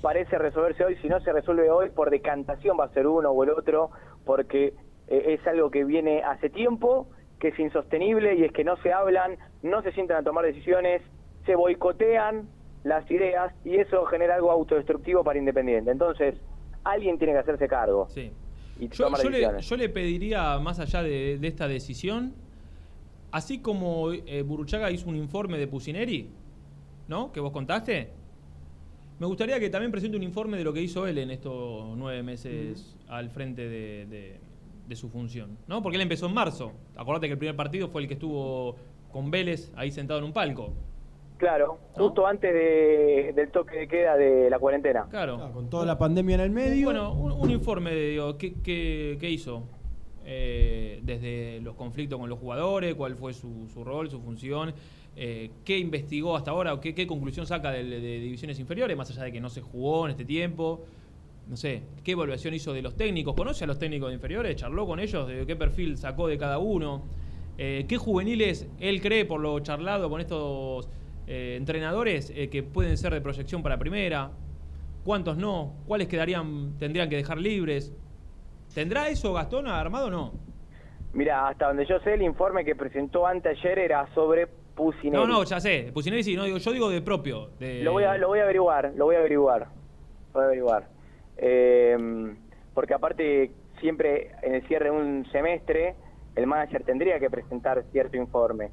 Parece 0.00 0.38
resolverse 0.38 0.84
hoy. 0.84 0.96
Si 1.02 1.08
no 1.08 1.20
se 1.20 1.32
resuelve 1.32 1.70
hoy, 1.70 1.90
por 1.90 2.10
decantación 2.10 2.76
va 2.78 2.84
a 2.84 2.88
ser 2.90 3.06
uno 3.06 3.30
o 3.30 3.44
el 3.44 3.50
otro, 3.50 3.90
porque 4.24 4.74
eh, 5.08 5.38
es 5.40 5.46
algo 5.46 5.70
que 5.70 5.84
viene 5.84 6.22
hace 6.22 6.48
tiempo, 6.50 7.08
que 7.40 7.48
es 7.48 7.58
insostenible 7.58 8.34
y 8.36 8.44
es 8.44 8.52
que 8.52 8.64
no 8.64 8.76
se 8.78 8.92
hablan, 8.92 9.36
no 9.62 9.82
se 9.82 9.92
sientan 9.92 10.18
a 10.18 10.22
tomar 10.22 10.44
decisiones, 10.44 11.02
se 11.46 11.54
boicotean 11.56 12.48
las 12.84 13.10
ideas 13.10 13.52
y 13.64 13.76
eso 13.76 14.04
genera 14.06 14.36
algo 14.36 14.50
autodestructivo 14.50 15.24
para 15.24 15.38
Independiente. 15.38 15.90
Entonces, 15.90 16.36
alguien 16.84 17.18
tiene 17.18 17.32
que 17.32 17.40
hacerse 17.40 17.66
cargo. 17.66 18.06
Sí. 18.10 18.30
Y 18.78 18.88
Yo, 18.88 19.08
yo 19.22 19.30
le, 19.30 19.60
yo 19.60 19.76
le 19.76 19.88
pediría, 19.88 20.58
más 20.58 20.78
allá 20.80 21.02
de, 21.02 21.38
de 21.38 21.48
esta 21.48 21.66
decisión, 21.68 22.34
así 23.32 23.58
como 23.60 24.12
eh, 24.12 24.42
Burruchaga 24.42 24.90
hizo 24.90 25.08
un 25.08 25.16
informe 25.16 25.58
de 25.58 25.66
Pusineri, 25.66 26.28
¿no? 27.08 27.32
Que 27.32 27.40
vos 27.40 27.52
contaste, 27.52 28.10
me 29.18 29.26
gustaría 29.26 29.58
que 29.60 29.70
también 29.70 29.92
presente 29.92 30.16
un 30.16 30.22
informe 30.24 30.56
de 30.58 30.64
lo 30.64 30.72
que 30.72 30.82
hizo 30.82 31.06
él 31.06 31.18
en 31.18 31.30
estos 31.30 31.96
nueve 31.96 32.22
meses 32.22 32.96
al 33.08 33.30
frente 33.30 33.68
de, 33.68 34.06
de- 34.06 34.40
de 34.88 34.96
su 34.96 35.08
función, 35.08 35.56
¿no? 35.66 35.82
Porque 35.82 35.96
él 35.96 36.02
empezó 36.02 36.26
en 36.26 36.34
marzo. 36.34 36.72
Acordate 36.96 37.26
que 37.28 37.32
el 37.32 37.38
primer 37.38 37.56
partido 37.56 37.88
fue 37.88 38.02
el 38.02 38.08
que 38.08 38.14
estuvo 38.14 38.76
con 39.10 39.30
Vélez 39.30 39.72
ahí 39.76 39.90
sentado 39.90 40.18
en 40.18 40.26
un 40.26 40.32
palco. 40.34 40.74
Claro, 41.44 41.78
justo 41.92 42.26
antes 42.26 42.54
de- 42.54 43.34
del 43.36 43.50
toque 43.50 43.80
de 43.80 43.86
queda 43.86 44.16
de 44.16 44.48
la 44.48 44.58
cuarentena. 44.58 45.06
Claro. 45.10 45.50
Con 45.52 45.68
toda 45.68 45.84
la 45.84 45.98
pandemia 45.98 46.36
en 46.36 46.40
el 46.40 46.50
medio. 46.50 46.86
Bueno, 46.86 47.12
un, 47.12 47.32
un 47.32 47.50
informe 47.50 47.90
de 47.92 48.08
digo, 48.12 48.38
¿qué, 48.38 48.54
qué- 48.62 49.18
qué 49.20 49.28
hizo? 49.30 49.64
Eh, 50.24 51.00
desde 51.02 51.60
los 51.60 51.74
conflictos 51.74 52.18
con 52.18 52.30
los 52.30 52.38
jugadores, 52.38 52.94
cuál 52.94 53.14
fue 53.16 53.34
su, 53.34 53.68
su 53.68 53.84
rol, 53.84 54.08
su 54.10 54.22
función, 54.22 54.72
eh, 55.16 55.50
qué 55.66 55.76
investigó 55.76 56.34
hasta 56.34 56.50
ahora, 56.52 56.72
o 56.72 56.80
qué, 56.80 56.94
qué 56.94 57.06
conclusión 57.06 57.46
saca 57.46 57.70
de, 57.72 57.84
de 57.84 58.20
divisiones 58.20 58.58
inferiores, 58.58 58.96
más 58.96 59.10
allá 59.10 59.24
de 59.24 59.32
que 59.32 59.40
no 59.42 59.50
se 59.50 59.60
jugó 59.60 60.06
en 60.06 60.12
este 60.12 60.24
tiempo. 60.24 60.80
No 61.46 61.58
sé, 61.58 61.82
qué 62.02 62.12
evaluación 62.12 62.54
hizo 62.54 62.72
de 62.72 62.80
los 62.80 62.96
técnicos, 62.96 63.34
conoce 63.34 63.64
a 63.64 63.66
los 63.66 63.78
técnicos 63.78 64.08
de 64.08 64.14
inferiores, 64.14 64.56
charló 64.56 64.86
con 64.86 64.98
ellos, 64.98 65.28
de 65.28 65.44
qué 65.44 65.56
perfil 65.56 65.98
sacó 65.98 66.26
de 66.26 66.38
cada 66.38 66.56
uno, 66.56 67.02
Eh, 67.56 67.84
qué 67.86 67.98
juveniles 67.98 68.66
él 68.80 69.00
cree 69.00 69.24
por 69.26 69.38
lo 69.40 69.60
charlado 69.60 70.10
con 70.10 70.20
estos 70.20 70.88
eh, 71.26 71.56
entrenadores 71.58 72.30
eh, 72.34 72.48
que 72.50 72.62
pueden 72.62 72.96
ser 72.96 73.12
de 73.14 73.20
proyección 73.20 73.62
para 73.62 73.78
primera, 73.78 74.30
cuántos 75.04 75.36
no, 75.36 75.74
cuáles 75.86 76.08
quedarían, 76.08 76.76
tendrían 76.78 77.08
que 77.08 77.16
dejar 77.16 77.38
libres. 77.38 77.92
¿Tendrá 78.74 79.08
eso 79.08 79.32
Gastón 79.32 79.66
armado 79.68 80.06
o 80.06 80.10
no? 80.10 80.32
Mira, 81.12 81.48
hasta 81.48 81.68
donde 81.68 81.86
yo 81.86 81.98
sé, 82.00 82.14
el 82.14 82.22
informe 82.22 82.64
que 82.64 82.74
presentó 82.74 83.26
antes 83.26 83.56
ayer 83.58 83.78
era 83.78 84.06
sobre 84.14 84.48
Pusineri. 84.74 85.10
No, 85.22 85.26
no, 85.26 85.44
ya 85.44 85.60
sé. 85.60 85.90
Pusineri 85.94 86.24
sí, 86.24 86.34
no, 86.34 86.44
digo, 86.44 86.58
yo 86.58 86.72
digo 86.72 86.90
de 86.90 87.00
propio. 87.02 87.50
de- 87.60 87.82
Lo 87.84 87.92
voy 87.92 88.02
a, 88.04 88.16
lo 88.18 88.28
voy 88.28 88.40
a 88.40 88.42
averiguar, 88.42 88.92
lo 88.96 89.04
voy 89.04 89.14
a 89.14 89.18
averiguar. 89.20 89.60
Lo 89.60 90.32
voy 90.32 90.42
a 90.42 90.46
averiguar. 90.46 90.88
Eh, 91.36 92.34
porque 92.74 92.94
aparte, 92.94 93.52
siempre 93.80 94.32
en 94.42 94.54
el 94.56 94.66
cierre 94.66 94.86
de 94.86 94.90
un 94.90 95.24
semestre, 95.30 95.94
el 96.34 96.48
manager 96.48 96.82
tendría 96.82 97.20
que 97.20 97.30
presentar 97.30 97.84
cierto 97.92 98.16
informe. 98.16 98.70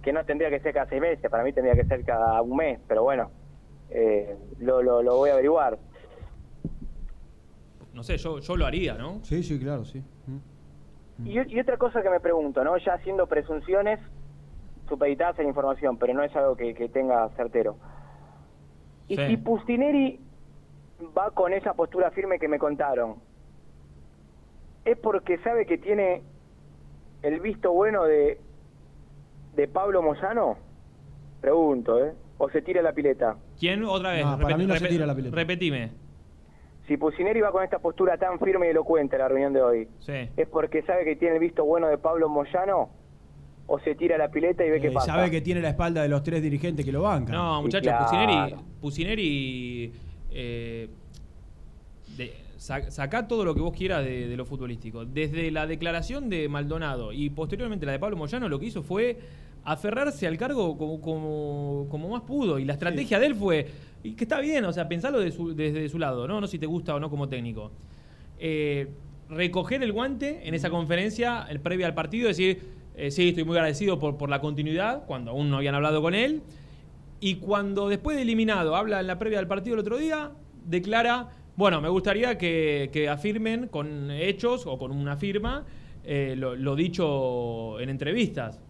Que, 0.00 0.12
no 0.12 0.24
tendría 0.24 0.48
que 0.50 0.60
ser 0.60 0.72
cada 0.72 0.86
seis 0.88 1.00
meses, 1.00 1.30
para 1.30 1.42
mí 1.44 1.52
tendría 1.52 1.74
que 1.74 1.84
ser 1.84 2.04
cada 2.04 2.40
un 2.42 2.56
mes, 2.56 2.80
pero 2.88 3.02
bueno, 3.02 3.30
eh, 3.90 4.36
lo, 4.58 4.82
lo, 4.82 5.02
lo 5.02 5.16
voy 5.16 5.30
a 5.30 5.34
averiguar. 5.34 5.78
No 7.92 8.02
sé, 8.02 8.16
yo, 8.16 8.38
yo 8.38 8.56
lo 8.56 8.64
haría, 8.66 8.94
¿no? 8.94 9.20
Sí, 9.22 9.42
sí, 9.42 9.58
claro, 9.58 9.84
sí. 9.84 10.02
Y, 11.24 11.38
y 11.54 11.60
otra 11.60 11.76
cosa 11.76 12.02
que 12.02 12.10
me 12.10 12.20
pregunto, 12.20 12.64
¿no? 12.64 12.76
Ya 12.78 12.94
haciendo 12.94 13.26
presunciones 13.26 14.00
supeditadas 14.88 15.38
a 15.38 15.42
la 15.42 15.48
información, 15.48 15.98
pero 15.98 16.14
no 16.14 16.22
es 16.22 16.34
algo 16.34 16.56
que, 16.56 16.74
que 16.74 16.88
tenga 16.88 17.28
certero. 17.36 17.76
Y 19.08 19.16
Sí. 19.16 19.26
si 19.26 19.36
Pustineri 19.36 20.20
va 21.16 21.30
con 21.32 21.52
esa 21.52 21.74
postura 21.74 22.10
firme 22.12 22.38
que 22.38 22.48
me 22.48 22.58
contaron, 22.58 23.16
¿es 24.84 24.96
porque 24.98 25.38
sabe 25.38 25.66
que 25.66 25.78
tiene 25.78 26.22
el 27.22 27.40
visto 27.40 27.72
bueno 27.72 28.04
de, 28.04 28.40
de 29.54 29.68
Pablo 29.68 30.02
Moyano? 30.02 30.56
Pregunto, 31.40 32.04
¿eh? 32.04 32.12
¿O 32.38 32.48
se 32.50 32.62
tira 32.62 32.82
la 32.82 32.92
pileta? 32.92 33.36
¿Quién? 33.58 33.84
Otra 33.84 34.12
vez. 34.12 34.24
No, 34.24 34.38
para 34.38 34.56
Repet- 34.56 34.58
mí 34.58 34.66
no 34.66 34.74
se 34.74 34.80
repet- 34.84 34.88
tira 34.90 35.06
la 35.06 35.14
pileta. 35.14 35.36
Repetime. 35.36 35.90
Si 36.88 36.96
Pusineri 36.96 37.40
va 37.40 37.52
con 37.52 37.62
esta 37.62 37.78
postura 37.78 38.16
tan 38.18 38.38
firme 38.40 38.66
y 38.66 38.70
elocuente 38.70 39.14
a 39.16 39.20
la 39.20 39.28
reunión 39.28 39.52
de 39.52 39.62
hoy, 39.62 39.88
Sí. 40.00 40.28
¿es 40.36 40.48
porque 40.48 40.82
sabe 40.82 41.04
que 41.04 41.14
tiene 41.16 41.34
el 41.34 41.40
visto 41.40 41.64
bueno 41.64 41.86
de 41.86 41.96
Pablo 41.98 42.28
Moyano? 42.28 42.90
¿O 43.68 43.78
se 43.78 43.94
tira 43.94 44.18
la 44.18 44.28
pileta 44.28 44.66
y 44.66 44.70
ve 44.70 44.80
qué 44.80 44.88
Eh, 44.88 44.92
pasa? 44.92 45.06
sabe 45.14 45.30
que 45.30 45.40
tiene 45.40 45.60
la 45.60 45.68
espalda 45.70 46.02
de 46.02 46.08
los 46.08 46.22
tres 46.24 46.42
dirigentes 46.42 46.84
que 46.84 46.90
lo 46.92 47.02
bancan. 47.02 47.34
No, 47.34 47.62
muchachos, 47.62 47.86
claro. 47.92 48.04
Pusineri, 48.04 48.54
Pusineri 48.80 49.92
eh, 50.32 50.88
de- 52.16 52.34
sacá 52.62 53.26
todo 53.26 53.44
lo 53.44 53.54
que 53.54 53.60
vos 53.60 53.72
quieras 53.76 54.04
de, 54.04 54.28
de 54.28 54.36
lo 54.36 54.44
futbolístico. 54.46 55.04
Desde 55.04 55.50
la 55.50 55.66
declaración 55.66 56.28
de 56.28 56.48
Maldonado 56.48 57.12
y 57.12 57.30
posteriormente 57.30 57.84
la 57.86 57.92
de 57.92 57.98
Pablo 57.98 58.16
Moyano, 58.16 58.48
lo 58.48 58.58
que 58.60 58.66
hizo 58.66 58.82
fue 58.82 59.18
aferrarse 59.64 60.26
al 60.26 60.36
cargo 60.36 60.76
como, 60.78 61.00
como, 61.00 61.86
como 61.90 62.08
más 62.08 62.22
pudo. 62.22 62.58
Y 62.58 62.64
la 62.64 62.74
estrategia 62.74 63.18
de 63.18 63.26
él 63.26 63.34
fue, 63.34 63.66
y 64.02 64.12
que 64.12 64.24
está 64.24 64.40
bien, 64.40 64.64
o 64.64 64.72
sea, 64.72 64.88
pensarlo 64.88 65.18
de 65.20 65.32
su- 65.32 65.54
desde 65.54 65.88
su 65.88 65.98
lado, 65.98 66.26
¿no? 66.28 66.40
No 66.40 66.46
si 66.46 66.58
te 66.58 66.66
gusta 66.66 66.94
o 66.94 67.00
no 67.00 67.10
como 67.10 67.28
técnico. 67.28 67.72
Eh, 68.38 68.88
recoger 69.28 69.82
el 69.82 69.92
guante 69.92 70.46
en 70.46 70.54
esa 70.54 70.68
conferencia, 70.70 71.46
el 71.48 71.60
previa 71.60 71.86
al 71.86 71.94
partido, 71.94 72.28
decir, 72.28 72.62
eh, 72.96 73.10
sí, 73.10 73.30
estoy 73.30 73.44
muy 73.44 73.56
agradecido 73.56 73.98
por, 73.98 74.16
por 74.16 74.28
la 74.28 74.40
continuidad, 74.40 75.04
cuando 75.06 75.30
aún 75.32 75.50
no 75.50 75.56
habían 75.56 75.74
hablado 75.74 76.02
con 76.02 76.14
él. 76.14 76.42
Y 77.20 77.36
cuando 77.36 77.88
después 77.88 78.16
de 78.16 78.22
eliminado 78.22 78.74
habla 78.76 79.00
en 79.00 79.06
la 79.06 79.18
previa 79.18 79.38
del 79.38 79.46
partido 79.48 79.74
el 79.74 79.80
otro 79.80 79.96
día, 79.96 80.32
declara, 80.66 81.30
bueno, 81.56 81.80
me 81.80 81.88
gustaría 81.88 82.38
que, 82.38 82.90
que 82.92 83.08
afirmen 83.08 83.68
con 83.68 84.10
hechos 84.10 84.66
o 84.66 84.78
con 84.78 84.90
una 84.92 85.16
firma 85.16 85.64
eh, 86.04 86.34
lo, 86.36 86.56
lo 86.56 86.74
dicho 86.76 87.78
en 87.80 87.90
entrevistas. 87.90 88.60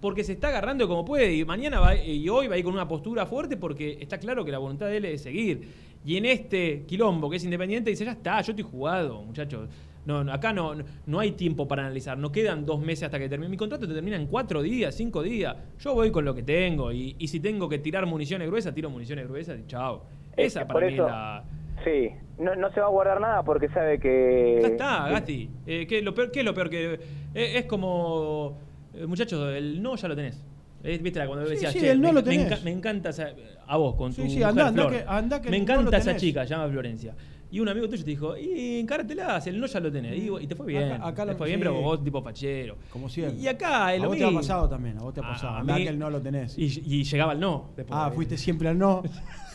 Porque 0.00 0.24
se 0.24 0.32
está 0.32 0.48
agarrando 0.48 0.88
como 0.88 1.04
puede 1.04 1.32
y 1.32 1.44
mañana 1.44 1.78
va, 1.78 1.94
y 1.94 2.28
hoy 2.28 2.48
va 2.48 2.56
a 2.56 2.58
ir 2.58 2.64
con 2.64 2.74
una 2.74 2.88
postura 2.88 3.24
fuerte 3.24 3.56
porque 3.56 3.98
está 4.00 4.18
claro 4.18 4.44
que 4.44 4.50
la 4.50 4.58
voluntad 4.58 4.86
de 4.86 4.96
él 4.96 5.04
es 5.04 5.22
seguir. 5.22 5.68
Y 6.04 6.16
en 6.16 6.24
este 6.26 6.82
quilombo 6.88 7.30
que 7.30 7.36
es 7.36 7.44
independiente 7.44 7.90
dice, 7.90 8.04
ya 8.04 8.12
está, 8.12 8.40
yo 8.42 8.50
estoy 8.52 8.64
jugado, 8.68 9.22
muchachos. 9.22 9.68
No, 10.04 10.24
no, 10.24 10.32
acá 10.32 10.52
no, 10.52 10.74
no 11.06 11.20
hay 11.20 11.30
tiempo 11.30 11.68
para 11.68 11.82
analizar, 11.82 12.18
no 12.18 12.32
quedan 12.32 12.66
dos 12.66 12.80
meses 12.80 13.04
hasta 13.04 13.20
que 13.20 13.28
termine. 13.28 13.48
Mi 13.48 13.56
contrato 13.56 13.86
te 13.86 13.94
termina 13.94 14.16
en 14.16 14.26
cuatro 14.26 14.60
días, 14.60 14.96
cinco 14.96 15.22
días. 15.22 15.56
Yo 15.78 15.94
voy 15.94 16.10
con 16.10 16.24
lo 16.24 16.34
que 16.34 16.42
tengo 16.42 16.90
y, 16.90 17.14
y 17.20 17.28
si 17.28 17.38
tengo 17.38 17.68
que 17.68 17.78
tirar 17.78 18.04
municiones 18.04 18.48
gruesas, 18.48 18.74
tiro 18.74 18.90
municiones 18.90 19.28
gruesas 19.28 19.60
y 19.60 19.66
chao. 19.68 20.04
Es 20.36 20.48
Esa 20.56 20.66
para 20.66 20.80
mí 20.88 20.94
eso- 20.94 21.06
es 21.06 21.12
la... 21.12 21.44
Sí, 21.84 22.10
no, 22.38 22.54
no 22.54 22.72
se 22.72 22.80
va 22.80 22.86
a 22.86 22.90
guardar 22.90 23.20
nada 23.20 23.42
porque 23.42 23.68
sabe 23.68 23.98
que... 23.98 24.58
Ya 24.62 24.68
está, 24.68 25.08
Gasti. 25.10 25.50
Eh, 25.66 25.86
¿qué, 25.88 25.98
es 25.98 26.04
lo 26.04 26.14
peor, 26.14 26.30
¿Qué 26.30 26.40
es 26.40 26.44
lo 26.46 26.54
peor 26.54 26.70
que.? 26.70 26.94
eh, 27.34 27.58
es 27.58 27.64
como. 27.66 28.58
eh, 28.94 29.06
muchachos, 29.06 29.54
el 29.54 29.82
no 29.82 29.96
ya 29.96 30.08
lo 30.08 30.14
tenés. 30.16 30.44
Eh, 30.84 30.98
¿Viste 31.00 31.18
la- 31.20 31.26
cuando 31.26 31.44
Sí, 31.46 31.52
decías, 31.52 31.72
sí, 31.72 31.80
"Che, 31.80 31.90
el 31.92 32.00
no 32.00 32.08
me, 32.08 32.14
lo 32.14 32.22
me 32.26 32.30
tenés". 32.30 32.50
enca- 32.52 32.62
me 32.64 32.70
encanta 32.72 33.10
esa- 33.10 33.30
a 33.66 33.76
vos 33.76 33.94
con 33.94 34.12
Sí, 34.12 34.22
tu 34.22 34.28
sí, 34.28 34.34
mujer, 34.34 34.46
andá, 34.48 34.66
andá 34.68 34.82
Flor. 34.88 34.92
que- 34.92 35.04
andá 35.08 35.40
que 35.42 35.50
Me 35.50 35.56
el 35.58 35.62
no 35.64 35.74
lo 35.74 35.80
encanta 35.80 35.96
esa 35.98 36.06
tenés. 36.10 36.22
chica, 36.22 36.44
llama 36.44 36.68
Florencia. 36.68 37.14
Y 37.52 37.60
un 37.60 37.68
amigo 37.68 37.86
tuyo 37.88 38.02
te 38.02 38.10
dijo, 38.10 38.34
y 38.36 38.80
encártelas, 38.80 39.46
el 39.46 39.60
no 39.60 39.66
ya 39.66 39.78
lo 39.78 39.92
tenés. 39.92 40.16
Y, 40.16 40.30
y 40.40 40.46
te 40.46 40.54
fue 40.56 40.66
bien. 40.66 40.90
Acá- 40.92 41.06
acá 41.08 41.24
te 41.26 41.32
lo- 41.32 41.38
fue 41.38 41.48
bien, 41.48 41.60
sí. 41.60 41.64
pero 41.64 41.80
vos 41.80 42.02
tipo 42.02 42.22
fachero. 42.22 42.76
Como 42.90 43.08
siempre. 43.08 43.38
Y 43.40 43.46
acá 43.46 43.94
es 43.94 44.02
a 44.02 44.06
vos 44.06 44.16
te 44.16 44.24
ha 44.24 44.30
pasado 44.32 44.68
también, 44.68 44.98
a 44.98 45.02
vos 45.02 45.12
te 45.14 45.20
ha 45.20 45.22
pasado. 45.22 45.54
a 45.56 45.58
Andá 45.60 45.74
mí- 45.76 45.82
que 45.84 45.88
el 45.90 45.98
no 45.98 46.08
lo 46.10 46.20
tenés. 46.20 46.56
Y, 46.58 46.64
y 46.84 47.04
llegaba 47.04 47.34
el 47.34 47.40
no. 47.40 47.70
después. 47.76 47.96
ah, 48.00 48.10
fuiste 48.14 48.36
siempre 48.38 48.68
al 48.68 48.78
no. 48.78 49.02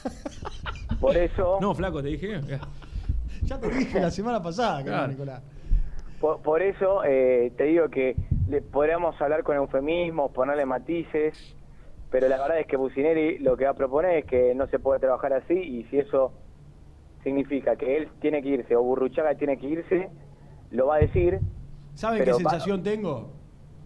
Por 0.99 1.15
eso... 1.17 1.59
No, 1.61 1.73
flaco, 1.75 2.01
te 2.01 2.09
dije. 2.09 2.39
ya 3.43 3.59
te 3.59 3.69
dije 3.69 3.99
la 3.99 4.11
semana 4.11 4.41
pasada, 4.41 4.84
Claro. 4.84 5.07
Nicolás. 5.09 5.41
Por, 6.19 6.41
por 6.41 6.61
eso 6.63 7.03
eh, 7.05 7.51
te 7.57 7.65
digo 7.65 7.89
que 7.89 8.15
le, 8.49 8.61
podríamos 8.61 9.19
hablar 9.21 9.43
con 9.43 9.55
eufemismos, 9.55 10.31
ponerle 10.31 10.65
matices, 10.65 11.55
pero 12.09 12.27
la 12.27 12.38
verdad 12.41 12.59
es 12.59 12.65
que 12.67 12.75
Bucineri 12.77 13.38
lo 13.39 13.55
que 13.55 13.65
va 13.65 13.71
a 13.71 13.75
proponer 13.75 14.17
es 14.19 14.25
que 14.25 14.55
no 14.55 14.65
se 14.67 14.79
puede 14.79 14.99
trabajar 14.99 15.34
así 15.34 15.53
y 15.53 15.84
si 15.91 15.99
eso 15.99 16.31
significa 17.23 17.75
que 17.75 17.97
él 17.97 18.07
tiene 18.21 18.41
que 18.41 18.49
irse 18.49 18.75
o 18.75 18.81
Burruchaga 18.81 19.35
tiene 19.35 19.57
que 19.57 19.67
irse, 19.67 20.09
lo 20.71 20.88
va 20.88 20.95
a 20.95 20.99
decir. 20.99 21.39
¿Saben 21.93 22.23
qué 22.23 22.31
va- 22.31 22.38
sensación 22.38 22.81
tengo? 22.81 23.31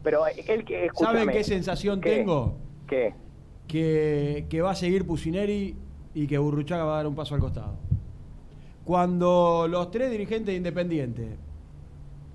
Pero 0.03 0.25
él 0.27 0.63
que 0.65 0.89
¿Saben 0.95 1.29
qué 1.29 1.43
sensación 1.43 1.99
¿qué? 2.01 2.15
tengo? 2.17 2.55
¿Qué? 2.87 3.13
Que, 3.67 4.45
que 4.49 4.61
va 4.61 4.71
a 4.71 4.75
seguir 4.75 5.05
Pusineri 5.05 5.75
y 6.13 6.27
que 6.27 6.37
Burruchaga 6.37 6.83
va 6.83 6.93
a 6.93 6.97
dar 6.97 7.07
un 7.07 7.15
paso 7.15 7.35
al 7.35 7.41
costado. 7.41 7.75
Cuando 8.83 9.67
los 9.69 9.91
tres 9.91 10.11
dirigentes 10.11 10.47
de 10.47 10.55
Independiente 10.55 11.37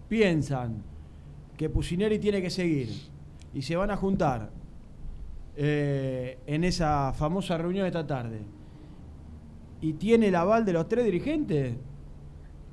piensan 0.08 0.82
que 1.56 1.68
Pusineri 1.68 2.18
tiene 2.18 2.40
que 2.40 2.50
seguir 2.50 2.88
y 3.52 3.62
se 3.62 3.76
van 3.76 3.90
a 3.90 3.96
juntar 3.96 4.50
eh, 5.56 6.38
en 6.46 6.64
esa 6.64 7.12
famosa 7.14 7.56
reunión 7.56 7.86
esta 7.86 8.06
tarde 8.06 8.40
y 9.80 9.94
tiene 9.94 10.28
el 10.28 10.34
aval 10.34 10.64
de 10.64 10.72
los 10.72 10.88
tres 10.88 11.04
dirigentes 11.04 11.74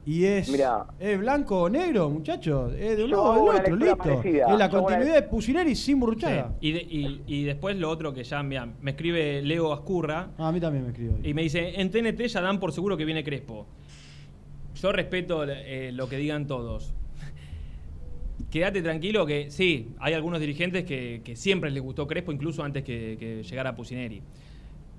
y 0.05 0.25
es, 0.25 0.49
Mirá. 0.49 0.85
es 0.99 1.17
blanco 1.17 1.61
o 1.61 1.69
negro, 1.69 2.09
muchachos, 2.09 2.73
es 2.77 2.97
de 2.97 3.05
un 3.05 3.11
lado 3.11 3.23
o 3.23 3.51
del 3.53 3.61
otro, 3.61 3.75
listo. 3.77 3.97
parecida. 3.97 4.51
Es 4.51 4.57
la 4.59 4.69
continuidad 4.69 5.13
de 5.15 5.21
Pusineri 5.23 5.75
sin 5.75 5.99
Burruchaga. 5.99 6.49
Sí. 6.59 6.67
Y, 6.67 6.71
de- 6.73 6.81
y- 6.81 7.21
y 7.25 7.43
después 7.45 7.77
lo 7.77 7.89
otro 7.89 8.13
que 8.13 8.23
ya 8.23 8.43
mira, 8.43 8.67
me 8.81 8.91
escribe 8.91 9.41
Leo 9.41 9.71
Ascurra. 9.71 10.31
Ah, 10.37 10.49
a 10.49 10.51
mí 10.51 10.59
también 10.59 10.83
me 10.83 10.89
escribió. 10.91 11.13
Y 11.23 11.33
me 11.33 11.41
dice, 11.43 11.79
en 11.79 11.89
TNT 11.89 12.27
ya 12.27 12.41
dan 12.41 12.59
por 12.59 12.73
seguro 12.73 12.97
que 12.97 13.05
viene 13.05 13.23
Crespo. 13.23 13.65
Yo 14.75 14.91
respeto 14.91 15.45
eh, 15.47 15.91
lo 15.93 16.09
que 16.09 16.17
digan 16.17 16.47
todos. 16.47 16.93
Quédate 18.51 18.81
tranquilo 18.81 19.25
que 19.25 19.49
sí, 19.51 19.91
hay 19.99 20.13
algunos 20.13 20.39
dirigentes 20.39 20.83
que, 20.83 21.21
que 21.23 21.35
siempre 21.35 21.71
les 21.71 21.81
gustó 21.81 22.07
Crespo, 22.07 22.31
incluso 22.31 22.63
antes 22.63 22.83
que, 22.83 23.15
que 23.19 23.43
llegara 23.43 23.75
Pusineri. 23.75 24.21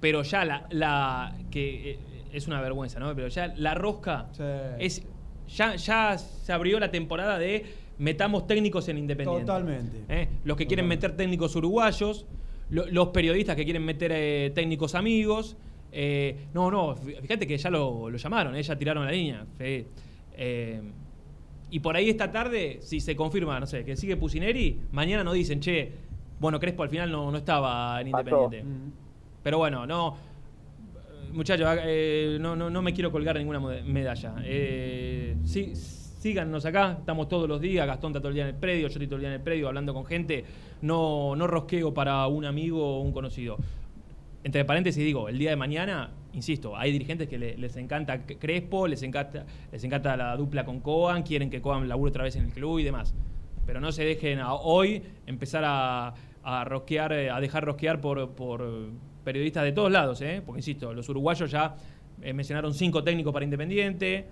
Pero 0.01 0.23
ya 0.23 0.45
la, 0.45 0.67
la 0.71 1.37
que 1.51 1.93
eh, 1.93 1.99
es 2.33 2.47
una 2.47 2.61
vergüenza, 2.61 2.99
¿no? 3.01 3.15
Pero 3.15 3.29
ya 3.29 3.55
la 3.57 3.75
rosca 3.75 4.27
es 4.79 5.03
ya, 5.49 5.77
ya 5.77 6.19
se 6.19 6.53
abrió 6.53 6.79
la 6.81 6.91
temporada 6.91 7.39
de 7.39 7.65
metamos 7.99 8.47
técnicos 8.47 8.89
en 8.89 8.99
Independiente. 8.99 9.47
Totalmente. 9.47 9.97
¿eh? 10.09 10.29
Los 10.45 10.57
que 10.57 10.67
quieren 10.67 10.87
meter 10.89 11.17
técnicos 11.17 11.55
uruguayos, 11.57 12.27
lo- 12.71 12.87
los 12.87 13.09
periodistas 13.09 13.55
que 13.57 13.65
quieren 13.65 13.85
meter 13.85 14.11
eh, 14.15 14.53
técnicos 14.55 14.95
amigos. 14.95 15.57
eh, 15.93 16.47
no, 16.55 16.71
no, 16.73 16.97
fí- 16.97 17.21
fíjate 17.21 17.47
que 17.47 17.57
ya 17.57 17.71
lo, 17.71 18.11
lo 18.11 18.19
llamaron, 18.19 18.57
eh, 18.57 18.63
ya 18.63 18.77
tiraron 18.77 19.05
la 19.05 19.13
línea. 19.13 19.47
sí. 19.59 19.87
Eh, 20.37 20.83
y 21.71 21.81
por 21.81 21.97
ahí 21.97 22.09
esta 22.11 22.31
tarde, 22.31 22.79
si 22.83 23.01
se 23.01 23.15
confirma, 23.17 23.59
no 23.61 23.67
sé, 23.67 23.85
que 23.85 23.97
sigue 23.97 24.17
Pusineri, 24.17 24.81
mañana 24.93 25.25
no 25.25 25.33
dicen, 25.33 25.61
che, 25.61 25.91
bueno, 26.41 26.59
Crespo 26.61 26.83
al 26.85 26.89
final 26.89 27.11
no, 27.11 27.31
no 27.33 27.39
estaba 27.39 28.01
en 28.01 28.09
Pasó. 28.25 28.51
Pero 29.45 29.59
bueno, 29.59 29.87
no. 29.87 30.17
Muchachos, 31.33 31.69
eh, 31.85 32.39
no, 32.41 32.57
no, 32.57 32.71
no 32.71 32.83
me 32.83 32.93
quiero 32.93 33.13
colgar 33.13 33.37
ninguna 33.37 33.61
medalla. 33.61 34.35
Eh, 34.45 35.37
sí, 35.45 35.73
síganos 35.75 36.65
acá, 36.65 36.97
estamos 37.01 37.29
todos 37.29 37.49
los 37.49 37.61
días. 37.61 37.87
Gastón 37.87 38.11
está 38.13 38.21
todo 38.21 38.29
el 38.31 38.35
día 38.35 38.45
en 38.49 38.55
el 38.55 38.61
predio, 38.61 38.83
yo 38.83 38.87
estoy 38.89 39.07
todo 39.07 39.17
el 39.17 39.21
día 39.21 39.29
en 39.29 39.35
el 39.35 39.41
predio 39.43 39.69
hablando 39.69 39.93
con 39.95 40.07
gente. 40.07 40.45
No, 40.83 41.37
no 41.37 41.47
rosqueo 41.47 41.93
para 41.93 42.27
un 42.29 42.45
amigo 42.45 42.99
o 42.99 43.01
un 43.01 43.13
conocido. 43.13 43.59
Entre 44.45 44.65
paréntesis 44.65 45.03
digo, 45.05 45.29
el 45.29 45.39
día 45.39 45.51
de 45.51 45.57
mañana, 45.57 46.11
insisto, 46.35 46.77
hay 46.77 46.93
dirigentes 46.93 47.29
que 47.29 47.39
le- 47.39 47.57
les 47.57 47.77
encanta 47.77 48.27
Crespo, 48.27 48.87
les 48.87 49.03
encanta, 49.03 49.45
les 49.73 49.83
encanta 49.85 50.17
la 50.17 50.37
dupla 50.37 50.65
con 50.65 50.81
Coan, 50.81 51.23
quieren 51.23 51.49
que 51.51 51.61
Coan 51.63 51.89
labure 51.89 52.11
otra 52.11 52.25
vez 52.25 52.37
en 52.37 52.45
el 52.45 52.51
club 52.53 52.79
y 52.79 52.85
demás. 52.85 53.15
Pero 53.67 53.81
no 53.81 53.91
se 53.91 54.05
dejen 54.05 54.41
hoy 54.43 55.03
empezar 55.27 55.65
a, 55.67 56.15
a 56.43 56.65
rosquear, 56.65 57.13
eh, 57.15 57.31
a 57.31 57.41
dejar 57.41 57.65
rosquear 57.65 58.01
por 58.03 58.35
periodistas 59.29 59.65
de 59.65 59.73
todos 59.73 59.91
lados, 59.91 60.21
¿eh? 60.21 60.43
porque 60.45 60.61
insisto, 60.61 60.93
los 60.93 61.09
uruguayos 61.09 61.51
ya 61.51 61.75
eh, 62.23 62.33
mencionaron 62.33 62.73
cinco 62.75 63.03
técnicos 63.03 63.33
para 63.33 63.45
Independiente. 63.45 64.27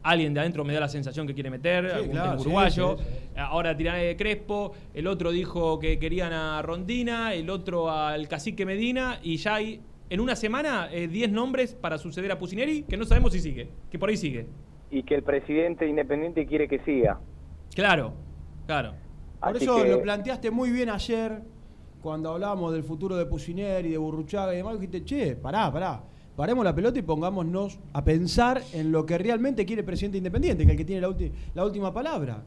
Alguien 0.00 0.32
de 0.32 0.40
adentro 0.40 0.64
me 0.64 0.72
da 0.72 0.78
la 0.80 0.88
sensación 0.88 1.26
que 1.26 1.34
quiere 1.34 1.50
meter, 1.50 1.86
Sí, 1.86 1.92
algún 1.96 2.10
claro, 2.12 2.24
técnico 2.30 2.42
sí, 2.44 2.48
uruguayo. 2.48 2.96
sí, 2.98 3.04
Ahora 3.36 3.76
tiran 3.76 3.98
de 3.98 4.16
Crespo, 4.16 4.72
el 4.94 5.08
otro 5.08 5.32
dijo 5.32 5.78
que 5.80 5.98
querían 5.98 6.32
a 6.32 6.62
Rondina, 6.62 7.34
el 7.34 7.50
otro 7.50 7.90
al 7.90 8.28
cacique 8.28 8.64
Medina, 8.64 9.18
y 9.22 9.36
ya 9.38 9.56
hay 9.56 9.80
en 10.08 10.20
una 10.20 10.36
semana 10.36 10.88
eh, 10.92 11.08
10 11.08 11.32
nombres 11.32 11.74
para 11.74 11.98
suceder 11.98 12.30
a 12.30 12.38
Pusineri, 12.38 12.84
que 12.84 12.96
no 12.96 13.04
sabemos 13.04 13.32
si 13.32 13.40
sigue, 13.40 13.68
que 13.90 13.98
por 13.98 14.08
ahí 14.08 14.16
sigue. 14.16 14.46
Y 14.90 15.02
que 15.02 15.16
el 15.16 15.22
presidente 15.24 15.86
independiente 15.86 16.46
quiere 16.46 16.68
que 16.68 16.78
siga. 16.84 17.18
Claro, 17.74 18.14
claro. 18.66 18.94
Por 19.40 19.56
Así 19.56 19.64
eso 19.64 19.82
que- 19.82 19.90
lo 19.90 20.00
planteaste 20.00 20.50
muy 20.52 20.70
bien 20.70 20.88
ayer, 20.90 21.42
cuando 22.02 22.30
hablábamos 22.30 22.72
del 22.72 22.84
futuro 22.84 23.16
de 23.16 23.26
Pusineri, 23.26 23.90
de 23.90 23.98
Burruchaga 23.98 24.54
y 24.54 24.58
demás. 24.58 24.80
Dijiste, 24.80 25.04
che, 25.04 25.36
pará, 25.36 25.72
pará. 25.72 26.00
Paremos 26.36 26.64
la 26.64 26.74
pelota 26.74 26.98
y 26.98 27.02
pongámonos 27.02 27.80
a 27.92 28.04
pensar 28.04 28.60
en 28.72 28.92
lo 28.92 29.04
que 29.04 29.18
realmente 29.18 29.66
quiere 29.66 29.80
el 29.80 29.86
presidente 29.86 30.18
independiente, 30.18 30.64
que 30.64 30.72
es 30.72 30.72
el 30.72 30.78
que 30.78 30.84
tiene 30.84 31.00
la, 31.00 31.12
la 31.54 31.64
última 31.64 31.92
palabra. 31.92 32.44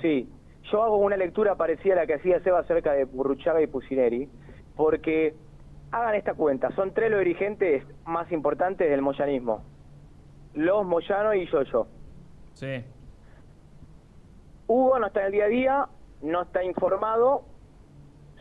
Sí, 0.00 0.28
yo 0.72 0.82
hago 0.82 0.96
una 0.96 1.16
lectura 1.16 1.54
parecida 1.54 1.92
a 1.92 1.96
la 1.96 2.06
que 2.06 2.14
hacía 2.14 2.42
Seba 2.42 2.60
acerca 2.60 2.92
de 2.92 3.04
Burruchaga 3.04 3.60
y 3.62 3.66
Pusineri, 3.66 4.28
porque 4.74 5.34
Hagan 5.90 6.16
esta 6.16 6.34
cuenta, 6.34 6.70
son 6.72 6.92
tres 6.92 7.10
los 7.10 7.20
dirigentes 7.20 7.82
más 8.04 8.30
importantes 8.30 8.90
del 8.90 9.00
moyanismo. 9.00 9.62
Los 10.52 10.84
Moyano 10.84 11.34
y 11.34 11.46
Yoyo. 11.46 11.86
Sí. 12.52 12.84
Hugo 14.66 14.98
no 14.98 15.06
está 15.06 15.20
en 15.20 15.26
el 15.26 15.32
día 15.32 15.44
a 15.44 15.48
día, 15.48 15.88
no 16.20 16.42
está 16.42 16.62
informado, 16.62 17.44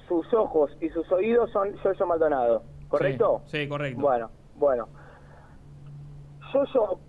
sus 0.08 0.34
ojos 0.34 0.76
y 0.82 0.90
sus 0.90 1.12
oídos 1.12 1.52
son 1.52 1.74
Yoyo 1.84 2.06
Maldonado, 2.06 2.64
¿correcto? 2.88 3.42
Sí, 3.46 3.64
sí, 3.64 3.68
correcto. 3.70 4.02
Bueno, 4.02 4.30
bueno. 4.56 4.88
Yoyo, 6.54 7.00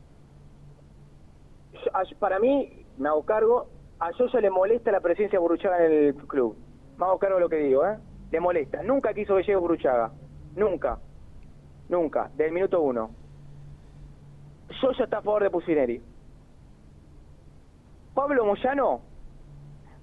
para 2.19 2.39
mí, 2.39 2.85
me 2.99 3.09
hago 3.09 3.25
cargo, 3.25 3.69
a 4.01 4.11
Yoyo 4.13 4.41
le 4.41 4.51
molesta 4.51 4.91
la 4.91 5.01
presencia 5.01 5.39
de 5.39 5.43
Burruchaga 5.43 5.85
en 5.85 5.93
el 5.93 6.15
club. 6.15 6.57
Me 6.97 7.05
hago 7.05 7.19
cargo 7.19 7.37
de 7.37 7.41
lo 7.43 7.49
que 7.49 7.57
digo, 7.57 7.87
¿eh? 7.87 7.99
Le 8.31 8.41
molesta. 8.41 8.83
Nunca 8.83 9.15
quiso 9.15 9.37
que 9.37 9.43
llegue 9.43 9.57
Burruchaga. 9.57 10.11
Nunca. 10.57 10.99
Nunca. 11.89 12.31
Del 12.37 12.53
minuto 12.53 12.81
uno. 12.81 13.11
Yoyo 14.83 15.05
está 15.05 15.19
a 15.19 15.23
favor 15.23 15.43
de 15.43 15.51
Pusineri. 15.51 16.03
Pablo 18.15 18.45
Moyano, 18.45 19.01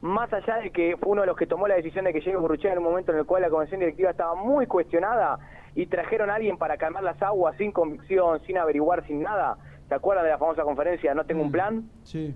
más 0.02 0.32
allá 0.34 0.58
de 0.58 0.72
que 0.72 0.98
fue 0.98 1.12
uno 1.14 1.22
de 1.22 1.28
los 1.28 1.38
que 1.38 1.48
tomó 1.48 1.68
la 1.68 1.76
decisión 1.76 2.06
de 2.06 2.14
que 2.14 2.20
llegue 2.20 2.38
Burruchaga 2.38 2.74
en 2.74 2.80
un 2.80 2.84
momento 2.86 3.12
en 3.12 3.20
el 3.20 3.26
cual 3.26 3.42
la 3.42 3.50
convención 3.50 3.80
directiva 3.80 4.12
estaba 4.12 4.36
muy 4.36 4.68
cuestionada 4.68 5.40
y 5.74 5.88
trajeron 5.88 6.30
a 6.30 6.36
alguien 6.36 6.58
para 6.58 6.78
calmar 6.78 7.04
las 7.04 7.22
aguas 7.22 7.56
sin 7.58 7.72
convicción, 7.72 8.40
sin 8.46 8.58
averiguar, 8.58 9.06
sin 9.08 9.22
nada. 9.24 9.58
¿Se 9.88 9.96
acuerdan 9.96 10.26
de 10.26 10.32
la 10.32 10.38
famosa 10.38 10.64
conferencia 10.64 11.14
No 11.14 11.26
tengo 11.26 11.42
un 11.44 11.52
plan? 11.52 11.90
Sí. 12.04 12.34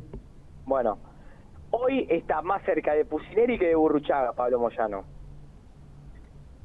Bueno, 0.65 0.99
hoy 1.71 2.05
está 2.09 2.41
más 2.41 2.61
cerca 2.63 2.93
de 2.93 3.05
Pusineri 3.05 3.57
que 3.57 3.67
de 3.67 3.75
Burruchaga, 3.75 4.33
Pablo 4.33 4.59
Moyano. 4.59 5.03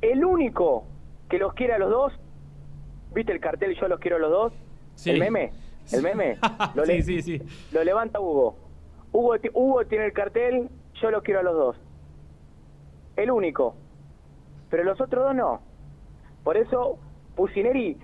El 0.01 0.25
único 0.25 0.85
que 1.29 1.39
los 1.39 1.55
quiere 1.55 1.75
a 1.75 1.79
los 1.79 1.91
dos, 1.91 2.13
¿viste 3.15 3.33
el 3.33 3.41
cartel 3.41 3.75
Yo 3.81 3.89
los 3.89 3.99
quiero 4.01 4.17
a 4.17 4.21
los 4.21 4.31
dos? 4.31 4.53
Sí. 4.95 5.11
¿El 5.11 5.21
meme? 5.21 5.53
¿El 5.93 6.03
meme? 6.03 6.39
Lo, 6.75 6.85
Sí, 6.87 7.03
sí, 7.03 7.23
sí. 7.23 7.43
lo 7.73 7.85
levanta 7.85 8.21
Hugo. 8.21 8.57
Hugo, 9.13 9.35
Hugo 9.53 9.85
tiene 9.87 10.07
el 10.07 10.13
cartel 10.13 10.69
Yo 11.01 11.11
los 11.11 11.23
quiero 11.23 11.41
a 11.41 11.43
los 11.43 11.55
dos. 11.55 11.77
El 13.17 13.31
único. 13.31 13.75
Pero 14.71 14.85
los 14.85 15.01
otros 15.01 15.25
dos 15.25 15.35
no. 15.35 15.61
Por 16.43 16.57
eso 16.57 16.99
Pusineri 17.37 17.99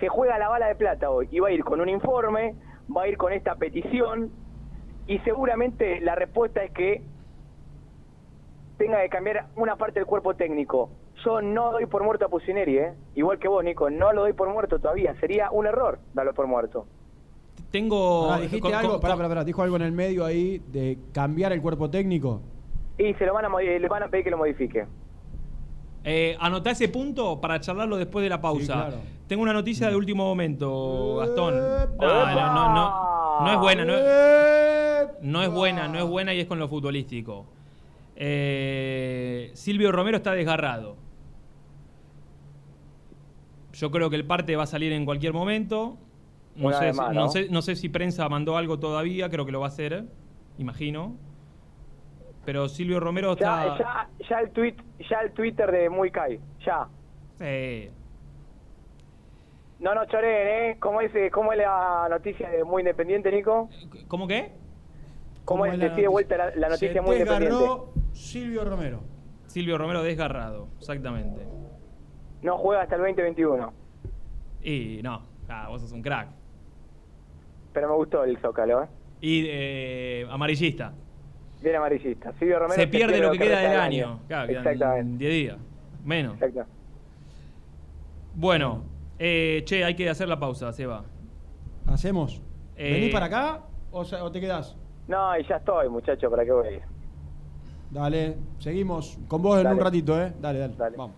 se 0.00 0.08
juega 0.08 0.38
la 0.38 0.48
bala 0.48 0.66
de 0.68 0.74
plata 0.74 1.10
hoy 1.10 1.28
y 1.30 1.40
va 1.40 1.48
a 1.48 1.52
ir 1.52 1.64
con 1.64 1.80
un 1.80 1.88
informe, 1.88 2.54
va 2.94 3.02
a 3.02 3.08
ir 3.08 3.16
con 3.16 3.32
esta 3.32 3.56
petición 3.56 4.30
y 5.06 5.18
seguramente 5.20 6.00
la 6.00 6.14
respuesta 6.14 6.62
es 6.62 6.70
que 6.72 7.02
tenga 8.76 9.02
que 9.02 9.08
cambiar 9.08 9.46
una 9.56 9.76
parte 9.76 10.00
del 10.00 10.06
cuerpo 10.06 10.34
técnico. 10.34 10.90
Yo 11.24 11.42
no 11.42 11.72
doy 11.72 11.86
por 11.86 12.04
muerto 12.04 12.26
a 12.26 12.28
Pusineri, 12.28 12.78
¿eh? 12.78 12.94
igual 13.14 13.38
que 13.38 13.48
vos, 13.48 13.64
Nico, 13.64 13.90
no 13.90 14.12
lo 14.12 14.20
doy 14.22 14.34
por 14.34 14.48
muerto 14.50 14.78
todavía. 14.78 15.14
Sería 15.18 15.50
un 15.50 15.66
error 15.66 15.98
darlo 16.14 16.32
por 16.32 16.46
muerto. 16.46 16.86
Tengo. 17.70 18.28
Pará, 18.28 18.40
dijiste 18.40 18.60
con- 18.60 18.74
algo, 18.74 18.92
con- 18.92 19.00
pará, 19.00 19.16
pará, 19.16 19.28
pará, 19.28 19.44
dijo 19.44 19.62
algo 19.62 19.76
en 19.76 19.82
el 19.82 19.92
medio 19.92 20.24
ahí 20.24 20.62
de 20.72 20.98
cambiar 21.12 21.52
el 21.52 21.60
cuerpo 21.60 21.90
técnico. 21.90 22.40
Y 22.98 23.12
se 23.14 23.26
lo 23.26 23.34
van 23.34 23.44
a, 23.44 23.48
modi- 23.48 23.78
le 23.78 23.88
van 23.88 24.02
a 24.02 24.08
pedir 24.08 24.24
que 24.24 24.30
lo 24.30 24.38
modifique. 24.38 24.86
Eh, 26.04 26.36
anotá 26.40 26.70
ese 26.70 26.88
punto 26.88 27.40
para 27.40 27.60
charlarlo 27.60 27.96
después 27.96 28.22
de 28.22 28.28
la 28.30 28.40
pausa. 28.40 28.60
Sí, 28.62 28.66
claro. 28.72 28.96
Tengo 29.26 29.42
una 29.42 29.52
noticia 29.52 29.90
de 29.90 29.96
último 29.96 30.24
momento, 30.24 31.16
Gastón. 31.16 31.56
No, 31.56 31.98
no, 31.98 32.54
no, 32.54 32.74
no, 32.74 33.40
no 33.44 33.52
es 33.52 33.58
buena, 33.58 33.84
no 33.84 33.92
es, 33.94 34.02
no 35.22 35.42
es 35.42 35.50
buena, 35.50 35.88
no 35.88 35.98
es 35.98 36.04
buena 36.06 36.32
y 36.32 36.40
es 36.40 36.46
con 36.46 36.58
lo 36.58 36.66
futbolístico. 36.68 37.44
Eh, 38.16 39.50
Silvio 39.52 39.92
Romero 39.92 40.16
está 40.16 40.32
desgarrado. 40.32 40.96
Yo 43.74 43.90
creo 43.90 44.10
que 44.10 44.16
el 44.16 44.24
parte 44.24 44.56
va 44.56 44.64
a 44.64 44.66
salir 44.66 44.92
en 44.92 45.04
cualquier 45.04 45.32
momento. 45.32 45.98
No 46.58 46.72
sé, 46.72 46.92
más, 46.92 47.14
no 47.14 47.20
¿no? 47.20 47.28
sé, 47.28 47.48
no 47.50 47.62
sé 47.62 47.76
si 47.76 47.88
prensa 47.88 48.28
mandó 48.28 48.56
algo 48.56 48.78
todavía, 48.78 49.28
creo 49.28 49.46
que 49.46 49.52
lo 49.52 49.60
va 49.60 49.66
a 49.66 49.68
hacer, 49.68 50.04
imagino. 50.58 51.16
Pero 52.44 52.68
Silvio 52.68 52.98
Romero 52.98 53.32
está... 53.32 53.78
Ya, 53.78 53.78
ya, 53.78 54.28
ya 54.28 54.40
el 54.40 54.50
tweet, 54.50 54.76
ya 55.08 55.20
el 55.20 55.32
Twitter 55.32 55.70
de 55.70 55.90
Muy 55.90 56.10
Kai, 56.10 56.40
ya. 56.64 56.88
Sí. 57.38 57.90
No, 59.80 59.94
no 59.94 60.04
choren, 60.06 60.48
¿eh? 60.48 60.76
¿Cómo 60.80 61.00
es, 61.00 61.14
eh, 61.14 61.30
cómo 61.30 61.52
es 61.52 61.58
la 61.58 62.08
noticia 62.10 62.48
de 62.50 62.64
Muy 62.64 62.82
Independiente, 62.82 63.30
Nico? 63.30 63.68
¿Cómo 64.08 64.26
qué? 64.26 64.52
¿Cómo, 65.44 65.66
es, 65.66 65.78
la 65.78 65.84
decir 65.88 66.02
de 66.02 66.08
vuelta 66.08 66.36
la, 66.36 66.56
la 66.56 66.68
noticia 66.68 67.00
Muy 67.00 67.16
Independiente? 67.16 67.54
desgarró 67.54 67.92
Silvio 68.12 68.64
Romero. 68.64 69.00
Silvio 69.46 69.78
Romero 69.78 70.02
desgarrado, 70.02 70.68
exactamente. 70.78 71.46
No 72.42 72.58
juega 72.58 72.82
hasta 72.82 72.96
el 72.96 73.02
2021. 73.02 73.72
Y 74.62 75.00
no, 75.02 75.22
ah, 75.48 75.68
vos 75.68 75.80
sos 75.80 75.92
un 75.92 76.02
crack. 76.02 76.37
Pero 77.72 77.88
me 77.88 77.94
gustó 77.94 78.24
el 78.24 78.38
Zócalo, 78.38 78.84
¿eh? 78.84 78.86
Y 79.20 79.46
eh, 79.48 80.26
amarillista. 80.30 80.92
Bien 81.62 81.76
amarillista. 81.76 82.32
Silvio 82.38 82.58
Romero 82.60 82.80
Se 82.80 82.86
pierde 82.86 83.18
lo 83.18 83.32
que 83.32 83.38
queda 83.38 83.60
del 83.60 83.80
año. 83.80 84.20
Claro, 84.28 84.48
quedan 84.48 84.66
Exactamente. 84.66 85.24
10 85.24 85.32
días. 85.32 85.56
Menos. 86.04 86.34
Exacto. 86.40 86.64
Bueno, 88.34 88.84
eh, 89.18 89.62
che, 89.64 89.84
hay 89.84 89.94
que 89.96 90.08
hacer 90.08 90.28
la 90.28 90.38
pausa, 90.38 90.72
Seba. 90.72 91.04
¿Hacemos? 91.86 92.40
Eh, 92.76 92.92
¿Venís 92.92 93.12
para 93.12 93.26
acá 93.26 93.62
o, 93.90 94.30
te 94.30 94.40
quedás? 94.40 94.76
No, 95.08 95.36
y 95.36 95.44
ya 95.46 95.56
estoy, 95.56 95.88
muchacho, 95.88 96.30
¿para 96.30 96.44
qué 96.44 96.52
voy 96.52 96.68
a 96.68 96.70
ir? 96.72 96.82
Dale, 97.90 98.36
seguimos 98.58 99.18
con 99.26 99.42
vos 99.42 99.58
en 99.58 99.64
Dale. 99.64 99.76
un 99.76 99.84
ratito, 99.84 100.22
¿eh? 100.22 100.32
Dale, 100.40 100.68
dale. 100.68 100.96
Vamos. 100.96 101.16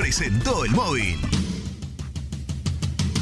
presentó 0.00 0.64
el 0.64 0.70
móvil. 0.70 1.39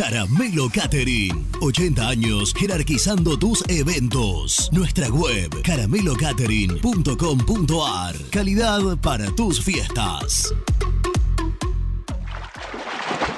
Caramelo 0.00 0.70
Catering. 0.70 1.46
80 1.60 2.08
años 2.08 2.54
jerarquizando 2.54 3.38
tus 3.38 3.62
eventos. 3.68 4.70
Nuestra 4.72 5.10
web 5.10 5.50
caramelocatering.com.ar. 5.62 8.16
Calidad 8.30 8.96
para 9.02 9.30
tus 9.32 9.62
fiestas. 9.62 10.54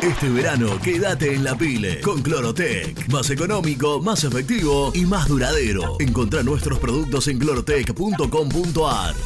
Este 0.00 0.28
verano 0.28 0.78
quédate 0.80 1.34
en 1.34 1.42
la 1.42 1.58
pile 1.58 2.00
con 2.00 2.22
Clorotec. 2.22 3.08
Más 3.08 3.28
económico, 3.30 4.00
más 4.00 4.22
efectivo 4.22 4.92
y 4.94 5.04
más 5.04 5.26
duradero. 5.26 5.96
Encontrá 5.98 6.44
nuestros 6.44 6.78
productos 6.78 7.26
en 7.26 7.40
clorotec.com.ar. 7.40 9.16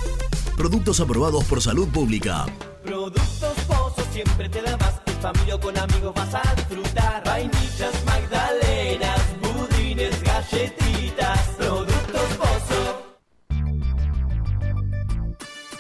Productos 0.57 1.01
aprobados 1.01 1.45
por 1.45 1.61
salud 1.61 1.89
pública. 1.89 2.47
Productos 2.83 3.27
Pozo 3.69 4.03
siempre 4.11 4.49
te 4.49 4.63
da. 4.63 5.06
Familia 5.21 5.59
con 5.59 5.77
amigos 5.77 6.15
vas 6.15 6.35
a 6.35 6.55
disfrutar. 6.55 7.23
Vainillas, 7.25 8.05
magdalenas, 8.05 9.21
budines, 9.41 10.23
galletitas. 10.23 11.56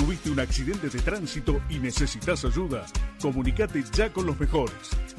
¿Tuviste 0.00 0.30
un 0.30 0.40
accidente 0.40 0.88
de 0.88 0.98
tránsito 1.00 1.60
y 1.68 1.78
necesitas 1.78 2.46
ayuda? 2.46 2.86
Comunicate 3.20 3.84
ya 3.92 4.10
con 4.10 4.24
los 4.24 4.40
mejores. 4.40 4.72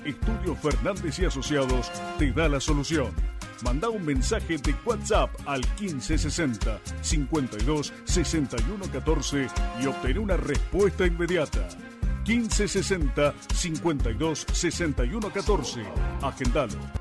Estudio 0.03 0.56
Fernández 0.56 1.20
y 1.20 1.26
Asociados 1.26 1.91
te 2.18 2.32
da 2.32 2.49
la 2.49 2.60
solución. 2.60 3.12
Manda 3.64 3.90
un 3.90 4.03
mensaje 4.03 4.58
de 4.58 4.74
WhatsApp 4.84 5.30
al 5.45 5.62
1560 5.80 6.80
52 6.99 7.94
61 8.06 8.86
14 8.91 9.48
y 9.84 9.86
obtén 9.86 10.18
una 10.18 10.36
respuesta 10.36 11.06
inmediata. 11.06 11.68
1560 12.26 13.36
52 13.53 14.48
61 14.52 15.32
14. 15.32 15.84
Agendalo. 16.24 17.01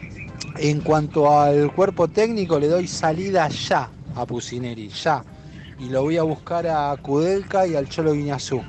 En 0.63 0.81
cuanto 0.81 1.39
al 1.39 1.73
cuerpo 1.73 2.07
técnico, 2.07 2.59
le 2.59 2.67
doy 2.67 2.87
salida 2.87 3.47
ya 3.47 3.89
a 4.15 4.27
Pusineri, 4.27 4.89
ya. 4.89 5.25
Y 5.79 5.89
lo 5.89 6.03
voy 6.03 6.17
a 6.17 6.23
buscar 6.23 6.67
a 6.67 6.95
Kudelka 7.01 7.65
y 7.65 7.73
al 7.73 7.89
Cholo 7.89 8.13
Guiñazú. 8.13 8.61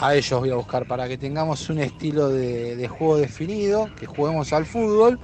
A 0.00 0.16
ellos 0.16 0.40
voy 0.40 0.50
a 0.50 0.56
buscar 0.56 0.88
para 0.88 1.06
que 1.06 1.16
tengamos 1.16 1.70
un 1.70 1.78
estilo 1.78 2.28
de, 2.28 2.88
juego 2.88 3.18
definido, 3.18 3.88
que 3.96 4.06
juguemos 4.06 4.52
al 4.52 4.66
fútbol 4.66 5.20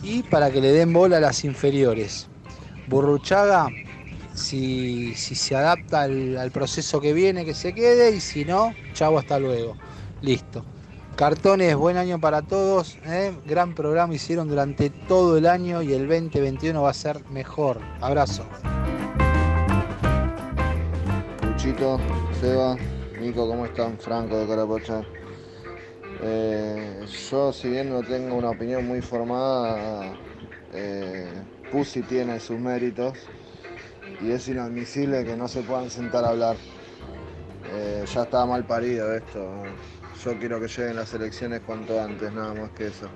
y 0.00 0.22
para 0.22 0.48
que 0.52 0.60
le 0.60 0.70
den 0.70 0.92
bola 0.92 1.16
a 1.16 1.20
las 1.20 1.42
inferiores. 1.42 2.28
Burruchaga, 2.86 3.70
si, 4.32 5.12
si 5.16 5.34
se 5.34 5.56
adapta 5.56 6.02
al, 6.02 6.36
al 6.36 6.52
proceso 6.52 7.00
que 7.00 7.12
viene, 7.12 7.44
que 7.44 7.54
se 7.54 7.74
quede, 7.74 8.14
y 8.14 8.20
si 8.20 8.44
no, 8.44 8.72
chavo, 8.92 9.18
hasta 9.18 9.40
luego. 9.40 9.76
Listo. 10.22 10.64
Cartones, 11.18 11.74
buen 11.74 11.96
año 11.96 12.20
para 12.20 12.42
todos. 12.42 12.96
¿eh? 13.04 13.36
Gran 13.44 13.74
programa 13.74 14.14
hicieron 14.14 14.48
durante 14.48 14.88
todo 14.88 15.36
el 15.36 15.46
año 15.46 15.82
y 15.82 15.92
el 15.92 16.06
2021 16.06 16.80
va 16.80 16.90
a 16.90 16.94
ser 16.94 17.28
mejor. 17.30 17.80
Abrazo. 18.00 18.44
Luchito, 21.42 21.98
Seba, 22.40 22.76
Nico, 23.20 23.48
¿cómo 23.48 23.66
están? 23.66 23.98
Franco 23.98 24.36
de 24.38 24.46
Carapacha. 24.46 25.02
Eh, 26.22 27.04
yo, 27.28 27.52
si 27.52 27.68
bien 27.68 27.90
no 27.90 28.04
tengo 28.04 28.36
una 28.36 28.50
opinión 28.50 28.86
muy 28.86 29.02
formada, 29.02 30.14
eh, 30.72 31.32
Pussy 31.72 32.02
tiene 32.02 32.38
sus 32.38 32.60
méritos 32.60 33.18
y 34.22 34.30
es 34.30 34.46
inadmisible 34.46 35.24
que 35.24 35.36
no 35.36 35.48
se 35.48 35.62
puedan 35.62 35.90
sentar 35.90 36.24
a 36.24 36.28
hablar. 36.28 36.56
Eh, 37.72 38.04
ya 38.06 38.22
está 38.22 38.46
mal 38.46 38.64
parido 38.64 39.12
esto. 39.16 39.64
Yo 40.24 40.36
quiero 40.36 40.60
que 40.60 40.66
lleguen 40.66 40.96
las 40.96 41.14
elecciones 41.14 41.60
cuanto 41.60 42.00
antes, 42.00 42.32
nada 42.32 42.52
más 42.52 42.70
que 42.70 42.88
eso. 42.88 43.08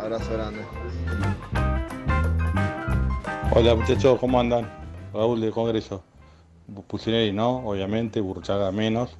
Abrazo 0.00 0.32
grande. 0.32 0.60
Hola 3.54 3.74
muchachos, 3.74 4.18
¿cómo 4.18 4.40
andan? 4.40 4.66
Raúl 5.12 5.42
del 5.42 5.52
Congreso. 5.52 6.02
Pusineri 6.86 7.32
no, 7.32 7.68
obviamente, 7.68 8.20
Burchaga 8.22 8.72
menos. 8.72 9.16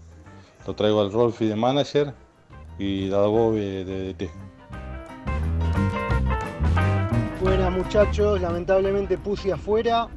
Lo 0.67 0.75
traigo 0.75 1.03
al 1.03 1.13
Rolfi 1.13 1.49
de 1.49 1.57
manager 1.57 2.15
y 2.79 3.09
Dago 3.11 3.53
de 3.53 4.15
DT. 4.15 4.31
Buenas 7.43 7.73
muchachos, 7.73 8.41
lamentablemente 8.41 9.19
Pusi 9.19 9.51
afuera, 9.51 10.09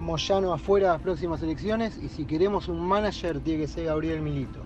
Moyano 0.00 0.52
afuera 0.52 0.92
las 0.92 1.00
próximas 1.00 1.42
elecciones 1.42 1.96
y 1.96 2.08
si 2.08 2.26
queremos 2.26 2.68
un 2.68 2.86
manager 2.86 3.40
tiene 3.40 3.62
que 3.62 3.68
ser 3.68 3.86
Gabriel 3.86 4.20
Milito. 4.20 4.65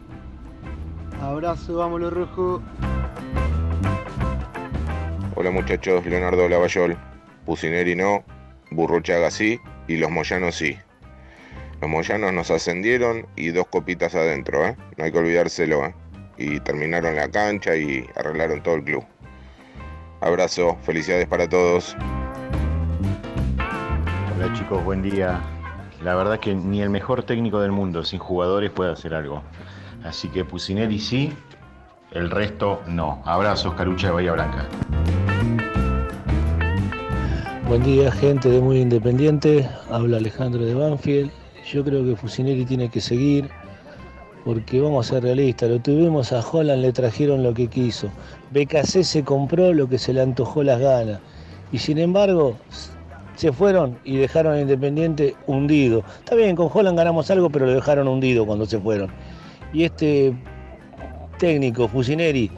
Abrazo, 1.21 1.77
vámonos 1.77 2.13
rojo. 2.13 2.63
Hola 5.37 5.51
muchachos, 5.51 6.05
Leonardo 6.07 6.49
Lavallol. 6.49 6.97
Pusineri 7.45 7.95
no, 7.95 8.25
Burruchaga 8.71 9.31
sí 9.31 9.61
y 9.87 9.99
los 9.99 10.11
Moyanos 10.11 10.55
sí. 10.55 10.79
Los 11.83 11.91
Moyanos 11.91 12.33
nos 12.33 12.51
ascendieron 12.51 13.27
y 13.37 13.49
dos 13.51 13.67
copitas 13.67 14.15
adentro, 14.15 14.67
¿eh? 14.67 14.77
No 14.97 15.05
hay 15.05 15.13
que 15.13 15.19
olvidárselo, 15.19 15.85
¿eh? 15.85 15.95
Y 16.39 16.61
terminaron 16.61 17.15
la 17.17 17.31
cancha 17.31 17.77
y 17.77 18.07
arreglaron 18.17 18.63
todo 18.63 18.77
el 18.77 18.85
club. 18.85 19.05
Abrazo, 20.23 20.79
felicidades 20.83 21.27
para 21.27 21.47
todos. 21.47 21.97
Hola 24.37 24.53
chicos, 24.55 24.83
buen 24.85 25.03
día. 25.03 25.39
La 26.03 26.15
verdad 26.15 26.41
que 26.41 26.55
ni 26.55 26.81
el 26.81 26.89
mejor 26.89 27.25
técnico 27.25 27.61
del 27.61 27.73
mundo 27.73 28.05
sin 28.05 28.19
jugadores 28.19 28.71
puede 28.71 28.93
hacer 28.93 29.13
algo. 29.13 29.43
Así 30.05 30.29
que 30.29 30.45
Pusineri 30.45 30.99
sí, 30.99 31.33
el 32.13 32.31
resto 32.31 32.81
no. 32.87 33.23
Abrazos, 33.25 33.75
Carucha 33.75 34.09
de 34.09 34.13
Bahía 34.15 34.33
Blanca. 34.33 34.67
Buen 37.69 37.83
día, 37.83 38.11
gente 38.11 38.49
de 38.49 38.61
Muy 38.61 38.81
Independiente. 38.81 39.69
Habla 39.91 40.17
Alejandro 40.17 40.65
de 40.65 40.75
Banfield. 40.75 41.31
Yo 41.71 41.85
creo 41.85 42.05
que 42.05 42.17
Fusinelli 42.17 42.65
tiene 42.65 42.89
que 42.89 43.01
seguir 43.01 43.49
porque 44.45 44.81
vamos 44.81 45.07
a 45.07 45.15
ser 45.15 45.23
realistas. 45.23 45.71
Lo 45.71 45.81
tuvimos 45.81 46.33
a 46.33 46.41
Holland, 46.41 46.83
le 46.83 46.93
trajeron 46.93 47.43
lo 47.43 47.53
que 47.55 47.69
quiso. 47.69 48.11
BKC 48.51 49.05
se 49.05 49.23
compró 49.23 49.73
lo 49.73 49.89
que 49.89 49.99
se 49.99 50.13
le 50.13 50.23
antojó 50.23 50.63
las 50.63 50.81
ganas. 50.81 51.21
Y 51.73 51.79
sin 51.79 51.99
embargo, 51.99 52.57
se 53.37 53.53
fueron 53.53 53.99
y 54.05 54.17
dejaron 54.17 54.55
a 54.55 54.61
Independiente 54.61 55.37
hundido. 55.47 56.03
Está 56.19 56.35
bien, 56.35 56.57
con 56.57 56.71
Holland 56.73 56.97
ganamos 56.97 57.31
algo, 57.31 57.51
pero 57.51 57.67
lo 57.67 57.73
dejaron 57.73 58.09
hundido 58.09 58.47
cuando 58.47 58.67
se 58.67 58.79
fueron. 58.79 59.11
Y 59.73 59.85
este 59.85 60.35
técnico, 61.39 61.89
Fusineri, 61.89 62.51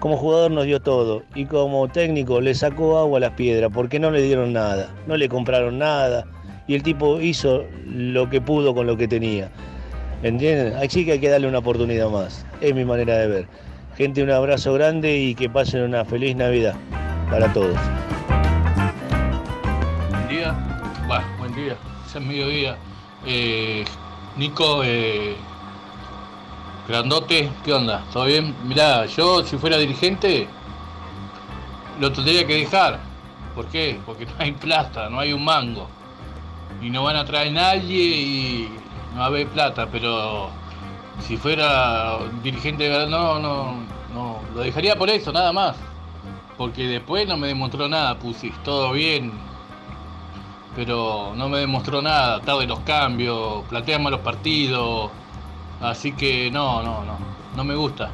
como 0.00 0.16
jugador 0.16 0.50
nos 0.50 0.64
dio 0.64 0.80
todo 0.80 1.22
y 1.34 1.44
como 1.44 1.88
técnico 1.88 2.40
le 2.40 2.54
sacó 2.54 2.98
agua 2.98 3.18
a 3.18 3.20
las 3.20 3.32
piedras 3.32 3.70
porque 3.72 3.98
no 3.98 4.10
le 4.10 4.22
dieron 4.22 4.52
nada, 4.52 4.94
no 5.06 5.16
le 5.16 5.28
compraron 5.28 5.78
nada 5.78 6.24
y 6.66 6.74
el 6.74 6.82
tipo 6.82 7.20
hizo 7.20 7.64
lo 7.86 8.28
que 8.30 8.40
pudo 8.40 8.74
con 8.74 8.86
lo 8.86 8.96
que 8.96 9.08
tenía. 9.08 9.50
¿Entienden? 10.22 10.74
Así 10.74 11.04
que 11.04 11.12
hay 11.12 11.18
que 11.20 11.28
darle 11.28 11.48
una 11.48 11.58
oportunidad 11.58 12.10
más. 12.10 12.44
Es 12.60 12.74
mi 12.74 12.84
manera 12.84 13.18
de 13.18 13.26
ver. 13.28 13.48
Gente, 13.96 14.22
un 14.22 14.30
abrazo 14.30 14.72
grande 14.74 15.16
y 15.16 15.34
que 15.34 15.48
pasen 15.48 15.82
una 15.82 16.04
feliz 16.04 16.36
Navidad 16.36 16.74
para 17.30 17.52
todos. 17.52 17.76
Buen 20.10 20.28
día. 20.28 20.54
Buen 21.38 21.54
día. 21.54 21.76
Es 22.06 22.20
mediodía. 22.20 22.76
Eh, 23.26 23.84
Nico, 24.36 24.82
eh, 24.84 25.34
Grandote, 26.88 27.50
¿qué 27.66 27.74
onda? 27.74 28.02
¿Todo 28.14 28.24
bien? 28.24 28.56
Mirá, 28.64 29.04
yo 29.04 29.44
si 29.44 29.58
fuera 29.58 29.76
dirigente 29.76 30.48
lo 32.00 32.10
tendría 32.10 32.46
que 32.46 32.54
dejar. 32.54 32.98
¿Por 33.54 33.66
qué? 33.66 34.00
Porque 34.06 34.24
no 34.24 34.32
hay 34.38 34.52
plata, 34.52 35.10
no 35.10 35.20
hay 35.20 35.34
un 35.34 35.44
mango. 35.44 35.86
Y 36.80 36.88
no 36.88 37.02
van 37.02 37.16
a 37.16 37.26
traer 37.26 37.52
nadie 37.52 38.02
y 38.02 38.68
no 39.12 39.18
va 39.18 39.24
a 39.24 39.26
haber 39.26 39.48
plata, 39.48 39.86
pero 39.92 40.48
si 41.26 41.36
fuera 41.36 42.20
dirigente 42.42 42.88
no, 42.88 43.38
no, 43.38 43.74
no, 44.14 44.40
lo 44.54 44.60
dejaría 44.60 44.96
por 44.96 45.10
eso, 45.10 45.30
nada 45.30 45.52
más. 45.52 45.76
Porque 46.56 46.84
después 46.84 47.28
no 47.28 47.36
me 47.36 47.48
demostró 47.48 47.86
nada, 47.86 48.18
Pusis, 48.18 48.54
todo 48.62 48.92
bien. 48.92 49.30
Pero 50.74 51.34
no 51.36 51.50
me 51.50 51.58
demostró 51.58 52.00
nada, 52.00 52.40
tarde 52.40 52.66
los 52.66 52.80
cambios, 52.80 53.64
plantea 53.68 53.98
malos 53.98 54.20
partidos. 54.20 55.10
Así 55.80 56.12
que 56.12 56.50
no, 56.50 56.82
no, 56.82 57.04
no, 57.04 57.18
no 57.56 57.64
me 57.64 57.74
gusta. 57.74 58.10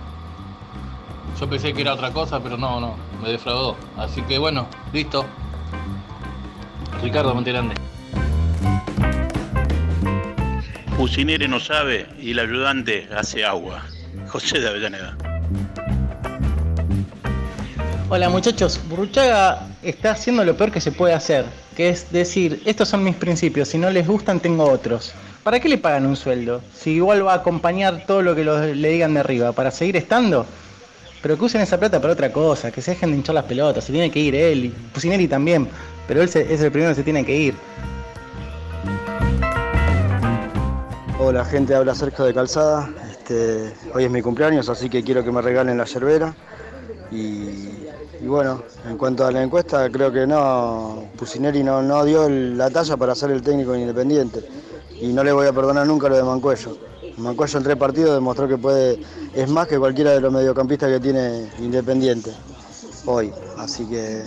Yo 1.40 1.48
pensé 1.48 1.72
que 1.72 1.80
era 1.80 1.94
otra 1.94 2.12
cosa, 2.12 2.40
pero 2.40 2.56
no, 2.56 2.80
no, 2.80 2.96
me 3.22 3.30
defraudó. 3.30 3.76
Así 3.96 4.22
que 4.22 4.38
bueno, 4.38 4.66
listo. 4.92 5.24
Ricardo 7.02 7.34
Monterande. 7.34 7.74
Pusinere 10.96 11.48
no 11.48 11.58
sabe 11.58 12.06
y 12.20 12.30
el 12.30 12.38
ayudante 12.38 13.08
hace 13.16 13.44
agua. 13.44 13.82
José 14.28 14.60
de 14.60 14.68
Avellaneda. 14.68 15.16
Hola 18.08 18.28
muchachos, 18.28 18.80
Burruchaga 18.88 19.66
está 19.82 20.12
haciendo 20.12 20.44
lo 20.44 20.56
peor 20.56 20.70
que 20.70 20.80
se 20.80 20.92
puede 20.92 21.14
hacer, 21.14 21.46
que 21.74 21.88
es 21.88 22.10
decir, 22.10 22.62
estos 22.64 22.88
son 22.88 23.04
mis 23.04 23.16
principios, 23.16 23.68
si 23.68 23.78
no 23.78 23.90
les 23.90 24.06
gustan 24.06 24.40
tengo 24.40 24.64
otros. 24.64 25.12
¿Para 25.42 25.60
qué 25.60 25.68
le 25.68 25.78
pagan 25.78 26.06
un 26.06 26.16
sueldo? 26.16 26.62
Si 26.74 26.92
igual 26.92 27.26
va 27.26 27.34
a 27.34 27.36
acompañar 27.36 28.06
todo 28.06 28.22
lo 28.22 28.34
que 28.34 28.44
le 28.44 28.88
digan 28.88 29.14
de 29.14 29.20
arriba, 29.20 29.52
¿para 29.52 29.70
seguir 29.70 29.96
estando? 29.96 30.46
Pero 31.20 31.36
que 31.36 31.44
usen 31.44 31.60
esa 31.60 31.78
plata 31.78 32.00
para 32.00 32.12
otra 32.12 32.32
cosa, 32.32 32.70
que 32.70 32.80
se 32.80 32.92
dejen 32.92 33.10
de 33.10 33.16
hinchar 33.16 33.34
las 33.34 33.44
pelotas, 33.44 33.84
se 33.84 33.92
tiene 33.92 34.10
que 34.10 34.20
ir 34.20 34.34
él, 34.34 34.66
y 34.66 34.68
Pusineri 34.68 35.28
también, 35.28 35.68
pero 36.06 36.22
él 36.22 36.28
es 36.28 36.60
el 36.60 36.70
primero 36.70 36.92
que 36.92 36.96
se 36.96 37.02
tiene 37.02 37.24
que 37.24 37.36
ir. 37.36 37.54
Hola 41.18 41.44
gente, 41.44 41.74
habla 41.74 41.94
Sergio 41.94 42.24
de 42.24 42.34
Calzada. 42.34 42.90
Este, 43.10 43.72
hoy 43.94 44.04
es 44.04 44.10
mi 44.10 44.20
cumpleaños, 44.20 44.68
así 44.68 44.90
que 44.90 45.02
quiero 45.02 45.24
que 45.24 45.32
me 45.32 45.40
regalen 45.40 45.78
la 45.78 45.84
yerbera. 45.84 46.34
Y, 47.10 47.83
y 48.24 48.26
bueno, 48.26 48.62
en 48.88 48.96
cuanto 48.96 49.26
a 49.26 49.30
la 49.30 49.42
encuesta, 49.42 49.90
creo 49.90 50.10
que 50.10 50.26
no, 50.26 51.10
Pusineri 51.18 51.62
no, 51.62 51.82
no 51.82 52.02
dio 52.06 52.26
la 52.26 52.70
talla 52.70 52.96
para 52.96 53.14
ser 53.14 53.30
el 53.30 53.42
técnico 53.42 53.72
de 53.72 53.80
Independiente. 53.82 54.48
Y 54.98 55.08
no 55.08 55.22
le 55.22 55.30
voy 55.30 55.46
a 55.46 55.52
perdonar 55.52 55.86
nunca 55.86 56.08
lo 56.08 56.16
de 56.16 56.22
Mancuello. 56.22 56.78
Mancuello 57.18 57.58
en 57.58 57.64
tres 57.64 57.76
partidos 57.76 58.14
demostró 58.14 58.48
que 58.48 58.56
puede, 58.56 58.98
es 59.34 59.50
más 59.50 59.68
que 59.68 59.78
cualquiera 59.78 60.12
de 60.12 60.22
los 60.22 60.32
mediocampistas 60.32 60.88
que 60.88 61.00
tiene 61.00 61.50
Independiente 61.58 62.32
hoy. 63.04 63.30
Así 63.58 63.84
que 63.84 64.22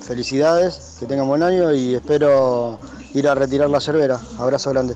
felicidades, 0.00 0.96
que 0.98 1.04
tengan 1.04 1.28
buen 1.28 1.42
año 1.42 1.74
y 1.74 1.96
espero 1.96 2.78
ir 3.12 3.28
a 3.28 3.34
retirar 3.34 3.68
la 3.68 3.80
yerbera. 3.80 4.18
Abrazo 4.38 4.70
grande. 4.70 4.94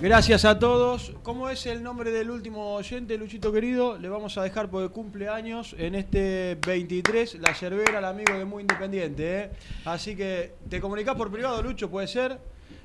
Gracias 0.00 0.46
a 0.46 0.58
todos. 0.58 1.12
¿Cómo 1.22 1.50
es 1.50 1.66
el 1.66 1.82
nombre 1.82 2.10
del 2.10 2.30
último 2.30 2.74
oyente, 2.74 3.18
Luchito 3.18 3.52
querido? 3.52 3.98
Le 3.98 4.08
vamos 4.08 4.38
a 4.38 4.42
dejar 4.42 4.70
por 4.70 4.82
el 4.82 4.90
cumpleaños 4.90 5.74
en 5.78 5.94
este 5.94 6.56
23, 6.66 7.34
la 7.40 7.52
yerbera, 7.52 7.98
el 7.98 8.04
amigo 8.06 8.32
de 8.32 8.46
Muy 8.46 8.62
Independiente. 8.62 9.40
¿eh? 9.40 9.50
Así 9.84 10.16
que 10.16 10.54
te 10.70 10.80
comunicás 10.80 11.16
por 11.16 11.30
privado, 11.30 11.62
Lucho, 11.62 11.90
puede 11.90 12.06
ser. 12.06 12.38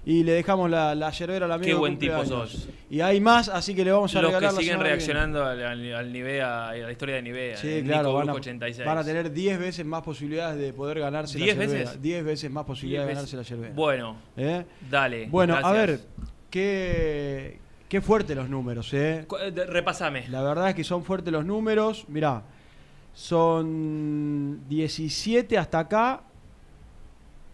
Y 0.06 0.24
le 0.24 0.34
dejamos 0.34 0.70
la, 0.70 0.94
la 0.94 1.10
yerbera 1.10 1.46
al 1.46 1.54
amigo 1.54 1.66
Qué 1.66 1.72
de 1.74 1.80
buen 1.80 1.98
tipo 1.98 2.26
sos. 2.26 2.68
Y 2.90 3.00
hay 3.00 3.22
más, 3.22 3.48
así 3.48 3.74
que 3.74 3.86
le 3.86 3.92
vamos 3.94 4.14
a 4.16 4.22
Los 4.22 4.30
que 4.32 4.36
regalar 4.36 4.54
la 4.54 4.60
siguen 4.60 4.74
semana 4.74 4.84
que 4.90 4.96
reaccionando 4.96 5.46
al, 5.46 5.64
al, 5.66 5.96
al 5.96 6.12
Nivea, 6.14 6.70
a 6.70 6.76
la 6.76 6.92
historia 6.92 7.16
de 7.16 7.22
Nivea. 7.22 7.58
Sí, 7.58 7.82
claro, 7.84 8.10
Nico 8.10 8.14
van 8.18 8.30
a, 8.30 8.34
Brusco 8.34 8.50
86. 8.50 8.86
van 8.86 8.98
a 8.98 9.04
tener 9.06 9.32
10 9.32 9.58
veces 9.60 9.86
más 9.86 10.04
posibilidades 10.04 10.60
de 10.60 10.74
poder 10.74 11.00
ganarse 11.00 11.40
la 11.40 11.46
¿Diez 11.46 11.58
yerbera. 11.58 11.80
veces? 11.80 12.02
10 12.02 12.26
veces 12.26 12.52
más 12.52 12.66
posibilidades 12.66 13.08
de 13.08 13.14
ganarse 13.16 13.38
la 13.38 13.44
yerbera. 13.44 13.74
Bueno, 13.74 14.18
¿Eh? 14.38 14.66
dale, 14.92 15.28
Bueno, 15.28 15.56
a 15.56 15.72
ver, 15.72 16.02
qué, 16.56 17.60
qué 17.90 18.00
fuertes 18.00 18.34
los 18.34 18.50
números, 18.50 18.94
¿eh? 18.94 19.28
Eh, 19.42 19.66
Repasame. 19.68 20.30
La 20.30 20.42
verdad 20.42 20.70
es 20.70 20.76
que 20.76 20.86
son 20.86 21.04
fuertes 21.04 21.34
los 21.34 21.46
números. 21.46 22.06
Mirá, 22.08 22.44
son 23.14 24.62
17 24.70 25.58
hasta 25.58 25.80
acá. 25.80 26.22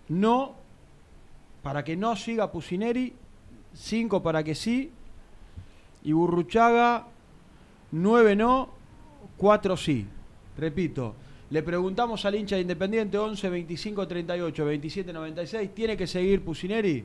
No, 0.08 0.54
para 1.64 1.84
que 1.84 1.98
no 1.98 2.16
siga 2.16 2.52
Pusineri. 2.52 3.16
5 3.74 4.22
para 4.22 4.44
que 4.44 4.54
sí. 4.54 4.92
Y 6.04 6.12
Burruchaga, 6.12 7.08
9 7.94 8.36
no, 8.36 8.70
4 9.38 9.78
sí. 9.78 10.06
Repito, 10.60 11.16
le 11.50 11.64
preguntamos 11.64 12.24
al 12.26 12.36
hincha 12.36 12.56
de 12.56 12.62
Independiente 12.62 13.18
11 13.18 13.50
25 13.50 14.08
38 14.08 14.64
27 14.64 15.12
96. 15.12 15.74
¿Tiene 15.74 15.98
que 15.98 16.06
seguir 16.06 16.44
Pusineri? 16.44 17.04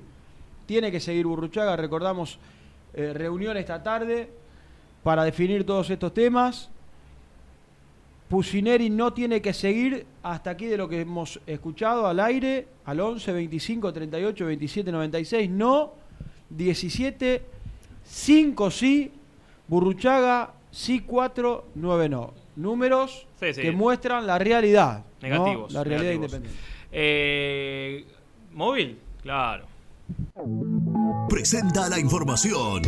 Tiene 0.66 0.90
que 0.90 1.00
seguir 1.00 1.26
Burruchaga. 1.26 1.76
Recordamos 1.76 2.38
eh, 2.94 3.12
reunión 3.14 3.56
esta 3.56 3.82
tarde 3.82 4.28
para 5.02 5.24
definir 5.24 5.64
todos 5.64 5.88
estos 5.90 6.12
temas. 6.12 6.70
Pusineri 8.28 8.90
no 8.90 9.12
tiene 9.12 9.40
que 9.40 9.52
seguir 9.52 10.04
hasta 10.24 10.50
aquí 10.50 10.66
de 10.66 10.76
lo 10.76 10.88
que 10.88 11.02
hemos 11.02 11.38
escuchado 11.46 12.08
al 12.08 12.18
aire, 12.18 12.66
al 12.84 12.98
11, 12.98 13.32
25, 13.32 13.92
38, 13.92 14.46
27, 14.46 14.90
96, 14.90 15.48
no, 15.50 15.92
17, 16.50 17.42
5 18.04 18.70
sí, 18.72 19.12
Burruchaga 19.68 20.50
sí 20.72 21.00
4, 21.06 21.66
9 21.76 22.08
no. 22.08 22.34
Números 22.56 23.26
Sí, 23.38 23.52
sí. 23.54 23.60
que 23.62 23.70
muestran 23.70 24.26
la 24.26 24.38
realidad. 24.38 25.04
¿no? 25.22 25.28
Negativos. 25.28 25.72
La 25.72 25.84
realidad 25.84 26.10
negativos. 26.14 26.32
independiente. 26.32 26.60
Eh, 26.90 28.04
¿Móvil? 28.54 28.98
Claro. 29.22 29.66
Presenta 31.28 31.88
la 31.88 31.98
información. 31.98 32.82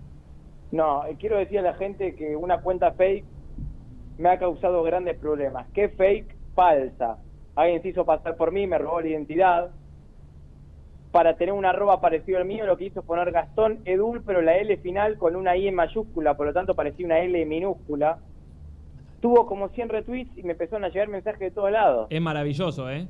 No, 0.71 1.05
eh, 1.05 1.15
quiero 1.19 1.37
decir 1.37 1.59
a 1.59 1.61
la 1.61 1.75
gente 1.75 2.15
que 2.15 2.35
una 2.35 2.61
cuenta 2.61 2.91
fake 2.93 3.23
me 4.17 4.29
ha 4.29 4.39
causado 4.39 4.81
grandes 4.81 5.15
problemas. 5.17 5.67
¿Qué 5.73 5.89
fake? 5.89 6.35
Falsa. 6.55 7.19
Alguien 7.55 7.83
se 7.83 7.89
hizo 7.89 8.03
pasar 8.03 8.35
por 8.35 8.51
mí, 8.51 8.65
me 8.65 8.79
robó 8.79 8.99
la 8.99 9.09
identidad. 9.09 9.71
Para 11.11 11.37
tener 11.37 11.53
un 11.53 11.65
arroba 11.65 12.01
parecido 12.01 12.39
al 12.39 12.45
mío, 12.45 12.65
lo 12.65 12.75
que 12.77 12.85
hizo 12.85 13.01
es 13.01 13.05
poner 13.05 13.31
Gastón 13.31 13.81
Edul, 13.85 14.23
pero 14.25 14.41
la 14.41 14.57
L 14.57 14.75
final 14.77 15.19
con 15.19 15.35
una 15.35 15.55
I 15.55 15.67
en 15.67 15.75
mayúscula, 15.75 16.35
por 16.35 16.47
lo 16.47 16.53
tanto 16.53 16.73
parecía 16.73 17.05
una 17.05 17.19
L 17.19 17.45
minúscula. 17.45 18.17
Tuvo 19.23 19.45
como 19.45 19.69
100 19.69 19.87
retweets 19.87 20.37
y 20.37 20.43
me 20.43 20.51
empezaron 20.51 20.83
a 20.83 20.89
llegar 20.89 21.07
mensajes 21.07 21.39
de 21.39 21.51
todos 21.51 21.71
lados. 21.71 22.07
Es 22.09 22.21
maravilloso, 22.21 22.91
¿eh? 22.91 23.07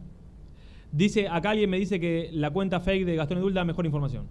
Dice, 0.91 1.27
acá 1.27 1.49
alguien 1.49 1.71
me 1.71 1.77
dice 1.77 1.99
que 1.99 2.29
la 2.33 2.51
cuenta 2.51 2.79
fake 2.79 3.03
de 3.03 3.15
Gastón 3.15 3.39
Edul 3.39 3.55
da 3.55 3.65
mejor 3.65 3.87
información. 3.87 4.27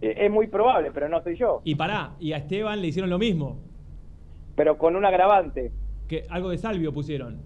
Eh, 0.00 0.14
Es 0.16 0.30
muy 0.30 0.46
probable, 0.46 0.90
pero 0.90 1.10
no 1.10 1.22
soy 1.22 1.36
yo. 1.36 1.60
Y 1.64 1.74
pará, 1.74 2.12
y 2.18 2.32
a 2.32 2.38
Esteban 2.38 2.80
le 2.80 2.86
hicieron 2.88 3.10
lo 3.10 3.18
mismo. 3.18 3.58
Pero 4.56 4.78
con 4.78 4.96
un 4.96 5.04
agravante. 5.04 5.72
Que 6.08 6.24
algo 6.30 6.48
de 6.48 6.56
Salvio 6.56 6.90
pusieron. 6.94 7.42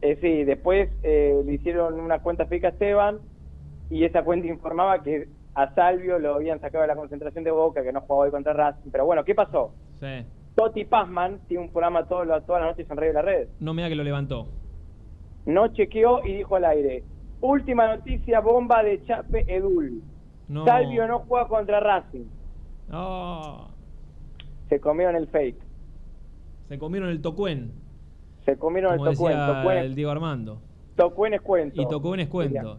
Eh, 0.00 0.16
sí, 0.20 0.44
después 0.44 0.88
eh, 1.02 1.42
le 1.44 1.54
hicieron 1.54 1.98
una 1.98 2.20
cuenta 2.20 2.46
fake 2.46 2.64
a 2.66 2.68
Esteban 2.68 3.18
y 3.90 4.04
esa 4.04 4.22
cuenta 4.22 4.46
informaba 4.46 5.02
que 5.02 5.26
a 5.56 5.74
Salvio 5.74 6.20
lo 6.20 6.36
habían 6.36 6.60
sacado 6.60 6.82
de 6.82 6.86
la 6.88 6.94
concentración 6.94 7.42
de 7.42 7.50
Boca, 7.50 7.82
que 7.82 7.92
no 7.92 8.02
jugaba 8.02 8.26
hoy 8.26 8.30
contra 8.30 8.52
Racing. 8.52 8.90
Pero 8.92 9.04
bueno, 9.04 9.24
¿qué 9.24 9.34
pasó? 9.34 9.74
Sí. 9.98 10.24
Toti 10.54 10.84
Pazman 10.84 11.40
tiene 11.48 11.64
un 11.64 11.70
programa 11.70 12.06
todas 12.06 12.26
las 12.28 12.46
noches 12.46 12.88
en 12.90 12.96
Radio 12.96 13.12
La 13.14 13.22
Red. 13.22 13.48
No 13.60 13.72
me 13.74 13.82
da 13.82 13.88
que 13.88 13.94
lo 13.94 14.04
levantó. 14.04 14.48
No 15.46 15.68
chequeó 15.68 16.24
y 16.24 16.34
dijo 16.36 16.56
al 16.56 16.64
aire, 16.66 17.04
última 17.40 17.96
noticia, 17.96 18.40
bomba 18.40 18.82
de 18.82 19.02
Chape 19.04 19.44
Edul. 19.48 20.02
No. 20.48 20.64
Salvio 20.64 21.06
no 21.08 21.20
juega 21.20 21.48
contra 21.48 21.80
Racing. 21.80 22.26
Ah, 22.90 23.68
Se 24.68 24.78
comieron 24.80 25.16
el 25.16 25.26
fake. 25.28 25.56
se 26.68 26.78
comieron 26.78 27.08
el 27.08 27.20
tocuen. 27.22 27.72
Se 28.44 28.56
comieron 28.58 28.96
Como 28.96 29.08
el 29.10 29.16
tocuen. 29.16 29.36
decía 29.38 29.80
el 29.82 29.94
Diego 29.94 30.10
Armando. 30.10 30.60
tocuen 30.96 31.34
es 31.34 31.40
cuento. 31.40 31.80
Y 31.80 31.88
tocuen 31.88 32.20
es 32.20 32.28
cuento. 32.28 32.78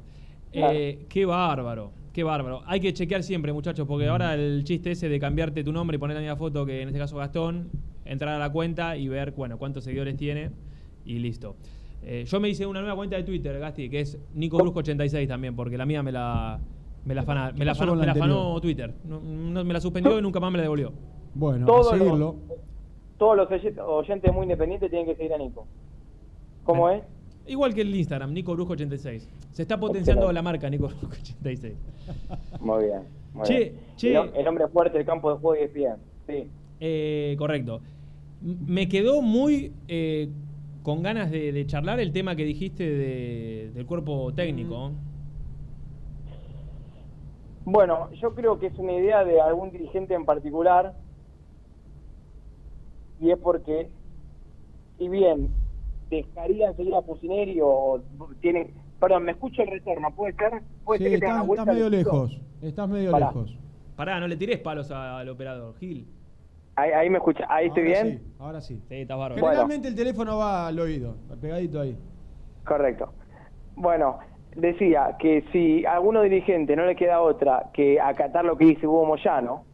Eh, 0.51 1.05
qué 1.09 1.25
bárbaro, 1.25 1.91
qué 2.13 2.23
bárbaro. 2.23 2.61
Hay 2.65 2.79
que 2.79 2.93
chequear 2.93 3.23
siempre, 3.23 3.51
muchachos, 3.51 3.87
porque 3.87 4.07
ahora 4.07 4.35
el 4.35 4.63
chiste 4.63 4.91
ese 4.91 5.09
de 5.09 5.19
cambiarte 5.19 5.63
tu 5.63 5.73
nombre 5.73 5.95
y 5.95 5.99
poner 5.99 6.15
la 6.15 6.21
misma 6.21 6.35
foto 6.37 6.65
que 6.65 6.81
en 6.81 6.87
este 6.89 6.99
caso 6.99 7.17
Gastón, 7.17 7.69
entrar 8.05 8.35
a 8.35 8.39
la 8.39 8.51
cuenta 8.51 8.95
y 8.95 9.07
ver, 9.07 9.31
bueno, 9.31 9.57
cuántos 9.57 9.83
seguidores 9.83 10.15
tiene 10.15 10.51
y 11.05 11.19
listo. 11.19 11.55
Eh, 12.03 12.25
yo 12.27 12.39
me 12.39 12.49
hice 12.49 12.65
una 12.65 12.81
nueva 12.81 12.95
cuenta 12.95 13.15
de 13.15 13.23
Twitter, 13.23 13.57
Gasti, 13.59 13.89
que 13.89 14.01
es 14.01 14.17
Nico 14.33 14.57
Brusco 14.57 14.79
86 14.79 15.27
también, 15.27 15.55
porque 15.55 15.77
la 15.77 15.85
mía 15.85 16.03
me 16.03 16.11
la 16.11 16.59
me 17.05 17.15
la, 17.15 17.21
afana- 17.23 17.51
me 17.51 17.65
la, 17.65 17.73
la 17.73 17.85
me 17.95 17.95
la 17.97 18.13
Twitter. 18.61 18.93
No, 19.03 19.19
no- 19.19 19.63
me 19.65 19.73
la 19.73 19.81
suspendió 19.81 20.17
y 20.17 20.21
nunca 20.21 20.39
más 20.39 20.51
me 20.51 20.57
la 20.57 20.63
devolvió. 20.63 20.93
Bueno, 21.33 21.65
Todos 21.65 21.91
a 21.93 21.97
seguirlo. 21.97 22.35
Todos 23.17 23.37
los 23.37 23.51
oy- 23.51 23.73
oyentes 23.85 24.33
muy 24.33 24.43
independientes 24.43 24.89
tienen 24.89 25.07
que 25.07 25.15
seguir 25.15 25.33
a 25.33 25.37
Nico. 25.37 25.65
¿Cómo 26.63 26.89
es? 26.89 27.03
Igual 27.45 27.73
que 27.73 27.81
el 27.81 27.93
Instagram, 27.95 28.31
Nico 28.33 28.53
Brusco 28.53 28.73
86. 28.73 29.27
Se 29.51 29.61
está 29.61 29.77
potenciando 29.79 30.21
Excelente. 30.23 30.33
la 30.33 30.41
marca 30.41 30.69
Nico 30.69 30.87
Brusco 30.87 31.07
86. 31.07 31.73
Muy 32.61 32.85
bien. 32.85 33.01
Muy 33.33 33.43
Che, 33.45 33.59
bien. 33.59 33.75
che. 33.97 34.09
El, 34.11 34.17
hom- 34.17 34.31
el 34.35 34.47
hombre 34.47 34.67
fuerte 34.69 34.97
del 34.97 35.05
campo 35.05 35.31
de 35.33 35.39
juego 35.39 35.55
y 35.61 35.65
ESPN. 35.65 35.97
Sí. 36.27 36.47
Eh, 36.79 37.35
correcto. 37.37 37.81
Me 38.41 38.87
quedó 38.87 39.21
muy 39.21 39.73
eh, 39.87 40.29
con 40.83 41.01
ganas 41.03 41.31
de, 41.31 41.51
de 41.51 41.65
charlar 41.65 41.99
el 41.99 42.11
tema 42.13 42.35
que 42.35 42.45
dijiste 42.45 42.83
de- 42.89 43.71
del 43.73 43.85
cuerpo 43.85 44.33
técnico. 44.33 44.91
Bueno, 47.65 48.11
yo 48.13 48.33
creo 48.35 48.59
que 48.59 48.67
es 48.67 48.77
una 48.77 48.93
idea 48.93 49.23
de 49.23 49.39
algún 49.39 49.71
dirigente 49.71 50.13
en 50.13 50.25
particular 50.25 50.93
y 53.21 53.31
es 53.31 53.37
porque, 53.37 53.89
si 54.97 55.07
bien 55.07 55.49
dejarían 56.17 56.75
seguir 56.75 56.93
a 56.95 57.01
Pusineri 57.01 57.59
o 57.61 58.01
tienen... 58.41 58.71
Perdón, 58.99 59.23
me 59.23 59.31
escucho 59.33 59.61
el 59.63 59.67
retorno, 59.69 60.13
¿puede 60.15 60.33
ser? 60.35 60.61
¿Puede 60.85 60.99
Sí, 60.99 61.03
ser 61.03 61.19
que 61.19 61.25
estás, 61.25 61.49
estás 61.49 61.65
medio 61.65 61.89
lejos. 61.89 62.41
Estás 62.61 62.87
medio 62.89 63.11
Pará. 63.11 63.27
lejos. 63.27 63.57
Pará, 63.95 64.19
no 64.19 64.27
le 64.27 64.37
tires 64.37 64.59
palos 64.59 64.89
al 64.91 65.27
operador, 65.29 65.75
Gil. 65.77 66.07
Ahí, 66.75 66.91
ahí 66.91 67.09
me 67.09 67.17
escucha, 67.17 67.45
ahí 67.49 67.67
estoy 67.67 67.83
Ahora 67.87 68.03
bien. 68.03 68.17
sí, 68.19 68.33
ahora 68.39 68.61
sí. 68.61 68.81
Sí, 68.89 68.95
estás 68.95 69.17
bárbaro. 69.17 69.45
Generalmente 69.45 69.87
el 69.89 69.95
teléfono 69.95 70.37
va 70.37 70.67
al 70.67 70.79
oído, 70.79 71.15
pegadito 71.39 71.81
ahí. 71.81 71.95
Correcto. 72.65 73.13
Bueno, 73.75 74.19
decía 74.55 75.15
que 75.19 75.43
si 75.51 75.85
a 75.85 75.93
alguno 75.95 76.21
dirigente 76.21 76.75
no 76.75 76.85
le 76.85 76.95
queda 76.95 77.21
otra 77.21 77.69
que 77.73 77.99
acatar 77.99 78.45
lo 78.45 78.57
que 78.57 78.65
dice 78.65 78.87
Hugo 78.87 79.05
Moyano, 79.05 79.65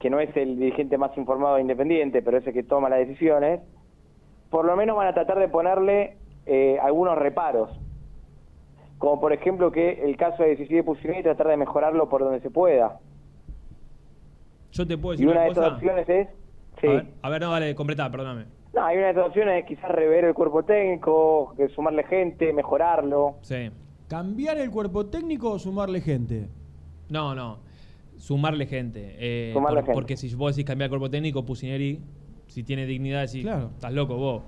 que 0.00 0.10
no 0.10 0.20
es 0.20 0.36
el 0.36 0.58
dirigente 0.58 0.98
más 0.98 1.16
informado 1.16 1.54
de 1.56 1.62
Independiente, 1.62 2.22
pero 2.22 2.38
es 2.38 2.46
el 2.46 2.52
que 2.52 2.62
toma 2.62 2.88
las 2.88 2.98
decisiones, 3.00 3.60
por 4.50 4.64
lo 4.64 4.76
menos 4.76 4.96
van 4.96 5.08
a 5.08 5.14
tratar 5.14 5.38
de 5.38 5.48
ponerle 5.48 6.16
eh, 6.46 6.78
algunos 6.82 7.16
reparos. 7.18 7.70
Como 8.98 9.20
por 9.20 9.32
ejemplo 9.32 9.70
que 9.70 10.02
el 10.04 10.16
caso 10.16 10.42
de 10.42 10.50
Decisión 10.50 10.78
de 10.78 10.84
Pusineri 10.84 11.22
tratar 11.22 11.48
de 11.48 11.56
mejorarlo 11.56 12.08
por 12.08 12.22
donde 12.22 12.40
se 12.40 12.50
pueda. 12.50 12.98
Yo 14.72 14.86
te 14.86 14.98
puedo 14.98 15.14
Y 15.14 15.16
decir 15.18 15.28
una 15.28 15.36
una 15.40 15.44
de 15.44 15.50
esas 15.52 15.72
opciones 15.72 16.08
es... 16.08 16.28
Sí. 16.80 16.86
A, 16.86 16.90
ver, 16.92 17.06
a 17.22 17.28
ver, 17.30 17.40
no, 17.42 17.50
dale, 17.50 17.74
completá, 17.74 18.10
perdóname. 18.10 18.44
No, 18.74 18.84
hay 18.84 18.96
una 18.96 19.06
de 19.06 19.12
esas 19.12 19.26
opciones 19.26 19.60
es 19.62 19.66
quizás 19.66 19.90
rever 19.90 20.24
el 20.24 20.34
cuerpo 20.34 20.62
técnico, 20.64 21.54
que 21.56 21.68
sumarle 21.68 22.04
gente, 22.04 22.52
mejorarlo. 22.52 23.36
Sí. 23.42 23.70
¿Cambiar 24.08 24.58
el 24.58 24.70
cuerpo 24.70 25.06
técnico 25.06 25.50
o 25.52 25.58
sumarle 25.58 26.00
gente? 26.00 26.48
No, 27.08 27.34
no. 27.34 27.58
Sumarle 28.16 28.66
gente. 28.66 29.16
Eh, 29.18 29.50
Sumarle 29.52 29.80
por- 29.80 29.84
gente. 29.86 29.94
Porque 29.94 30.16
si 30.16 30.34
vos 30.34 30.54
decís 30.54 30.66
cambiar 30.66 30.86
el 30.86 30.90
cuerpo 30.90 31.10
técnico, 31.10 31.44
Pusineri, 31.44 32.00
si 32.48 32.64
tiene 32.64 32.86
dignidad, 32.86 33.26
decís, 33.26 33.42
Claro. 33.44 33.70
estás 33.74 33.92
loco 33.92 34.16
vos. 34.16 34.42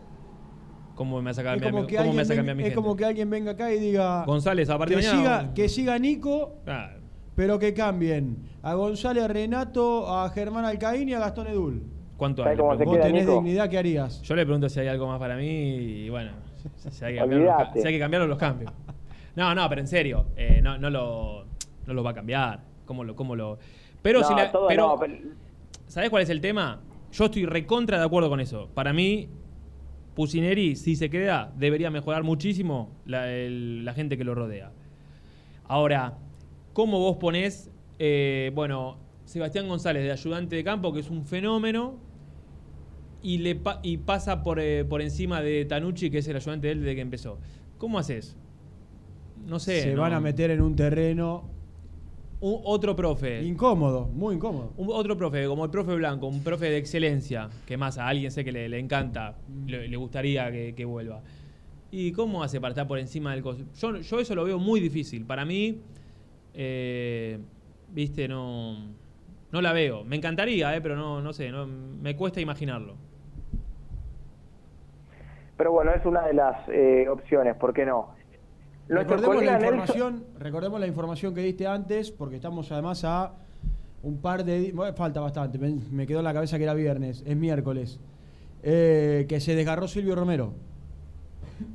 ¿Cómo 0.95 1.19
me 1.23 1.31
vas 1.31 1.39
a 1.39 1.43
cambiar, 1.45 1.71
como, 1.73 1.85
mi- 1.87 1.97
cómo 1.97 2.11
me 2.13 2.17
vas 2.19 2.27
a 2.27 2.29
ven- 2.31 2.37
cambiar 2.39 2.57
mi 2.57 2.63
es 2.65 2.69
gente? 2.71 2.75
como 2.83 2.97
que 2.97 3.05
alguien 3.07 3.31
venga 3.31 3.53
acá 3.53 3.73
y 3.73 3.79
diga 3.79 4.25
González, 4.27 4.69
a 4.69 4.77
partir 4.77 4.99
que, 4.99 5.03
de 5.07 5.09
mañana. 5.13 5.39
siga, 5.41 5.55
que 5.55 5.69
siga 5.69 5.99
Nico, 5.99 6.57
Ah, 6.67 6.91
pero 7.35 7.59
que 7.59 7.73
cambien 7.73 8.37
a 8.63 8.75
González, 8.75 9.25
a 9.25 9.29
Renato, 9.29 10.15
a 10.15 10.29
Germán 10.31 10.65
Alcaín 10.67 11.09
y 11.09 11.15
a 11.15 11.21
Gastón 11.21 11.47
Edul. 11.47 11.83
¿Cuánto 12.19 12.43
¿Sabe 12.43 12.55
hay? 12.57 12.85
Vos 12.85 13.01
tenés 13.01 13.23
Nico? 13.25 13.35
dignidad, 13.37 13.71
¿qué 13.71 13.79
harías? 13.79 14.21
Yo 14.23 14.35
le 14.37 14.45
pregunto 14.45 14.69
si 14.69 14.79
hay 14.81 14.89
algo 14.89 15.07
más 15.07 15.19
para 15.19 15.37
mí 15.37 15.47
y 15.49 16.11
bueno, 16.11 16.33
si 16.91 17.05
hay 17.05 17.15
que 17.15 17.21
cambiarlo, 17.21 17.73
si 17.81 17.87
hay 17.87 17.95
que 17.95 17.99
cambiarlo, 17.99 18.27
los 18.29 18.39
cambio. 18.39 18.71
No, 19.37 19.55
no, 19.55 19.69
pero 19.71 19.81
en 19.81 19.87
serio, 19.87 20.27
eh, 20.37 20.61
no, 20.63 20.77
no, 20.77 20.91
lo, 20.91 21.45
no 21.87 21.95
lo 21.95 22.03
va 22.03 22.11
a 22.11 22.15
cambiar. 22.15 22.61
¿Cómo 22.85 23.05
lo, 23.05 23.15
cómo 23.17 23.37
lo... 23.37 23.59
Pero 24.03 24.21
No, 24.21 24.29
si 24.29 24.35
la- 24.35 24.51
todo 24.53 24.67
pero, 24.69 24.89
no, 24.89 24.99
pero- 24.99 25.15
¿sabés 25.87 26.11
cuál 26.11 26.25
es 26.25 26.29
el 26.31 26.41
tema? 26.43 26.81
Yo 27.13 27.25
estoy 27.27 27.45
recontra 27.47 27.99
de 27.99 28.05
acuerdo 28.05 28.29
con 28.29 28.41
eso. 28.41 28.69
Para 28.75 28.93
mí, 28.93 29.29
Pusineri, 30.15 30.77
si 30.77 30.97
se 30.97 31.11
queda, 31.11 31.53
debería 31.57 31.91
mejorar 31.91 32.23
muchísimo 32.23 32.91
la, 33.05 33.31
el- 33.33 33.85
la 33.85 33.95
gente 33.95 34.17
que 34.17 34.25
lo 34.25 34.35
rodea. 34.35 34.73
Ahora, 35.65 36.19
¿cómo 36.73 36.99
vos 36.99 37.17
ponés, 37.17 37.71
eh, 37.99 38.51
bueno, 38.55 38.99
Sebastián 39.25 39.69
González 39.69 40.03
de 40.05 40.13
ayudante 40.13 40.57
de 40.57 40.65
campo, 40.65 40.93
que 40.93 41.01
es 41.01 41.11
un 41.11 41.25
fenómeno, 41.25 41.99
y, 43.23 43.39
le 43.39 43.55
pa- 43.55 43.81
y 43.83 43.99
pasa 43.99 44.43
por, 44.43 44.59
eh, 44.61 44.85
por 44.85 45.03
encima 45.03 45.41
de 45.43 45.65
Tanucci, 45.65 46.11
que 46.11 46.19
es 46.19 46.29
el 46.29 46.37
ayudante 46.37 46.69
de 46.69 46.73
él 46.73 46.81
desde 46.81 46.95
que 46.95 47.01
empezó. 47.03 47.39
¿Cómo 47.79 47.99
haces? 47.99 48.37
No 49.47 49.59
sé. 49.59 49.83
Se 49.83 49.95
no- 49.95 50.03
van 50.03 50.13
a 50.15 50.21
meter 50.21 50.51
en 50.51 50.61
un 50.61 50.75
terreno 50.77 51.45
un- 52.41 52.61
otro 52.65 52.97
profe. 52.97 53.43
incómodo, 53.43 54.07
muy 54.07 54.35
incómodo. 54.37 54.73
Un- 54.77 54.89
otro 54.93 55.17
profe, 55.17 55.47
como 55.47 55.65
el 55.65 55.71
profe 55.71 55.95
Blanco, 55.95 56.27
un 56.27 56.43
profe 56.43 56.67
de 56.71 56.77
excelencia, 56.79 57.49
que 57.67 57.77
más 57.77 57.99
a 57.99 58.09
alguien 58.09 58.31
sé 58.31 58.45
que 58.45 58.53
le, 58.53 58.69
le 58.69 58.79
encanta, 58.79 59.37
Mm. 59.49 59.67
le, 59.69 59.89
le 59.89 59.97
gustaría 59.97 60.51
que, 60.51 60.75
que 60.75 60.85
vuelva. 60.85 61.23
¿Y 61.91 62.13
cómo 62.13 62.43
hace 62.43 62.61
para 62.61 62.71
estar 62.71 62.87
por 62.87 62.99
encima 62.99 63.33
del 63.33 63.43
coso? 63.43 63.65
Yo, 63.75 63.97
yo 63.97 64.21
eso 64.21 64.35
lo 64.35 64.45
veo 64.45 64.59
muy 64.59 64.81
difícil. 64.81 65.25
Para 65.27 65.45
mí, 65.45 65.81
eh, 66.55 67.39
viste, 67.93 68.29
no, 68.29 68.77
no 69.51 69.61
la 69.61 69.73
veo. 69.73 70.05
Me 70.05 70.17
encantaría, 70.17 70.75
eh, 70.77 70.81
pero 70.81 70.95
no, 70.97 71.21
no 71.21 71.33
sé, 71.33 71.51
no, 71.51 71.67
me 71.67 72.15
cuesta 72.17 72.41
imaginarlo. 72.41 72.95
Pero 75.57 75.73
bueno, 75.73 75.93
es 75.93 76.05
una 76.07 76.27
de 76.27 76.33
las 76.35 76.57
eh, 76.69 77.07
opciones, 77.09 77.55
¿por 77.57 77.75
qué 77.75 77.85
no? 77.85 78.15
Recordemos 78.91 79.45
la, 79.45 79.53
información, 79.61 80.25
recordemos 80.39 80.81
la 80.81 80.87
información 80.87 81.35
que 81.35 81.41
diste 81.43 81.67
antes, 81.67 82.11
porque 82.11 82.37
estamos 82.37 82.71
además 82.73 83.05
a 83.05 83.33
un 84.03 84.21
par 84.21 84.45
de 84.45 84.73
bueno, 84.75 84.95
falta 84.97 85.21
bastante, 85.21 85.59
me, 85.59 85.77
me 85.93 86.07
quedó 86.07 86.19
en 86.19 86.25
la 86.25 86.33
cabeza 86.35 86.59
que 86.59 86.65
era 86.65 86.75
viernes, 86.75 87.23
es 87.27 87.37
miércoles. 87.37 88.01
Eh, 88.63 89.25
que 89.29 89.41
se 89.41 89.55
desgarró 89.55 89.89
Silvio 89.89 90.15
Romero. 90.17 90.53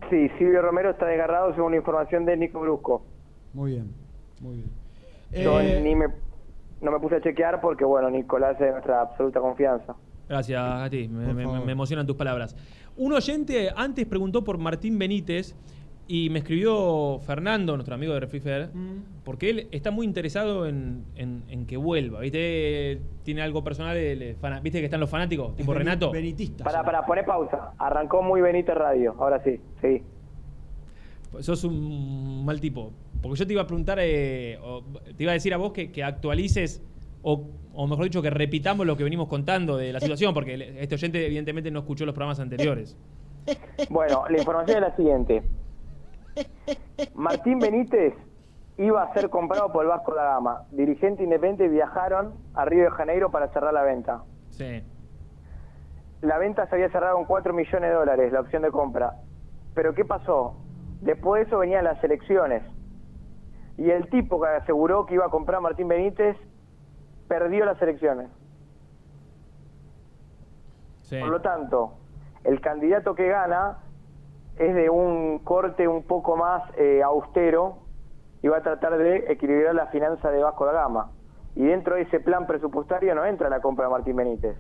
Sí, 0.09 0.29
Silvio 0.37 0.61
Romero 0.61 0.91
está 0.91 1.05
desgarrado 1.07 1.53
según 1.55 1.71
la 1.71 1.77
información 1.77 2.25
de 2.25 2.37
Nico 2.37 2.59
Brusco. 2.59 3.03
Muy 3.53 3.71
bien, 3.71 3.91
muy 4.41 4.55
bien. 4.57 4.69
Yo 5.43 5.59
Eh, 5.61 5.81
ni 5.81 5.95
me, 5.95 6.07
no 6.81 6.91
me 6.91 6.99
puse 6.99 7.15
a 7.15 7.21
chequear 7.21 7.61
porque, 7.61 7.85
bueno, 7.85 8.09
Nicolás 8.09 8.53
es 8.53 8.59
de 8.59 8.71
nuestra 8.71 9.01
absoluta 9.01 9.39
confianza. 9.39 9.95
Gracias, 10.27 10.61
Gati. 10.61 11.07
Me, 11.07 11.33
me- 11.33 11.61
me 11.65 11.71
emocionan 11.71 12.05
tus 12.05 12.15
palabras. 12.15 12.55
Un 12.97 13.13
oyente 13.13 13.69
antes 13.75 14.05
preguntó 14.05 14.43
por 14.43 14.57
Martín 14.57 14.97
Benítez 14.99 15.55
y 16.07 16.29
me 16.29 16.39
escribió 16.39 17.19
Fernando, 17.25 17.73
nuestro 17.75 17.95
amigo 17.95 18.13
de 18.13 18.19
Refifer, 18.19 18.69
porque 19.23 19.49
él 19.49 19.67
está 19.71 19.89
muy 19.91 20.05
interesado 20.05 20.67
en, 20.67 21.03
en- 21.15 21.43
en 21.49 21.65
que 21.65 21.77
vuelva. 21.77 22.19
¿Viste? 22.19 23.01
Tiene 23.23 23.41
algo 23.41 23.63
personal. 23.63 23.97
el- 23.97 24.21
el 24.21 24.35
fana- 24.35 24.59
¿Viste 24.59 24.79
que 24.79 24.85
están 24.85 24.99
los 24.99 25.09
fanáticos? 25.09 25.55
Tipo 25.55 25.73
Renato. 25.73 26.11
Para, 26.63 26.83
para, 26.83 27.05
poner 27.05 27.25
pausa. 27.25 27.71
Arrancó 27.79 28.21
muy 28.21 28.41
Benítez 28.41 28.75
Radio. 28.75 29.15
Ahora 29.19 29.41
sí, 29.43 29.59
sí. 29.81 30.03
Sos 31.39 31.63
un 31.63 32.45
mal 32.45 32.61
tipo. 32.61 32.91
Porque 33.21 33.39
yo 33.39 33.47
te 33.47 33.53
iba 33.53 33.63
a 33.63 33.67
preguntar, 33.67 33.97
eh, 33.99 34.59
o 34.61 34.83
te 35.17 35.23
iba 35.23 35.31
a 35.31 35.33
decir 35.33 35.53
a 35.53 35.57
vos 35.57 35.71
que, 35.73 35.91
que 35.91 36.03
actualices, 36.03 36.83
o, 37.23 37.49
o 37.73 37.87
mejor 37.87 38.03
dicho, 38.05 38.21
que 38.21 38.29
repitamos 38.29 38.85
lo 38.85 38.95
que 38.95 39.03
venimos 39.03 39.27
contando 39.27 39.75
de 39.77 39.91
la 39.91 39.99
situación, 39.99 40.33
porque 40.35 40.75
este 40.79 40.93
oyente 40.95 41.25
evidentemente 41.25 41.71
no 41.71 41.79
escuchó 41.79 42.05
los 42.05 42.13
programas 42.13 42.39
anteriores. 42.39 42.95
Bueno, 43.89 44.23
la 44.29 44.37
información 44.37 44.77
es 44.77 44.89
la 44.89 44.95
siguiente. 44.95 45.41
Martín 47.13 47.59
Benítez 47.59 48.13
iba 48.77 49.03
a 49.03 49.13
ser 49.13 49.29
comprado 49.29 49.71
por 49.71 49.83
el 49.83 49.89
Vasco 49.89 50.13
da 50.13 50.23
Gama. 50.23 50.63
Dirigente 50.71 51.23
independiente 51.23 51.67
viajaron 51.67 52.33
a 52.53 52.65
Río 52.65 52.85
de 52.85 52.91
Janeiro 52.91 53.31
para 53.31 53.47
cerrar 53.49 53.73
la 53.73 53.83
venta. 53.83 54.23
Sí. 54.49 54.83
La 56.21 56.37
venta 56.37 56.67
se 56.67 56.75
había 56.75 56.89
cerrado 56.89 57.19
en 57.19 57.25
4 57.25 57.53
millones 57.53 57.89
de 57.89 57.95
dólares, 57.95 58.31
la 58.31 58.41
opción 58.41 58.63
de 58.63 58.71
compra. 58.71 59.13
Pero 59.73 59.93
¿qué 59.93 60.05
pasó? 60.05 60.55
Después 61.01 61.41
de 61.41 61.47
eso 61.47 61.59
venían 61.59 61.83
las 61.83 62.03
elecciones. 62.03 62.63
Y 63.77 63.89
el 63.89 64.09
tipo 64.09 64.41
que 64.41 64.47
aseguró 64.47 65.05
que 65.05 65.15
iba 65.15 65.25
a 65.25 65.29
comprar 65.29 65.57
a 65.57 65.61
Martín 65.61 65.87
Benítez 65.87 66.37
perdió 67.27 67.65
las 67.65 67.81
elecciones. 67.81 68.29
Por 71.09 71.29
lo 71.29 71.41
tanto, 71.41 71.93
el 72.43 72.61
candidato 72.61 73.13
que 73.13 73.27
gana 73.27 73.77
es 74.57 74.73
de 74.75 74.89
un 74.89 75.39
corte 75.39 75.87
un 75.87 76.03
poco 76.03 76.37
más 76.37 76.63
eh, 76.77 77.01
austero 77.03 77.77
y 78.41 78.47
va 78.47 78.57
a 78.57 78.61
tratar 78.61 78.97
de 78.97 79.25
equilibrar 79.29 79.75
la 79.75 79.87
finanza 79.87 80.29
de 80.31 80.43
Vasco 80.43 80.65
da 80.65 80.71
Gama. 80.73 81.11
Y 81.55 81.63
dentro 81.65 81.95
de 81.95 82.03
ese 82.03 82.19
plan 82.19 82.47
presupuestario 82.47 83.15
no 83.15 83.25
entra 83.25 83.49
la 83.49 83.61
compra 83.61 83.85
de 83.85 83.91
Martín 83.91 84.15
Benítez. 84.15 84.57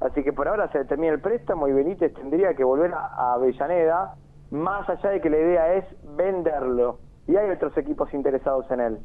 Así 0.00 0.22
que 0.22 0.32
por 0.32 0.46
ahora 0.48 0.70
se 0.70 0.78
determina 0.78 1.12
el 1.12 1.20
préstamo 1.20 1.66
y 1.66 1.72
Benítez 1.72 2.12
tendría 2.14 2.54
que 2.54 2.62
volver 2.64 2.92
a, 2.94 3.34
Avellaneda, 3.34 4.14
más 4.50 4.88
allá 4.88 5.10
de 5.10 5.20
que 5.20 5.30
la 5.30 5.38
idea 5.38 5.74
es 5.74 5.84
venderlo. 6.16 6.98
Y 7.26 7.36
hay 7.36 7.50
otros 7.50 7.76
equipos 7.76 8.12
interesados 8.14 8.70
en 8.70 8.80
él. 8.80 8.98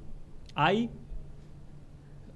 ¿Hay? 0.56 0.92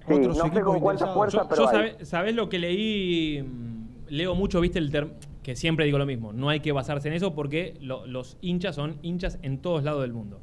Sí, 0.07 0.19
no 0.19 0.33
sé 0.33 0.61
con 0.61 0.79
cuánta 0.79 1.07
fuerza, 1.07 1.43
Yo- 1.43 1.49
pero 1.49 1.71
yo 1.71 1.77
hay. 1.77 2.05
¿Sabés 2.05 2.35
lo 2.35 2.49
que 2.49 2.59
leí? 2.59 3.43
Mm, 3.43 3.77
Leo 4.09 4.35
mucho, 4.35 4.61
viste, 4.61 4.79
el 4.79 4.89
que 5.47 5.55
siempre 5.55 5.85
digo 5.85 5.97
lo 5.97 6.05
mismo. 6.05 6.33
No 6.33 6.49
hay 6.49 6.59
que 6.59 6.73
basarse 6.73 7.07
en 7.07 7.13
eso 7.13 7.33
porque 7.33 7.75
lo- 7.79 8.05
los 8.05 8.37
hinchas 8.41 8.75
son 8.75 8.97
hinchas 9.01 9.39
en 9.43 9.59
todos 9.59 9.81
lados 9.81 10.01
del 10.01 10.11
mundo. 10.11 10.41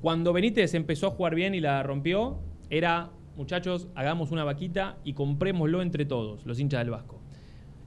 Cuando 0.00 0.32
Benítez 0.32 0.74
empezó 0.74 1.06
a 1.06 1.10
jugar 1.10 1.36
bien 1.36 1.54
y 1.54 1.60
la 1.60 1.80
rompió, 1.84 2.40
era, 2.68 3.12
muchachos, 3.36 3.86
hagamos 3.94 4.32
una 4.32 4.42
vaquita 4.42 4.98
y 5.04 5.12
comprémoslo 5.12 5.80
entre 5.80 6.06
todos, 6.06 6.44
los 6.44 6.58
hinchas 6.58 6.80
del 6.80 6.90
Vasco. 6.90 7.20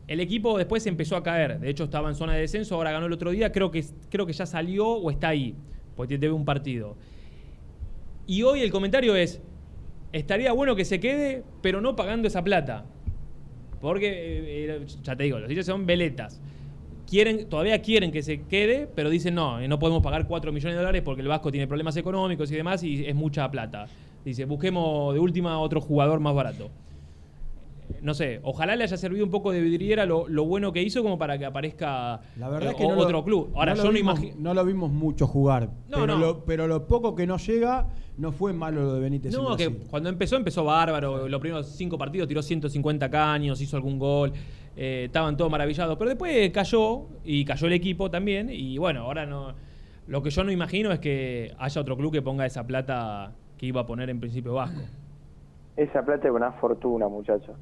El 0.07 0.21
equipo 0.21 0.57
después 0.57 0.87
empezó 0.87 1.17
a 1.17 1.23
caer. 1.23 1.59
De 1.59 1.69
hecho, 1.69 1.83
estaba 1.83 2.07
en 2.07 2.15
zona 2.15 2.31
de 2.35 2.39
descenso, 2.39 2.75
ahora 2.75 2.93
ganó 2.93 3.07
el 3.07 3.11
otro 3.11 3.31
día. 3.31 3.51
Creo 3.51 3.69
que, 3.69 3.83
creo 4.09 4.25
que 4.25 4.31
ya 4.31 4.45
salió 4.45 4.87
o 4.87 5.11
está 5.11 5.27
ahí, 5.27 5.57
porque 5.97 6.17
debe 6.17 6.31
un 6.33 6.45
partido. 6.45 6.95
Y 8.27 8.43
hoy 8.43 8.61
el 8.61 8.71
comentario 8.71 9.13
es, 9.17 9.41
estaría 10.13 10.53
bueno 10.53 10.77
que 10.77 10.85
se 10.85 11.01
quede, 11.01 11.43
pero 11.61 11.81
no 11.81 11.97
pagando 11.97 12.29
esa 12.29 12.45
plata. 12.45 12.85
Porque, 13.85 14.07
eh, 14.07 14.65
eh, 14.65 14.85
ya 15.03 15.15
te 15.15 15.25
digo, 15.25 15.37
los 15.37 15.47
hinchas 15.47 15.67
son 15.67 15.85
veletas. 15.85 16.41
Quieren, 17.07 17.47
todavía 17.47 17.83
quieren 17.83 18.11
que 18.11 18.23
se 18.23 18.41
quede, 18.41 18.87
pero 18.87 19.11
dicen 19.11 19.35
no, 19.35 19.59
eh, 19.59 19.67
no 19.67 19.77
podemos 19.77 20.01
pagar 20.01 20.25
4 20.25 20.51
millones 20.51 20.73
de 20.73 20.79
dólares 20.79 21.03
porque 21.05 21.21
el 21.21 21.27
Vasco 21.27 21.51
tiene 21.51 21.67
problemas 21.67 21.95
económicos 21.95 22.49
y 22.49 22.55
demás 22.55 22.81
y 22.81 23.05
es 23.05 23.13
mucha 23.13 23.49
plata. 23.51 23.85
Dice, 24.25 24.45
busquemos 24.45 25.13
de 25.13 25.19
última 25.19 25.59
otro 25.59 25.81
jugador 25.81 26.19
más 26.19 26.33
barato. 26.33 26.71
No 28.01 28.13
sé, 28.13 28.39
ojalá 28.43 28.75
le 28.75 28.83
haya 28.83 28.97
servido 28.97 29.23
un 29.25 29.31
poco 29.31 29.51
de 29.51 29.61
vidriera 29.61 30.05
lo, 30.05 30.27
lo 30.27 30.45
bueno 30.45 30.71
que 30.71 30.81
hizo 30.83 31.01
como 31.03 31.17
para 31.17 31.37
que 31.37 31.45
aparezca 31.45 32.21
La 32.37 32.49
verdad 32.49 32.69
eh, 32.69 32.71
es 32.71 32.75
que 32.77 32.85
o- 32.85 32.89
no 32.89 32.95
lo- 32.95 33.01
otro 33.03 33.23
club. 33.23 33.51
Ahora, 33.55 33.71
no 33.73 33.77
lo 33.77 33.83
yo 33.83 33.89
no 33.91 33.95
vimos, 33.97 34.19
imagino... 34.19 34.35
no 34.41 34.53
lo 34.53 34.65
vimos 34.65 34.91
mucho 34.91 35.27
jugar. 35.27 35.69
No, 35.89 35.99
pero, 36.01 36.07
no. 36.07 36.17
Lo, 36.19 36.45
pero 36.45 36.67
lo 36.67 36.85
poco 36.87 37.15
que 37.15 37.25
no 37.27 37.37
llega 37.37 37.87
no 38.17 38.31
fue 38.31 38.53
malo 38.53 38.81
lo 38.83 38.93
de 38.93 38.99
Benítez. 39.01 39.33
en 39.33 39.41
No, 39.43 39.55
que 39.57 39.69
cuando 39.89 40.09
empezó, 40.09 40.35
empezó 40.35 40.63
bárbaro. 40.63 41.27
Los 41.27 41.41
primeros 41.41 41.67
cinco 41.75 41.97
partidos 41.97 42.27
tiró 42.27 42.41
150 42.41 43.09
caños, 43.09 43.59
hizo 43.61 43.75
algún 43.77 43.99
gol. 43.99 44.31
eh, 44.77 45.03
estaban 45.05 45.35
todos 45.37 45.49
maravillados. 45.51 45.97
Pero 45.97 46.09
después 46.09 46.49
cayó, 46.51 47.03
y 47.23 47.43
cayó 47.45 47.67
el 47.67 47.73
equipo 47.73 48.09
también. 48.11 48.49
Y 48.49 48.77
bueno, 48.77 49.01
ahora 49.01 49.25
no. 49.25 49.53
Lo 50.07 50.21
que 50.21 50.29
yo 50.29 50.43
no 50.43 50.51
imagino 50.51 50.91
es 50.91 50.99
que 50.99 51.53
haya 51.57 51.81
otro 51.81 51.97
club 51.97 52.11
que 52.11 52.21
ponga 52.21 52.45
esa 52.45 52.65
plata 52.67 53.33
que 53.57 53.65
iba 53.65 53.81
a 53.81 53.85
poner 53.85 54.09
en 54.09 54.19
principio 54.19 54.53
Vasco. 54.53 54.81
Esa 55.75 56.05
plata 56.05 56.27
es 56.27 56.33
una 56.33 56.51
fortuna, 56.53 57.07
muchachos. 57.07 57.55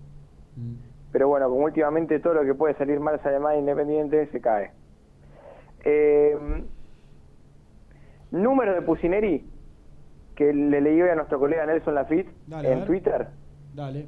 Pero 1.12 1.28
bueno, 1.28 1.48
como 1.50 1.66
últimamente 1.66 2.20
todo 2.20 2.34
lo 2.36 2.44
que 2.44 2.54
puede 2.56 2.74
salir 2.76 3.00
mal 3.00 3.22
sale 3.22 3.40
mal 3.40 3.58
independiente, 3.58 4.28
se 4.32 4.42
cae. 4.42 4.72
Eh, 5.86 6.38
número 8.32 8.74
de 8.74 8.82
Pusineri, 8.82 9.46
que 10.36 10.54
le 10.54 10.82
leí 10.82 11.02
hoy 11.02 11.10
a 11.10 11.16
nuestro 11.16 11.40
colega 11.40 11.66
Nelson 11.66 11.94
Lafitte 11.96 12.32
Dale, 12.48 12.72
en. 12.72 12.86
Twitter. 12.86 13.28
Dale, 13.76 14.08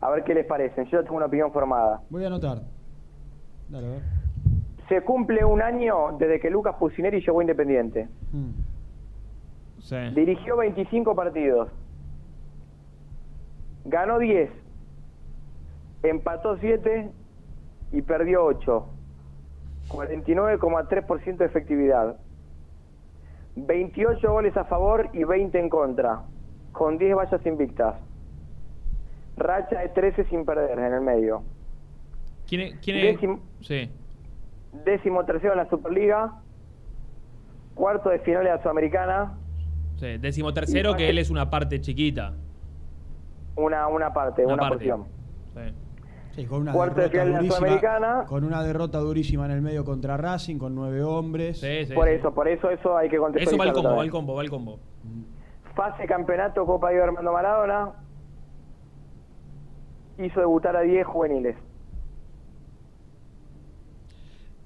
A 0.00 0.10
ver 0.10 0.24
qué 0.24 0.34
les 0.34 0.46
parece. 0.46 0.86
Yo 0.86 1.02
tengo 1.02 1.16
una 1.16 1.26
opinión 1.26 1.52
formada. 1.52 2.00
voy 2.08 2.24
a 2.24 2.28
anotar. 2.28 2.62
Dale, 3.68 3.86
a 3.86 3.90
ver. 3.90 4.02
Se 4.88 5.02
cumple 5.02 5.44
un 5.44 5.62
año 5.62 6.16
desde 6.18 6.40
que 6.40 6.50
Lucas 6.50 6.76
Pusineri 6.78 7.20
llegó 7.20 7.40
a 7.40 7.42
Independiente. 7.42 8.08
Dirigió 10.14 10.56
25 10.56 11.14
partidos. 11.14 11.68
Ganó 13.84 14.18
10. 14.18 14.50
Empató 16.02 16.56
7 16.58 17.10
y 17.92 18.02
perdió 18.02 18.44
8. 18.44 18.86
49,3% 19.88 21.36
de 21.36 21.44
efectividad. 21.44 22.16
28 23.56 24.32
goles 24.32 24.56
a 24.56 24.64
favor 24.64 25.10
y 25.12 25.24
20 25.24 25.58
en 25.58 25.68
contra. 25.68 26.22
Con 26.72 26.98
10 26.98 27.16
vallas 27.16 27.44
invictas. 27.46 27.96
Racha 29.36 29.80
de 29.80 29.88
13 29.90 30.24
sin 30.24 30.44
perder 30.44 30.78
en 30.78 30.92
el 30.92 31.00
medio. 31.00 31.42
¿Quién 32.46 32.60
es? 32.62 32.74
quién 32.82 32.96
es? 32.96 33.02
Décimo, 33.14 33.40
Sí. 33.60 33.90
décimo 34.84 35.24
tercero 35.24 35.52
en 35.52 35.58
la 35.58 35.68
Superliga. 35.68 36.32
Cuarto 37.74 38.10
de 38.10 38.18
final 38.20 38.44
de 38.44 38.50
la 38.50 38.62
Sudamericana. 38.62 39.34
sí. 39.96 40.18
Décimo 40.18 40.52
tercero, 40.52 40.94
que 40.96 41.08
él 41.08 41.18
es 41.18 41.30
una 41.30 41.48
parte 41.50 41.80
chiquita. 41.80 42.34
Una, 43.56 43.86
una 43.88 44.12
parte, 44.12 44.44
una, 44.44 44.54
Una 44.54 44.62
parte. 44.62 44.76
porción. 44.76 45.04
Sí. 45.54 45.74
Sí, 46.34 46.46
con 46.46 46.62
una 46.62 46.72
Cuarto 46.72 47.00
de 47.00 47.08
derrota 47.08 47.12
final 47.12 47.26
de 47.26 47.32
la 47.32 47.38
durísima, 47.38 47.58
Sudamericana. 47.58 48.24
con 48.26 48.44
una 48.44 48.62
derrota 48.62 48.98
durísima 48.98 49.44
en 49.46 49.50
el 49.52 49.60
medio 49.62 49.84
contra 49.84 50.16
Racing, 50.16 50.56
con 50.58 50.74
nueve 50.74 51.02
hombres. 51.02 51.60
por 51.94 52.08
eso, 52.08 52.32
por 52.32 52.48
eso, 52.48 52.70
eso 52.70 52.96
hay 52.96 53.08
que 53.10 53.16
Eso 53.36 53.56
va 53.58 53.64
al 53.64 53.72
combo, 53.72 53.96
va 53.96 54.02
al 54.02 54.10
combo, 54.10 54.34
va 54.34 54.40
al 54.42 54.50
combo. 54.50 54.78
Fase 55.74 56.06
campeonato 56.06 56.64
Copa 56.66 56.90
Diego 56.90 57.04
Armando 57.04 57.32
Maradona. 57.32 57.92
hizo 60.18 60.40
debutar 60.40 60.76
a 60.76 60.80
10 60.82 61.06
juveniles. 61.06 61.56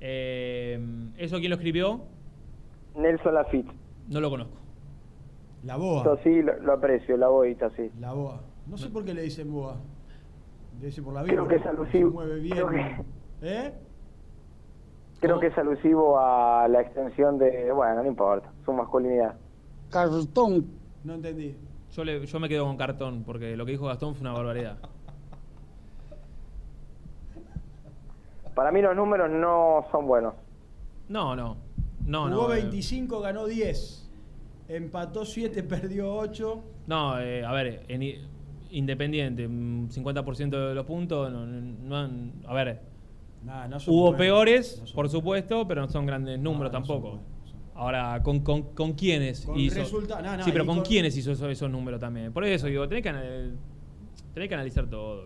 Eh, 0.00 0.78
¿Eso 1.16 1.38
quién 1.38 1.50
lo 1.50 1.56
escribió? 1.56 2.00
Nelson 2.96 3.34
Lafitte. 3.34 3.70
No 4.08 4.20
lo 4.20 4.30
conozco. 4.30 4.54
La 5.64 5.76
boa. 5.76 5.98
Esto 5.98 6.18
sí, 6.22 6.42
lo, 6.42 6.58
lo 6.60 6.72
aprecio, 6.74 7.16
la 7.16 7.28
boita, 7.28 7.70
sí. 7.76 7.90
La 7.98 8.12
boa. 8.12 8.40
No 8.66 8.76
sé 8.76 8.88
por 8.88 9.04
qué 9.04 9.14
le 9.14 9.22
dicen 9.22 9.52
boa. 9.52 9.76
Le 10.80 10.86
dicen 10.86 11.04
por 11.04 11.14
la 11.14 11.22
vida. 11.22 11.32
Creo 11.32 11.48
que 11.48 11.56
es 11.56 11.66
alusivo. 11.66 12.08
Se 12.10 12.14
mueve 12.14 12.40
bien. 12.40 12.54
Creo 12.56 12.68
que- 12.68 13.04
¿Eh? 13.42 13.74
Creo 15.20 15.40
que 15.40 15.46
es 15.46 15.58
alusivo 15.58 16.18
a 16.18 16.68
la 16.68 16.80
extensión 16.82 17.38
de. 17.38 17.72
Bueno, 17.72 18.02
no 18.02 18.08
importa, 18.08 18.50
su 18.64 18.72
masculinidad. 18.72 19.34
Cartón. 19.90 20.66
No 21.04 21.14
entendí. 21.14 21.56
Yo, 21.92 22.04
le- 22.04 22.26
yo 22.26 22.40
me 22.40 22.48
quedo 22.48 22.64
con 22.66 22.76
cartón, 22.76 23.22
porque 23.24 23.56
lo 23.56 23.64
que 23.64 23.72
dijo 23.72 23.86
Gastón 23.86 24.14
fue 24.14 24.22
una 24.22 24.32
barbaridad. 24.32 24.76
Para 28.54 28.72
mí 28.72 28.80
los 28.80 28.96
números 28.96 29.30
no 29.30 29.84
son 29.90 30.06
buenos. 30.06 30.34
No, 31.08 31.36
no. 31.36 31.56
No, 32.06 32.24
Jugó 32.28 32.48
no. 32.48 32.54
eh, 32.54 32.62
25, 32.62 33.20
ganó 33.20 33.46
10. 33.46 34.08
Empató 34.68 35.24
7, 35.24 35.62
perdió 35.62 36.14
8. 36.14 36.62
No, 36.86 37.18
eh, 37.20 37.44
a 37.44 37.52
ver, 37.52 37.84
en 37.88 38.02
Independiente, 38.76 39.48
mm, 39.48 39.88
50% 39.88 40.68
de 40.68 40.74
los 40.74 40.84
puntos, 40.84 41.32
no, 41.32 41.46
no- 41.46 41.60
no 41.88 41.96
han- 41.96 42.32
a 42.46 42.52
ver, 42.52 42.80
Nah, 43.42 43.66
no 43.68 43.78
hubo 43.86 44.00
buenos. 44.02 44.18
peores, 44.18 44.78
No 44.80 44.86
son 44.86 44.94
por 44.96 45.08
supuesto, 45.08 45.66
pero 45.66 45.80
no 45.80 45.88
son 45.88 46.04
grandes 46.04 46.38
números 46.38 46.70
tampoco. 46.70 47.20
Ahora, 47.74 48.20
¿con, 48.22 48.40
con, 48.40 48.74
con 48.74 48.92
quiénes 48.92 49.46
Con 49.46 49.58
hizo? 49.58 49.80
resulta- 49.80 50.20
no, 50.20 50.36
no, 50.36 50.42
sí, 50.42 50.50
pero 50.52 50.66
¿con 50.66 50.76
con- 50.76 50.84
quiénes 50.84 51.16
hizo 51.16 51.32
esos, 51.32 51.50
esos 51.50 51.70
números 51.70 51.98
también? 52.00 52.32
Por 52.34 52.44
eso 52.44 52.66
digo, 52.66 52.86
tenés 52.86 53.02
que, 53.02 53.08
anal- 53.08 53.54
tenés 54.34 54.48
que 54.48 54.54
analizar 54.54 54.86
todo. 54.90 55.24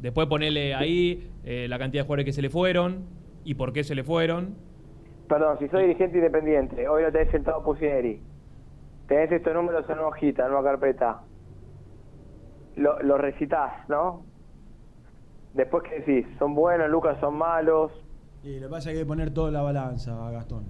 Después 0.00 0.28
ponerle 0.28 0.74
ahí 0.74 1.28
eh, 1.44 1.66
la 1.68 1.78
cantidad 1.78 2.02
de 2.02 2.06
jugadores 2.06 2.24
que 2.26 2.32
se 2.32 2.42
le 2.42 2.50
fueron 2.50 2.98
y 3.44 3.54
por 3.54 3.72
qué 3.72 3.82
se 3.82 3.94
le 3.96 4.04
fueron. 4.04 4.54
Perdón, 5.28 5.58
si 5.58 5.66
soy 5.68 5.82
dirigente 5.86 6.18
independiente, 6.18 6.86
hoy 6.88 7.02
lo 7.02 7.10
tenés 7.12 7.30
sentado 7.30 7.62
Pusineri. 7.64 8.20
Tenés 9.08 9.32
estos 9.32 9.54
números 9.54 9.84
en 9.88 9.98
una 9.98 10.08
hojita, 10.08 10.46
en 10.46 10.52
una 10.52 10.62
carpeta. 10.62 11.22
Lo, 12.76 13.00
lo 13.02 13.18
recitas, 13.18 13.72
¿no? 13.88 14.22
Después, 15.54 15.82
¿qué 15.84 16.00
decís? 16.00 16.26
¿Son 16.38 16.54
buenos, 16.54 16.88
Lucas, 16.90 17.18
son 17.20 17.36
malos? 17.36 17.90
Y 18.44 18.60
lo 18.60 18.68
que 18.68 18.70
pasa 18.70 18.78
es 18.78 18.84
que 18.84 18.90
hay 19.00 19.04
que 19.04 19.08
poner 19.08 19.30
todo 19.32 19.48
en 19.48 19.54
la 19.54 19.62
balanza, 19.62 20.14
Gastón. 20.30 20.64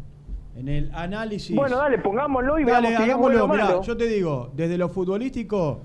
En 0.57 0.69
el 0.69 0.91
análisis. 0.95 1.55
Bueno, 1.55 1.77
dale, 1.77 1.99
pongámoslo 1.99 2.59
y 2.59 2.65
Dale, 2.65 2.89
veamos 2.91 3.19
bueno 3.19 3.39
hagámoslo. 3.39 3.65
Mirá, 3.67 3.81
yo 3.83 3.97
te 3.97 4.07
digo, 4.07 4.51
desde 4.55 4.79
lo 4.79 4.89
futbolístico, 4.89 5.81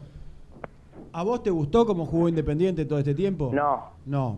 ¿a 1.11 1.23
vos 1.23 1.43
te 1.43 1.49
gustó 1.49 1.85
cómo 1.85 2.05
jugó 2.05 2.30
Independiente 2.30 2.85
todo 2.85 2.99
este 2.99 3.13
tiempo? 3.13 3.51
No. 3.53 3.89
No. 4.05 4.38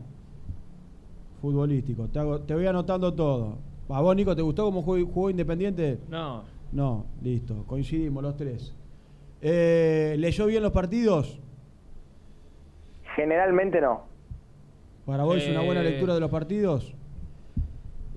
Futbolístico. 1.42 2.08
Te, 2.08 2.20
hago- 2.20 2.40
te 2.42 2.54
voy 2.56 2.66
anotando 2.66 3.14
todo. 3.14 3.58
¿A 3.90 4.02
vos, 4.02 4.16
Nico, 4.16 4.36
te 4.36 4.42
gustó 4.42 4.66
cómo 4.66 4.82
jugó, 4.82 4.98
jugó 5.06 5.30
Independiente? 5.30 6.00
No. 6.10 6.44
No, 6.72 7.06
listo. 7.22 7.64
Coincidimos 7.68 8.22
los 8.24 8.36
tres. 8.36 8.76
Eh, 9.42 10.16
¿Leyó 10.18 10.46
bien 10.48 10.64
los 10.64 10.72
partidos? 10.72 11.40
Generalmente 13.16 13.80
no. 13.82 14.04
¿Para 15.06 15.24
vos 15.24 15.38
es 15.38 15.48
una 15.50 15.62
buena 15.62 15.82
Eh, 15.82 15.92
lectura 15.92 16.14
de 16.16 16.20
los 16.20 16.32
partidos? 16.32 16.94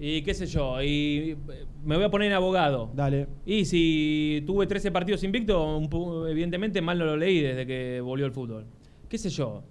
Y 0.00 0.22
qué 0.22 0.32
sé 0.32 0.46
yo, 0.46 0.80
y 0.80 1.32
eh, 1.32 1.36
me 1.84 1.96
voy 1.96 2.04
a 2.04 2.10
poner 2.10 2.28
en 2.28 2.34
abogado. 2.34 2.90
Dale. 2.94 3.26
Y 3.44 3.64
si 3.64 4.42
tuve 4.46 4.66
13 4.66 4.90
partidos 4.92 5.20
pu- 5.90 6.28
evidentemente 6.30 6.80
mal 6.80 6.98
no 6.98 7.04
lo 7.04 7.16
leí 7.16 7.40
desde 7.40 7.66
que 7.66 8.00
volvió 8.00 8.24
el 8.26 8.32
fútbol. 8.32 8.64
¿Qué 9.08 9.18
sé 9.18 9.28
yo? 9.28 9.62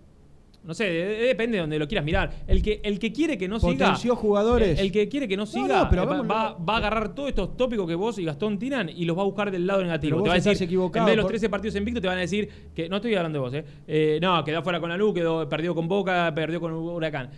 No 0.64 0.74
sé, 0.74 0.84
de- 0.84 1.06
de- 1.06 1.28
depende 1.28 1.56
de 1.56 1.62
donde 1.62 1.80
lo 1.80 1.88
quieras 1.88 2.04
mirar. 2.04 2.30
El 2.46 2.62
que, 2.62 2.82
el 2.84 3.00
que 3.00 3.14
quiere 3.14 3.38
que 3.38 3.48
no 3.48 3.58
siga. 3.60 3.72
Potenció 3.72 4.16
jugadores. 4.18 4.78
El, 4.80 4.88
el 4.88 4.92
que 4.92 5.08
quiere 5.08 5.28
que 5.28 5.38
no 5.38 5.46
siga 5.46 5.84
no, 5.84 5.90
pero 5.90 6.02
eh, 6.02 6.06
va, 6.06 6.12
hagámoslo. 6.14 6.34
va- 6.34 6.58
va 6.66 6.74
a 6.74 6.78
agarrar 6.78 7.16
todos 7.16 7.30
estos 7.30 7.56
tópicos 7.56 7.88
que 7.88 7.96
vos 7.96 8.20
y 8.20 8.26
Gastón 8.26 8.60
tiran 8.60 8.90
y 8.90 9.06
los 9.06 9.18
va 9.18 9.22
a 9.22 9.26
buscar 9.26 9.50
del 9.50 9.66
lado 9.66 9.82
negativo. 9.82 10.18
Pero 10.18 10.24
Te 10.24 10.30
va 10.30 10.34
a 10.36 10.40
decir, 10.40 10.62
equivocado 10.64 11.04
en 11.04 11.06
vez 11.06 11.12
de 11.14 11.16
los 11.18 11.24
por- 11.24 11.32
13 11.32 11.50
partidos 11.50 11.76
invictos, 11.78 12.02
te 12.02 12.08
van 12.10 12.18
a 12.18 12.22
decir 12.22 12.50
que. 12.76 12.90
No 12.90 12.98
estoy 12.98 13.16
hablando 13.16 13.38
de 13.40 13.44
vos, 13.46 13.54
¿eh? 13.54 13.64
Eh, 13.88 14.20
no, 14.22 14.44
quedó 14.44 14.62
fuera 14.62 14.80
con 14.82 14.90
la 14.90 14.98
luz, 14.98 15.14
quedó, 15.14 15.48
perdió 15.48 15.74
con 15.74 15.88
Boca, 15.88 16.34
perdió 16.36 16.60
con 16.60 16.74
Huracán. 16.74 17.30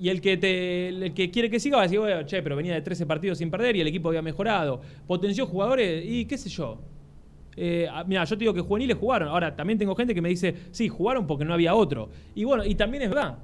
Y 0.00 0.10
el 0.10 0.20
que 0.20 0.36
te, 0.36 0.88
el 0.88 1.14
que 1.14 1.30
quiere 1.30 1.48
que 1.50 1.58
siga 1.58 1.76
va 1.78 1.82
a 1.82 1.86
decir, 1.86 1.98
bueno, 1.98 2.22
che, 2.24 2.42
pero 2.42 2.54
venía 2.54 2.74
de 2.74 2.82
13 2.82 3.06
partidos 3.06 3.38
sin 3.38 3.50
perder 3.50 3.74
y 3.76 3.80
el 3.80 3.86
equipo 3.88 4.08
había 4.10 4.22
mejorado. 4.22 4.80
Potenció 5.06 5.46
jugadores 5.46 6.04
y 6.06 6.26
qué 6.26 6.36
sé 6.38 6.48
yo. 6.50 6.78
Eh, 7.60 7.88
ah, 7.90 8.04
mira, 8.06 8.24
yo 8.24 8.36
te 8.36 8.40
digo 8.40 8.54
que 8.54 8.60
juveniles 8.60 8.96
jugaron. 8.96 9.28
Ahora, 9.28 9.56
también 9.56 9.78
tengo 9.78 9.94
gente 9.96 10.14
que 10.14 10.22
me 10.22 10.28
dice, 10.28 10.54
sí, 10.70 10.88
jugaron 10.88 11.26
porque 11.26 11.44
no 11.44 11.52
había 11.54 11.74
otro. 11.74 12.10
Y 12.34 12.44
bueno, 12.44 12.64
y 12.64 12.74
también 12.76 13.02
es 13.02 13.08
verdad. 13.10 13.38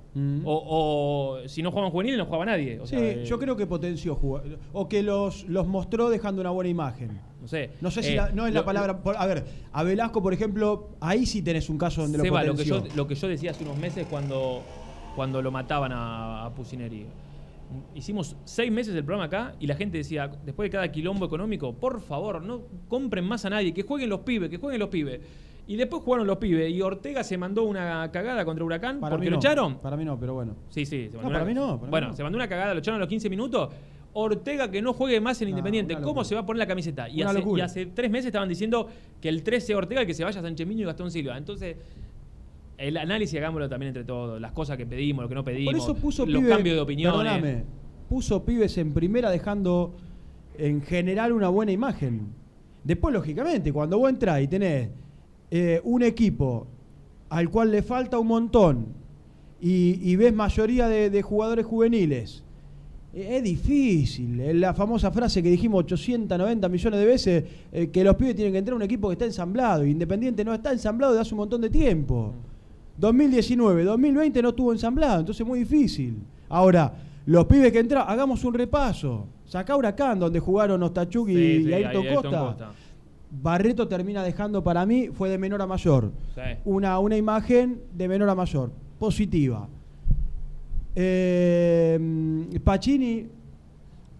O, 0.45 1.39
o 1.43 1.49
si 1.49 1.63
no 1.63 1.71
jugaban 1.71 1.91
juveniles, 1.91 2.19
no 2.19 2.27
jugaba 2.27 2.45
nadie. 2.47 2.79
O 2.81 2.87
Sí, 2.87 2.97
sea, 2.97 3.01
eh, 3.05 3.25
yo 3.25 3.39
creo 3.39 3.57
que 3.57 3.67
potenció. 3.67 4.19
O 4.73 4.89
que 4.89 5.03
los, 5.03 5.45
los 5.49 5.67
mostró 5.67 6.09
dejando 6.11 6.41
una 6.41 6.51
buena 6.51 6.71
imagen. 6.71 7.21
No 7.41 7.49
sé. 7.49 7.71
No 7.81 7.91
sé 7.91 8.03
si 8.03 8.13
Eh, 8.13 8.17
la- 8.17 8.31
no 8.31 8.47
es 8.47 8.55
la 8.55 8.65
palabra. 8.65 9.03
por- 9.03 9.17
a 9.17 9.27
ver, 9.27 9.45
a 9.73 9.83
Velasco, 9.83 10.23
por 10.23 10.33
ejemplo, 10.33 10.91
ahí 11.01 11.27
sí 11.27 11.43
tenés 11.43 11.69
un 11.69 11.77
caso 11.77 12.03
donde 12.03 12.19
Seba, 12.19 12.43
lo 12.43 12.53
lo 12.53 12.57
que, 12.57 12.65
potenció. 12.65 12.89
yo, 12.91 12.97
lo 12.97 13.07
que 13.09 13.15
yo 13.17 13.29
decía 13.29 13.51
hace 13.51 13.65
unos 13.65 13.77
meses 13.77 14.07
cuando, 14.09 14.63
cuando 15.17 15.43
lo 15.43 15.51
mataban 15.51 15.93
a, 15.93 16.47
a 16.47 16.55
Pusineri. 16.55 17.07
Hicimos 17.95 18.37
seis 18.45 18.71
meses 18.73 18.95
del 18.95 19.05
programa 19.05 19.25
acá 19.27 19.55
y 19.61 19.67
la 19.67 19.75
gente 19.77 19.99
decía, 19.99 20.31
después 20.45 20.67
de 20.67 20.71
cada 20.71 20.91
quilombo 20.91 21.27
económico, 21.27 21.73
por 21.75 22.01
favor, 22.01 22.43
no 22.43 22.63
compren 22.89 23.25
más 23.25 23.45
a 23.45 23.51
nadie, 23.51 23.73
que 23.75 23.83
jueguen 23.83 24.09
los 24.11 24.21
pibes, 24.21 24.49
que 24.51 24.59
jueguen 24.59 24.81
los 24.81 24.89
pibes. 24.89 25.21
Y 25.67 25.77
después 25.77 26.03
jugaron 26.03 26.27
los 26.27 26.37
pibes 26.37 26.71
y 26.71 26.83
Ortega 26.83 27.25
se 27.25 27.39
mandó 27.39 27.63
una 27.65 28.11
cagada 28.13 28.45
contra 28.45 28.65
Huracán 28.65 29.01
Para 29.01 29.13
porque 29.13 29.25
mí 29.27 29.31
lo 29.31 29.37
no, 29.37 29.41
echaron. 29.41 29.79
Para 29.79 29.97
mí 29.97 30.05
no, 30.05 30.19
pero 30.21 30.35
bueno. 30.35 30.55
Sí, 30.69 30.85
sí. 30.85 31.09
se 31.11 31.17
No, 31.17 31.23
mandó 31.23 31.29
para 31.31 31.39
una- 31.39 31.45
mí 31.47 31.55
no, 31.55 31.67
para 31.77 31.83
mí 31.87 31.91
bueno, 31.91 32.07
no. 32.09 32.13
se 32.15 32.23
mandó 32.23 32.37
una 32.37 32.49
cagada, 32.49 32.75
lo 32.75 32.81
echaron 32.81 32.97
a 32.97 33.01
los 33.01 33.09
15 33.09 33.31
minutos. 33.31 33.71
Ortega 34.17 34.71
que 34.71 34.81
no 34.81 34.93
juegue 34.93 35.21
más 35.21 35.41
en 35.43 35.49
Independiente. 35.49 35.97
¿Cómo 36.01 36.23
se 36.23 36.35
va 36.35 36.43
a 36.43 36.47
poner 36.47 36.59
la 36.59 36.67
camiseta? 36.67 37.09
Y 37.09 37.23
hace, 37.23 37.39
locura. 37.39 37.63
y 37.63 37.65
hace 37.65 37.87
tres 37.87 38.11
meses 38.11 38.27
estaban 38.27 38.49
diciendo 38.49 38.89
que 39.21 39.29
el 39.29 39.43
13 39.43 39.75
Ortega 39.75 40.07
que 40.07 40.15
se 40.15 40.23
vaya 40.23 40.41
Sánchez 40.41 40.67
Miño 40.67 40.83
y 40.83 40.85
Gastón 40.85 41.11
Silva. 41.11 41.37
Entonces, 41.37 41.77
el 42.79 42.97
análisis 42.97 43.39
hagámoslo 43.39 43.69
también 43.69 43.89
entre 43.89 44.05
todos. 44.05 44.41
Las 44.41 44.53
cosas 44.53 44.77
que 44.77 44.87
pedimos, 44.87 45.23
lo 45.23 45.29
que 45.29 45.35
no 45.35 45.45
pedimos. 45.45 45.73
Por 45.73 45.81
eso 45.83 45.95
puso 45.95 46.27
los 46.27 46.43
pibe- 46.43 46.49
cambios 46.49 46.87
de. 46.87 46.95
Perdóname, 46.95 47.65
puso 48.09 48.45
pibes 48.45 48.77
en 48.79 48.93
primera 48.93 49.31
dejando 49.31 49.95
en 50.59 50.83
general 50.83 51.33
una 51.33 51.49
buena 51.49 51.73
imagen. 51.73 52.29
Después, 52.83 53.15
lógicamente, 53.15 53.73
cuando 53.73 53.99
vos 53.99 54.11
entrás 54.11 54.43
y 54.43 54.49
tenés 54.49 54.89
eh, 55.51 55.81
un 55.85 56.03
equipo 56.03 56.67
al 57.31 57.49
cual 57.51 57.71
le 57.71 57.83
falta 57.83 58.19
un 58.19 58.27
montón 58.27 58.87
y, 59.61 59.99
y 60.03 60.17
ves 60.17 60.35
mayoría 60.35 60.87
de, 60.89 61.09
de 61.11 61.23
jugadores 61.23 61.65
juveniles, 61.65 62.45
eh, 63.15 63.37
es 63.39 63.43
difícil. 63.43 64.61
La 64.61 64.75
famosa 64.75 65.11
frase 65.11 65.43
que 65.43 65.51
dijimos 65.51 65.85
890 65.85 66.69
millones 66.69 67.01
de 67.01 67.07
veces, 67.07 67.45
eh, 67.73 67.89
que 67.89 68.05
los 68.05 68.17
pibes 68.17 68.35
tienen 68.35 68.53
que 68.53 68.59
entrar 68.59 68.75
a 68.75 68.77
un 68.77 68.83
equipo 68.83 69.09
que 69.09 69.15
está 69.15 69.25
ensamblado. 69.25 69.87
Independiente 69.87 70.45
no 70.45 70.53
está 70.53 70.71
ensamblado 70.73 71.13
desde 71.15 71.23
hace 71.23 71.35
un 71.35 71.39
montón 71.39 71.61
de 71.63 71.71
tiempo. 71.71 72.35
2019, 72.97 73.85
2020 73.85 74.43
no 74.43 74.49
estuvo 74.51 74.73
ensamblado, 74.73 75.21
entonces 75.21 75.41
es 75.41 75.47
muy 75.47 75.61
difícil. 75.61 76.19
Ahora, 76.49 76.93
los 77.27 77.47
pibes 77.47 77.73
que 77.73 77.81
entran, 77.81 78.05
hagamos 78.07 78.45
un 78.45 78.55
repaso. 78.55 79.27
Sacá 79.47 79.77
Huracán, 79.77 80.19
donde 80.19 80.41
jugaron 80.41 80.83
Ostachuk 80.83 81.29
y, 81.29 81.35
Sí, 81.35 81.65
sí, 81.65 81.71
y 81.71 81.73
Ayrton 81.75 82.07
Costa. 82.15 82.41
Costa. 82.41 82.71
Barreto 83.43 83.89
termina 83.89 84.23
dejando 84.23 84.63
para 84.63 84.87
mí, 84.87 85.09
fue 85.13 85.29
de 85.29 85.39
menor 85.39 85.61
a 85.63 85.67
mayor. 85.67 86.13
Sí. 86.35 86.41
Una, 86.65 86.99
una 87.01 87.17
imagen 87.17 87.81
de 87.93 88.07
menor 88.09 88.29
a 88.29 88.35
mayor, 88.35 88.71
positiva. 88.99 89.69
Eh, 90.97 91.99
Pacini 92.63 93.27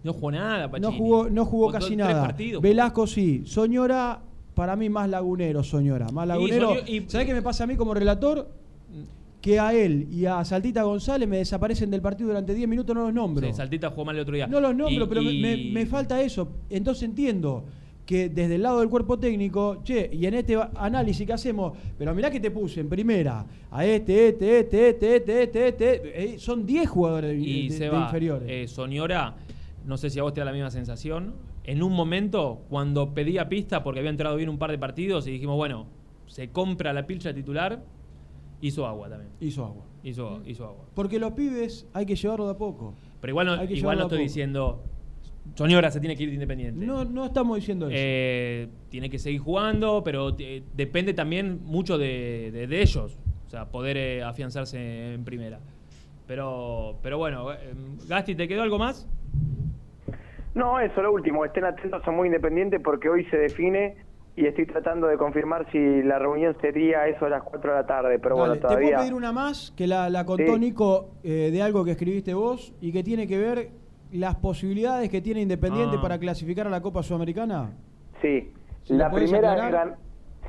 No 0.03 0.13
jugó 0.13 0.31
nada, 0.31 0.65
no 0.65 0.71
Pachini. 0.71 0.97
jugó, 0.97 1.29
no 1.29 1.45
jugó 1.45 1.67
Jugó 1.67 1.71
casi 1.79 1.95
nada. 1.95 2.21
partidos. 2.23 2.61
Velasco 2.61 3.07
sí. 3.07 3.43
Soñora, 3.45 4.19
para 4.53 4.75
mí 4.75 4.89
más 4.89 5.09
lagunero, 5.09 5.63
Soñora. 5.63 6.07
Más 6.09 6.27
lagunero. 6.27 6.73
¿Sabés 7.07 7.25
qué 7.27 7.33
me 7.33 7.41
pasa 7.41 7.63
a 7.63 7.67
mí 7.67 7.75
como 7.75 7.93
relator? 7.93 8.49
Que 9.45 9.59
a 9.59 9.73
él 9.75 10.07
y 10.11 10.25
a 10.25 10.43
Saltita 10.43 10.81
González 10.81 11.29
me 11.29 11.37
desaparecen 11.37 11.91
del 11.91 12.01
partido 12.01 12.29
durante 12.29 12.55
10 12.55 12.67
minutos, 12.67 12.95
no 12.95 13.03
los 13.03 13.13
nombro. 13.13 13.45
Sí, 13.45 13.53
Saltita 13.53 13.91
jugó 13.91 14.05
mal 14.05 14.15
el 14.15 14.23
otro 14.23 14.33
día. 14.33 14.47
No 14.47 14.59
los 14.59 14.75
nombro, 14.75 15.05
Y- 15.05 15.07
pero 15.07 15.21
me- 15.21 15.31
y- 15.33 15.39
me, 15.39 15.71
me 15.81 15.85
falta 15.85 16.19
eso. 16.19 16.47
Entonces 16.67 17.03
entiendo 17.03 17.63
que 18.07 18.29
desde 18.29 18.55
el 18.55 18.63
lado 18.63 18.79
del 18.79 18.89
cuerpo 18.89 19.19
técnico, 19.19 19.83
che, 19.83 20.09
y 20.11 20.25
en 20.25 20.33
este 20.33 20.57
análisis 20.75 21.27
que 21.27 21.33
hacemos, 21.33 21.77
pero 21.95 22.15
mirá 22.15 22.31
que 22.31 22.39
te 22.39 22.49
puse 22.49 22.79
en 22.79 22.89
primera 22.89 23.45
a 23.69 23.85
este, 23.85 24.29
este, 24.29 24.61
este, 24.61 24.89
este, 24.89 25.15
este, 25.17 25.43
este, 25.43 25.67
este, 25.67 26.23
eh, 26.33 26.39
son 26.39 26.65
10 26.65 26.89
jugadores 26.89 27.29
de, 27.29 27.37
y 27.37 27.67
de- 27.69 27.77
se 27.77 27.83
de 27.83 27.89
va. 27.91 28.01
inferiores. 28.05 28.49
Eh, 28.49 28.67
Soñora, 28.67 29.35
no 29.85 29.95
sé 29.97 30.09
si 30.09 30.17
a 30.17 30.23
vos 30.23 30.33
te 30.33 30.41
da 30.41 30.45
la 30.45 30.53
misma 30.53 30.71
sensación. 30.71 31.35
En 31.65 31.83
un 31.83 31.93
momento, 31.93 32.63
cuando 32.67 33.13
pedía 33.13 33.47
pista 33.47 33.83
porque 33.83 33.99
había 33.99 34.09
entrado 34.09 34.37
bien 34.37 34.49
un 34.49 34.57
par 34.57 34.71
de 34.71 34.79
partidos 34.79 35.27
y 35.27 35.31
dijimos, 35.33 35.55
bueno, 35.55 35.85
se 36.25 36.49
compra 36.49 36.93
la 36.93 37.05
pilcha 37.05 37.31
titular, 37.31 37.83
hizo 38.67 38.85
agua 38.85 39.09
también. 39.09 39.31
Hizo 39.39 39.65
agua. 39.65 39.83
Hizo, 40.03 40.41
hizo 40.45 40.65
agua. 40.65 40.85
Porque 40.93 41.19
los 41.19 41.31
pibes 41.33 41.87
hay 41.93 42.05
que 42.05 42.15
llevarlo 42.15 42.45
de 42.45 42.51
a 42.51 42.57
poco. 42.57 42.93
Pero 43.21 43.31
igual 43.31 43.47
no, 43.47 43.53
Hay 43.53 43.67
que 43.67 43.73
igual 43.75 43.97
no 43.97 44.03
a 44.03 44.05
estoy 44.07 44.19
diciendo 44.23 44.83
Soñora 45.55 45.91
se 45.91 45.99
tiene 45.99 46.15
que 46.15 46.23
ir 46.23 46.29
de 46.29 46.35
Independiente. 46.35 46.85
No, 46.85 47.05
no 47.05 47.25
estamos 47.25 47.55
diciendo 47.57 47.87
eso. 47.87 47.95
Eh, 47.97 48.67
tiene 48.89 49.09
que 49.09 49.19
seguir 49.19 49.39
jugando, 49.39 50.03
pero 50.03 50.35
eh, 50.39 50.63
depende 50.75 51.13
también 51.13 51.59
mucho 51.63 51.97
de, 51.97 52.49
de- 52.51 52.67
de 52.67 52.81
ellos. 52.81 53.17
O 53.45 53.49
sea, 53.49 53.65
poder 53.69 53.95
eh, 53.97 54.23
afianzarse 54.23 55.13
en 55.13 55.23
primera. 55.23 55.59
Pero, 56.27 56.97
pero 57.03 57.19
bueno, 57.19 57.53
eh, 57.53 57.57
Gasti, 58.07 58.33
¿te 58.35 58.47
quedó 58.47 58.63
algo 58.63 58.79
más? 58.79 59.07
No, 60.55 60.79
eso 60.79 61.01
lo 61.01 61.11
último. 61.13 61.45
Estén 61.45 61.65
atentos, 61.65 62.01
son 62.03 62.15
muy 62.15 62.27
independientes 62.27 62.81
porque 62.83 63.09
hoy 63.09 63.25
se 63.25 63.37
define 63.37 63.95
y 64.37 64.45
estoy 64.45 64.65
tratando 64.65 65.07
de 65.07 65.17
confirmar 65.17 65.65
si 65.71 66.03
la 66.03 66.19
reunión 66.19 66.55
sería 66.61 67.07
eso 67.07 67.25
a 67.25 67.29
las 67.29 67.43
4 67.43 67.71
de 67.71 67.77
la 67.77 67.85
tarde. 67.87 68.19
Pero 68.19 68.35
Dale, 68.35 68.47
bueno, 68.49 68.53
Te 68.55 68.59
puedo 68.61 68.73
todavía. 68.75 68.97
pedir 68.97 69.13
una 69.13 69.31
más 69.31 69.71
que 69.77 69.87
la, 69.87 70.09
la 70.09 70.25
contó 70.25 70.53
Sí. 70.55 70.59
Nico 70.59 71.11
eh, 71.23 71.49
de 71.51 71.61
algo 71.61 71.85
que 71.85 71.91
escribiste 71.91 72.33
vos 72.33 72.73
y 72.81 72.91
que 72.91 73.01
tiene 73.03 73.27
que 73.27 73.37
ver 73.37 73.69
las 74.11 74.35
posibilidades 74.35 75.09
que 75.09 75.21
tiene 75.21 75.41
Independiente 75.41 75.95
Ah. 75.97 76.01
para 76.01 76.19
clasificar 76.19 76.67
a 76.67 76.69
la 76.69 76.81
Copa 76.81 77.01
Sudamericana. 77.01 77.71
Sí. 78.21 78.51
¿Se 78.83 78.93
lo 78.93 78.99
La 78.99 79.09
primera, 79.09 79.97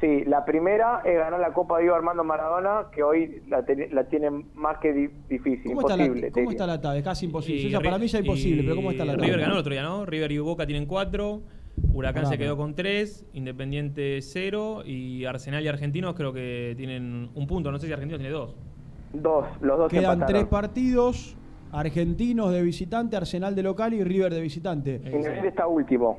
sí, 0.01 0.25
la 0.27 0.45
primera 0.45 1.01
es 1.05 1.17
ganar 1.17 1.41
la 1.41 1.53
Copa 1.53 1.79
Diego 1.79 1.95
Armando 1.95 2.23
Maradona, 2.23 2.89
que 2.93 3.03
hoy 3.03 3.41
la, 3.49 3.65
te- 3.65 3.89
la 3.89 4.05
tiene 4.05 4.31
más 4.55 4.79
que 4.79 4.93
di- 4.93 5.11
difícil, 5.29 5.69
¿Cómo, 5.73 5.81
está 5.83 5.97
la, 5.97 6.05
imposible. 6.05 6.31
¿Cómo 6.33 6.51
está 6.51 6.67
la 6.67 6.81
tabla? 6.81 6.99
Es 6.99 7.05
casi 7.05 7.27
imposible. 7.27 7.69
Y 7.69 7.73
para 7.83 7.99
mí 7.99 8.07
ya 8.09 8.19
es 8.19 8.25
imposible, 8.27 8.63
pero 8.63 8.77
¿cómo 8.77 8.91
está 8.91 9.05
la 9.07 9.13
tabla? 9.13 9.27
River 9.27 9.41
ganó 9.41 9.53
el 9.55 9.61
otro 9.61 9.73
día, 9.73 9.83
¿no? 9.85 10.05
River 10.05 10.33
y 10.33 10.39
Boca 10.39 10.67
tienen 10.67 10.87
cuatro. 10.87 11.41
Huracán 11.93 12.27
se 12.27 12.39
quedó 12.39 12.57
con 12.57 12.75
tres. 12.75 13.27
Independiente 13.33 14.21
cero. 14.23 14.83
Y 14.85 15.25
Arsenal 15.25 15.63
y 15.63 15.69
Argentinos 15.69 16.15
creo 16.15 16.33
que 16.33 16.75
tienen 16.77 17.31
un 17.35 17.47
punto. 17.47 17.71
No 17.73 17.79
sé 17.79 17.87
si 17.87 17.93
Argentinos 17.93 18.21
tiene 18.21 18.35
dos. 18.35 18.57
Dos, 19.13 19.47
los 19.61 19.79
dos 19.79 19.91
Quedan 19.91 20.15
empataron. 20.15 20.27
tres 20.27 20.45
partidos. 20.47 21.37
Argentinos 21.73 22.53
de 22.53 22.63
visitante, 22.63 23.17
Arsenal 23.17 23.55
de 23.55 23.63
local 23.63 23.93
y 23.93 24.03
River 24.05 24.33
de 24.33 24.41
visitante. 24.41 24.97
Independiente 24.97 25.49
está 25.49 25.67
último. 25.67 26.19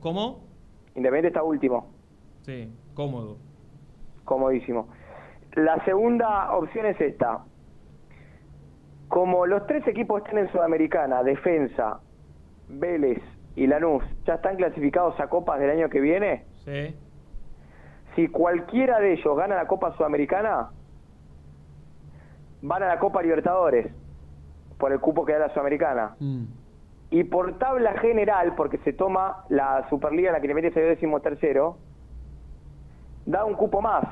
¿Cómo? 0.00 0.40
Independiente 0.96 1.28
está 1.28 1.42
último. 1.42 1.90
Sí, 2.42 2.72
cómodo. 2.94 3.36
Comodísimo. 4.24 4.88
La 5.54 5.84
segunda 5.84 6.52
opción 6.56 6.86
es 6.86 7.00
esta. 7.00 7.44
Como 9.08 9.46
los 9.46 9.66
tres 9.66 9.86
equipos 9.86 10.22
están 10.22 10.38
en 10.38 10.52
Sudamericana, 10.52 11.22
Defensa, 11.22 12.00
Vélez 12.68 13.20
y 13.56 13.66
Lanús, 13.66 14.04
ya 14.24 14.34
están 14.34 14.56
clasificados 14.56 15.18
a 15.20 15.28
copas 15.28 15.58
del 15.60 15.70
año 15.70 15.88
que 15.88 16.00
viene, 16.00 16.44
Sí. 16.64 16.96
si 18.14 18.28
cualquiera 18.28 19.00
de 19.00 19.14
ellos 19.14 19.36
gana 19.36 19.56
la 19.56 19.66
Copa 19.66 19.96
Sudamericana, 19.96 20.70
van 22.62 22.82
a 22.82 22.88
la 22.88 22.98
Copa 22.98 23.22
Libertadores, 23.22 23.92
por 24.78 24.92
el 24.92 25.00
cupo 25.00 25.24
que 25.24 25.32
da 25.32 25.40
la 25.40 25.48
Sudamericana. 25.50 26.16
Mm. 26.18 26.44
Y 27.10 27.24
por 27.24 27.58
tabla 27.58 27.94
general, 27.98 28.54
porque 28.54 28.78
se 28.78 28.92
toma 28.92 29.44
la 29.48 29.86
Superliga 29.90 30.28
en 30.28 30.34
la 30.34 30.40
que 30.40 30.48
le 30.48 30.54
mete 30.54 30.72
salió 30.72 30.88
décimo 30.88 31.20
tercero, 31.20 31.76
da 33.26 33.44
un 33.44 33.54
cupo 33.54 33.80
más. 33.80 34.04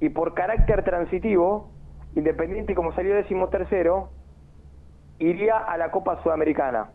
Y 0.00 0.10
por 0.10 0.34
carácter 0.34 0.84
transitivo, 0.84 1.70
Independiente 2.16 2.74
como 2.74 2.92
salió 2.92 3.14
décimo 3.14 3.48
tercero, 3.50 4.10
iría 5.20 5.58
a 5.58 5.76
la 5.76 5.92
Copa 5.92 6.20
Sudamericana. 6.24 6.90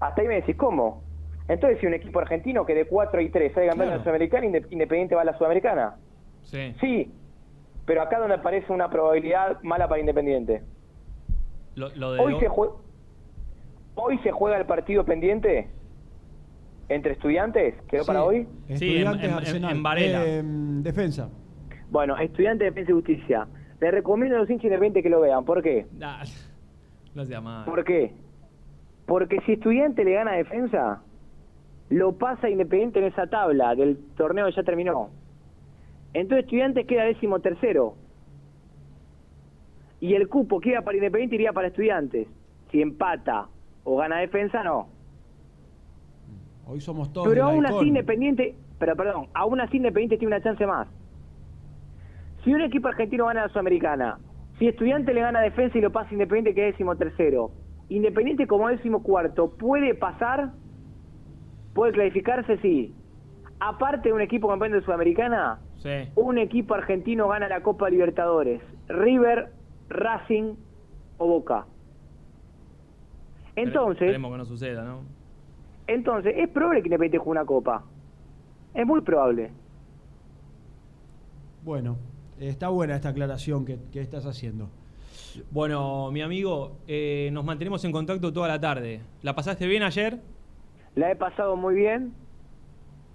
Hasta 0.00 0.22
ahí 0.22 0.28
me 0.28 0.34
decís, 0.36 0.56
¿cómo? 0.56 1.02
Entonces 1.48 1.78
si 1.80 1.86
un 1.86 1.94
equipo 1.94 2.18
argentino 2.20 2.64
que 2.64 2.74
de 2.74 2.86
4 2.86 3.20
y 3.20 3.28
3 3.30 3.52
sale 3.52 3.66
campeón 3.68 3.90
de 3.90 3.96
la 3.96 4.02
Sudamericana, 4.02 4.46
Inde- 4.46 4.66
Independiente 4.70 5.14
va 5.14 5.22
a 5.22 5.24
la 5.24 5.36
Sudamericana. 5.36 5.96
Sí. 6.42 6.74
Sí, 6.80 7.12
pero 7.86 8.02
acá 8.02 8.18
donde 8.18 8.34
aparece 8.36 8.72
una 8.72 8.88
probabilidad 8.88 9.60
mala 9.62 9.88
para 9.88 10.00
Independiente. 10.00 10.62
Lo, 11.74 11.88
lo 11.96 12.12
de 12.12 12.20
Hoy 12.20 12.38
se, 12.40 12.48
jue- 12.48 12.72
Hoy 13.96 14.18
se 14.18 14.30
juega 14.30 14.58
el 14.58 14.66
partido 14.66 15.04
pendiente 15.04 15.68
entre 16.88 17.12
estudiantes, 17.12 17.74
¿quedó 17.88 18.02
Sí, 18.02 18.06
para 18.06 18.24
hoy? 18.24 18.48
Estudiantes 18.68 19.32
Arsenal. 19.32 19.82
Eh, 19.98 20.42
defensa. 20.82 21.28
Bueno, 21.90 22.16
estudiantes 22.16 22.60
de 22.66 22.70
Defensa 22.70 22.90
y 22.92 22.94
Justicia. 22.94 23.48
Les 23.80 23.90
recomiendo 23.92 24.36
a 24.36 24.40
los 24.40 24.50
hinchas 24.50 24.64
independientes 24.64 25.02
que 25.02 25.08
lo 25.10 25.20
vean. 25.20 25.44
¿Por 25.44 25.62
qué? 25.62 25.86
Nah, 25.98 26.22
no 27.14 27.24
sea 27.24 27.40
mal. 27.40 27.64
¿Por 27.64 27.84
qué? 27.84 28.12
Porque 29.10 29.40
si 29.40 29.54
estudiante 29.54 30.04
le 30.04 30.12
gana 30.12 30.30
a 30.30 30.36
defensa, 30.36 31.02
lo 31.88 32.12
pasa 32.12 32.48
Independiente 32.48 33.00
en 33.00 33.06
esa 33.06 33.26
tabla 33.26 33.74
del 33.74 33.98
torneo 34.16 34.46
que 34.46 34.52
ya 34.52 34.62
terminó. 34.62 35.10
Entonces 36.14 36.44
estudiantes 36.44 36.86
queda 36.86 37.02
décimo 37.02 37.40
tercero. 37.40 37.96
Y 39.98 40.14
el 40.14 40.28
cupo 40.28 40.60
que 40.60 40.68
iba 40.68 40.82
para 40.82 40.96
Independiente 40.96 41.34
iría 41.34 41.52
para 41.52 41.66
estudiantes. 41.66 42.28
Si 42.70 42.80
empata 42.80 43.48
o 43.82 43.96
gana 43.96 44.18
defensa, 44.18 44.62
no. 44.62 44.86
Hoy 46.68 46.80
somos 46.80 47.12
todos. 47.12 47.26
Pero 47.26 47.46
aún 47.46 47.66
así 47.66 47.88
Independiente, 47.88 48.54
pero 48.78 48.94
perdón, 48.94 49.26
aún 49.34 49.60
así 49.60 49.78
Independiente 49.78 50.18
tiene 50.18 50.36
una 50.36 50.44
chance 50.44 50.64
más. 50.68 50.86
Si 52.44 52.54
un 52.54 52.60
equipo 52.60 52.86
argentino 52.86 53.26
gana 53.26 53.42
la 53.42 53.48
Sudamericana, 53.48 54.20
si 54.60 54.68
Estudiante 54.68 55.12
le 55.12 55.22
gana 55.22 55.40
a 55.40 55.42
Defensa 55.42 55.76
y 55.78 55.80
lo 55.80 55.90
pasa 55.90 56.12
Independiente 56.12 56.54
que 56.54 56.68
es 56.68 56.74
décimo 56.74 56.94
tercero, 56.94 57.50
Independiente 57.90 58.46
como 58.46 58.68
décimo 58.68 59.02
cuarto, 59.02 59.50
¿puede 59.50 59.94
pasar? 59.94 60.52
¿Puede 61.74 61.92
clasificarse? 61.92 62.56
Sí. 62.58 62.94
Aparte 63.58 64.08
de 64.08 64.14
un 64.14 64.20
equipo 64.22 64.48
campeón 64.48 64.72
de 64.72 64.80
Sudamericana, 64.82 65.58
Sí. 65.76 66.08
un 66.14 66.38
equipo 66.38 66.74
argentino 66.74 67.28
gana 67.28 67.48
la 67.48 67.62
Copa 67.62 67.90
Libertadores. 67.90 68.62
River, 68.88 69.52
Racing 69.88 70.54
o 71.18 71.26
Boca. 71.26 71.66
Entonces, 73.56 74.02
Esperemos 74.02 74.32
que 74.32 74.38
no 74.38 74.44
suceda, 74.44 74.84
¿no? 74.84 75.00
entonces, 75.86 76.34
es 76.36 76.48
probable 76.48 76.82
que 76.82 76.88
Independiente 76.88 77.18
juegue 77.18 77.30
una 77.40 77.44
copa. 77.44 77.84
Es 78.72 78.86
muy 78.86 79.00
probable. 79.00 79.50
Bueno, 81.64 81.96
está 82.38 82.68
buena 82.68 82.94
esta 82.94 83.08
aclaración 83.10 83.64
que, 83.64 83.78
que 83.92 84.00
estás 84.00 84.24
haciendo. 84.26 84.70
Bueno, 85.50 86.10
mi 86.10 86.22
amigo, 86.22 86.78
eh, 86.86 87.30
nos 87.32 87.44
mantenemos 87.44 87.84
en 87.84 87.92
contacto 87.92 88.32
toda 88.32 88.48
la 88.48 88.60
tarde. 88.60 89.00
¿La 89.22 89.34
pasaste 89.34 89.66
bien 89.66 89.82
ayer? 89.82 90.20
La 90.94 91.10
he 91.10 91.16
pasado 91.16 91.56
muy 91.56 91.74
bien. 91.74 92.12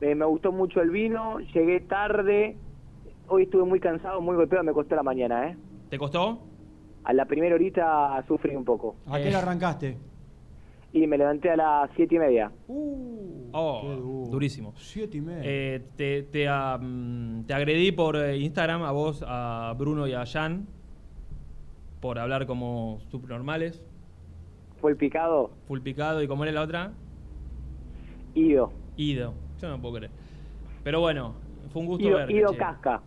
Eh, 0.02 0.16
me 0.16 0.26
gustó 0.26 0.52
mucho 0.52 0.82
el 0.82 0.90
vino. 0.90 1.40
Llegué 1.54 1.80
tarde. 1.82 2.56
Hoy 3.28 3.44
estuve 3.44 3.66
muy 3.66 3.80
cansado, 3.80 4.22
muy 4.22 4.36
golpeado. 4.36 4.64
Me 4.64 4.74
costó 4.74 4.96
la 4.96 5.04
mañana, 5.04 5.50
¿eh? 5.50 5.58
¿Te 5.90 5.98
costó? 5.98 6.40
A 7.04 7.14
la 7.14 7.26
primera 7.26 7.56
horita 7.56 8.24
sufrí 8.28 8.56
un 8.56 8.66
poco. 8.66 8.96
¿A 9.08 9.18
qué 9.18 9.30
le 9.30 9.36
arrancaste? 9.36 9.98
Y 10.94 11.08
me 11.08 11.18
levanté 11.18 11.50
a 11.50 11.56
las 11.58 11.90
siete 11.96 12.16
y 12.16 12.20
media. 12.20 12.52
Oh, 13.52 14.28
durísimo. 14.32 14.74
Siete 14.78 15.18
y 15.18 15.22
media. 15.22 15.42
Eh, 15.44 15.84
te, 15.98 16.24
te, 16.24 16.48
te 17.48 17.54
agredí 17.54 17.92
por 17.92 18.16
Instagram 18.16 18.84
a 18.84 18.92
vos, 18.92 19.24
a 19.28 19.74
Bruno 19.78 20.08
y 20.08 20.14
a 20.14 20.26
Jan 20.26 20.68
por 22.00 22.20
hablar 22.20 22.46
como 22.46 23.00
subnormales. 23.10 23.82
Fue 24.80 24.92
el 24.92 24.98
picado. 24.98 25.52
Full 25.68 25.80
picado. 25.82 26.22
¿Y 26.22 26.28
cómo 26.28 26.44
era 26.44 26.54
la 26.54 26.62
otra? 26.62 26.94
Ido. 28.34 28.72
Ido. 28.98 29.34
Yo 29.62 29.70
no 29.70 29.82
puedo 29.82 29.96
creer. 29.96 30.12
Pero 30.84 31.00
bueno, 31.00 31.34
fue 31.72 31.82
un 31.82 31.88
gusto 31.88 32.06
Ido, 32.08 32.18
verte. 32.18 32.34
Ido 32.34 32.52
che. 32.52 32.58
Casca. 32.58 33.02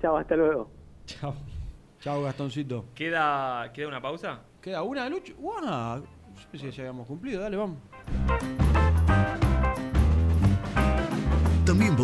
Chao, 0.00 0.16
hasta 0.16 0.36
luego. 0.36 0.70
Chao. 1.06 1.34
Chao, 2.00 2.22
Gastoncito. 2.22 2.84
¿Queda, 2.94 3.72
¿Queda 3.72 3.88
una 3.88 4.00
pausa? 4.00 4.40
¿Queda 4.60 4.82
una, 4.82 5.08
Lucho? 5.08 5.34
Guau, 5.36 6.02
Yo 6.02 6.50
pensé 6.50 6.66
que 6.66 6.72
ya 6.72 6.82
habíamos 6.84 7.06
cumplido. 7.06 7.40
Dale, 7.40 7.56
vamos. 7.56 7.78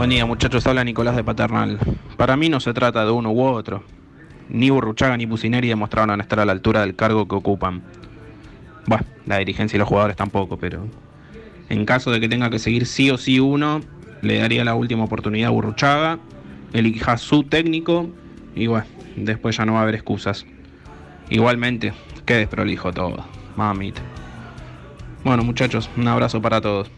Buen 0.00 0.08
día 0.08 0.24
muchachos, 0.24 0.66
habla 0.66 0.82
Nicolás 0.82 1.14
de 1.14 1.22
Paternal. 1.22 1.78
Para 2.16 2.34
mí 2.34 2.48
no 2.48 2.58
se 2.58 2.72
trata 2.72 3.04
de 3.04 3.10
uno 3.10 3.32
u 3.32 3.42
otro. 3.42 3.84
Ni 4.48 4.70
Burruchaga 4.70 5.14
ni 5.18 5.26
Pusineri 5.26 5.68
demostraron 5.68 6.18
estar 6.22 6.40
a 6.40 6.46
la 6.46 6.52
altura 6.52 6.80
del 6.80 6.96
cargo 6.96 7.28
que 7.28 7.34
ocupan. 7.34 7.82
Bueno, 8.86 9.04
la 9.26 9.36
dirigencia 9.36 9.76
y 9.76 9.78
los 9.78 9.86
jugadores 9.86 10.16
tampoco, 10.16 10.56
pero 10.56 10.86
en 11.68 11.84
caso 11.84 12.10
de 12.10 12.18
que 12.18 12.30
tenga 12.30 12.48
que 12.48 12.58
seguir 12.58 12.86
sí 12.86 13.10
o 13.10 13.18
sí 13.18 13.40
uno, 13.40 13.82
le 14.22 14.38
daría 14.38 14.64
la 14.64 14.74
última 14.74 15.04
oportunidad 15.04 15.48
a 15.48 15.50
Burruchaga, 15.50 16.18
elija 16.72 17.18
su 17.18 17.42
técnico 17.42 18.08
y 18.54 18.68
bueno, 18.68 18.86
después 19.16 19.58
ya 19.58 19.66
no 19.66 19.74
va 19.74 19.80
a 19.80 19.82
haber 19.82 19.96
excusas. 19.96 20.46
Igualmente, 21.28 21.92
qué 22.24 22.36
desprolijo 22.36 22.90
todo, 22.90 23.26
mamita. 23.54 24.00
Bueno 25.24 25.44
muchachos, 25.44 25.90
un 25.98 26.08
abrazo 26.08 26.40
para 26.40 26.62
todos. 26.62 26.90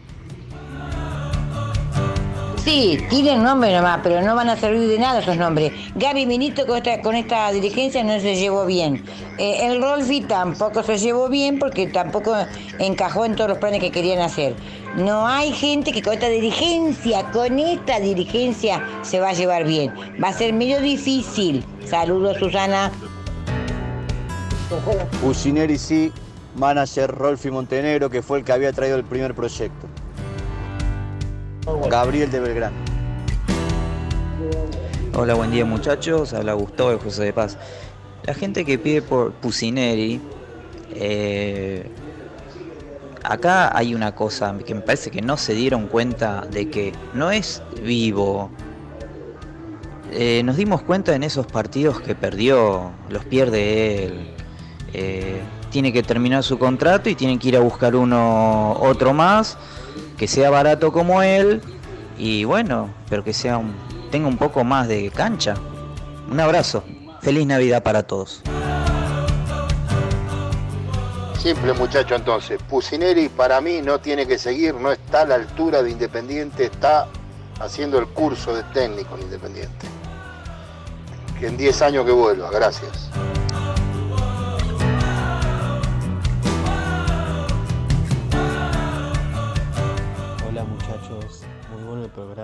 Sí, 2.63 2.97
tienen 3.09 3.43
nombre 3.43 3.75
nomás, 3.75 3.99
pero 4.03 4.21
no 4.21 4.35
van 4.35 4.47
a 4.47 4.55
servir 4.55 4.87
de 4.87 4.97
nada 4.97 5.19
esos 5.19 5.35
nombres. 5.35 5.73
Gaby 5.95 6.25
Minito 6.25 6.65
con 6.65 6.77
esta, 6.77 7.01
con 7.01 7.13
esta 7.13 7.51
dirigencia 7.51 8.05
no 8.05 8.17
se 8.21 8.37
llevó 8.37 8.65
bien. 8.65 9.03
Eh, 9.37 9.65
el 9.67 9.81
Rolfi 9.81 10.21
tampoco 10.21 10.81
se 10.81 10.97
llevó 10.97 11.27
bien 11.27 11.59
porque 11.59 11.87
tampoco 11.87 12.33
encajó 12.79 13.25
en 13.25 13.35
todos 13.35 13.49
los 13.49 13.57
planes 13.57 13.81
que 13.81 13.91
querían 13.91 14.21
hacer. 14.21 14.55
No 14.95 15.27
hay 15.27 15.51
gente 15.51 15.91
que 15.91 16.01
con 16.01 16.13
esta 16.13 16.29
dirigencia, 16.29 17.29
con 17.31 17.59
esta 17.59 17.99
dirigencia 17.99 18.81
se 19.01 19.19
va 19.19 19.29
a 19.29 19.33
llevar 19.33 19.65
bien. 19.65 19.93
Va 20.23 20.29
a 20.29 20.33
ser 20.33 20.53
medio 20.53 20.79
difícil. 20.79 21.65
Saludos, 21.85 22.37
Susana. 22.37 22.93
Usineri 25.21 25.77
sí, 25.77 26.13
manager 26.55 27.11
Rolfi 27.11 27.51
Montenegro, 27.51 28.09
que 28.09 28.21
fue 28.21 28.39
el 28.39 28.45
que 28.45 28.53
había 28.53 28.71
traído 28.71 28.95
el 28.95 29.03
primer 29.03 29.35
proyecto. 29.35 29.85
Gabriel 31.65 32.29
de 32.29 32.39
Belgrano. 32.39 32.75
Hola, 35.15 35.33
buen 35.35 35.51
día 35.51 35.63
muchachos. 35.63 36.33
Habla 36.33 36.53
Gustavo 36.53 36.89
de 36.91 36.97
José 36.97 37.23
de 37.25 37.33
Paz. 37.33 37.57
La 38.25 38.33
gente 38.33 38.65
que 38.65 38.77
pide 38.77 39.01
por 39.01 39.31
Pusineri, 39.33 40.19
eh, 40.95 41.89
acá 43.23 43.75
hay 43.77 43.95
una 43.95 44.13
cosa 44.13 44.57
que 44.65 44.75
me 44.75 44.81
parece 44.81 45.11
que 45.11 45.21
no 45.21 45.37
se 45.37 45.53
dieron 45.53 45.87
cuenta 45.87 46.41
de 46.41 46.69
que 46.69 46.93
no 47.13 47.31
es 47.31 47.61
vivo. 47.81 48.49
Eh, 50.11 50.41
nos 50.43 50.57
dimos 50.57 50.81
cuenta 50.81 51.15
en 51.15 51.23
esos 51.23 51.47
partidos 51.47 52.01
que 52.01 52.13
perdió, 52.13 52.91
los 53.09 53.23
pierde 53.25 54.05
él. 54.05 54.27
Eh, 54.93 55.41
tiene 55.69 55.93
que 55.93 56.03
terminar 56.03 56.43
su 56.43 56.59
contrato 56.59 57.09
y 57.09 57.15
tiene 57.15 57.39
que 57.39 57.47
ir 57.47 57.57
a 57.57 57.61
buscar 57.61 57.95
uno 57.95 58.77
otro 58.79 59.13
más 59.13 59.57
que 60.17 60.27
sea 60.27 60.49
barato 60.49 60.91
como 60.91 61.21
él 61.21 61.61
y 62.17 62.43
bueno, 62.43 62.93
pero 63.09 63.23
que 63.23 63.33
sea 63.33 63.61
tenga 64.11 64.27
un 64.27 64.37
poco 64.37 64.63
más 64.63 64.87
de 64.87 65.09
cancha. 65.09 65.55
Un 66.29 66.39
abrazo. 66.39 66.83
Feliz 67.21 67.47
Navidad 67.47 67.83
para 67.83 68.03
todos. 68.03 68.41
Simple 71.39 71.73
muchacho 71.73 72.15
entonces. 72.15 72.61
Pusineri 72.69 73.29
para 73.29 73.59
mí 73.59 73.81
no 73.81 73.99
tiene 73.99 74.27
que 74.27 74.37
seguir, 74.37 74.75
no 74.75 74.91
está 74.91 75.21
a 75.21 75.25
la 75.25 75.35
altura 75.35 75.83
de 75.83 75.91
Independiente, 75.91 76.65
está 76.65 77.07
haciendo 77.59 77.97
el 77.99 78.07
curso 78.07 78.55
de 78.55 78.63
técnico 78.73 79.15
en 79.15 79.23
Independiente. 79.23 79.87
Que 81.39 81.47
en 81.47 81.57
10 81.57 81.81
años 81.81 82.05
que 82.05 82.11
vuelva, 82.11 82.49
gracias. 82.51 83.09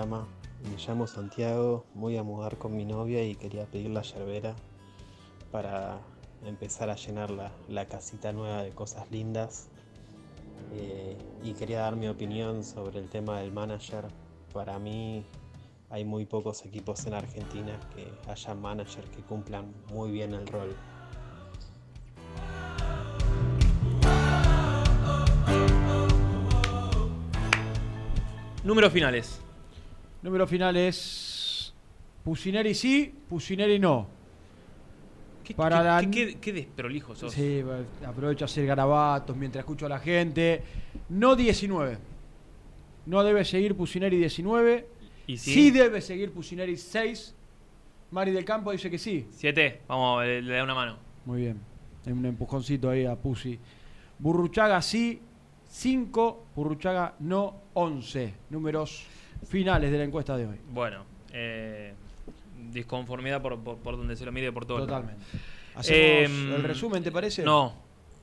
Programa. 0.00 0.26
Me 0.62 0.76
llamo 0.78 1.06
Santiago, 1.06 1.84
voy 1.94 2.16
a 2.16 2.22
mudar 2.22 2.56
con 2.56 2.74
mi 2.74 2.86
novia 2.86 3.22
y 3.22 3.34
quería 3.34 3.66
pedir 3.66 3.90
la 3.90 4.00
yerbera. 4.00 4.54
para 5.52 5.98
empezar 6.46 6.88
a 6.88 6.94
llenar 6.94 7.30
la, 7.30 7.52
la 7.68 7.84
casita 7.86 8.32
nueva 8.32 8.62
de 8.62 8.70
cosas 8.70 9.10
lindas. 9.10 9.68
Eh, 10.72 11.18
y 11.42 11.52
quería 11.52 11.80
dar 11.80 11.96
mi 11.96 12.08
opinión 12.08 12.64
sobre 12.64 12.98
el 12.98 13.10
tema 13.10 13.40
del 13.40 13.52
manager. 13.52 14.06
Para 14.54 14.78
mí 14.78 15.26
hay 15.90 16.04
muy 16.06 16.24
pocos 16.24 16.64
equipos 16.64 17.04
en 17.06 17.14
Argentina 17.14 17.78
que 17.94 18.10
haya 18.30 18.54
managers 18.54 19.10
que 19.10 19.22
cumplan 19.22 19.74
muy 19.92 20.10
bien 20.10 20.32
el 20.32 20.46
rol. 20.46 20.74
Números 28.64 28.92
finales. 28.92 29.42
Número 30.22 30.46
final 30.46 30.76
es. 30.76 31.72
Pusineri 32.24 32.74
sí, 32.74 33.14
Pusineri 33.28 33.78
no. 33.78 34.06
Para 35.56 36.00
qué, 36.10 36.26
la- 36.26 36.40
qué- 36.40 36.52
desprolijo 36.52 37.14
sos. 37.16 37.32
Sí, 37.32 37.62
aprovecho 38.06 38.44
a 38.44 38.46
hacer 38.46 38.66
garabatos 38.66 39.36
mientras 39.36 39.62
escucho 39.62 39.86
a 39.86 39.88
la 39.88 39.98
gente. 39.98 40.62
No 41.08 41.34
19. 41.34 41.98
No 43.06 43.24
debe 43.24 43.44
seguir 43.44 43.74
Pusineri 43.74 44.18
19. 44.18 44.86
¿Y 45.26 45.36
sí? 45.38 45.54
sí? 45.54 45.70
debe 45.70 46.00
seguir 46.00 46.30
Pusineri 46.32 46.76
6. 46.76 47.34
Mari 48.12 48.30
del 48.32 48.44
Campo 48.44 48.70
dice 48.72 48.90
que 48.90 48.98
sí. 48.98 49.26
Siete, 49.32 49.80
vamos, 49.88 50.24
le, 50.24 50.42
le 50.42 50.54
da 50.56 50.64
una 50.64 50.74
mano. 50.74 50.96
Muy 51.24 51.40
bien. 51.42 51.58
Hay 52.06 52.12
un 52.12 52.24
empujoncito 52.26 52.90
ahí 52.90 53.04
a 53.06 53.16
Pusi. 53.16 53.58
Burruchaga 54.18 54.80
sí, 54.82 55.20
5. 55.68 56.46
Burruchaga 56.54 57.14
no, 57.20 57.54
11. 57.74 58.34
Números 58.50 59.04
finales 59.46 59.90
de 59.90 59.98
la 59.98 60.04
encuesta 60.04 60.36
de 60.36 60.46
hoy. 60.46 60.56
Bueno, 60.70 61.04
eh, 61.32 61.94
disconformidad 62.70 63.40
por, 63.42 63.58
por, 63.60 63.78
por 63.78 63.96
donde 63.96 64.16
se 64.16 64.24
lo 64.24 64.32
mide 64.32 64.52
por 64.52 64.66
todo 64.66 64.78
el 64.78 64.86
Totalmente. 64.86 65.22
mundo. 65.32 65.38
¿Hacemos 65.74 66.30
Em, 66.30 66.52
el 66.54 66.62
resumen, 66.64 67.02
te 67.02 67.10
parece? 67.12 67.42
No. 67.42 67.74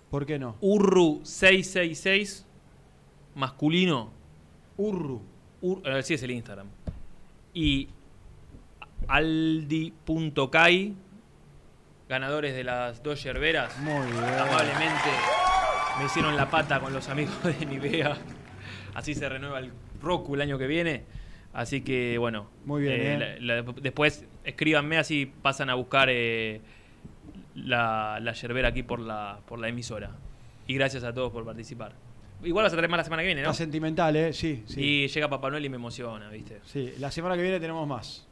¿Por 0.09 0.25
qué 0.25 0.37
no? 0.39 0.55
Urru 0.61 1.21
666, 1.23 2.45
masculino. 3.35 4.11
Urru. 4.77 5.21
Ur, 5.61 5.81
sí 6.03 6.13
es 6.13 6.23
el 6.23 6.31
Instagram. 6.31 6.67
Y 7.53 7.89
Aldi.kai, 9.07 10.93
ganadores 12.07 12.55
de 12.55 12.63
las 12.63 13.01
dos 13.03 13.21
yerberas. 13.23 13.77
Muy 13.79 14.05
bien. 14.11 14.23
Amablemente 14.23 15.09
me 15.99 16.05
hicieron 16.05 16.35
la 16.35 16.49
pata 16.49 16.79
con 16.79 16.93
los 16.93 17.09
amigos 17.09 17.35
de 17.43 17.65
Nivea. 17.65 18.17
Así 18.93 19.13
se 19.15 19.27
renueva 19.27 19.59
el 19.59 19.71
Roku 20.01 20.35
el 20.35 20.41
año 20.41 20.57
que 20.57 20.67
viene. 20.67 21.03
Así 21.53 21.81
que 21.81 22.17
bueno. 22.17 22.49
Muy 22.65 22.81
bien, 22.83 22.93
eh, 22.93 23.13
eh. 23.13 23.37
la- 23.41 23.61
la- 23.61 23.73
después 23.81 24.25
escríbanme 24.43 24.97
así 24.97 25.25
pasan 25.41 25.69
a 25.69 25.75
buscar 25.75 26.07
eh, 26.11 26.61
la, 27.55 28.19
la 28.21 28.33
yerbera 28.33 28.69
aquí 28.69 28.83
por 28.83 28.99
la, 28.99 29.39
por 29.47 29.59
la 29.59 29.67
emisora. 29.67 30.11
Y 30.67 30.73
gracias 30.75 31.03
a 31.03 31.13
todos 31.13 31.31
por 31.31 31.45
participar. 31.45 31.93
Igual 32.43 32.63
vas 32.63 32.73
a 32.73 32.75
traer 32.75 32.89
más 32.89 32.99
la 32.99 33.03
semana 33.03 33.23
que 33.23 33.27
viene, 33.27 33.41
¿no? 33.41 33.49
Está 33.49 33.63
sentimental, 33.63 34.15
¿eh? 34.15 34.31
Sí, 34.33 34.63
sí. 34.67 34.79
Y 34.81 35.07
llega 35.07 35.27
Papá 35.27 35.49
Noel 35.49 35.65
y 35.65 35.69
me 35.69 35.77
emociona, 35.77 36.29
¿viste? 36.29 36.59
Sí, 36.65 36.93
la 36.99 37.09
semana 37.09 37.35
que 37.35 37.41
viene 37.41 37.59
tenemos 37.59 37.87
más. 37.87 38.27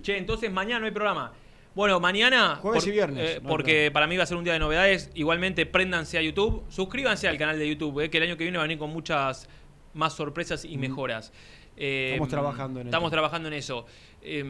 Che, 0.00 0.16
entonces 0.16 0.50
mañana 0.50 0.80
no 0.80 0.86
hay 0.86 0.92
programa. 0.92 1.32
Bueno, 1.74 2.00
mañana. 2.00 2.56
Jueves 2.56 2.86
y 2.86 2.90
viernes, 2.90 3.30
eh, 3.36 3.40
no 3.42 3.48
porque 3.48 3.90
para 3.92 4.06
mí 4.06 4.16
va 4.16 4.22
a 4.22 4.26
ser 4.26 4.38
un 4.38 4.44
día 4.44 4.54
de 4.54 4.58
novedades. 4.58 5.10
Igualmente, 5.14 5.66
préndanse 5.66 6.16
a 6.16 6.22
YouTube. 6.22 6.64
Suscríbanse 6.70 7.28
al 7.28 7.36
canal 7.36 7.58
de 7.58 7.68
YouTube, 7.68 8.00
eh, 8.00 8.08
que 8.10 8.16
el 8.16 8.24
año 8.24 8.36
que 8.38 8.44
viene 8.44 8.56
va 8.56 8.64
a 8.64 8.66
venir 8.66 8.78
con 8.78 8.90
muchas 8.90 9.46
más 9.94 10.14
sorpresas 10.14 10.64
y 10.64 10.76
mejoras. 10.78 11.32
Eh, 11.76 12.10
Estamos 12.12 12.28
trabajando 12.28 12.80
en 12.80 12.88
Estamos 12.88 13.06
eso. 13.08 13.12
trabajando 13.12 13.48
en 13.48 13.54
eso. 13.54 13.86
Eh, 14.22 14.44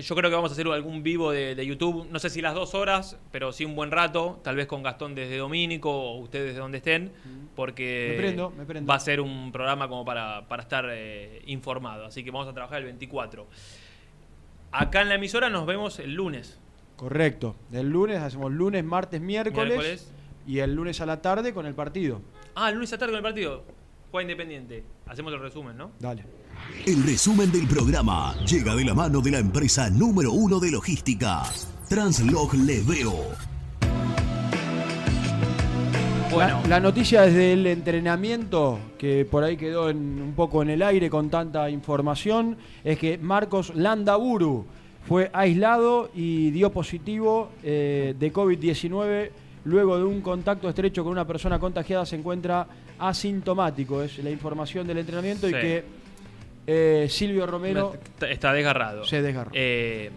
yo 0.00 0.14
creo 0.16 0.30
que 0.30 0.36
vamos 0.36 0.50
a 0.50 0.54
hacer 0.54 0.66
algún 0.68 1.02
vivo 1.02 1.30
de, 1.30 1.54
de 1.54 1.66
YouTube. 1.66 2.06
No 2.10 2.18
sé 2.18 2.30
si 2.30 2.40
las 2.40 2.54
dos 2.54 2.74
horas, 2.74 3.18
pero 3.30 3.52
sí 3.52 3.64
un 3.66 3.74
buen 3.76 3.90
rato. 3.90 4.40
Tal 4.42 4.56
vez 4.56 4.66
con 4.66 4.82
Gastón 4.82 5.14
desde 5.14 5.36
Domínico 5.36 5.90
o 5.90 6.18
ustedes 6.20 6.46
desde 6.48 6.60
donde 6.60 6.78
estén. 6.78 7.12
Porque 7.54 8.12
Me 8.12 8.16
prendo, 8.22 8.50
me 8.50 8.64
prendo. 8.64 8.88
va 8.88 8.94
a 8.94 9.00
ser 9.00 9.20
un 9.20 9.52
programa 9.52 9.86
como 9.88 10.04
para, 10.04 10.48
para 10.48 10.62
estar 10.62 10.86
eh, 10.90 11.42
informado. 11.46 12.06
Así 12.06 12.24
que 12.24 12.30
vamos 12.30 12.48
a 12.48 12.54
trabajar 12.54 12.78
el 12.78 12.84
24. 12.84 13.46
Acá 14.70 15.02
en 15.02 15.08
la 15.10 15.16
emisora 15.16 15.50
nos 15.50 15.66
vemos 15.66 15.98
el 15.98 16.14
lunes. 16.14 16.58
Correcto. 16.96 17.56
El 17.72 17.90
lunes 17.90 18.20
hacemos 18.22 18.50
lunes, 18.50 18.82
martes, 18.84 19.20
miércoles. 19.20 19.66
Miércoles. 19.76 20.12
Y 20.46 20.60
el 20.60 20.74
lunes 20.74 21.00
a 21.02 21.06
la 21.06 21.20
tarde 21.20 21.52
con 21.52 21.66
el 21.66 21.74
partido. 21.74 22.22
Ah, 22.54 22.68
el 22.70 22.74
lunes 22.76 22.92
a 22.94 22.98
tarde 22.98 23.12
con 23.12 23.18
el 23.18 23.22
partido. 23.22 23.64
Juega 24.12 24.22
Independiente. 24.30 24.84
Hacemos 25.06 25.32
el 25.32 25.40
resumen, 25.40 25.76
¿no? 25.76 25.90
Dale. 25.98 26.22
El 26.86 27.02
resumen 27.02 27.50
del 27.50 27.66
programa 27.66 28.34
llega 28.44 28.76
de 28.76 28.84
la 28.84 28.94
mano 28.94 29.20
de 29.22 29.30
la 29.32 29.38
empresa 29.38 29.88
número 29.90 30.32
uno 30.32 30.60
de 30.60 30.70
logística, 30.70 31.42
Translog 31.88 32.54
Leveo. 32.54 33.14
La, 36.36 36.62
la 36.68 36.80
noticia 36.80 37.22
desde 37.22 37.52
el 37.54 37.66
entrenamiento, 37.66 38.78
que 38.98 39.24
por 39.24 39.44
ahí 39.44 39.56
quedó 39.56 39.90
en- 39.90 40.20
un 40.22 40.32
poco 40.34 40.62
en 40.62 40.70
el 40.70 40.82
aire 40.82 41.10
con 41.10 41.28
tanta 41.28 41.68
información, 41.68 42.56
es 42.84 42.98
que 42.98 43.18
Marcos 43.18 43.72
Landaburu 43.74 44.64
fue 45.06 45.30
aislado 45.34 46.10
y 46.14 46.50
dio 46.52 46.70
positivo 46.72 47.50
eh, 47.62 48.14
de 48.18 48.32
COVID-19 48.32 49.30
luego 49.64 49.96
de 49.98 50.04
un 50.04 50.20
contacto 50.20 50.68
estrecho 50.68 51.02
con 51.04 51.12
una 51.12 51.26
persona 51.26 51.58
contagiada 51.58 52.04
se 52.06 52.16
encuentra 52.16 52.66
asintomático. 52.98 54.02
Es 54.02 54.18
la 54.18 54.30
información 54.30 54.86
del 54.86 54.98
entrenamiento 54.98 55.48
y 55.48 55.52
que 55.52 55.84
eh, 56.66 57.06
Silvio 57.10 57.46
Romero 57.46 57.94
Está, 58.20 58.52
desgarrado. 58.52 59.04
se 59.04 59.22
desgarró. 59.22 59.50
Eh, 59.54 60.10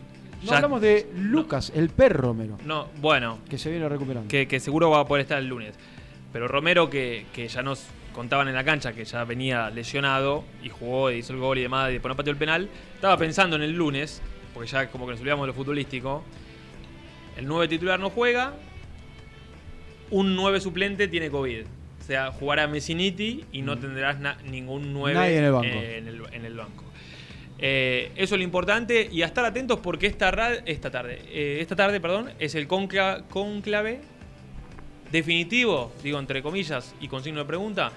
no 0.43 0.49
ya- 0.49 0.55
hablamos 0.57 0.81
de 0.81 1.09
Lucas, 1.15 1.71
el 1.75 1.89
perro 1.89 2.27
Romero, 2.29 2.57
No, 2.65 2.87
bueno. 3.01 3.39
que 3.49 3.57
se 3.57 3.69
viene 3.71 3.87
recuperando. 3.89 4.27
Que, 4.27 4.47
que 4.47 4.59
seguro 4.59 4.89
va 4.91 5.01
a 5.01 5.05
poder 5.05 5.21
estar 5.23 5.39
el 5.39 5.47
lunes. 5.47 5.75
Pero 6.31 6.47
Romero, 6.47 6.89
que, 6.89 7.25
que 7.33 7.47
ya 7.47 7.61
nos 7.63 7.85
contaban 8.13 8.47
en 8.47 8.55
la 8.55 8.63
cancha 8.63 8.93
que 8.93 9.05
ya 9.05 9.23
venía 9.25 9.69
lesionado 9.69 10.43
y 10.63 10.69
jugó 10.69 11.11
y 11.11 11.15
hizo 11.17 11.33
el 11.33 11.39
gol 11.39 11.57
y 11.57 11.61
demás, 11.63 11.89
y 11.89 11.93
después 11.93 12.09
no 12.11 12.15
pateó 12.15 12.31
el 12.31 12.37
penal, 12.37 12.69
estaba 12.93 13.17
pensando 13.17 13.55
en 13.55 13.61
el 13.63 13.71
lunes, 13.73 14.21
porque 14.53 14.69
ya 14.69 14.87
como 14.89 15.05
que 15.05 15.11
nos 15.13 15.21
olvidamos 15.21 15.43
de 15.43 15.47
lo 15.47 15.53
futbolístico. 15.53 16.23
El 17.37 17.45
9 17.47 17.67
titular 17.67 17.99
no 17.99 18.09
juega, 18.09 18.53
un 20.11 20.35
9 20.35 20.59
suplente 20.59 21.07
tiene 21.07 21.29
COVID. 21.29 21.61
O 22.01 22.03
sea, 22.07 22.31
jugará 22.31 22.67
Messiniti 22.67 23.45
y 23.51 23.61
no 23.63 23.77
tendrás 23.79 24.19
na- 24.19 24.37
ningún 24.45 24.93
9 24.93 25.13
Mm. 25.17 25.21
Nadie 25.21 25.37
en 25.39 25.43
el 25.45 25.51
banco. 25.51 25.67
eh, 25.67 25.97
en 25.97 26.07
el- 26.07 26.21
en 26.33 26.45
el 26.45 26.53
banco. 26.55 26.83
Eh, 27.57 28.11
eso 28.15 28.35
es 28.35 28.39
lo 28.39 28.43
importante 28.43 29.07
y 29.11 29.21
a 29.21 29.25
estar 29.25 29.45
atentos 29.45 29.79
porque 29.79 30.07
esta, 30.07 30.29
esta 30.65 30.91
tarde, 30.91 31.21
eh, 31.29 31.57
esta 31.61 31.75
tarde, 31.75 31.99
perdón, 32.01 32.29
es 32.37 32.53
el 32.53 32.67
concla- 32.67 33.23
conclave 33.29 34.01
definitivo, 35.11 35.91
digo 36.03 36.19
entre 36.19 36.41
comillas 36.41 36.93
y 36.99 37.07
con 37.07 37.23
signo 37.23 37.39
de 37.39 37.45
pregunta, 37.45 37.91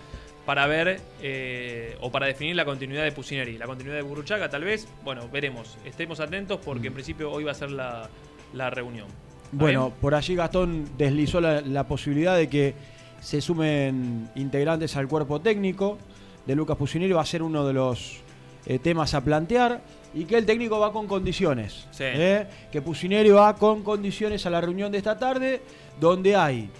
para 0.46 0.66
ver 0.66 1.00
eh, 1.20 1.96
o 2.00 2.10
para 2.10 2.26
definir 2.26 2.56
la 2.56 2.64
continuidad 2.64 3.04
de 3.04 3.12
Pusineri. 3.12 3.58
La 3.58 3.66
continuidad 3.66 3.96
de 3.96 4.02
Burruchaga, 4.02 4.48
tal 4.48 4.64
vez, 4.64 4.88
bueno, 5.04 5.28
veremos. 5.28 5.76
Estemos 5.84 6.20
atentos 6.20 6.58
porque 6.64 6.86
en 6.86 6.94
principio 6.94 7.30
hoy 7.30 7.44
va 7.44 7.50
a 7.50 7.54
ser 7.54 7.70
la, 7.70 8.08
la 8.54 8.70
reunión. 8.70 9.08
¿Está 9.52 9.64
Bueno, 9.64 9.86
bien? 9.86 9.94
por 10.00 10.14
allí 10.14 10.34
Gastón 10.34 10.88
deslizó 10.96 11.40
la, 11.40 11.60
la 11.60 11.86
posibilidad 11.86 12.36
de 12.36 12.48
que 12.48 12.74
se 13.20 13.40
sumen 13.40 14.28
integrantes 14.36 14.96
al 14.96 15.08
cuerpo 15.08 15.40
técnico 15.40 15.98
de 16.46 16.54
Lucas 16.54 16.76
Pusineri, 16.76 17.12
va 17.12 17.22
a 17.22 17.26
ser 17.26 17.42
uno 17.42 17.66
de 17.66 17.72
los 17.72 18.20
eh, 18.66 18.78
temas 18.78 19.14
a 19.14 19.22
plantear 19.22 19.80
y 20.14 20.24
que 20.24 20.36
el 20.38 20.46
técnico 20.46 20.78
va 20.78 20.92
con 20.92 21.06
condiciones. 21.06 21.86
Sí. 21.90 22.04
¿eh? 22.06 22.46
Que 22.72 22.80
Pusineri 22.80 23.30
va 23.30 23.54
con 23.56 23.82
condiciones 23.82 24.46
a 24.46 24.50
la 24.50 24.60
reunión 24.60 24.90
de 24.90 24.98
esta 24.98 25.18
tarde, 25.18 25.60
donde 26.00 26.36
hay 26.36 26.70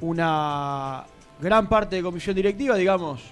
una 0.00 1.04
gran 1.40 1.68
parte 1.68 1.96
de 1.96 2.02
comisión 2.02 2.36
directiva, 2.36 2.76
digamos, 2.76 3.22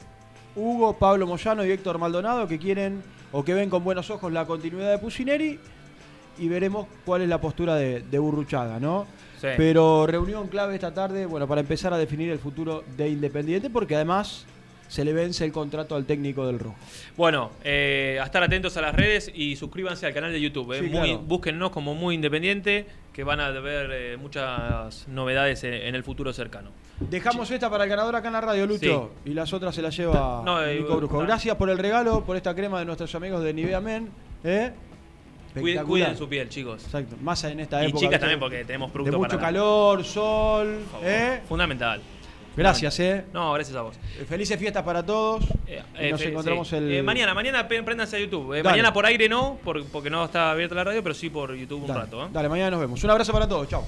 Hugo, 0.56 0.94
Pablo 0.94 1.26
Moyano 1.26 1.64
y 1.64 1.70
Héctor 1.70 1.98
Maldonado, 1.98 2.48
que 2.48 2.58
quieren 2.58 3.02
o 3.32 3.44
que 3.44 3.54
ven 3.54 3.68
con 3.68 3.84
buenos 3.84 4.10
ojos 4.10 4.32
la 4.32 4.46
continuidad 4.46 4.90
de 4.90 4.98
Pusineri 4.98 5.58
y 6.38 6.48
veremos 6.48 6.86
cuál 7.04 7.22
es 7.22 7.28
la 7.28 7.40
postura 7.40 7.74
de, 7.76 8.00
de 8.02 8.18
Burruchaga, 8.18 8.78
¿no? 8.80 9.06
Sí. 9.40 9.48
Pero 9.56 10.06
reunión 10.06 10.48
clave 10.48 10.74
esta 10.74 10.94
tarde, 10.94 11.26
bueno, 11.26 11.46
para 11.46 11.60
empezar 11.60 11.92
a 11.92 11.98
definir 11.98 12.30
el 12.30 12.38
futuro 12.38 12.84
de 12.96 13.08
Independiente, 13.08 13.68
porque 13.70 13.94
además 13.94 14.46
se 14.88 15.04
le 15.04 15.12
vence 15.12 15.44
el 15.44 15.52
contrato 15.52 15.94
al 15.96 16.04
técnico 16.06 16.46
del 16.46 16.58
Rojo. 16.60 16.76
Bueno, 17.16 17.50
eh, 17.64 18.18
a 18.20 18.24
estar 18.24 18.42
atentos 18.42 18.76
a 18.76 18.80
las 18.80 18.94
redes 18.94 19.30
y 19.34 19.56
suscríbanse 19.56 20.06
al 20.06 20.14
canal 20.14 20.32
de 20.32 20.40
YouTube. 20.40 20.72
eh. 20.74 20.78
Sí, 20.80 20.86
Muy- 20.88 21.08
claro. 21.08 21.18
Búsquennos 21.26 21.70
como 21.70 21.94
Muy 21.94 22.14
Independiente, 22.14 22.86
que 23.12 23.24
van 23.24 23.40
a 23.40 23.50
ver 23.50 23.90
eh, 23.92 24.16
muchas 24.16 25.06
novedades 25.08 25.64
en, 25.64 25.74
en 25.74 25.94
el 25.96 26.04
futuro 26.04 26.32
cercano. 26.32 26.70
Dejamos 27.00 27.50
esta 27.50 27.68
para 27.68 27.84
el 27.84 27.90
ganador 27.90 28.14
acá 28.16 28.28
en 28.28 28.32
la 28.34 28.40
radio, 28.40 28.66
Lucho, 28.66 29.10
y 29.24 29.30
las 29.34 29.52
otras 29.52 29.74
se 29.74 29.82
las 29.82 29.94
lleva 29.94 30.42
No, 30.46 30.64
eh, 30.64 30.76
Nico 30.80 30.96
Brusco. 30.96 31.18
no. 31.20 31.26
Gracias 31.26 31.56
por 31.56 31.68
el 31.68 31.76
regalo, 31.78 32.24
por 32.24 32.36
esta 32.36 32.54
crema 32.54 32.78
de 32.78 32.86
nuestros 32.86 33.14
amigos 33.16 33.42
de 33.42 33.52
Nivea 33.52 33.80
Men. 33.80 34.08
¿Eh? 35.56 35.82
Cuiden, 35.84 36.16
su 36.16 36.28
piel, 36.28 36.48
chicos. 36.48 36.84
Exacto, 36.84 37.16
más 37.22 37.42
en 37.44 37.60
esta 37.60 37.82
Y 37.82 37.86
época. 37.86 37.98
chicas 38.00 38.10
¿viste? 38.10 38.18
también, 38.20 38.40
porque 38.40 38.64
tenemos 38.64 38.88
De 38.90 38.92
producto 38.92 39.18
mucho 39.18 39.30
para- 39.36 39.40
calor, 39.48 40.04
sol. 40.04 40.78
¿eh? 41.02 41.40
Fundamental. 41.48 42.00
Gracias, 42.56 42.98
¿eh? 43.00 43.24
No, 43.34 43.52
gracias 43.52 43.76
a 43.76 43.82
vos. 43.82 43.96
Felices 44.26 44.58
fiestas 44.58 44.82
para 44.82 45.04
todos. 45.04 45.44
Eh, 45.66 45.82
Y 46.08 46.10
nos 46.10 46.22
encontramos 46.22 46.66
sí. 46.68 46.76
el. 46.76 46.90
Eh, 46.90 47.02
mañana, 47.02 47.34
mañana 47.34 47.68
préndanse 47.68 48.16
a 48.16 48.18
YouTube. 48.18 48.54
eh. 48.54 48.62
Mañana 48.62 48.94
por 48.94 49.04
aire 49.04 49.28
no, 49.28 49.58
por- 49.62 49.84
porque 49.88 50.08
no 50.08 50.24
está 50.24 50.52
abierta 50.52 50.74
la 50.74 50.84
radio, 50.84 51.02
pero 51.02 51.14
sí 51.14 51.28
por 51.28 51.54
YouTube 51.54 51.82
un 51.82 51.88
Dale, 51.88 52.00
rato. 52.00 52.24
¿eh? 52.24 52.28
Dale, 52.32 52.48
mañana 52.48 52.70
nos 52.70 52.80
vemos. 52.80 53.04
Un 53.04 53.10
abrazo 53.10 53.30
para 53.32 53.46
todos. 53.46 53.68
Chao. 53.68 53.84